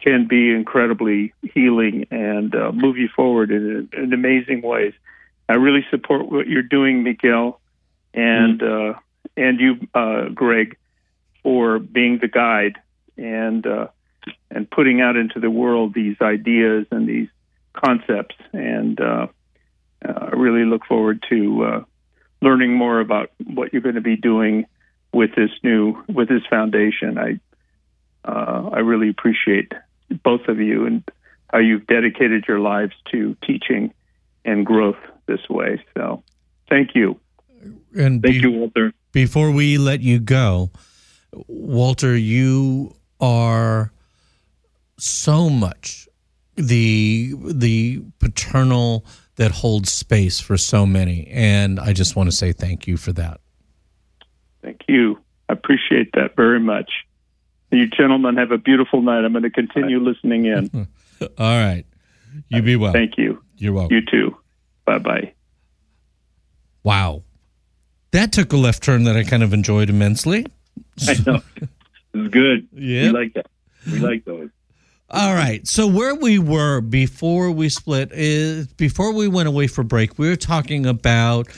can 0.00 0.28
be 0.28 0.50
incredibly 0.50 1.34
healing 1.42 2.06
and 2.10 2.54
uh, 2.54 2.70
move 2.72 2.96
you 2.96 3.08
forward 3.14 3.50
in, 3.50 3.88
in, 3.92 4.12
amazing 4.12 4.62
ways. 4.62 4.92
I 5.48 5.54
really 5.54 5.84
support 5.90 6.30
what 6.30 6.46
you're 6.46 6.62
doing, 6.62 7.02
Miguel, 7.02 7.60
and 8.14 8.60
mm-hmm. 8.60 8.90
uh, 8.90 9.00
and 9.36 9.60
you, 9.60 9.88
uh, 9.94 10.28
Greg, 10.28 10.76
for 11.42 11.78
being 11.78 12.18
the 12.20 12.28
guide 12.28 12.76
and 13.16 13.66
uh, 13.66 13.88
and 14.50 14.70
putting 14.70 15.00
out 15.00 15.16
into 15.16 15.40
the 15.40 15.50
world 15.50 15.94
these 15.94 16.16
ideas 16.20 16.86
and 16.90 17.08
these 17.08 17.28
concepts. 17.72 18.36
And 18.52 19.00
uh, 19.00 19.26
uh, 20.06 20.12
I 20.12 20.30
really 20.30 20.64
look 20.64 20.84
forward 20.86 21.24
to 21.30 21.84
learning 22.40 22.72
more 22.72 23.00
about 23.00 23.30
what 23.44 23.72
you're 23.72 23.82
going 23.82 23.94
to 23.96 24.00
be 24.00 24.16
doing 24.16 24.66
with 25.12 25.34
this 25.34 25.50
new 25.62 26.02
with 26.08 26.28
this 26.28 26.42
foundation. 26.48 27.18
I 27.18 27.40
uh, 28.24 28.70
I 28.72 28.78
really 28.80 29.08
appreciate 29.08 29.72
both 30.22 30.48
of 30.48 30.58
you 30.58 30.86
and 30.86 31.02
how 31.50 31.58
you've 31.58 31.86
dedicated 31.86 32.44
your 32.46 32.60
lives 32.60 32.92
to 33.12 33.36
teaching 33.46 33.92
and 34.44 34.64
growth 34.66 34.98
this 35.26 35.48
way. 35.48 35.82
So 35.96 36.22
thank 36.68 36.94
you. 36.94 37.18
And 37.96 38.22
thank 38.22 38.22
be- 38.22 38.40
you, 38.40 38.50
Walter. 38.50 38.92
Before 39.12 39.50
we 39.50 39.78
let 39.78 40.00
you 40.00 40.20
go, 40.20 40.70
Walter, 41.46 42.16
you 42.16 42.94
are 43.20 43.92
so 44.98 45.48
much, 45.48 46.08
the 46.56 47.34
the 47.44 48.02
paternal 48.18 49.04
that 49.38 49.52
holds 49.52 49.92
space 49.92 50.40
for 50.40 50.56
so 50.56 50.84
many, 50.84 51.28
and 51.28 51.78
I 51.78 51.92
just 51.92 52.16
want 52.16 52.28
to 52.28 52.36
say 52.36 52.52
thank 52.52 52.86
you 52.86 52.96
for 52.96 53.12
that. 53.12 53.40
Thank 54.62 54.80
you. 54.88 55.20
I 55.48 55.52
appreciate 55.52 56.10
that 56.14 56.34
very 56.36 56.60
much. 56.60 56.90
You 57.70 57.86
gentlemen 57.86 58.36
have 58.36 58.50
a 58.50 58.58
beautiful 58.58 59.00
night. 59.00 59.24
I'm 59.24 59.32
going 59.32 59.44
to 59.44 59.50
continue 59.50 60.00
listening 60.00 60.46
in. 60.46 60.88
All 61.20 61.28
right. 61.38 61.84
You 62.48 62.62
be 62.62 62.76
well. 62.76 62.92
Thank 62.92 63.16
you. 63.16 63.42
You're 63.56 63.72
welcome. 63.72 63.94
You 63.94 64.02
too. 64.10 64.36
Bye 64.84 64.98
bye. 64.98 65.32
Wow. 66.82 67.22
That 68.10 68.32
took 68.32 68.52
a 68.52 68.56
left 68.56 68.82
turn 68.82 69.04
that 69.04 69.16
I 69.16 69.22
kind 69.22 69.42
of 69.42 69.52
enjoyed 69.52 69.88
immensely. 69.88 70.46
I 71.08 71.16
know. 71.26 71.42
It's 72.14 72.32
good. 72.32 72.68
Yeah. 72.72 73.02
We 73.04 73.10
like 73.10 73.34
that. 73.34 73.46
We 73.86 73.98
like 73.98 74.24
those. 74.24 74.48
All 75.10 75.34
right. 75.34 75.66
So 75.66 75.86
where 75.86 76.14
we 76.14 76.38
were 76.38 76.80
before 76.80 77.50
we 77.50 77.70
split 77.70 78.10
is 78.12 78.66
before 78.66 79.12
we 79.12 79.26
went 79.26 79.48
away 79.48 79.66
for 79.66 79.82
break, 79.82 80.18
we 80.18 80.28
were 80.28 80.36
talking 80.36 80.84
about 80.84 81.48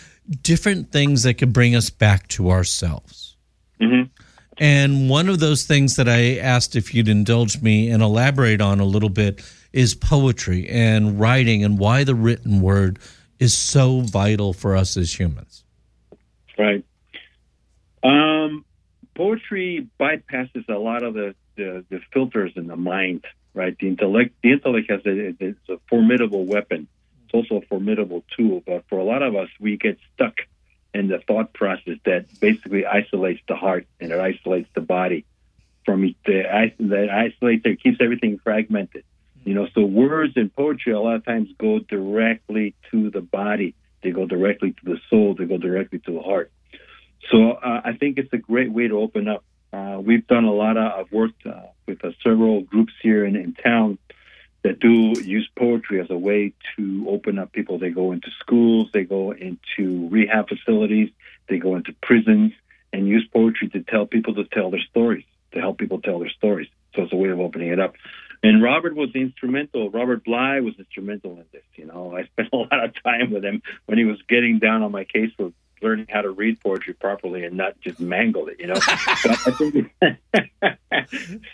different 0.43 0.93
things 0.93 1.25
that 1.25 1.35
could 1.35 1.53
bring 1.53 1.75
us 1.75 1.91
back 1.91 2.29
to 2.29 2.51
ourselves. 2.51 3.37
Mm-hmm. 3.81 4.11
And 4.59 5.09
one 5.09 5.29
of 5.29 5.41
those 5.41 5.65
things 5.65 5.97
that 5.97 6.09
I 6.09 6.37
asked 6.37 6.77
if 6.77 6.95
you'd 6.95 7.09
indulge 7.09 7.61
me 7.63 7.91
and 7.91 8.03
elaborate 8.03 8.61
on 8.61 8.79
a 8.79 8.85
little 8.85 9.09
bit 9.09 9.43
is 9.73 9.95
poetry 9.95 10.69
and 10.69 11.19
writing 11.19 11.65
and 11.65 11.79
why 11.79 12.05
the 12.05 12.15
written 12.15 12.61
word 12.61 12.99
is 13.39 13.57
so 13.57 14.03
vital 14.03 14.53
for 14.53 14.77
us 14.77 14.97
as 14.97 15.19
humans. 15.19 15.65
Right. 16.59 16.85
Um, 18.03 18.65
poetry 19.15 19.89
bypasses 19.99 20.69
a 20.69 20.79
lot 20.79 21.03
of 21.03 21.15
the, 21.15 21.35
the, 21.61 21.85
the 21.91 22.01
filters 22.13 22.53
in 22.57 22.67
the 22.67 22.77
mind, 22.77 23.25
right? 23.55 23.77
The 23.79 23.89
intellect, 23.89 24.35
the 24.43 24.53
intellect 24.53 24.91
has 24.91 25.01
a, 25.05 25.35
it's 25.39 25.69
a 25.69 25.79
formidable 25.89 26.45
weapon. 26.47 26.89
It's 27.25 27.35
also 27.35 27.63
a 27.63 27.67
formidable 27.67 28.25
tool, 28.37 28.63
but 28.67 28.85
for 28.89 28.99
a 28.99 29.05
lot 29.05 29.23
of 29.23 29.37
us, 29.37 29.49
we 29.61 29.77
get 29.77 29.99
stuck 30.15 30.35
in 30.93 31.09
the 31.09 31.19
thought 31.19 31.53
process 31.53 31.99
that 32.05 32.27
basically 32.41 32.85
isolates 32.87 33.41
the 33.47 33.55
heart 33.55 33.87
and 34.01 34.11
it 34.11 34.19
isolates 34.19 34.69
the 34.75 34.81
body 34.81 35.25
from 35.85 36.03
the, 36.27 36.73
that 36.79 37.09
isolates 37.11 37.63
it 37.65 37.83
keeps 37.83 37.99
everything 38.01 38.39
fragmented. 38.43 39.05
You 39.45 39.55
know, 39.55 39.69
so 39.75 39.85
words 39.85 40.35
and 40.37 40.55
poetry 40.55 40.93
a 40.93 41.01
lot 41.01 41.17
of 41.17 41.25
times 41.25 41.49
go 41.59 41.79
directly 41.79 42.75
to 42.91 43.11
the 43.11 43.21
body. 43.21 43.75
They 44.03 44.11
go 44.11 44.27
directly 44.27 44.73
to 44.73 44.85
the 44.85 44.99
soul. 45.09 45.35
They 45.39 45.45
go 45.45 45.57
directly 45.57 46.01
to 46.01 46.13
the 46.13 46.21
heart. 46.21 46.51
So 47.31 47.53
uh, 47.53 47.81
I 47.85 47.93
think 47.95 48.19
it's 48.19 48.33
a 48.33 48.39
great 48.39 48.73
way 48.73 48.89
to 48.89 48.99
open 48.99 49.29
up. 49.29 49.45
Uh, 49.73 50.01
we've 50.03 50.27
done 50.27 50.45
a 50.45 50.53
lot 50.53 50.77
of, 50.77 50.93
I've 50.93 51.13
worked 51.13 51.47
uh, 51.47 51.67
with 51.87 52.05
uh, 52.05 52.11
several 52.23 52.63
groups 52.63 52.93
here 53.03 53.25
in, 53.25 53.37
in 53.37 53.55
town 53.55 53.99
that 54.63 54.79
do 54.79 55.15
use 55.23 55.49
poetry 55.57 56.01
as 56.01 56.11
a 56.11 56.19
way 56.19 56.53
to 56.77 57.07
open 57.09 57.39
up 57.39 57.53
people. 57.53 57.79
They 57.79 57.91
go 57.91 58.13
into 58.13 58.31
schools, 58.41 58.89
they 58.93 59.05
go 59.05 59.33
into 59.33 60.09
rehab 60.09 60.49
facilities, 60.49 61.11
they 61.49 61.59
go 61.59 61.77
into 61.77 61.95
prisons, 62.03 62.53
and 62.93 63.07
use 63.07 63.27
poetry 63.33 63.69
to 63.71 63.83
tell 63.83 64.07
people 64.07 64.35
to 64.35 64.45
tell 64.45 64.71
their 64.71 64.83
stories, 64.91 65.25
to 65.53 65.61
help 65.61 65.79
people 65.79 66.01
tell 66.01 66.19
their 66.19 66.31
stories. 66.31 66.69
So 66.95 67.03
it's 67.03 67.13
a 67.13 67.17
way 67.17 67.31
of 67.31 67.41
opening 67.41 67.69
it 67.69 67.81
up. 67.81 67.95
And 68.43 68.63
Robert 68.63 68.95
was 68.95 69.11
instrumental. 69.15 69.91
Robert 69.91 70.25
Bly 70.25 70.61
was 70.61 70.75
instrumental 70.79 71.33
in 71.33 71.45
this. 71.53 71.63
You 71.77 71.87
know, 71.87 72.17
I 72.17 72.25
spent 72.33 72.49
a 72.53 72.57
lot 72.57 72.85
of 72.85 72.95
time 73.03 73.31
with 73.31 73.45
him 73.45 73.63
when 73.87 73.99
he 73.99 74.05
was 74.05 74.19
getting 74.29 74.59
down 74.59 74.83
on 74.83 74.93
my 74.93 75.05
case 75.05 75.31
learning 75.83 76.07
how 76.09 76.23
to 76.23 76.31
read 76.31 76.61
poetry 76.61 76.95
properly 76.95 77.45
and 77.45 77.57
not 77.57 77.81
just 77.81 78.01
mangle 78.01 78.49
it. 78.49 78.61
You 78.61 78.69
know, 78.69 78.75
but 78.75 78.87
I 79.47 79.51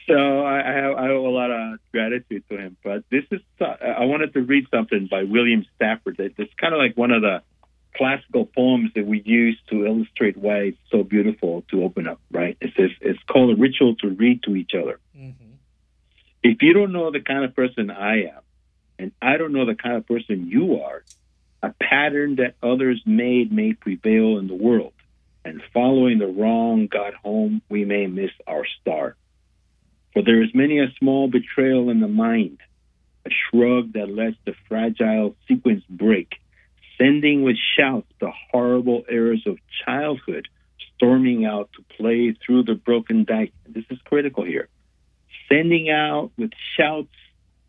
so 0.07 0.44
I, 0.44 0.61
I 0.61 1.09
owe 1.09 1.27
a 1.27 1.31
lot 1.31 1.51
of 1.51 1.78
gratitude 1.93 2.44
to 2.51 2.57
him. 2.57 2.77
But 2.82 3.05
this 3.11 3.24
is 3.31 3.40
I 3.61 4.05
wanted 4.05 4.32
to 4.35 4.43
read 4.43 4.66
something 4.70 5.09
by 5.11 5.24
William 5.24 5.65
Stafford. 5.77 6.16
It's 6.19 6.55
kind 6.55 6.74
of 6.74 6.78
like 6.78 6.97
one 6.97 7.11
of 7.11 7.23
the 7.23 7.43
classical 7.97 8.44
poems 8.44 8.90
that 8.94 9.07
we 9.07 9.23
use 9.24 9.59
to 9.70 9.86
illustrate 9.86 10.36
why 10.36 10.59
it's 10.59 10.78
so 10.90 11.03
beautiful 11.03 11.65
to 11.70 11.82
open 11.82 12.07
up. 12.07 12.20
Right? 12.31 12.57
It's 12.61 12.77
this, 12.77 12.90
it's 13.01 13.23
called 13.24 13.57
a 13.57 13.61
ritual 13.61 13.97
to 13.97 14.09
read 14.09 14.43
to 14.44 14.57
each 14.57 14.73
other. 14.74 15.01
Mm-hmm. 15.16 15.44
If 16.43 16.62
you 16.62 16.73
don't 16.74 16.93
know 16.93 17.11
the 17.11 17.20
kind 17.20 17.44
of 17.44 17.55
person 17.57 17.90
I 17.90 18.24
am, 18.24 18.40
and 18.98 19.12
I 19.20 19.36
don't 19.36 19.53
know 19.53 19.66
the 19.66 19.74
kind 19.74 19.97
of 19.97 20.07
person 20.07 20.47
you 20.48 20.81
are, 20.82 21.03
a 21.62 21.73
pattern 21.81 22.37
that 22.37 22.55
others 22.62 23.03
made 23.07 23.53
may 23.53 23.73
prevail 23.73 24.39
in 24.39 24.47
the 24.47 24.55
world, 24.55 24.93
and 25.45 25.62
following 25.73 26.19
the 26.19 26.27
wrong 26.27 26.87
got 26.87 27.15
home, 27.15 27.62
we 27.69 27.85
may 27.85 28.07
miss 28.07 28.31
our 28.47 28.65
star. 28.81 29.16
For 30.12 30.23
there 30.23 30.43
is 30.43 30.55
many 30.55 30.78
a 30.78 30.93
small 30.99 31.28
betrayal 31.28 31.91
in 31.91 32.01
the 32.01 32.09
mind, 32.09 32.59
a 33.27 33.31
shrug 33.31 33.93
that 33.93 34.11
lets 34.11 34.37
the 34.45 34.55
fragile 34.69 35.37
sequence 35.47 35.85
break, 35.89 36.35
sending 36.99 37.43
with 37.43 37.57
shouts 37.77 38.11
the 38.20 38.33
horrible 38.51 39.05
errors 39.09 39.43
of 39.47 39.59
childhood, 39.85 40.49
storming 40.95 41.45
out 41.45 41.70
to 41.77 41.97
play 41.97 42.33
through 42.33 42.62
the 42.62 42.74
broken 42.74 43.24
dike. 43.24 43.53
This 43.69 43.85
is 43.91 43.99
critical 44.05 44.45
here. 44.45 44.69
Sending 45.49 45.91
out 45.91 46.31
with 46.39 46.51
shouts 46.77 47.15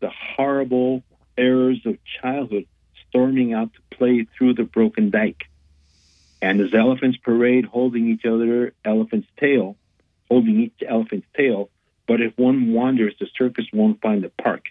the 0.00 0.10
horrible 0.36 1.02
errors 1.36 1.80
of 1.84 1.98
childhood, 2.20 2.66
storming 3.08 3.52
out 3.52 3.70
to 3.74 3.96
play 3.96 4.26
through 4.36 4.54
the 4.54 4.64
broken 4.64 5.10
dike. 5.10 5.44
And 6.40 6.60
as 6.60 6.72
elephants 6.74 7.18
parade 7.18 7.64
holding 7.64 8.08
each 8.08 8.24
other 8.24 8.72
elephant's 8.84 9.28
tail, 9.38 9.76
holding 10.28 10.60
each 10.60 10.82
elephant's 10.86 11.26
tail, 11.36 11.70
but 12.06 12.20
if 12.20 12.36
one 12.38 12.72
wanders, 12.72 13.14
the 13.18 13.26
circus 13.36 13.66
won't 13.72 14.00
find 14.00 14.22
the 14.22 14.30
park. 14.42 14.64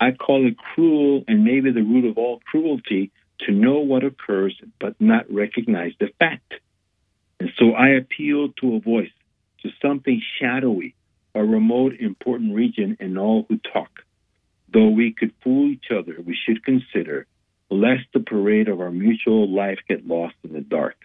I 0.00 0.12
call 0.12 0.46
it 0.46 0.56
cruel 0.56 1.24
and 1.28 1.44
maybe 1.44 1.70
the 1.72 1.82
root 1.82 2.06
of 2.06 2.16
all 2.16 2.40
cruelty 2.50 3.10
to 3.40 3.52
know 3.52 3.80
what 3.80 4.04
occurs 4.04 4.58
but 4.78 4.98
not 5.00 5.30
recognize 5.30 5.92
the 5.98 6.10
fact. 6.18 6.54
And 7.38 7.50
so 7.58 7.72
I 7.72 7.90
appeal 7.90 8.50
to 8.60 8.76
a 8.76 8.80
voice, 8.80 9.10
to 9.62 9.70
something 9.82 10.22
shadowy, 10.38 10.94
a 11.34 11.44
remote, 11.44 11.94
important 11.98 12.54
region 12.54 12.96
in 13.00 13.18
all 13.18 13.46
who 13.48 13.58
talk. 13.58 13.90
Though 14.72 14.88
we 14.88 15.12
could 15.12 15.32
fool 15.42 15.68
each 15.68 15.90
other, 15.90 16.16
we 16.24 16.36
should 16.36 16.64
consider 16.64 17.26
lest 17.70 18.04
the 18.12 18.20
parade 18.20 18.68
of 18.68 18.80
our 18.80 18.90
mutual 18.90 19.48
life 19.48 19.78
get 19.88 20.06
lost 20.06 20.34
in 20.42 20.52
the 20.52 20.60
dark. 20.60 20.96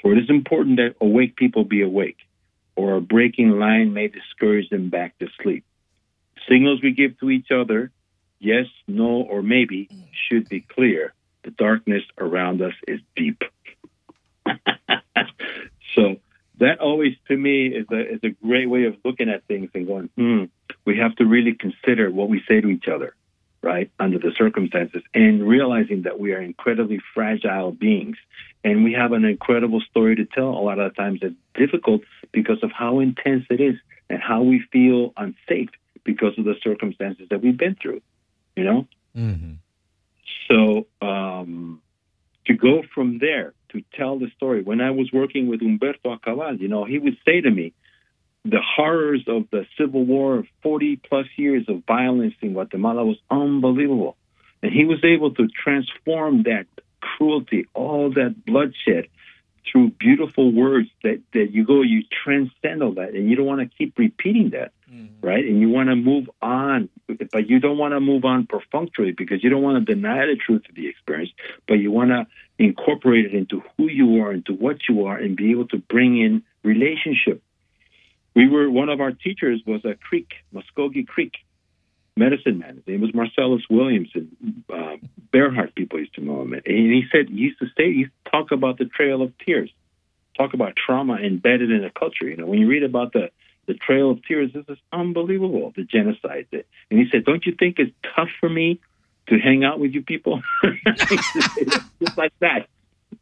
For 0.00 0.12
it 0.12 0.18
is 0.18 0.28
important 0.28 0.76
that 0.76 0.96
awake 1.00 1.36
people 1.36 1.64
be 1.64 1.82
awake, 1.82 2.18
or 2.76 2.94
a 2.94 3.00
breaking 3.00 3.58
line 3.58 3.92
may 3.92 4.08
discourage 4.08 4.68
them 4.68 4.90
back 4.90 5.18
to 5.18 5.28
sleep. 5.42 5.64
Signals 6.48 6.82
we 6.82 6.92
give 6.92 7.18
to 7.20 7.30
each 7.30 7.50
other, 7.50 7.90
yes, 8.40 8.66
no, 8.86 9.22
or 9.22 9.42
maybe, 9.42 9.88
should 10.28 10.48
be 10.48 10.60
clear. 10.60 11.14
The 11.44 11.50
darkness 11.50 12.02
around 12.18 12.60
us 12.62 12.74
is 12.86 13.00
deep. 13.16 13.42
so 15.94 16.16
that 16.58 16.80
always, 16.80 17.14
to 17.28 17.36
me, 17.36 17.68
is 17.68 17.86
a, 17.90 18.14
is 18.14 18.20
a 18.24 18.30
great 18.44 18.68
way 18.68 18.84
of 18.84 18.96
looking 19.04 19.30
at 19.30 19.44
things 19.44 19.70
and 19.74 19.86
going, 19.86 20.10
hmm, 20.16 20.44
we 20.84 20.98
have 20.98 21.14
to 21.16 21.24
really 21.24 21.54
consider 21.54 22.10
what 22.10 22.28
we 22.28 22.42
say 22.48 22.60
to 22.60 22.68
each 22.68 22.88
other 22.88 23.14
right, 23.62 23.90
under 23.98 24.18
the 24.18 24.32
circumstances, 24.36 25.02
and 25.14 25.46
realizing 25.46 26.02
that 26.02 26.18
we 26.18 26.32
are 26.32 26.40
incredibly 26.40 27.00
fragile 27.14 27.70
beings. 27.70 28.16
And 28.64 28.84
we 28.84 28.92
have 28.92 29.12
an 29.12 29.24
incredible 29.24 29.80
story 29.80 30.16
to 30.16 30.24
tell. 30.24 30.48
A 30.48 30.62
lot 30.62 30.78
of 30.78 30.92
the 30.92 30.96
times 30.96 31.20
it's 31.22 31.34
difficult 31.54 32.02
because 32.32 32.62
of 32.62 32.70
how 32.72 33.00
intense 33.00 33.44
it 33.50 33.60
is 33.60 33.74
and 34.10 34.20
how 34.20 34.42
we 34.42 34.62
feel 34.72 35.12
unsafe 35.16 35.70
because 36.04 36.38
of 36.38 36.44
the 36.44 36.54
circumstances 36.62 37.28
that 37.30 37.42
we've 37.42 37.56
been 37.56 37.76
through, 37.80 38.02
you 38.56 38.64
know? 38.64 38.86
Mm-hmm. 39.16 39.52
So 40.48 40.86
um, 41.00 41.80
to 42.46 42.54
go 42.54 42.82
from 42.94 43.18
there 43.18 43.54
to 43.70 43.82
tell 43.94 44.18
the 44.18 44.30
story, 44.36 44.62
when 44.62 44.80
I 44.80 44.90
was 44.90 45.10
working 45.12 45.46
with 45.48 45.60
Humberto 45.60 46.18
Ak'abal, 46.18 46.60
you 46.60 46.68
know, 46.68 46.84
he 46.84 46.98
would 46.98 47.16
say 47.24 47.40
to 47.40 47.50
me, 47.50 47.72
the 48.44 48.60
horrors 48.60 49.24
of 49.28 49.48
the 49.50 49.66
Civil 49.78 50.04
War, 50.04 50.44
40 50.62 50.96
plus 50.96 51.26
years 51.36 51.64
of 51.68 51.84
violence 51.86 52.34
in 52.40 52.54
Guatemala 52.54 53.04
was 53.04 53.18
unbelievable. 53.30 54.16
And 54.62 54.72
he 54.72 54.84
was 54.84 55.04
able 55.04 55.32
to 55.34 55.48
transform 55.48 56.44
that 56.44 56.66
cruelty, 57.00 57.66
all 57.74 58.10
that 58.10 58.44
bloodshed, 58.44 59.08
through 59.70 59.90
beautiful 59.90 60.52
words 60.52 60.88
that, 61.02 61.22
that 61.32 61.52
you 61.52 61.64
go, 61.64 61.82
you 61.82 62.02
transcend 62.24 62.82
all 62.82 62.94
that, 62.94 63.14
and 63.14 63.30
you 63.30 63.36
don't 63.36 63.46
want 63.46 63.60
to 63.60 63.76
keep 63.76 63.96
repeating 63.96 64.50
that, 64.50 64.72
mm-hmm. 64.92 65.24
right? 65.24 65.44
And 65.44 65.60
you 65.60 65.68
want 65.68 65.88
to 65.88 65.96
move 65.96 66.28
on, 66.40 66.88
but 67.06 67.48
you 67.48 67.60
don't 67.60 67.78
want 67.78 67.92
to 67.92 68.00
move 68.00 68.24
on 68.24 68.46
perfunctorily 68.46 69.12
because 69.12 69.42
you 69.42 69.50
don't 69.50 69.62
want 69.62 69.86
to 69.86 69.94
deny 69.94 70.26
the 70.26 70.36
truth 70.36 70.62
of 70.68 70.74
the 70.74 70.88
experience, 70.88 71.30
but 71.68 71.74
you 71.74 71.92
want 71.92 72.10
to 72.10 72.26
incorporate 72.58 73.26
it 73.26 73.34
into 73.34 73.62
who 73.76 73.88
you 73.88 74.22
are, 74.22 74.32
into 74.32 74.52
what 74.52 74.78
you 74.88 75.06
are, 75.06 75.16
and 75.16 75.36
be 75.36 75.52
able 75.52 75.68
to 75.68 75.78
bring 75.78 76.20
in 76.20 76.42
relationship 76.64 77.42
we 78.34 78.48
were 78.48 78.70
one 78.70 78.88
of 78.88 79.00
our 79.00 79.12
teachers 79.12 79.60
was 79.66 79.84
a 79.84 79.94
Creek, 79.94 80.32
Muskogee 80.54 81.06
Creek 81.06 81.34
medicine 82.16 82.58
man. 82.58 82.76
His 82.76 82.86
name 82.86 83.00
was 83.00 83.14
Marcellus 83.14 83.62
Williamson. 83.70 84.64
Uh, 84.72 84.96
Bearheart 85.32 85.74
people 85.74 85.98
used 85.98 86.14
to 86.14 86.20
know 86.20 86.42
him, 86.42 86.52
and 86.52 86.62
he 86.66 87.04
said 87.10 87.28
he 87.28 87.36
used 87.36 87.58
to 87.60 87.66
say 87.76 87.92
he 87.92 88.00
used 88.00 88.12
to 88.24 88.30
talk 88.30 88.52
about 88.52 88.78
the 88.78 88.84
Trail 88.84 89.22
of 89.22 89.32
Tears, 89.38 89.70
talk 90.36 90.54
about 90.54 90.74
trauma 90.76 91.14
embedded 91.14 91.70
in 91.70 91.82
the 91.82 91.90
culture. 91.90 92.28
You 92.28 92.36
know, 92.36 92.46
when 92.46 92.58
you 92.58 92.68
read 92.68 92.82
about 92.82 93.12
the 93.12 93.30
the 93.66 93.74
Trail 93.74 94.10
of 94.10 94.24
Tears. 94.24 94.52
This 94.52 94.64
is 94.68 94.78
unbelievable, 94.92 95.72
the 95.76 95.84
genocide. 95.84 96.46
And 96.52 96.64
he 96.98 97.06
said, 97.10 97.24
Don't 97.24 97.44
you 97.46 97.54
think 97.58 97.78
it's 97.78 97.92
tough 98.14 98.28
for 98.40 98.48
me 98.48 98.80
to 99.28 99.38
hang 99.38 99.64
out 99.64 99.78
with 99.78 99.92
you 99.92 100.02
people? 100.02 100.42
Just 100.86 102.18
like 102.18 102.32
that. 102.40 102.68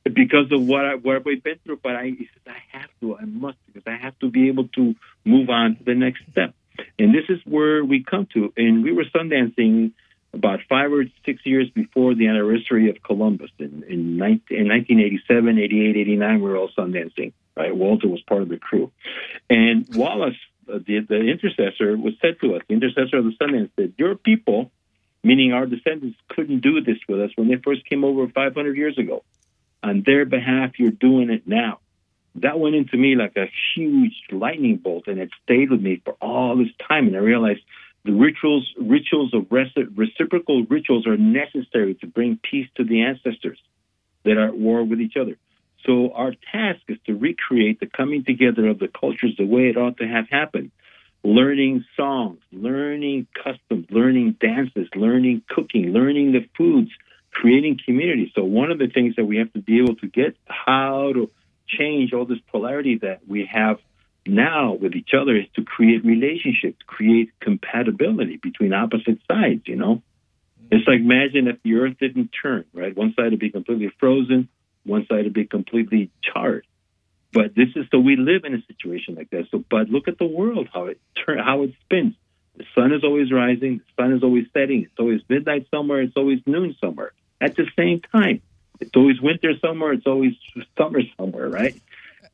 Because 0.05 0.51
of 0.53 0.67
what, 0.67 0.85
I, 0.85 0.95
what 0.95 1.25
we've 1.25 1.43
been 1.43 1.59
through. 1.65 1.81
But 1.83 1.97
I, 1.97 2.13
I 2.47 2.79
have 2.79 2.91
to, 3.01 3.17
I 3.17 3.25
must, 3.25 3.59
because 3.67 3.87
I 3.87 3.97
have 3.97 4.19
to 4.21 4.31
be 4.31 4.49
able 4.49 4.69
to 4.69 4.95
move 5.25 5.51
on 5.51 5.77
to 5.77 5.85
the 5.85 5.95
next 5.95 6.23
step. 6.31 6.55
And 6.99 7.15
this 7.15 7.25
is 7.29 7.41
where 7.45 7.85
we 7.85 8.05
come 8.05 8.27
to. 8.35 8.53
And 8.57 8.83
we 8.83 8.93
were 8.93 9.05
Sundancing 9.15 9.93
about 10.33 10.61
five 10.69 10.93
or 10.93 11.05
six 11.27 11.45
years 11.45 11.69
before 11.71 12.15
the 12.15 12.29
anniversary 12.29 12.89
of 12.89 13.03
Columbus. 13.03 13.51
In, 13.59 13.85
in, 13.89 14.17
19, 14.17 14.57
in 14.57 14.69
1987, 14.69 15.59
88, 15.59 15.97
89, 15.97 16.35
we 16.37 16.51
were 16.51 16.57
all 16.57 16.71
Sundancing. 16.77 17.33
Right? 17.57 17.75
Walter 17.75 18.09
was 18.09 18.21
part 18.23 18.43
of 18.43 18.49
the 18.49 18.59
crew. 18.59 18.93
And 19.49 19.87
Wallace, 19.95 20.37
uh, 20.73 20.79
the, 20.87 21.01
the 21.01 21.21
intercessor, 21.21 21.97
was 21.97 22.15
said 22.23 22.37
to 22.43 22.55
us, 22.55 22.63
the 22.69 22.75
intercessor 22.75 23.19
of 23.19 23.25
the 23.25 23.33
Sundance 23.41 23.71
said, 23.77 23.95
Your 23.99 24.15
people, 24.15 24.71
meaning 25.25 25.53
our 25.53 25.67
descendants, 25.67 26.19
couldn't 26.29 26.61
do 26.61 26.81
this 26.81 26.99
with 27.09 27.21
us 27.21 27.31
when 27.35 27.49
they 27.49 27.57
first 27.57 27.85
came 27.87 28.05
over 28.05 28.29
500 28.29 28.77
years 28.77 28.97
ago. 28.99 29.25
On 29.83 30.03
their 30.05 30.25
behalf, 30.25 30.79
you're 30.79 30.91
doing 30.91 31.31
it 31.31 31.47
now. 31.47 31.81
That 32.37 32.59
went 32.59 32.77
into 32.77 32.97
me 32.97 33.17
like 33.17 33.37
a 33.37 33.51
huge 33.75 34.15
lightning 34.31 34.77
bolt, 34.77 35.09
and 35.09 35.19
it 35.19 35.31
stayed 35.43 35.71
with 35.71 35.81
me 35.81 36.01
for 36.05 36.15
all 36.21 36.57
this 36.57 36.73
time. 36.87 37.09
And 37.09 37.17
I 37.17 37.21
realized 37.21 37.63
the 38.05 38.13
rituals, 38.13 38.73
rituals 38.79 39.35
of 39.35 39.47
reciprocal 39.51 40.65
rituals 40.65 41.07
are 41.07 41.17
necessary 41.17 41.95
to 41.97 42.07
bring 42.07 42.39
peace 42.43 42.69
to 42.77 42.85
the 42.85 43.03
ancestors 43.03 43.59
that 44.25 44.37
are 44.37 44.49
at 44.49 44.57
war 44.57 44.85
with 44.85 45.01
each 45.01 45.17
other. 45.17 45.37
So 45.87 46.13
our 46.13 46.33
task 46.53 46.81
is 46.89 46.99
to 47.07 47.17
recreate 47.17 47.81
the 47.81 47.87
coming 47.87 48.25
together 48.25 48.69
of 48.69 48.79
the 48.79 48.89
cultures 48.89 49.35
the 49.37 49.47
way 49.47 49.69
it 49.69 49.77
ought 49.77 49.97
to 49.99 50.07
have 50.07 50.29
happened. 50.29 50.71
Learning 51.23 51.85
songs, 51.97 52.39
learning 52.53 53.27
customs, 53.35 53.87
learning 53.91 54.37
dances, 54.41 54.89
learning 54.95 55.43
cooking, 55.49 55.93
learning 55.93 56.33
the 56.33 56.49
foods, 56.57 56.91
creating 57.33 57.79
community. 57.85 58.33
So 58.35 58.45
one 58.45 58.71
of 58.71 58.79
the 58.79 58.89
things 58.89 59.17
that 59.17 59.25
we 59.25 59.39
have 59.39 59.53
to 59.53 59.61
be 59.61 59.79
able 59.79 59.97
to 59.97 60.09
get 60.09 60.37
how 60.47 61.13
to 61.13 61.31
change 61.69 62.13
all 62.13 62.25
this 62.25 62.41
polarity 62.51 62.99
that 63.03 63.21
we 63.27 63.49
have 63.53 63.79
now 64.27 64.75
with 64.75 64.95
each 64.95 65.11
other 65.19 65.37
is 65.37 65.47
to 65.57 65.65
create 65.65 66.05
relationships, 66.05 66.79
create 66.87 67.31
compatibility 67.41 68.37
between 68.37 68.73
opposite 68.73 69.19
sides, 69.31 69.63
you 69.67 69.77
know? 69.77 70.03
It's 70.71 70.87
like 70.87 71.01
imagine 71.01 71.49
if 71.49 71.63
the 71.63 71.75
earth 71.77 71.97
didn't 71.99 72.31
turn, 72.43 72.65
right? 72.73 72.97
One 72.97 73.15
side 73.17 73.31
would 73.31 73.41
be 73.41 73.51
completely 73.51 73.91
frozen, 73.99 74.49
one 74.85 75.07
side 75.07 75.25
would 75.25 75.35
be 75.35 75.47
completely 75.47 76.11
charred. 76.23 76.67
But 77.33 77.55
this 77.55 77.69
is 77.77 77.87
so 77.91 77.99
we 77.99 78.17
live 78.17 78.45
in 78.45 78.55
a 78.55 78.63
situation 78.67 79.15
like 79.15 79.31
that. 79.31 79.47
So, 79.51 79.65
but 79.71 79.89
look 79.89 80.09
at 80.09 80.19
the 80.19 80.27
world 80.27 80.69
how 80.73 80.87
it 80.87 81.01
turn, 81.25 81.39
how 81.39 81.63
it 81.63 81.75
spins. 81.85 82.15
The 82.57 82.65
sun 82.75 82.93
is 82.93 83.05
always 83.05 83.33
rising, 83.33 83.79
the 83.79 84.03
sun 84.03 84.13
is 84.13 84.23
always 84.23 84.47
setting. 84.53 84.83
It's 84.83 84.99
always 84.99 85.21
midnight 85.29 85.67
somewhere. 85.71 86.03
It's 86.03 86.17
always 86.17 86.41
noon 86.47 86.77
somewhere. 86.81 87.13
At 87.41 87.57
the 87.57 87.67
same 87.77 88.01
time, 88.13 88.43
it's 88.81 88.91
always 88.95 89.21
winter 89.21 89.53
somewhere. 89.61 89.93
It's 89.93 90.07
always 90.07 90.35
summer 90.77 91.01
somewhere, 91.17 91.49
right? 91.49 91.75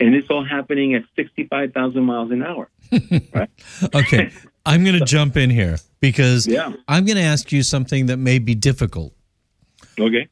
And 0.01 0.15
it's 0.15 0.29
all 0.31 0.45
happening 0.45 0.95
at 0.95 1.05
sixty-five 1.17 1.73
thousand 1.73 2.05
miles 2.05 2.31
an 2.31 2.43
hour. 2.43 2.69
Right? 3.33 3.51
okay, 3.95 4.31
I'm 4.65 4.85
going 4.85 4.99
to 4.99 5.05
jump 5.05 5.37
in 5.37 5.51
here 5.51 5.79
because 6.01 6.47
Yeah. 6.47 6.73
I'm 6.89 7.05
going 7.05 7.17
to 7.17 7.23
ask 7.23 7.51
you 7.53 7.63
something 7.63 8.07
that 8.07 8.17
may 8.19 8.39
be 8.39 8.55
difficult. 8.55 9.13
Okay. 9.99 10.29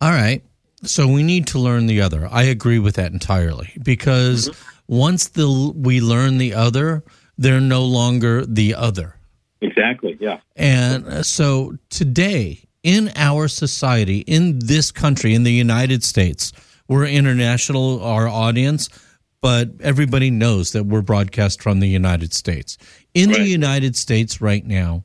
All 0.00 0.10
right. 0.10 0.42
So 0.82 1.08
we 1.08 1.22
need 1.22 1.46
to 1.48 1.58
learn 1.58 1.86
the 1.86 2.02
other. 2.02 2.28
I 2.30 2.42
agree 2.44 2.78
with 2.78 2.96
that 2.96 3.12
entirely 3.12 3.72
because 3.82 4.50
once 4.86 5.28
the 5.28 5.72
we 5.74 6.00
learn 6.00 6.36
the 6.38 6.52
other, 6.54 7.02
they're 7.38 7.60
no 7.60 7.84
longer 7.84 8.44
the 8.44 8.74
other. 8.74 9.16
Exactly. 9.62 10.18
Yeah. 10.20 10.40
And 10.56 11.06
uh, 11.06 11.22
so 11.22 11.78
today 11.88 12.64
in 12.84 13.10
our 13.16 13.48
society, 13.48 14.18
in 14.18 14.60
this 14.60 14.92
country, 14.92 15.34
in 15.34 15.42
the 15.42 15.52
United 15.52 16.04
States, 16.04 16.52
we're 16.86 17.06
international, 17.06 18.00
our 18.04 18.28
audience, 18.28 18.88
but 19.40 19.70
everybody 19.80 20.30
knows 20.30 20.72
that 20.72 20.84
we're 20.84 21.02
broadcast 21.02 21.62
from 21.62 21.80
the 21.80 21.88
United 21.88 22.32
States. 22.32 22.78
In 23.14 23.32
the 23.32 23.42
United 23.42 23.96
States 23.96 24.40
right 24.40 24.64
now, 24.64 25.02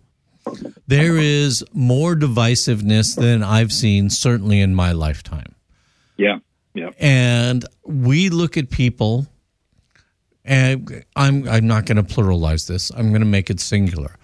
there 0.88 1.18
is 1.18 1.64
more 1.74 2.16
divisiveness 2.16 3.16
than 3.16 3.44
I've 3.44 3.72
seen, 3.72 4.10
certainly 4.10 4.60
in 4.60 4.76
my 4.76 4.92
lifetime. 4.92 5.56
Yeah. 6.18 6.40
Yeah. 6.74 6.92
And 7.00 7.66
we 7.86 8.30
look 8.30 8.58
at 8.58 8.70
people, 8.70 9.28
and 10.46 11.04
I'm 11.16 11.48
I'm 11.48 11.68
not 11.68 11.86
going 11.86 11.98
to 11.98 12.04
pluralize 12.04 12.68
this. 12.68 12.92
I'm 12.92 13.10
going 13.10 13.22
to 13.22 13.28
make 13.28 13.50
it 13.50 13.60
singular. 13.60 14.16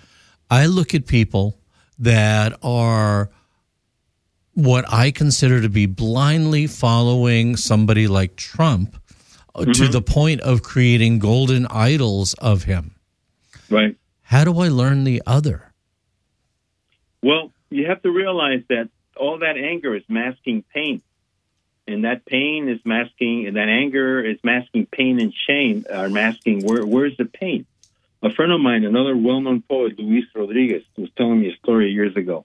I 0.49 0.67
look 0.67 0.93
at 0.93 1.07
people 1.07 1.57
that 1.99 2.57
are 2.61 3.29
what 4.55 4.91
I 4.91 5.11
consider 5.11 5.61
to 5.61 5.69
be 5.69 5.85
blindly 5.85 6.65
following 6.65 7.55
somebody 7.55 8.07
like 8.07 8.35
Trump 8.35 8.95
uh, 9.53 9.65
to 9.65 9.71
Mhm. 9.71 9.91
the 9.91 10.01
point 10.01 10.41
of 10.41 10.63
creating 10.63 11.19
golden 11.19 11.65
idols 11.67 12.33
of 12.35 12.63
him. 12.63 12.95
Right. 13.69 13.95
How 14.23 14.43
do 14.43 14.57
I 14.59 14.67
learn 14.69 15.03
the 15.03 15.21
other? 15.27 15.71
Well, 17.21 17.51
you 17.69 17.85
have 17.87 18.01
to 18.03 18.11
realize 18.11 18.63
that 18.69 18.89
all 19.15 19.39
that 19.39 19.57
anger 19.57 19.95
is 19.95 20.03
masking 20.09 20.63
pain. 20.73 21.01
And 21.87 22.03
that 22.03 22.25
pain 22.25 22.67
is 22.67 22.79
masking, 22.83 23.45
and 23.45 23.57
that 23.57 23.69
anger 23.69 24.19
is 24.19 24.39
masking 24.43 24.87
pain 24.87 25.19
and 25.19 25.31
shame, 25.47 25.85
are 25.93 26.09
masking 26.09 26.65
where, 26.65 26.83
where's 26.83 27.15
the 27.17 27.25
pain? 27.25 27.67
A 28.23 28.31
friend 28.31 28.51
of 28.51 28.59
mine, 28.59 28.83
another 28.85 29.15
well 29.15 29.39
known 29.39 29.61
poet, 29.61 29.99
Luis 29.99 30.25
Rodriguez, 30.33 30.83
was 30.97 31.09
telling 31.15 31.41
me 31.41 31.49
a 31.51 31.55
story 31.57 31.91
years 31.91 32.15
ago. 32.15 32.43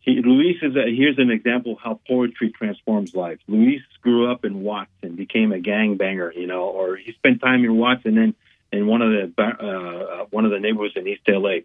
He, 0.00 0.22
Luis 0.22 0.56
is 0.62 0.76
a, 0.76 0.84
here's 0.94 1.18
an 1.18 1.30
example 1.30 1.72
of 1.72 1.78
how 1.82 2.00
poetry 2.06 2.50
transforms 2.50 3.14
lives. 3.14 3.40
Luis 3.46 3.82
grew 4.00 4.30
up 4.30 4.44
in 4.44 4.62
Watts 4.62 4.90
and 5.02 5.16
became 5.16 5.52
a 5.52 5.58
gangbanger, 5.58 6.34
you 6.34 6.46
know, 6.46 6.64
or 6.64 6.96
he 6.96 7.12
spent 7.12 7.40
time 7.40 7.64
in 7.64 7.76
Watts 7.76 8.02
and 8.04 8.16
then 8.16 8.34
in 8.72 8.86
one 8.86 9.02
of 9.02 9.10
the 9.10 9.32
uh, 9.38 9.42
uh, 9.42 10.24
one 10.30 10.44
of 10.44 10.50
the 10.50 10.60
neighborhoods 10.60 10.94
in 10.96 11.06
East 11.06 11.22
LA. 11.26 11.60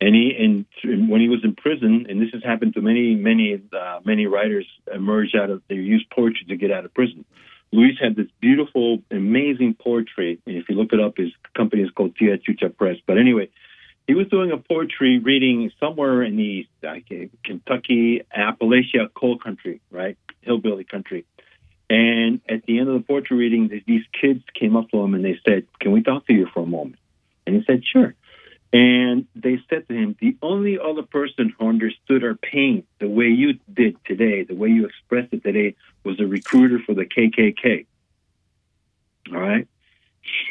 And 0.00 0.14
he 0.14 0.64
and 0.84 1.08
when 1.08 1.20
he 1.20 1.28
was 1.28 1.44
in 1.44 1.54
prison, 1.54 2.06
and 2.08 2.20
this 2.20 2.30
has 2.32 2.42
happened 2.42 2.74
to 2.74 2.80
many 2.80 3.14
many 3.14 3.62
uh, 3.72 4.00
many 4.04 4.26
writers 4.26 4.66
emerge 4.92 5.34
out 5.34 5.50
of 5.50 5.62
they 5.68 5.76
use 5.76 6.04
poetry 6.12 6.44
to 6.48 6.56
get 6.56 6.70
out 6.72 6.84
of 6.84 6.92
prison. 6.92 7.24
Luis 7.72 7.96
had 8.00 8.16
this 8.16 8.26
beautiful, 8.40 8.98
amazing 9.10 9.74
poetry. 9.74 10.38
And 10.46 10.56
if 10.56 10.68
you 10.68 10.76
look 10.76 10.92
it 10.92 11.00
up, 11.00 11.16
his 11.16 11.30
company 11.56 11.82
is 11.82 11.90
called 11.90 12.14
Tia 12.16 12.36
Chucha 12.36 12.76
Press. 12.76 12.96
But 13.06 13.16
anyway, 13.16 13.48
he 14.12 14.14
was 14.14 14.28
doing 14.28 14.52
a 14.52 14.58
poetry 14.58 15.18
reading 15.20 15.72
somewhere 15.80 16.22
in 16.22 16.36
the 16.36 16.68
uh, 16.86 16.96
Kentucky, 17.42 18.20
Appalachia 18.36 19.08
coal 19.14 19.38
country, 19.38 19.80
right? 19.90 20.18
Hillbilly 20.42 20.84
country. 20.84 21.24
And 21.88 22.42
at 22.46 22.66
the 22.66 22.78
end 22.78 22.90
of 22.90 22.94
the 22.94 23.06
poetry 23.06 23.38
reading, 23.38 23.70
th- 23.70 23.86
these 23.86 24.04
kids 24.20 24.44
came 24.52 24.76
up 24.76 24.90
to 24.90 24.98
him 24.98 25.14
and 25.14 25.24
they 25.24 25.38
said, 25.48 25.66
Can 25.80 25.92
we 25.92 26.02
talk 26.02 26.26
to 26.26 26.34
you 26.34 26.46
for 26.52 26.62
a 26.62 26.66
moment? 26.66 26.96
And 27.46 27.56
he 27.56 27.64
said, 27.66 27.86
Sure. 27.86 28.14
And 28.70 29.28
they 29.34 29.58
said 29.70 29.88
to 29.88 29.94
him, 29.94 30.14
The 30.20 30.36
only 30.42 30.78
other 30.78 31.04
person 31.04 31.54
who 31.58 31.70
understood 31.70 32.22
our 32.22 32.34
pain 32.34 32.84
the 32.98 33.08
way 33.08 33.28
you 33.28 33.60
did 33.72 33.96
today, 34.04 34.42
the 34.42 34.54
way 34.54 34.68
you 34.68 34.84
expressed 34.84 35.32
it 35.32 35.42
today, 35.42 35.74
was 36.04 36.20
a 36.20 36.26
recruiter 36.26 36.80
for 36.80 36.92
the 36.92 37.06
KKK. 37.06 37.86
All 39.32 39.40
right? 39.40 39.66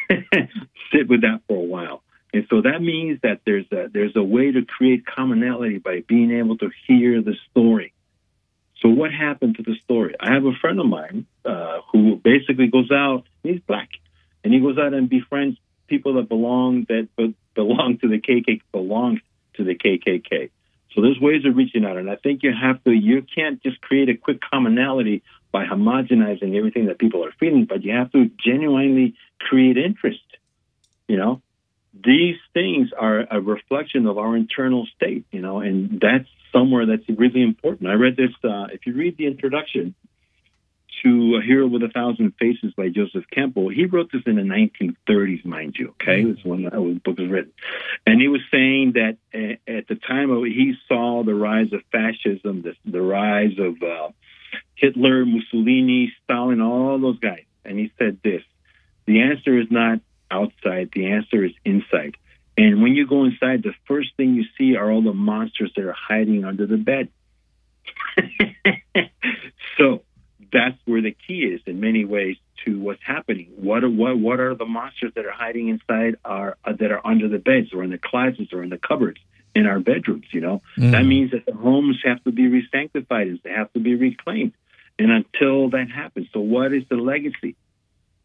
Sit 0.91 1.07
with 1.07 1.21
that 1.21 1.41
for 1.47 1.57
a 1.57 1.67
while. 1.67 2.01
And 2.33 2.47
so 2.49 2.61
that 2.61 2.81
means 2.81 3.19
that 3.23 3.41
there's 3.45 3.65
a, 3.71 3.89
there's 3.91 4.15
a 4.15 4.23
way 4.23 4.51
to 4.51 4.65
create 4.65 5.05
commonality 5.05 5.79
by 5.79 6.01
being 6.07 6.31
able 6.31 6.57
to 6.59 6.71
hear 6.87 7.21
the 7.21 7.35
story. 7.49 7.93
So 8.81 8.89
what 8.89 9.11
happened 9.11 9.57
to 9.57 9.63
the 9.63 9.75
story? 9.83 10.15
I 10.19 10.33
have 10.33 10.45
a 10.45 10.53
friend 10.53 10.79
of 10.79 10.87
mine 10.87 11.27
uh, 11.45 11.81
who 11.91 12.15
basically 12.15 12.67
goes 12.67 12.89
out. 12.91 13.25
He's 13.43 13.59
black, 13.59 13.89
and 14.43 14.53
he 14.53 14.59
goes 14.59 14.77
out 14.77 14.93
and 14.93 15.09
befriends 15.09 15.57
people 15.87 16.15
that 16.15 16.29
belong 16.29 16.85
that 16.89 17.09
be- 17.15 17.35
belong 17.53 17.99
to 17.99 18.07
the 18.07 18.19
KKK 18.19 18.61
belong 18.71 19.19
to 19.55 19.63
the 19.63 19.75
KKK. 19.75 20.49
So 20.93 21.01
there's 21.01 21.19
ways 21.19 21.45
of 21.45 21.55
reaching 21.55 21.85
out, 21.85 21.97
and 21.97 22.09
I 22.09 22.15
think 22.15 22.43
you 22.43 22.53
have 22.53 22.83
to. 22.85 22.91
You 22.91 23.23
can't 23.23 23.61
just 23.61 23.79
create 23.81 24.09
a 24.09 24.15
quick 24.15 24.39
commonality 24.41 25.21
by 25.51 25.65
homogenizing 25.65 26.57
everything 26.57 26.87
that 26.87 26.97
people 26.97 27.23
are 27.23 27.31
feeling, 27.39 27.65
but 27.65 27.83
you 27.83 27.93
have 27.93 28.11
to 28.13 28.31
genuinely 28.43 29.15
create 29.39 29.77
interest. 29.77 30.23
You 31.07 31.17
know, 31.17 31.41
these 31.93 32.37
things 32.53 32.89
are 32.97 33.25
a 33.29 33.41
reflection 33.41 34.05
of 34.07 34.17
our 34.17 34.35
internal 34.35 34.87
state, 34.95 35.25
you 35.31 35.41
know, 35.41 35.59
and 35.59 35.99
that's 35.99 36.27
somewhere 36.51 36.85
that's 36.85 37.07
really 37.09 37.41
important. 37.41 37.89
I 37.89 37.93
read 37.93 38.15
this, 38.15 38.31
uh, 38.43 38.67
if 38.71 38.85
you 38.85 38.93
read 38.93 39.17
the 39.17 39.27
introduction 39.27 39.95
to 41.03 41.35
A 41.37 41.41
Hero 41.41 41.67
with 41.67 41.83
a 41.83 41.89
Thousand 41.89 42.33
Faces 42.39 42.73
by 42.75 42.89
Joseph 42.89 43.25
Campbell, 43.31 43.69
he 43.69 43.85
wrote 43.85 44.11
this 44.11 44.21
in 44.25 44.35
the 44.35 44.41
1930s, 44.41 45.43
mind 45.43 45.75
you, 45.77 45.89
okay? 46.01 46.23
When 46.43 46.63
that 46.63 46.81
was- 46.81 46.99
book 46.99 47.17
was 47.17 47.29
written. 47.29 47.51
And 48.05 48.21
he 48.21 48.27
was 48.27 48.41
saying 48.51 48.93
that 48.93 49.17
at 49.33 49.87
the 49.87 49.95
time 49.95 50.29
of 50.31 50.43
he 50.45 50.75
saw 50.87 51.23
the 51.23 51.35
rise 51.35 51.73
of 51.73 51.81
fascism, 51.91 52.61
the, 52.61 52.75
the 52.85 53.01
rise 53.01 53.57
of 53.57 53.81
uh, 53.81 54.09
Hitler, 54.75 55.25
Mussolini, 55.25 56.13
Stalin, 56.23 56.61
all 56.61 56.99
those 56.99 57.19
guys. 57.19 57.43
And 57.65 57.77
he 57.77 57.91
said 57.97 58.19
this 58.23 58.43
the 59.05 59.21
answer 59.21 59.59
is 59.59 59.67
not 59.69 59.99
outside. 60.71 60.89
The 60.93 61.07
answer 61.11 61.43
is 61.45 61.51
inside. 61.65 62.15
And 62.57 62.81
when 62.81 62.93
you 62.95 63.07
go 63.07 63.23
inside, 63.23 63.63
the 63.63 63.73
first 63.87 64.09
thing 64.17 64.35
you 64.35 64.45
see 64.57 64.75
are 64.75 64.91
all 64.91 65.01
the 65.01 65.13
monsters 65.13 65.71
that 65.75 65.85
are 65.85 65.95
hiding 65.97 66.43
under 66.45 66.67
the 66.67 66.77
bed. 66.77 67.09
so 69.77 70.03
that's 70.51 70.77
where 70.85 71.01
the 71.01 71.15
key 71.27 71.43
is 71.43 71.61
in 71.65 71.79
many 71.79 72.05
ways 72.05 72.37
to 72.65 72.79
what's 72.79 73.01
happening. 73.03 73.47
What 73.55 73.83
are 73.83 73.89
what 73.89 74.19
what 74.19 74.39
are 74.39 74.53
the 74.53 74.65
monsters 74.65 75.13
that 75.15 75.25
are 75.25 75.31
hiding 75.31 75.69
inside 75.69 76.17
our 76.25 76.57
uh, 76.65 76.73
that 76.73 76.91
are 76.91 77.05
under 77.05 77.27
the 77.27 77.39
beds 77.39 77.73
or 77.73 77.83
in 77.83 77.89
the 77.89 77.97
closets 77.97 78.53
or 78.53 78.63
in 78.63 78.69
the 78.69 78.77
cupboards 78.77 79.19
in 79.55 79.65
our 79.65 79.79
bedrooms? 79.79 80.25
You 80.31 80.41
know 80.41 80.61
Mm. 80.77 80.91
that 80.91 81.03
means 81.05 81.31
that 81.31 81.45
the 81.45 81.53
homes 81.53 81.97
have 82.03 82.23
to 82.25 82.31
be 82.31 82.47
re-sanctified, 82.47 83.39
they 83.43 83.49
have 83.51 83.71
to 83.73 83.79
be 83.79 83.95
reclaimed, 83.95 84.53
and 84.99 85.09
until 85.11 85.69
that 85.69 85.89
happens, 85.89 86.27
so 86.33 86.41
what 86.41 86.73
is 86.73 86.83
the 86.89 86.97
legacy? 86.97 87.55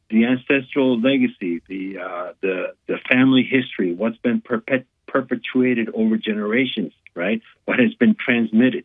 The 0.08 0.26
ancestral 0.26 1.00
legacy, 1.00 1.62
the 1.68 1.98
uh, 1.98 2.32
the 2.40 2.74
the 2.86 2.98
family 3.08 3.42
history, 3.42 3.92
what's 3.92 4.18
been 4.18 4.40
perpet- 4.40 4.86
perpetuated 5.06 5.90
over 5.94 6.16
generations, 6.16 6.92
right? 7.14 7.42
What 7.64 7.80
has 7.80 7.94
been 7.94 8.14
transmitted 8.14 8.84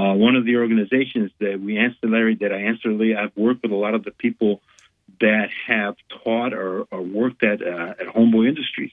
uh, 0.00 0.14
one 0.14 0.36
of 0.36 0.44
the 0.44 0.56
organizations 0.56 1.30
that 1.40 1.60
we 1.60 1.76
ancillary 1.76 2.36
that 2.36 2.52
I 2.52 2.62
ancillary 2.62 3.14
I've 3.16 3.36
worked 3.36 3.62
with 3.62 3.72
a 3.72 3.76
lot 3.76 3.94
of 3.94 4.04
the 4.04 4.12
people 4.12 4.62
that 5.20 5.50
have 5.66 5.96
taught 6.24 6.54
or, 6.54 6.84
or 6.90 7.02
worked 7.02 7.42
at 7.42 7.60
uh, 7.60 7.94
at 8.00 8.06
Homeboy 8.06 8.48
Industries, 8.48 8.92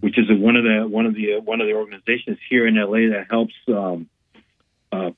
which 0.00 0.18
is 0.18 0.28
a, 0.30 0.34
one 0.34 0.56
of 0.56 0.64
the 0.64 0.88
one 0.88 1.06
of 1.06 1.14
the 1.14 1.34
uh, 1.34 1.40
one 1.40 1.60
of 1.60 1.66
the 1.66 1.74
organizations 1.74 2.38
here 2.48 2.66
in 2.66 2.74
LA 2.74 3.14
that 3.14 3.26
helps 3.30 3.54
um, 3.68 4.08
uh, 4.90 5.10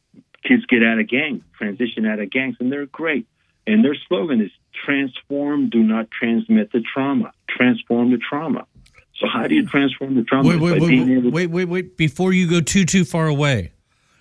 kids 0.42 0.66
get 0.66 0.82
out 0.82 0.98
of 0.98 1.08
gangs, 1.08 1.42
transition 1.56 2.04
out 2.04 2.18
of 2.18 2.28
gangs, 2.30 2.56
and 2.60 2.70
they're 2.70 2.86
great. 2.86 3.26
And 3.66 3.84
their 3.84 3.96
slogan 4.08 4.40
is 4.40 4.50
"Transform, 4.84 5.70
do 5.70 5.82
not 5.82 6.10
transmit 6.10 6.72
the 6.72 6.80
trauma. 6.80 7.32
Transform 7.48 8.10
the 8.10 8.18
trauma." 8.18 8.66
So 9.16 9.26
how 9.28 9.46
do 9.46 9.54
you 9.54 9.62
hmm. 9.62 9.68
transform 9.68 10.14
the 10.14 10.22
trauma? 10.22 10.48
Wait, 10.48 10.60
wait, 10.60 10.78
By 10.78 10.78
wait, 10.78 10.88
being 10.88 11.08
wait, 11.08 11.18
able- 11.18 11.30
wait, 11.30 11.46
wait, 11.46 11.64
wait. 11.64 11.96
Before 11.96 12.32
you 12.32 12.48
go 12.48 12.60
too, 12.60 12.84
too 12.84 13.04
far 13.04 13.26
away, 13.26 13.72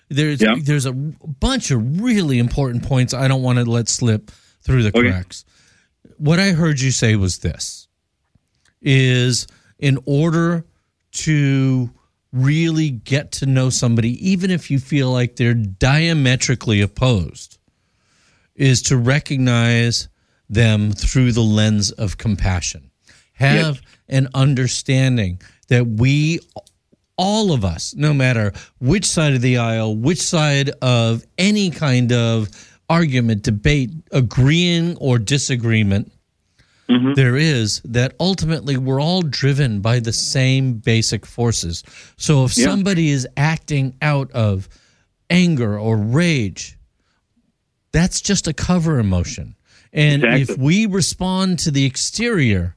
there's 0.08 0.40
there's 0.62 0.86
a 0.86 0.92
bunch 0.92 1.70
of 1.70 2.00
really 2.00 2.38
important 2.38 2.84
points 2.84 3.12
I 3.12 3.28
don't 3.28 3.42
want 3.42 3.58
to 3.58 3.64
let 3.64 3.88
slip 3.88 4.30
through 4.62 4.82
the 4.82 4.92
cracks. 4.92 5.44
What 6.18 6.38
I 6.38 6.52
heard 6.52 6.80
you 6.80 6.90
say 6.90 7.16
was 7.16 7.38
this: 7.38 7.88
is 8.80 9.46
in 9.78 9.98
order 10.06 10.64
to 11.12 11.90
really 12.32 12.90
get 12.90 13.32
to 13.32 13.46
know 13.46 13.70
somebody, 13.70 14.30
even 14.30 14.50
if 14.50 14.70
you 14.70 14.78
feel 14.78 15.10
like 15.10 15.36
they're 15.36 15.54
diametrically 15.54 16.80
opposed, 16.80 17.58
is 18.56 18.82
to 18.82 18.96
recognize 18.96 20.08
them 20.48 20.92
through 20.92 21.32
the 21.32 21.42
lens 21.42 21.90
of 21.92 22.18
compassion. 22.18 22.90
Have 23.34 23.82
an 24.08 24.28
understanding 24.34 25.40
that 25.68 25.86
we, 25.86 26.40
all 27.18 27.52
of 27.52 27.64
us, 27.64 27.94
no 27.94 28.14
matter 28.14 28.52
which 28.80 29.04
side 29.04 29.34
of 29.34 29.42
the 29.42 29.58
aisle, 29.58 29.94
which 29.96 30.22
side 30.22 30.70
of 30.80 31.24
any 31.36 31.70
kind 31.70 32.12
of 32.12 32.48
argument, 32.88 33.42
debate, 33.42 33.90
agreeing 34.12 34.96
or 34.98 35.18
disagreement, 35.18 36.12
mm-hmm. 36.88 37.14
there 37.14 37.36
is 37.36 37.80
that 37.84 38.14
ultimately 38.20 38.76
we're 38.76 39.00
all 39.00 39.22
driven 39.22 39.80
by 39.80 39.98
the 39.98 40.12
same 40.12 40.74
basic 40.74 41.26
forces. 41.26 41.82
So 42.16 42.44
if 42.44 42.56
Yeah. 42.56 42.66
somebody 42.66 43.10
is 43.10 43.26
acting 43.36 43.96
out 44.00 44.30
of 44.30 44.68
anger 45.28 45.78
or 45.78 45.96
rage, 45.96 46.75
that's 47.96 48.20
just 48.20 48.46
a 48.46 48.52
cover 48.52 48.98
emotion. 48.98 49.56
And 49.92 50.22
if 50.22 50.58
we 50.58 50.84
respond 50.84 51.58
to 51.60 51.70
the 51.70 51.86
exterior, 51.86 52.76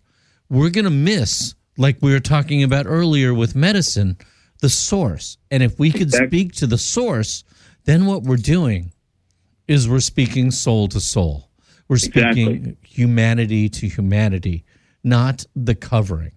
we're 0.50 0.70
going 0.70 0.86
to 0.86 0.92
miss, 0.92 1.56
like 1.78 1.98
we 2.02 2.14
were 2.14 2.22
talking 2.22 2.64
about 2.64 2.86
earlier 2.88 3.34
with 3.34 3.56
medicine, 3.56 4.18
the 4.62 4.70
source. 4.70 5.38
And 5.52 5.62
if 5.62 5.78
we 5.78 5.92
could 5.92 6.14
speak 6.14 6.54
to 6.54 6.68
the 6.68 6.78
source, 6.78 7.44
then 7.84 8.06
what 8.06 8.24
we're 8.24 8.38
doing 8.38 8.94
is 9.68 9.90
we're 9.90 10.00
speaking 10.00 10.52
soul 10.52 10.88
to 10.88 11.02
soul. 11.02 11.50
We're 11.90 11.98
speaking 11.98 12.78
humanity 12.84 13.68
to 13.70 13.88
humanity, 13.88 14.64
not 15.04 15.46
the 15.56 15.76
covering. 15.76 16.32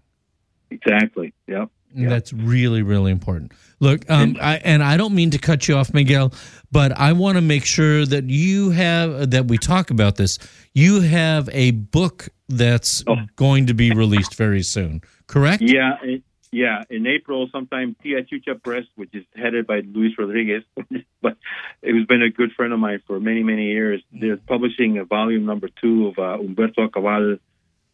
Exactly. 0.70 1.32
Yep. 1.46 1.68
That's 1.94 2.32
really, 2.32 2.82
really 2.82 3.12
important. 3.12 3.52
Look, 3.80 4.08
um, 4.10 4.36
I, 4.40 4.56
and 4.58 4.82
I 4.82 4.96
don't 4.96 5.14
mean 5.14 5.30
to 5.30 5.38
cut 5.38 5.66
you 5.66 5.76
off, 5.76 5.92
Miguel, 5.92 6.32
but 6.70 6.92
I 6.92 7.12
want 7.12 7.36
to 7.36 7.42
make 7.42 7.64
sure 7.64 8.06
that 8.06 8.24
you 8.24 8.70
have 8.70 9.30
that 9.30 9.46
we 9.46 9.58
talk 9.58 9.90
about 9.90 10.16
this. 10.16 10.38
You 10.72 11.00
have 11.00 11.48
a 11.52 11.72
book 11.72 12.28
that's 12.48 13.02
going 13.36 13.66
to 13.66 13.74
be 13.74 13.90
released 13.90 14.36
very 14.36 14.62
soon, 14.62 15.02
correct? 15.26 15.62
Yeah, 15.62 15.96
it, 16.02 16.22
yeah. 16.52 16.84
In 16.90 17.06
April, 17.06 17.48
sometime 17.50 17.96
Tia 18.02 18.22
Chucha 18.22 18.62
Press, 18.62 18.84
which 18.94 19.14
is 19.14 19.24
headed 19.34 19.66
by 19.66 19.80
Luis 19.80 20.12
Rodriguez, 20.18 20.62
but 21.22 21.36
it 21.82 21.96
has 21.96 22.06
been 22.06 22.22
a 22.22 22.30
good 22.30 22.52
friend 22.52 22.72
of 22.72 22.78
mine 22.78 23.00
for 23.06 23.18
many, 23.18 23.42
many 23.42 23.72
years. 23.72 24.02
They're 24.12 24.36
publishing 24.36 24.98
a 24.98 25.04
volume 25.04 25.46
number 25.46 25.68
two 25.80 26.08
of 26.08 26.18
uh, 26.18 26.42
Humberto 26.42 26.88
Ak'abal, 26.88 27.40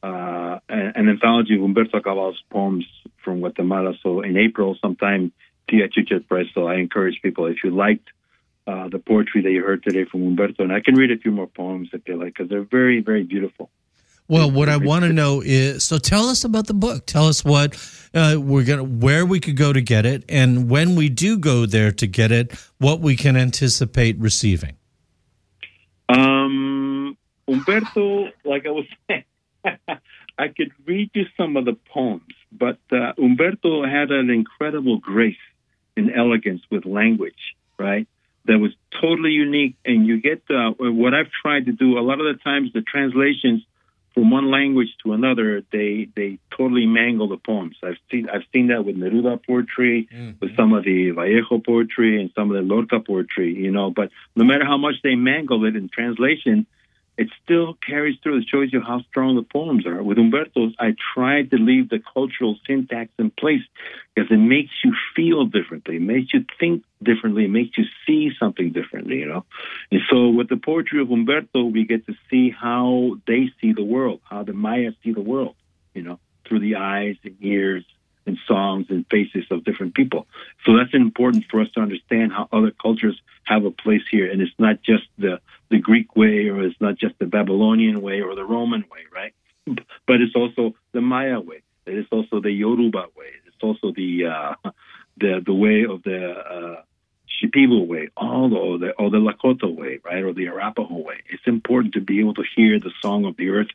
uh, 0.03 0.59
an 0.69 0.93
an 0.95 1.09
anthology 1.09 1.55
of 1.55 1.61
Humberto 1.61 2.01
Ak'abal's 2.01 2.43
poems 2.51 2.87
from 3.25 3.41
Guatemala. 3.41 3.95
So 4.03 4.21
in 4.21 4.37
April, 4.37 4.77
sometime 4.81 5.33
Tia 5.69 5.89
Chucha 5.89 6.27
Press. 6.27 6.47
So 6.55 6.67
I 6.67 6.77
encourage 6.77 7.21
people 7.23 7.47
if 7.47 7.59
you 7.65 7.71
liked. 7.71 8.09
Uh, 8.67 8.87
the 8.87 8.99
poetry 8.99 9.41
that 9.41 9.51
you 9.51 9.63
heard 9.63 9.83
today 9.83 10.05
from 10.05 10.21
Humberto, 10.21 10.59
and 10.59 10.71
I 10.71 10.81
can 10.81 10.95
read 10.95 11.11
a 11.11 11.17
few 11.17 11.31
more 11.31 11.47
poems 11.47 11.89
if 11.95 12.07
you 12.07 12.19
like, 12.19 12.35
because 12.35 12.51
they're 12.51 12.69
very, 12.71 13.01
very 13.01 13.23
beautiful. 13.23 13.71
Well, 14.29 14.51
what 14.51 14.69
I 14.69 14.77
want 14.77 15.07
to 15.07 15.13
know 15.13 15.41
is 15.43 15.85
so 15.85 15.97
tell 15.97 16.29
us 16.29 16.45
about 16.45 16.67
the 16.67 16.75
book. 16.75 17.07
Tell 17.07 17.29
us 17.29 17.43
what 17.43 17.75
uh, 18.13 18.37
we're 18.39 18.65
gonna, 18.65 18.85
where 18.85 19.25
we 19.25 19.41
could 19.41 19.57
go 19.57 19.73
to 19.73 19.81
get 19.81 20.05
it, 20.05 20.23
and 20.29 20.69
when 20.69 20.97
we 20.97 21.09
do 21.09 21.39
go 21.39 21.65
there 21.65 21.93
to 21.93 22.07
get 22.07 22.31
it, 22.31 22.53
what 22.77 23.01
we 23.01 23.17
can 23.17 23.39
anticipate 23.39 24.19
receiving. 24.19 24.77
Um, 26.11 27.17
Humberto, 27.49 28.31
like 28.45 28.67
I 28.67 28.71
was 28.71 28.85
saying, 29.09 29.25
I 30.39 30.49
could 30.49 30.73
read 30.87 31.11
you 31.15 31.25
some 31.37 31.57
of 31.57 31.65
the 31.65 31.77
poems, 31.93 32.33
but 32.53 32.79
uh, 32.93 33.13
Humberto 33.19 33.89
had 33.91 34.11
an 34.11 34.31
incredible 34.31 34.99
grace 34.99 35.37
and 35.97 36.13
elegance 36.15 36.63
with 36.71 36.87
language, 36.87 37.57
right? 37.79 38.07
That 38.45 38.59
was 38.59 38.73
totally 39.01 39.33
unique. 39.33 39.77
And 39.85 40.07
you 40.07 40.21
get 40.21 40.43
uh, 40.49 40.71
what 40.79 41.13
I've 41.13 41.31
tried 41.43 41.67
to 41.67 41.73
do. 41.73 41.99
A 41.99 42.01
lot 42.01 42.21
of 42.21 42.27
the 42.27 42.41
times, 42.43 42.73
the 42.73 42.83
translations 42.83 43.63
from 44.15 44.31
one 44.31 44.51
language 44.51 44.89
to 45.05 45.13
another, 45.13 45.63
they 45.71 46.09
they 46.17 46.39
totally 46.57 46.87
mangle 46.87 47.29
the 47.29 47.37
poems. 47.37 47.77
I've 47.83 47.99
seen 48.11 48.29
I've 48.29 48.43
seen 48.53 48.69
that 48.69 48.85
with 48.85 48.97
Neruda 48.97 49.45
poetry, 49.45 50.09
with 50.41 50.57
some 50.57 50.73
of 50.73 50.85
the 50.85 51.11
Vallejo 51.11 51.59
poetry, 51.59 52.21
and 52.21 52.31
some 52.35 52.51
of 52.51 52.57
the 52.57 52.63
Lorca 52.63 53.01
poetry. 53.01 53.55
You 53.55 53.71
know, 53.71 53.91
but 53.91 54.11
no 54.35 54.45
matter 54.45 54.65
how 54.65 54.77
much 54.77 54.95
they 55.03 55.15
mangle 55.15 55.65
it 55.67 55.77
in 55.77 55.89
translation, 55.89 56.67
it 57.19 57.29
still 57.43 57.75
carries 57.75 58.17
through. 58.23 58.39
It 58.39 58.45
shows 58.49 58.73
you 58.73 58.81
how 58.81 59.03
strong 59.11 59.35
the 59.35 59.43
poems 59.43 59.85
are. 59.87 60.01
With 60.01 60.19
Humberto's, 60.19 60.73
I 60.79 60.95
tried 61.15 61.51
to 61.51 61.57
leave 61.57 61.89
the 61.89 61.99
cultural 62.15 62.57
syntax 62.65 63.11
in 63.19 63.31
place 63.31 63.63
because 64.15 64.31
it 64.31 64.37
makes 64.37 64.71
you 64.85 64.95
feel 65.17 65.45
differently, 65.45 65.97
it 65.97 66.03
makes 66.03 66.33
you 66.33 66.45
think 66.61 66.85
differently, 67.03 67.45
it 67.45 67.51
makes 67.51 67.77
you 67.77 67.85
see 68.07 68.31
something 68.39 68.71
differently, 68.71 69.17
you 69.17 69.27
know. 69.27 69.45
And 69.91 70.01
so 70.09 70.29
with 70.29 70.49
the 70.49 70.57
poetry 70.57 71.03
of 71.03 71.11
Umberto, 71.11 71.65
we 71.65 71.85
get 71.85 72.07
to 72.07 72.15
see 72.31 72.51
how 72.51 73.17
they 73.27 73.51
see 73.61 73.73
the 73.73 73.85
world, 73.85 74.21
how 74.23 74.45
the 74.45 74.53
Maya 74.53 74.93
see 75.03 75.13
the 75.13 75.21
world, 75.21 75.57
you 75.95 76.03
know, 76.03 76.21
through 76.47 76.61
the 76.61 76.77
eyes 76.77 77.17
and 77.25 77.37
ears 77.41 77.85
and 78.29 78.39
songs 78.47 78.87
and 78.91 79.07
faces 79.11 79.45
of 79.51 79.65
different 79.65 79.95
people. 79.95 80.27
So 80.65 80.77
that's 80.77 80.95
important 80.95 81.47
for 81.51 81.61
us 81.61 81.71
to 81.73 81.81
understand 81.81 82.33
how 82.33 82.49
other 82.53 82.71
cultures 82.71 83.21
have 83.45 83.65
a 83.65 83.71
place 83.71 84.03
here. 84.11 84.31
And 84.31 84.41
it's 84.41 84.59
not 84.59 84.83
just 84.83 85.07
the, 85.19 85.41
the 85.71 85.79
Greek 85.79 86.15
way 86.15 86.49
or 86.49 86.63
it's 86.63 86.81
not 86.81 86.97
just 86.99 87.19
the 87.19 87.27
Babylonian 87.27 88.01
way 88.03 88.21
or 88.21 88.35
the 88.35 88.45
Roman 88.45 88.85
way, 88.93 89.05
right? 89.13 89.35
But 90.07 90.21
it's 90.21 90.37
also 90.37 90.75
the 90.93 91.01
Maya 91.01 91.41
way. 91.41 91.63
It's 91.87 92.09
also 92.13 92.41
the 92.41 92.51
Yoruba 92.51 93.07
way. 93.17 93.33
It's 93.47 93.63
also 93.63 93.93
the 93.93 94.27
uh, 94.27 94.71
the 95.17 95.43
the 95.45 95.55
way 95.55 95.85
of 95.85 96.03
the 96.03 96.21
uh, 96.31 96.83
Shipibo 97.37 97.87
way, 97.87 98.09
all 98.17 98.55
or 98.55 98.79
the 98.79 98.91
or 98.93 99.11
the 99.11 99.19
Lakota 99.19 99.75
way, 99.75 100.01
right, 100.05 100.23
or 100.23 100.33
the 100.33 100.49
Arapaho 100.49 100.99
way. 100.99 101.21
It's 101.31 101.47
important 101.47 101.95
to 101.95 102.01
be 102.01 102.21
able 102.21 102.35
to 102.35 102.45
hear 102.57 102.79
the 102.79 102.93
song 103.01 103.25
of 103.25 103.37
the 103.37 103.49
earth 103.51 103.73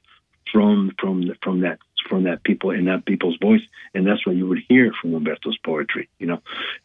from 0.51 0.93
from 0.99 1.31
from 1.41 1.61
that 1.61 1.79
from 2.07 2.23
that 2.23 2.43
people 2.43 2.71
in 2.71 2.85
that 2.85 3.05
people's 3.05 3.37
voice, 3.37 3.61
and 3.93 4.05
that's 4.05 4.25
what 4.25 4.35
you 4.35 4.47
would 4.47 4.59
hear 4.67 4.91
from 5.01 5.11
Humberto's 5.11 5.57
poetry. 5.63 6.09
You 6.19 6.27
know, 6.27 6.41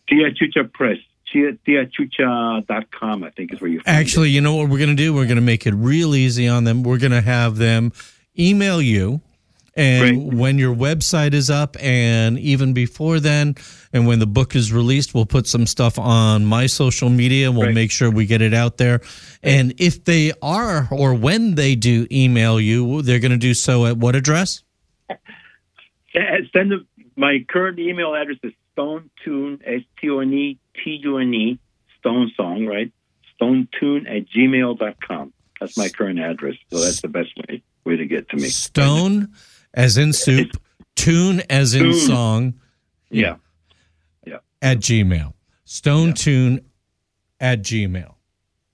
Tia 0.09 0.31
Chucha 0.31 0.73
Press, 0.73 0.99
Tia, 1.33 1.53
TiaChucha.com, 1.67 3.25
I 3.25 3.31
think 3.31 3.53
is 3.53 3.61
where 3.61 3.71
you. 3.71 3.81
Actually, 3.87 4.31
you 4.31 4.41
know 4.41 4.55
what 4.55 4.69
we're 4.69 4.79
going 4.79 4.91
to 4.91 4.97
do? 4.97 5.13
We're 5.13 5.25
going 5.25 5.37
to 5.37 5.43
make 5.43 5.67
it 5.67 5.75
real 5.75 6.15
easy 6.15 6.49
on 6.49 6.65
them. 6.65 6.83
We're 6.83 6.99
going 6.99 7.13
to 7.13 7.21
have 7.21 7.57
them 7.57 7.93
email 8.39 8.81
you. 8.81 9.21
And 9.79 10.37
when 10.37 10.59
your 10.59 10.75
website 10.75 11.35
is 11.35 11.51
up, 11.51 11.77
and 11.79 12.37
even 12.41 12.73
before 12.73 13.21
then, 13.21 13.55
and 13.93 14.09
when 14.09 14.19
the 14.19 14.27
book 14.27 14.57
is 14.57 14.73
released, 14.73 15.15
we'll 15.15 15.25
put 15.25 15.47
some 15.47 15.67
stuff 15.67 16.01
on 16.01 16.45
my 16.45 16.67
social 16.67 17.11
media. 17.11 17.53
We'll 17.53 17.73
make 17.73 17.93
sure 17.93 18.11
we 18.11 18.27
get 18.27 18.43
it 18.43 18.53
out 18.53 18.77
there. 18.79 19.01
And 19.41 19.75
if 19.79 20.05
they 20.05 20.33
are, 20.43 20.89
or 20.91 21.15
when 21.15 21.55
they 21.55 21.77
do 21.77 22.09
email 22.11 22.61
you, 22.61 23.03
they're 23.03 23.21
going 23.21 23.31
to 23.31 23.39
do 23.39 23.55
so 23.55 23.87
at 23.87 23.97
what 23.97 24.17
address? 24.17 24.65
send 26.53 26.73
them. 26.73 26.87
My 27.17 27.45
current 27.49 27.79
email 27.79 28.15
address 28.15 28.39
is 28.43 28.53
stone 28.73 29.11
tune 29.25 29.61
s 29.65 29.83
t 30.01 30.09
o 30.11 30.21
n 30.21 30.33
e 30.33 30.59
t 30.75 31.01
u 31.03 31.19
n 31.19 31.35
e 31.35 31.59
stone 31.99 32.31
song 32.37 32.67
right 32.67 32.93
stone 33.35 33.69
tune 33.79 34.07
at 34.07 34.29
gmail.com. 34.29 35.33
That's 35.61 35.77
my 35.77 35.89
current 35.89 36.19
address, 36.21 36.55
so 36.71 36.81
that's 36.81 37.01
the 37.01 37.09
best 37.09 37.31
way 37.37 37.63
way 37.89 37.97
to 37.97 38.07
get 38.07 38.29
to 38.31 38.37
me. 38.37 38.49
Stone, 38.49 39.33
as 39.79 39.97
in 39.97 40.13
soup, 40.13 40.51
tune, 40.97 41.41
as 41.49 41.75
in 41.75 41.85
Tune. 41.85 41.95
song, 41.95 42.55
Yeah, 43.11 43.37
yeah, 44.27 44.39
at 44.61 44.79
Gmail. 44.79 45.33
Stone 45.65 46.13
tune 46.15 46.61
at 47.41 47.63
Gmail. 47.63 48.15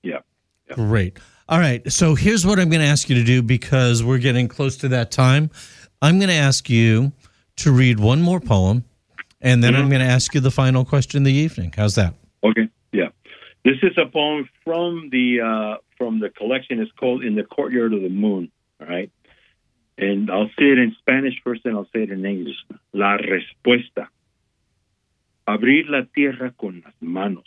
yeah. 0.02 0.20
Great. 0.72 1.18
All 1.48 1.58
right. 1.58 1.92
So 1.92 2.14
here's 2.14 2.46
what 2.46 2.58
I'm 2.58 2.70
going 2.70 2.80
to 2.80 2.86
ask 2.86 3.08
you 3.10 3.14
to 3.16 3.22
do 3.24 3.42
because 3.42 4.02
we're 4.02 4.18
getting 4.18 4.48
close 4.48 4.76
to 4.78 4.88
that 4.88 5.10
time. 5.10 5.50
I'm 6.00 6.18
going 6.18 6.30
to 6.30 6.34
ask 6.34 6.70
you 6.70 7.12
to 7.56 7.70
read 7.72 8.00
one 8.00 8.22
more 8.22 8.40
poem, 8.40 8.84
and 9.42 9.62
then 9.62 9.76
I'm 9.76 9.88
going 9.90 10.00
to 10.00 10.06
ask 10.06 10.34
you 10.34 10.40
the 10.40 10.50
final 10.50 10.84
question 10.84 11.18
of 11.22 11.24
the 11.26 11.32
evening. 11.32 11.72
How's 11.76 11.94
that? 11.96 12.14
Okay, 12.42 12.68
yeah. 12.92 13.08
This 13.64 13.76
is 13.82 13.92
a 13.98 14.06
poem 14.06 14.48
from 14.64 15.10
the 15.12 15.40
uh, 15.40 15.76
from 15.98 16.18
the 16.20 16.30
collection. 16.30 16.80
It's 16.80 16.90
called 16.92 17.22
"In 17.24 17.34
the 17.34 17.44
Courtyard 17.44 17.92
of 17.92 18.00
the 18.02 18.08
Moon." 18.08 18.50
All 18.80 18.86
right, 18.86 19.10
and 19.98 20.30
I'll 20.30 20.50
say 20.58 20.70
it 20.72 20.78
in 20.78 20.94
Spanish 20.98 21.40
first, 21.42 21.64
and 21.64 21.76
I'll 21.76 21.88
say 21.92 22.02
it 22.02 22.10
in 22.10 22.24
English. 22.24 22.56
La 22.92 23.16
respuesta: 23.16 24.10
abrir 25.46 25.88
la 25.88 26.04
tierra 26.04 26.52
con 26.56 26.82
las 26.84 26.94
manos, 27.00 27.44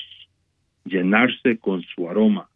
llenarse 0.85 1.59
con 1.59 1.83
su 1.95 2.07
aroma, 2.07 2.49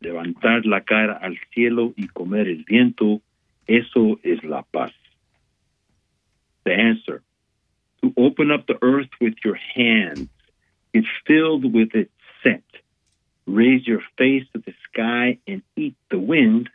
levantar 0.00 0.64
la 0.64 0.80
cara 0.80 1.18
al 1.20 1.38
cielo 1.52 1.92
y 1.96 2.08
comer 2.08 2.48
el 2.48 2.64
viento. 2.64 3.20
Eso 3.66 4.18
es 4.24 4.42
la 4.42 4.62
paz. 4.62 4.92
The 6.64 6.74
answer: 6.74 7.22
to 8.02 8.12
open 8.16 8.50
up 8.50 8.66
the 8.66 8.78
earth 8.82 9.10
with 9.20 9.34
your 9.44 9.56
hands 9.56 10.28
get 10.92 11.04
filled 11.26 11.72
with 11.72 11.94
its 11.94 12.12
scent. 12.42 12.64
Raise 13.46 13.86
your 13.86 14.02
face 14.16 14.44
to 14.52 14.58
the 14.58 14.74
sky 14.90 15.38
and 15.46 15.62
eat 15.76 15.96
the 16.10 16.18
wind. 16.18 16.70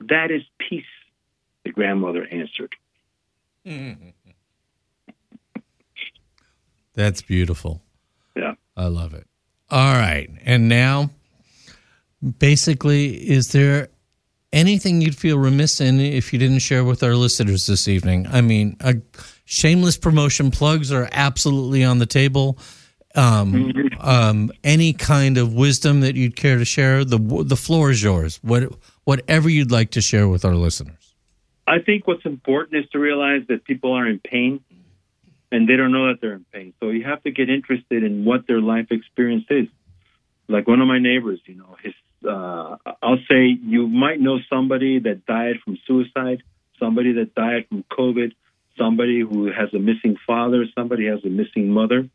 That 0.00 0.30
is 0.30 0.42
peace, 0.58 0.84
the 1.68 1.72
grandmother 1.72 2.26
answered. 2.32 2.74
That's 6.94 7.22
beautiful. 7.22 7.82
Yeah. 8.34 8.54
I 8.76 8.86
love 8.86 9.12
it. 9.14 9.26
All 9.70 9.94
right. 9.94 10.30
And 10.44 10.68
now, 10.68 11.10
basically, 12.38 13.10
is 13.28 13.52
there 13.52 13.88
anything 14.52 15.02
you'd 15.02 15.16
feel 15.16 15.38
remiss 15.38 15.80
in 15.80 16.00
if 16.00 16.32
you 16.32 16.38
didn't 16.38 16.60
share 16.60 16.84
with 16.84 17.02
our 17.02 17.14
listeners 17.14 17.66
this 17.66 17.86
evening? 17.86 18.26
I 18.26 18.40
mean, 18.40 18.78
uh, 18.80 18.94
shameless 19.44 19.98
promotion 19.98 20.50
plugs 20.50 20.90
are 20.90 21.08
absolutely 21.12 21.84
on 21.84 21.98
the 21.98 22.06
table. 22.06 22.58
Um, 23.14 23.72
um, 24.00 24.50
any 24.64 24.94
kind 24.94 25.36
of 25.36 25.52
wisdom 25.52 26.00
that 26.00 26.16
you'd 26.16 26.36
care 26.36 26.56
to 26.56 26.64
share, 26.64 27.04
the 27.04 27.18
the 27.44 27.56
floor 27.56 27.90
is 27.90 28.02
yours. 28.02 28.38
What 28.42 28.72
whatever 29.04 29.48
you'd 29.48 29.72
like 29.72 29.90
to 29.92 30.00
share 30.00 30.28
with 30.28 30.44
our 30.44 30.54
listeners. 30.54 31.07
I 31.68 31.80
think 31.80 32.06
what's 32.06 32.24
important 32.24 32.84
is 32.84 32.90
to 32.92 32.98
realize 32.98 33.42
that 33.48 33.64
people 33.64 33.92
are 33.92 34.06
in 34.06 34.20
pain 34.20 34.64
and 35.52 35.68
they 35.68 35.76
don't 35.76 35.92
know 35.92 36.08
that 36.08 36.20
they're 36.20 36.34
in 36.34 36.46
pain. 36.52 36.72
So 36.80 36.88
you 36.88 37.04
have 37.04 37.22
to 37.24 37.30
get 37.30 37.50
interested 37.50 38.02
in 38.02 38.24
what 38.24 38.46
their 38.46 38.60
life 38.60 38.86
experience 38.90 39.44
is. 39.50 39.68
Like 40.48 40.66
one 40.66 40.80
of 40.80 40.88
my 40.88 40.98
neighbors, 40.98 41.40
you 41.44 41.56
know, 41.56 41.76
his 41.82 41.92
uh, 42.26 42.76
I'll 43.02 43.22
say 43.30 43.46
you 43.46 43.86
might 43.86 44.18
know 44.18 44.38
somebody 44.50 44.98
that 45.00 45.26
died 45.26 45.56
from 45.64 45.78
suicide, 45.86 46.42
somebody 46.78 47.12
that 47.14 47.34
died 47.34 47.66
from 47.68 47.84
COVID, 47.92 48.32
somebody 48.76 49.20
who 49.20 49.46
has 49.46 49.72
a 49.74 49.78
missing 49.78 50.16
father, 50.26 50.64
somebody 50.74 51.06
has 51.06 51.22
a 51.24 51.28
missing 51.28 51.68
mother. 51.68 52.08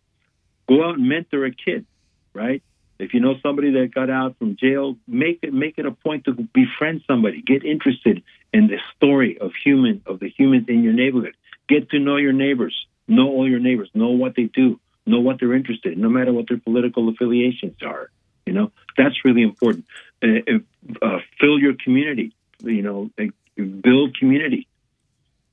Go 0.68 0.84
out 0.84 0.98
and 0.98 1.08
mentor 1.08 1.46
a 1.46 1.52
kid, 1.52 1.86
right? 2.34 2.64
If 3.04 3.14
you 3.14 3.20
know 3.20 3.36
somebody 3.42 3.72
that 3.72 3.94
got 3.94 4.10
out 4.10 4.38
from 4.38 4.56
jail, 4.56 4.98
make 5.08 5.40
it 5.42 5.54
make 5.54 5.78
it 5.78 5.86
a 5.86 5.92
point 5.92 6.26
to 6.26 6.34
befriend 6.34 7.02
somebody. 7.08 7.42
Get 7.42 7.64
interested 7.64 8.24
in 8.54 8.68
the 8.68 8.78
story 8.96 9.38
of 9.40 9.52
human 9.64 10.02
of 10.06 10.20
the 10.20 10.30
humans 10.30 10.66
in 10.70 10.84
your 10.84 10.94
neighborhood. 10.94 11.36
Get 11.68 11.90
to 11.92 12.00
know 12.00 12.18
your 12.18 12.34
neighbors. 12.34 12.88
Know 13.08 13.28
all 13.28 13.50
your 13.50 13.60
neighbors. 13.60 13.90
Know 13.94 14.12
what 14.12 14.36
they 14.36 14.44
do. 14.44 14.80
Know 15.06 15.20
what 15.20 15.40
they're 15.40 15.54
interested 15.54 15.94
in, 15.94 16.02
no 16.02 16.10
matter 16.10 16.32
what 16.32 16.48
their 16.48 16.58
political 16.58 17.10
affiliations 17.10 17.76
are. 17.82 18.10
You 18.46 18.54
know 18.54 18.72
that's 18.98 19.26
really 19.26 19.44
important. 19.44 19.86
Uh, 20.22 20.60
uh, 21.02 21.20
fill 21.40 21.60
your 21.60 21.74
community. 21.84 22.34
You 22.62 22.82
know, 22.82 23.10
uh, 23.20 23.26
build 23.58 24.18
community. 24.18 24.68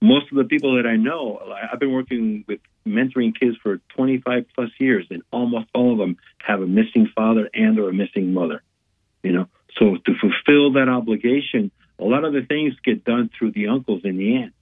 Most 0.01 0.31
of 0.33 0.39
the 0.39 0.45
people 0.45 0.77
that 0.77 0.87
I 0.87 0.97
know, 0.97 1.41
I've 1.71 1.79
been 1.79 1.93
working 1.93 2.45
with 2.49 2.61
mentoring 2.87 3.39
kids 3.39 3.57
for 3.63 3.81
25 3.97 4.47
plus 4.55 4.71
years, 4.79 5.07
and 5.11 5.23
almost 5.31 5.67
all 5.75 5.93
of 5.93 5.99
them 5.99 6.17
have 6.39 6.63
a 6.63 6.67
missing 6.67 7.11
father 7.15 7.51
and 7.53 7.79
or 7.79 7.91
a 7.91 7.93
missing 7.93 8.33
mother. 8.33 8.63
You 9.23 9.33
know, 9.33 9.47
so 9.79 9.97
to 9.97 10.15
fulfill 10.19 10.73
that 10.73 10.89
obligation, 10.89 11.71
a 11.99 12.05
lot 12.05 12.25
of 12.25 12.33
the 12.33 12.43
things 12.43 12.75
get 12.83 13.05
done 13.05 13.31
through 13.37 13.53
the 13.53 13.69
uncles 13.69 14.03
and 14.05 14.19
the 14.19 14.37
aunts. 14.37 14.57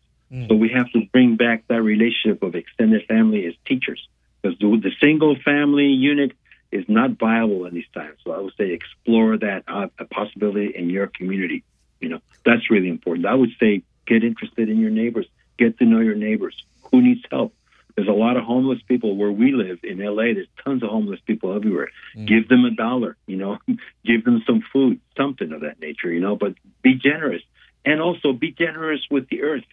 So 0.49 0.57
we 0.57 0.69
have 0.71 0.91
to 0.93 1.07
bring 1.11 1.37
back 1.37 1.65
that 1.69 1.81
relationship 1.81 2.43
of 2.43 2.55
extended 2.55 3.07
family 3.07 3.47
as 3.47 3.55
teachers, 3.65 4.07
because 4.43 4.59
the, 4.59 4.67
the 4.83 4.91
single 5.01 5.37
family 5.43 5.87
unit 5.87 6.33
is 6.71 6.85
not 6.87 7.19
viable 7.19 7.65
in 7.65 7.75
these 7.75 7.89
times. 7.95 8.19
So 8.25 8.33
I 8.33 8.39
would 8.39 8.53
say 8.59 8.73
explore 8.73 9.39
that 9.39 9.65
uh, 9.67 9.87
a 9.99 10.05
possibility 10.05 10.75
in 10.75 10.91
your 10.91 11.07
community. 11.07 11.65
You 12.01 12.11
know, 12.11 12.21
that's 12.45 12.71
really 12.71 12.89
important. 12.89 13.27
I 13.27 13.35
would 13.35 13.53
say 13.59 13.83
get 14.09 14.25
interested 14.25 14.69
in 14.69 14.79
your 14.79 14.91
neighbors, 14.91 15.27
get 15.59 15.79
to 15.79 15.85
know 15.85 16.01
your 16.01 16.15
neighbors. 16.15 16.57
Who 16.91 17.03
needs 17.03 17.23
help? 17.31 17.55
There's 17.95 18.09
a 18.09 18.13
lot 18.13 18.37
of 18.37 18.45
homeless 18.45 18.79
people 18.87 19.17
where 19.17 19.33
we 19.33 19.53
live 19.53 19.81
in 19.83 19.99
LA. 19.99 20.35
There's 20.35 20.47
tons 20.65 20.85
of 20.85 20.89
homeless 20.89 21.21
people 21.27 21.55
everywhere. 21.55 21.89
Mm. 22.17 22.29
Give 22.29 22.49
them 22.49 22.65
a 22.65 22.71
dollar, 22.71 23.17
you 23.27 23.37
know, 23.37 23.59
give 24.05 24.25
them 24.25 24.43
some 24.47 24.63
food, 24.73 25.01
something 25.17 25.53
of 25.53 25.63
that 25.63 25.81
nature, 25.81 26.13
you 26.13 26.21
know, 26.21 26.37
but 26.37 26.55
be 26.81 26.95
generous 26.95 27.43
and 27.85 28.01
also 28.01 28.33
be 28.33 28.53
generous 28.53 29.01
with 29.11 29.29
the 29.29 29.43
earth. 29.43 29.65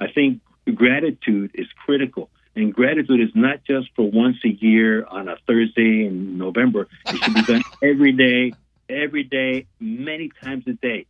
I 0.00 0.10
think 0.10 0.40
gratitude 0.74 1.52
is 1.54 1.68
critical. 1.84 2.28
And 2.56 2.74
gratitude 2.74 3.20
is 3.20 3.30
not 3.34 3.62
just 3.64 3.88
for 3.94 4.10
once 4.10 4.38
a 4.44 4.48
year 4.48 5.04
on 5.04 5.28
a 5.28 5.36
Thursday 5.46 6.06
in 6.06 6.36
November. 6.38 6.88
It 7.06 7.22
should 7.22 7.34
be 7.34 7.42
done 7.42 7.62
every 7.82 8.12
day, 8.12 8.52
every 8.88 9.22
day, 9.22 9.66
many 9.78 10.30
times 10.42 10.64
a 10.66 10.72
day. 10.72 11.06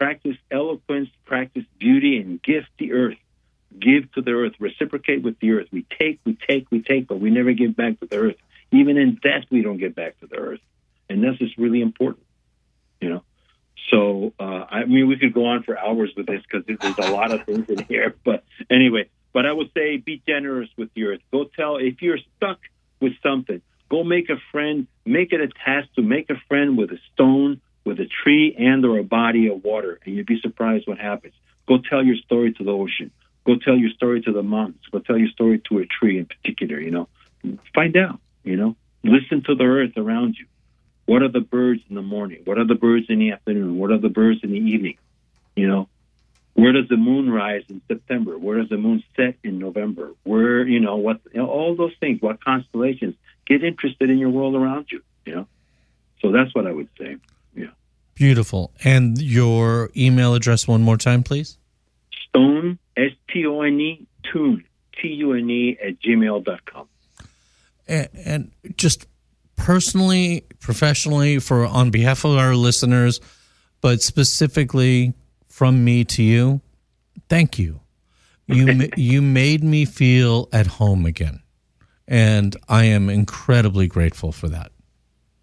Practice 0.00 0.38
eloquence, 0.50 1.10
practice 1.26 1.64
beauty, 1.78 2.16
and 2.16 2.42
gift 2.42 2.68
the 2.78 2.94
earth. 2.94 3.18
Give 3.78 4.10
to 4.14 4.22
the 4.22 4.30
earth, 4.30 4.54
reciprocate 4.58 5.22
with 5.22 5.38
the 5.40 5.52
earth. 5.52 5.66
We 5.70 5.84
take, 5.98 6.20
we 6.24 6.38
take, 6.48 6.70
we 6.70 6.80
take, 6.80 7.06
but 7.06 7.20
we 7.20 7.28
never 7.28 7.52
give 7.52 7.76
back 7.76 8.00
to 8.00 8.06
the 8.06 8.16
earth. 8.16 8.36
Even 8.72 8.96
in 8.96 9.16
death, 9.22 9.44
we 9.50 9.60
don't 9.60 9.76
give 9.76 9.94
back 9.94 10.18
to 10.20 10.26
the 10.26 10.36
earth. 10.36 10.60
And 11.10 11.22
this 11.22 11.36
is 11.40 11.50
really 11.58 11.82
important, 11.82 12.24
you 13.02 13.10
know. 13.10 13.22
So, 13.90 14.32
uh, 14.40 14.64
I 14.70 14.86
mean, 14.86 15.06
we 15.06 15.18
could 15.18 15.34
go 15.34 15.44
on 15.44 15.64
for 15.64 15.78
hours 15.78 16.14
with 16.16 16.24
this 16.24 16.40
because 16.50 16.64
there's 16.66 17.10
a 17.10 17.12
lot 17.12 17.30
of 17.30 17.44
things 17.44 17.68
in 17.68 17.84
here. 17.84 18.14
But 18.24 18.42
anyway, 18.70 19.10
but 19.34 19.44
I 19.44 19.52
would 19.52 19.70
say 19.74 19.98
be 19.98 20.22
generous 20.26 20.70
with 20.78 20.94
the 20.94 21.04
earth. 21.04 21.20
Go 21.30 21.44
tell 21.44 21.76
if 21.76 22.00
you're 22.00 22.20
stuck 22.38 22.58
with 23.00 23.12
something, 23.22 23.60
go 23.90 24.02
make 24.02 24.30
a 24.30 24.38
friend, 24.50 24.86
make 25.04 25.34
it 25.34 25.42
a 25.42 25.48
task 25.48 25.88
to 25.96 26.02
make 26.02 26.30
a 26.30 26.40
friend 26.48 26.78
with 26.78 26.90
a 26.90 26.98
stone, 27.12 27.60
with 27.84 28.00
a 28.00 28.06
tree, 28.06 28.54
and 28.58 28.84
or 28.84 28.98
a 28.98 29.04
body 29.04 29.48
of 29.48 29.64
water, 29.64 29.98
and 30.04 30.14
you'd 30.14 30.26
be 30.26 30.40
surprised 30.40 30.86
what 30.86 30.98
happens. 30.98 31.34
Go 31.66 31.78
tell 31.78 32.02
your 32.02 32.16
story 32.16 32.52
to 32.54 32.64
the 32.64 32.72
ocean. 32.72 33.10
Go 33.44 33.56
tell 33.56 33.76
your 33.76 33.90
story 33.90 34.20
to 34.22 34.32
the 34.32 34.42
mountains. 34.42 34.82
Go 34.92 34.98
tell 34.98 35.16
your 35.16 35.28
story 35.28 35.62
to 35.68 35.78
a 35.78 35.86
tree 35.86 36.18
in 36.18 36.26
particular. 36.26 36.78
You 36.78 36.90
know, 36.90 37.08
find 37.74 37.96
out. 37.96 38.20
You 38.44 38.56
know, 38.56 38.76
listen 39.02 39.42
to 39.44 39.54
the 39.54 39.64
earth 39.64 39.96
around 39.96 40.36
you. 40.38 40.46
What 41.06 41.22
are 41.22 41.28
the 41.28 41.40
birds 41.40 41.82
in 41.88 41.94
the 41.94 42.02
morning? 42.02 42.42
What 42.44 42.58
are 42.58 42.66
the 42.66 42.74
birds 42.74 43.06
in 43.08 43.18
the 43.18 43.32
afternoon? 43.32 43.78
What 43.78 43.90
are 43.90 43.98
the 43.98 44.08
birds 44.08 44.40
in 44.42 44.50
the 44.50 44.58
evening? 44.58 44.96
You 45.56 45.68
know, 45.68 45.88
where 46.54 46.72
does 46.72 46.88
the 46.88 46.96
moon 46.96 47.30
rise 47.30 47.64
in 47.68 47.80
September? 47.88 48.38
Where 48.38 48.58
does 48.58 48.68
the 48.68 48.76
moon 48.76 49.02
set 49.16 49.36
in 49.42 49.58
November? 49.58 50.12
Where, 50.24 50.66
you 50.66 50.80
know, 50.80 50.96
what, 50.96 51.20
you 51.32 51.40
know, 51.40 51.48
all 51.48 51.74
those 51.74 51.94
things, 52.00 52.20
what 52.22 52.44
constellations. 52.44 53.14
Get 53.46 53.64
interested 53.64 54.10
in 54.10 54.18
your 54.18 54.30
world 54.30 54.54
around 54.54 54.86
you, 54.92 55.02
you 55.26 55.34
know? 55.34 55.46
So 56.20 56.30
that's 56.32 56.54
what 56.54 56.66
I 56.66 56.72
would 56.72 56.88
say. 56.98 57.16
Yeah. 57.54 57.66
Beautiful. 58.14 58.72
And 58.84 59.20
your 59.20 59.90
email 59.96 60.34
address 60.34 60.68
one 60.68 60.82
more 60.82 60.96
time, 60.96 61.22
please. 61.22 61.58
Stone, 62.28 62.78
S 62.96 63.12
T 63.32 63.46
O 63.46 63.62
N 63.62 63.80
E, 63.80 64.06
tune, 64.32 64.64
T 65.00 65.08
U 65.08 65.32
N 65.32 65.50
E, 65.50 65.78
at 65.82 66.00
gmail.com. 66.00 66.88
And, 67.88 68.08
and 68.24 68.50
just 68.76 69.06
personally, 69.56 70.44
professionally, 70.60 71.38
for 71.38 71.66
on 71.66 71.90
behalf 71.90 72.24
of 72.24 72.36
our 72.36 72.54
listeners, 72.54 73.20
but 73.80 74.02
specifically 74.02 75.14
from 75.48 75.84
me 75.84 76.04
to 76.04 76.22
you, 76.22 76.60
thank 77.28 77.58
you. 77.58 77.80
You 78.46 78.88
you 78.96 79.22
made 79.22 79.62
me 79.62 79.84
feel 79.84 80.48
at 80.52 80.66
home 80.66 81.06
again, 81.06 81.42
and 82.08 82.56
I 82.68 82.84
am 82.84 83.08
incredibly 83.08 83.86
grateful 83.86 84.32
for 84.32 84.48
that. 84.48 84.72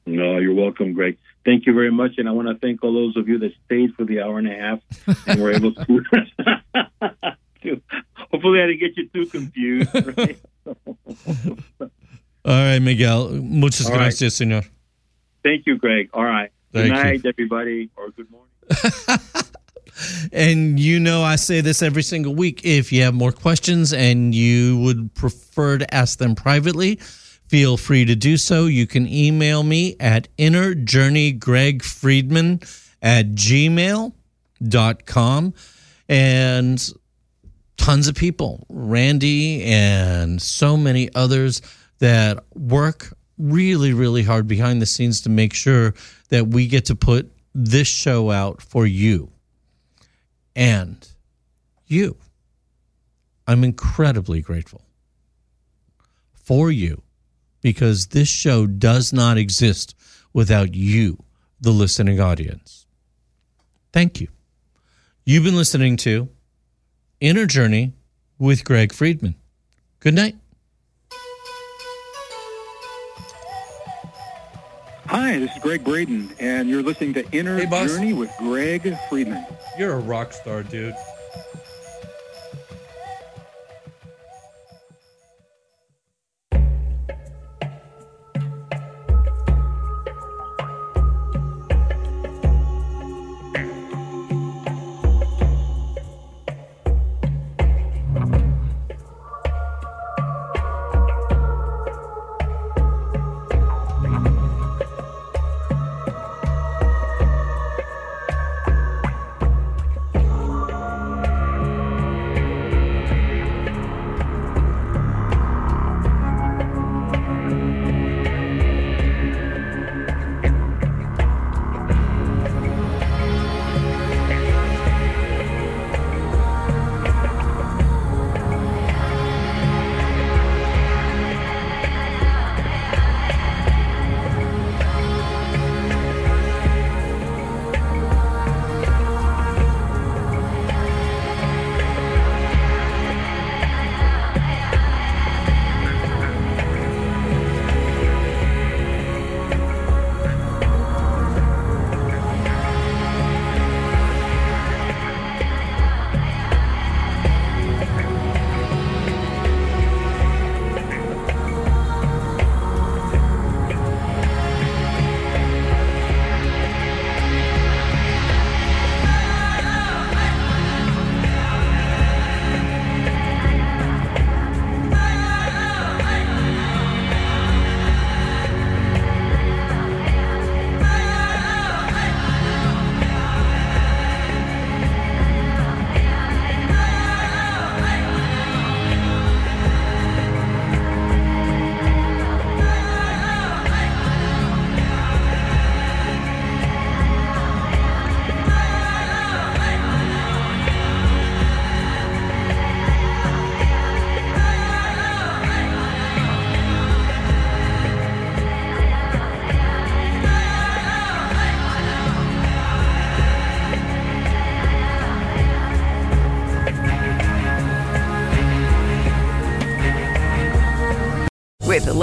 No, 0.06 0.38
you're 0.38 0.54
welcome, 0.54 0.94
Greg. 0.94 1.18
Thank 1.48 1.66
you 1.66 1.74
very 1.74 1.92
much, 1.92 2.16
and 2.18 2.28
I 2.28 2.34
want 2.34 2.50
to 2.50 2.56
thank 2.56 2.84
all 2.84 2.92
those 2.92 3.16
of 3.16 3.30
you 3.30 3.40
that 3.40 3.54
stayed 3.64 3.94
for 3.96 4.04
the 4.04 4.20
hour 4.20 4.38
and 4.38 4.50
a 4.50 4.54
half 4.54 4.82
and 5.26 5.42
were 5.42 5.54
able 5.54 5.74
to. 5.74 5.82
Hopefully, 8.32 8.62
I 8.62 8.68
didn't 8.68 8.80
get 8.82 8.98
you 8.98 9.08
too 9.08 9.26
confused. 9.28 9.90
Right? 10.18 10.38
All 12.44 12.54
right, 12.54 12.80
Miguel. 12.80 13.30
Muchas 13.30 13.86
All 13.86 13.94
right. 13.94 14.00
gracias, 14.00 14.38
señor. 14.38 14.68
Thank 15.42 15.66
you, 15.68 15.78
Greg. 15.78 16.10
All 16.14 16.26
right. 16.26 16.52
Thank 16.74 16.88
good 16.94 16.98
you. 16.98 17.04
night, 17.04 17.26
everybody, 17.26 17.90
or 17.96 18.10
good 18.10 18.28
morning. 18.30 18.50
And 20.34 20.78
you 20.78 21.00
know, 21.00 21.24
I 21.24 21.38
say 21.38 21.62
this 21.62 21.82
every 21.82 22.04
single 22.04 22.36
week. 22.36 22.66
If 22.66 22.92
you 22.92 23.04
have 23.04 23.14
more 23.14 23.32
questions 23.32 23.94
and 23.94 24.36
you 24.36 24.80
would 24.80 25.14
prefer 25.14 25.78
to 25.78 25.96
ask 25.96 26.20
them 26.20 26.36
privately, 26.36 27.00
feel 27.48 27.78
free 27.78 28.06
to 28.06 28.16
do 28.16 28.38
so. 28.38 28.66
You 28.66 28.88
can 28.88 29.08
email 29.08 29.62
me 29.64 29.96
at 30.00 30.28
innerjourneygregfriedman 30.38 32.86
at 33.02 33.32
gmail.com. 33.32 34.14
And 36.10 36.94
tons 37.78 38.08
of 38.08 38.16
people, 38.16 38.66
Randy 38.70 39.62
and 39.64 40.42
so 40.42 40.78
many 40.78 41.14
others 41.14 41.62
that 42.00 42.44
work 42.54 43.14
really, 43.38 43.94
really 43.94 44.24
hard 44.24 44.48
behind 44.48 44.82
the 44.82 44.86
scenes 44.86 45.22
to 45.22 45.30
make 45.30 45.54
sure 45.54 45.94
that 46.30 46.48
we 46.48 46.68
get 46.68 46.86
to 46.86 46.96
put 46.96 47.30
this 47.54 47.88
show 47.88 48.32
out 48.32 48.62
for 48.62 48.86
you 48.86 49.32
and 50.56 51.08
you. 51.88 52.18
I'm 53.48 53.64
incredibly 53.64 54.42
grateful 54.42 54.82
for 56.34 56.72
you 56.72 57.02
because 57.68 58.08
this 58.08 58.30
show 58.30 58.66
does 58.66 59.12
not 59.12 59.38
exist 59.38 59.94
without 60.32 60.74
you, 60.74 61.22
the 61.60 61.72
listening 61.72 62.18
audience. 62.18 62.86
Thank 63.92 64.22
you. 64.22 64.30
You've 65.26 65.44
been 65.44 65.58
listening 65.58 65.98
to 65.98 66.30
Inner 67.20 67.46
Journey 67.46 67.92
with 68.40 68.64
Greg 68.64 68.94
Friedman. 68.94 69.36
Good 70.00 70.14
night. 70.14 70.38
Hi, 75.08 75.38
this 75.38 75.54
is 75.54 75.62
Gregg 75.62 75.84
Braden, 75.84 76.36
and 76.40 76.70
you're 76.70 76.84
listening 76.84 77.16
to 77.16 77.30
Inner 77.32 77.58
Hey. 77.58 77.66
Journey 77.86 78.14
with 78.14 78.32
Greg 78.38 78.98
Friedman. 79.10 79.46
You're 79.78 79.92
a 79.92 80.00
rock 80.00 80.32
star, 80.32 80.64
dude. 80.64 80.96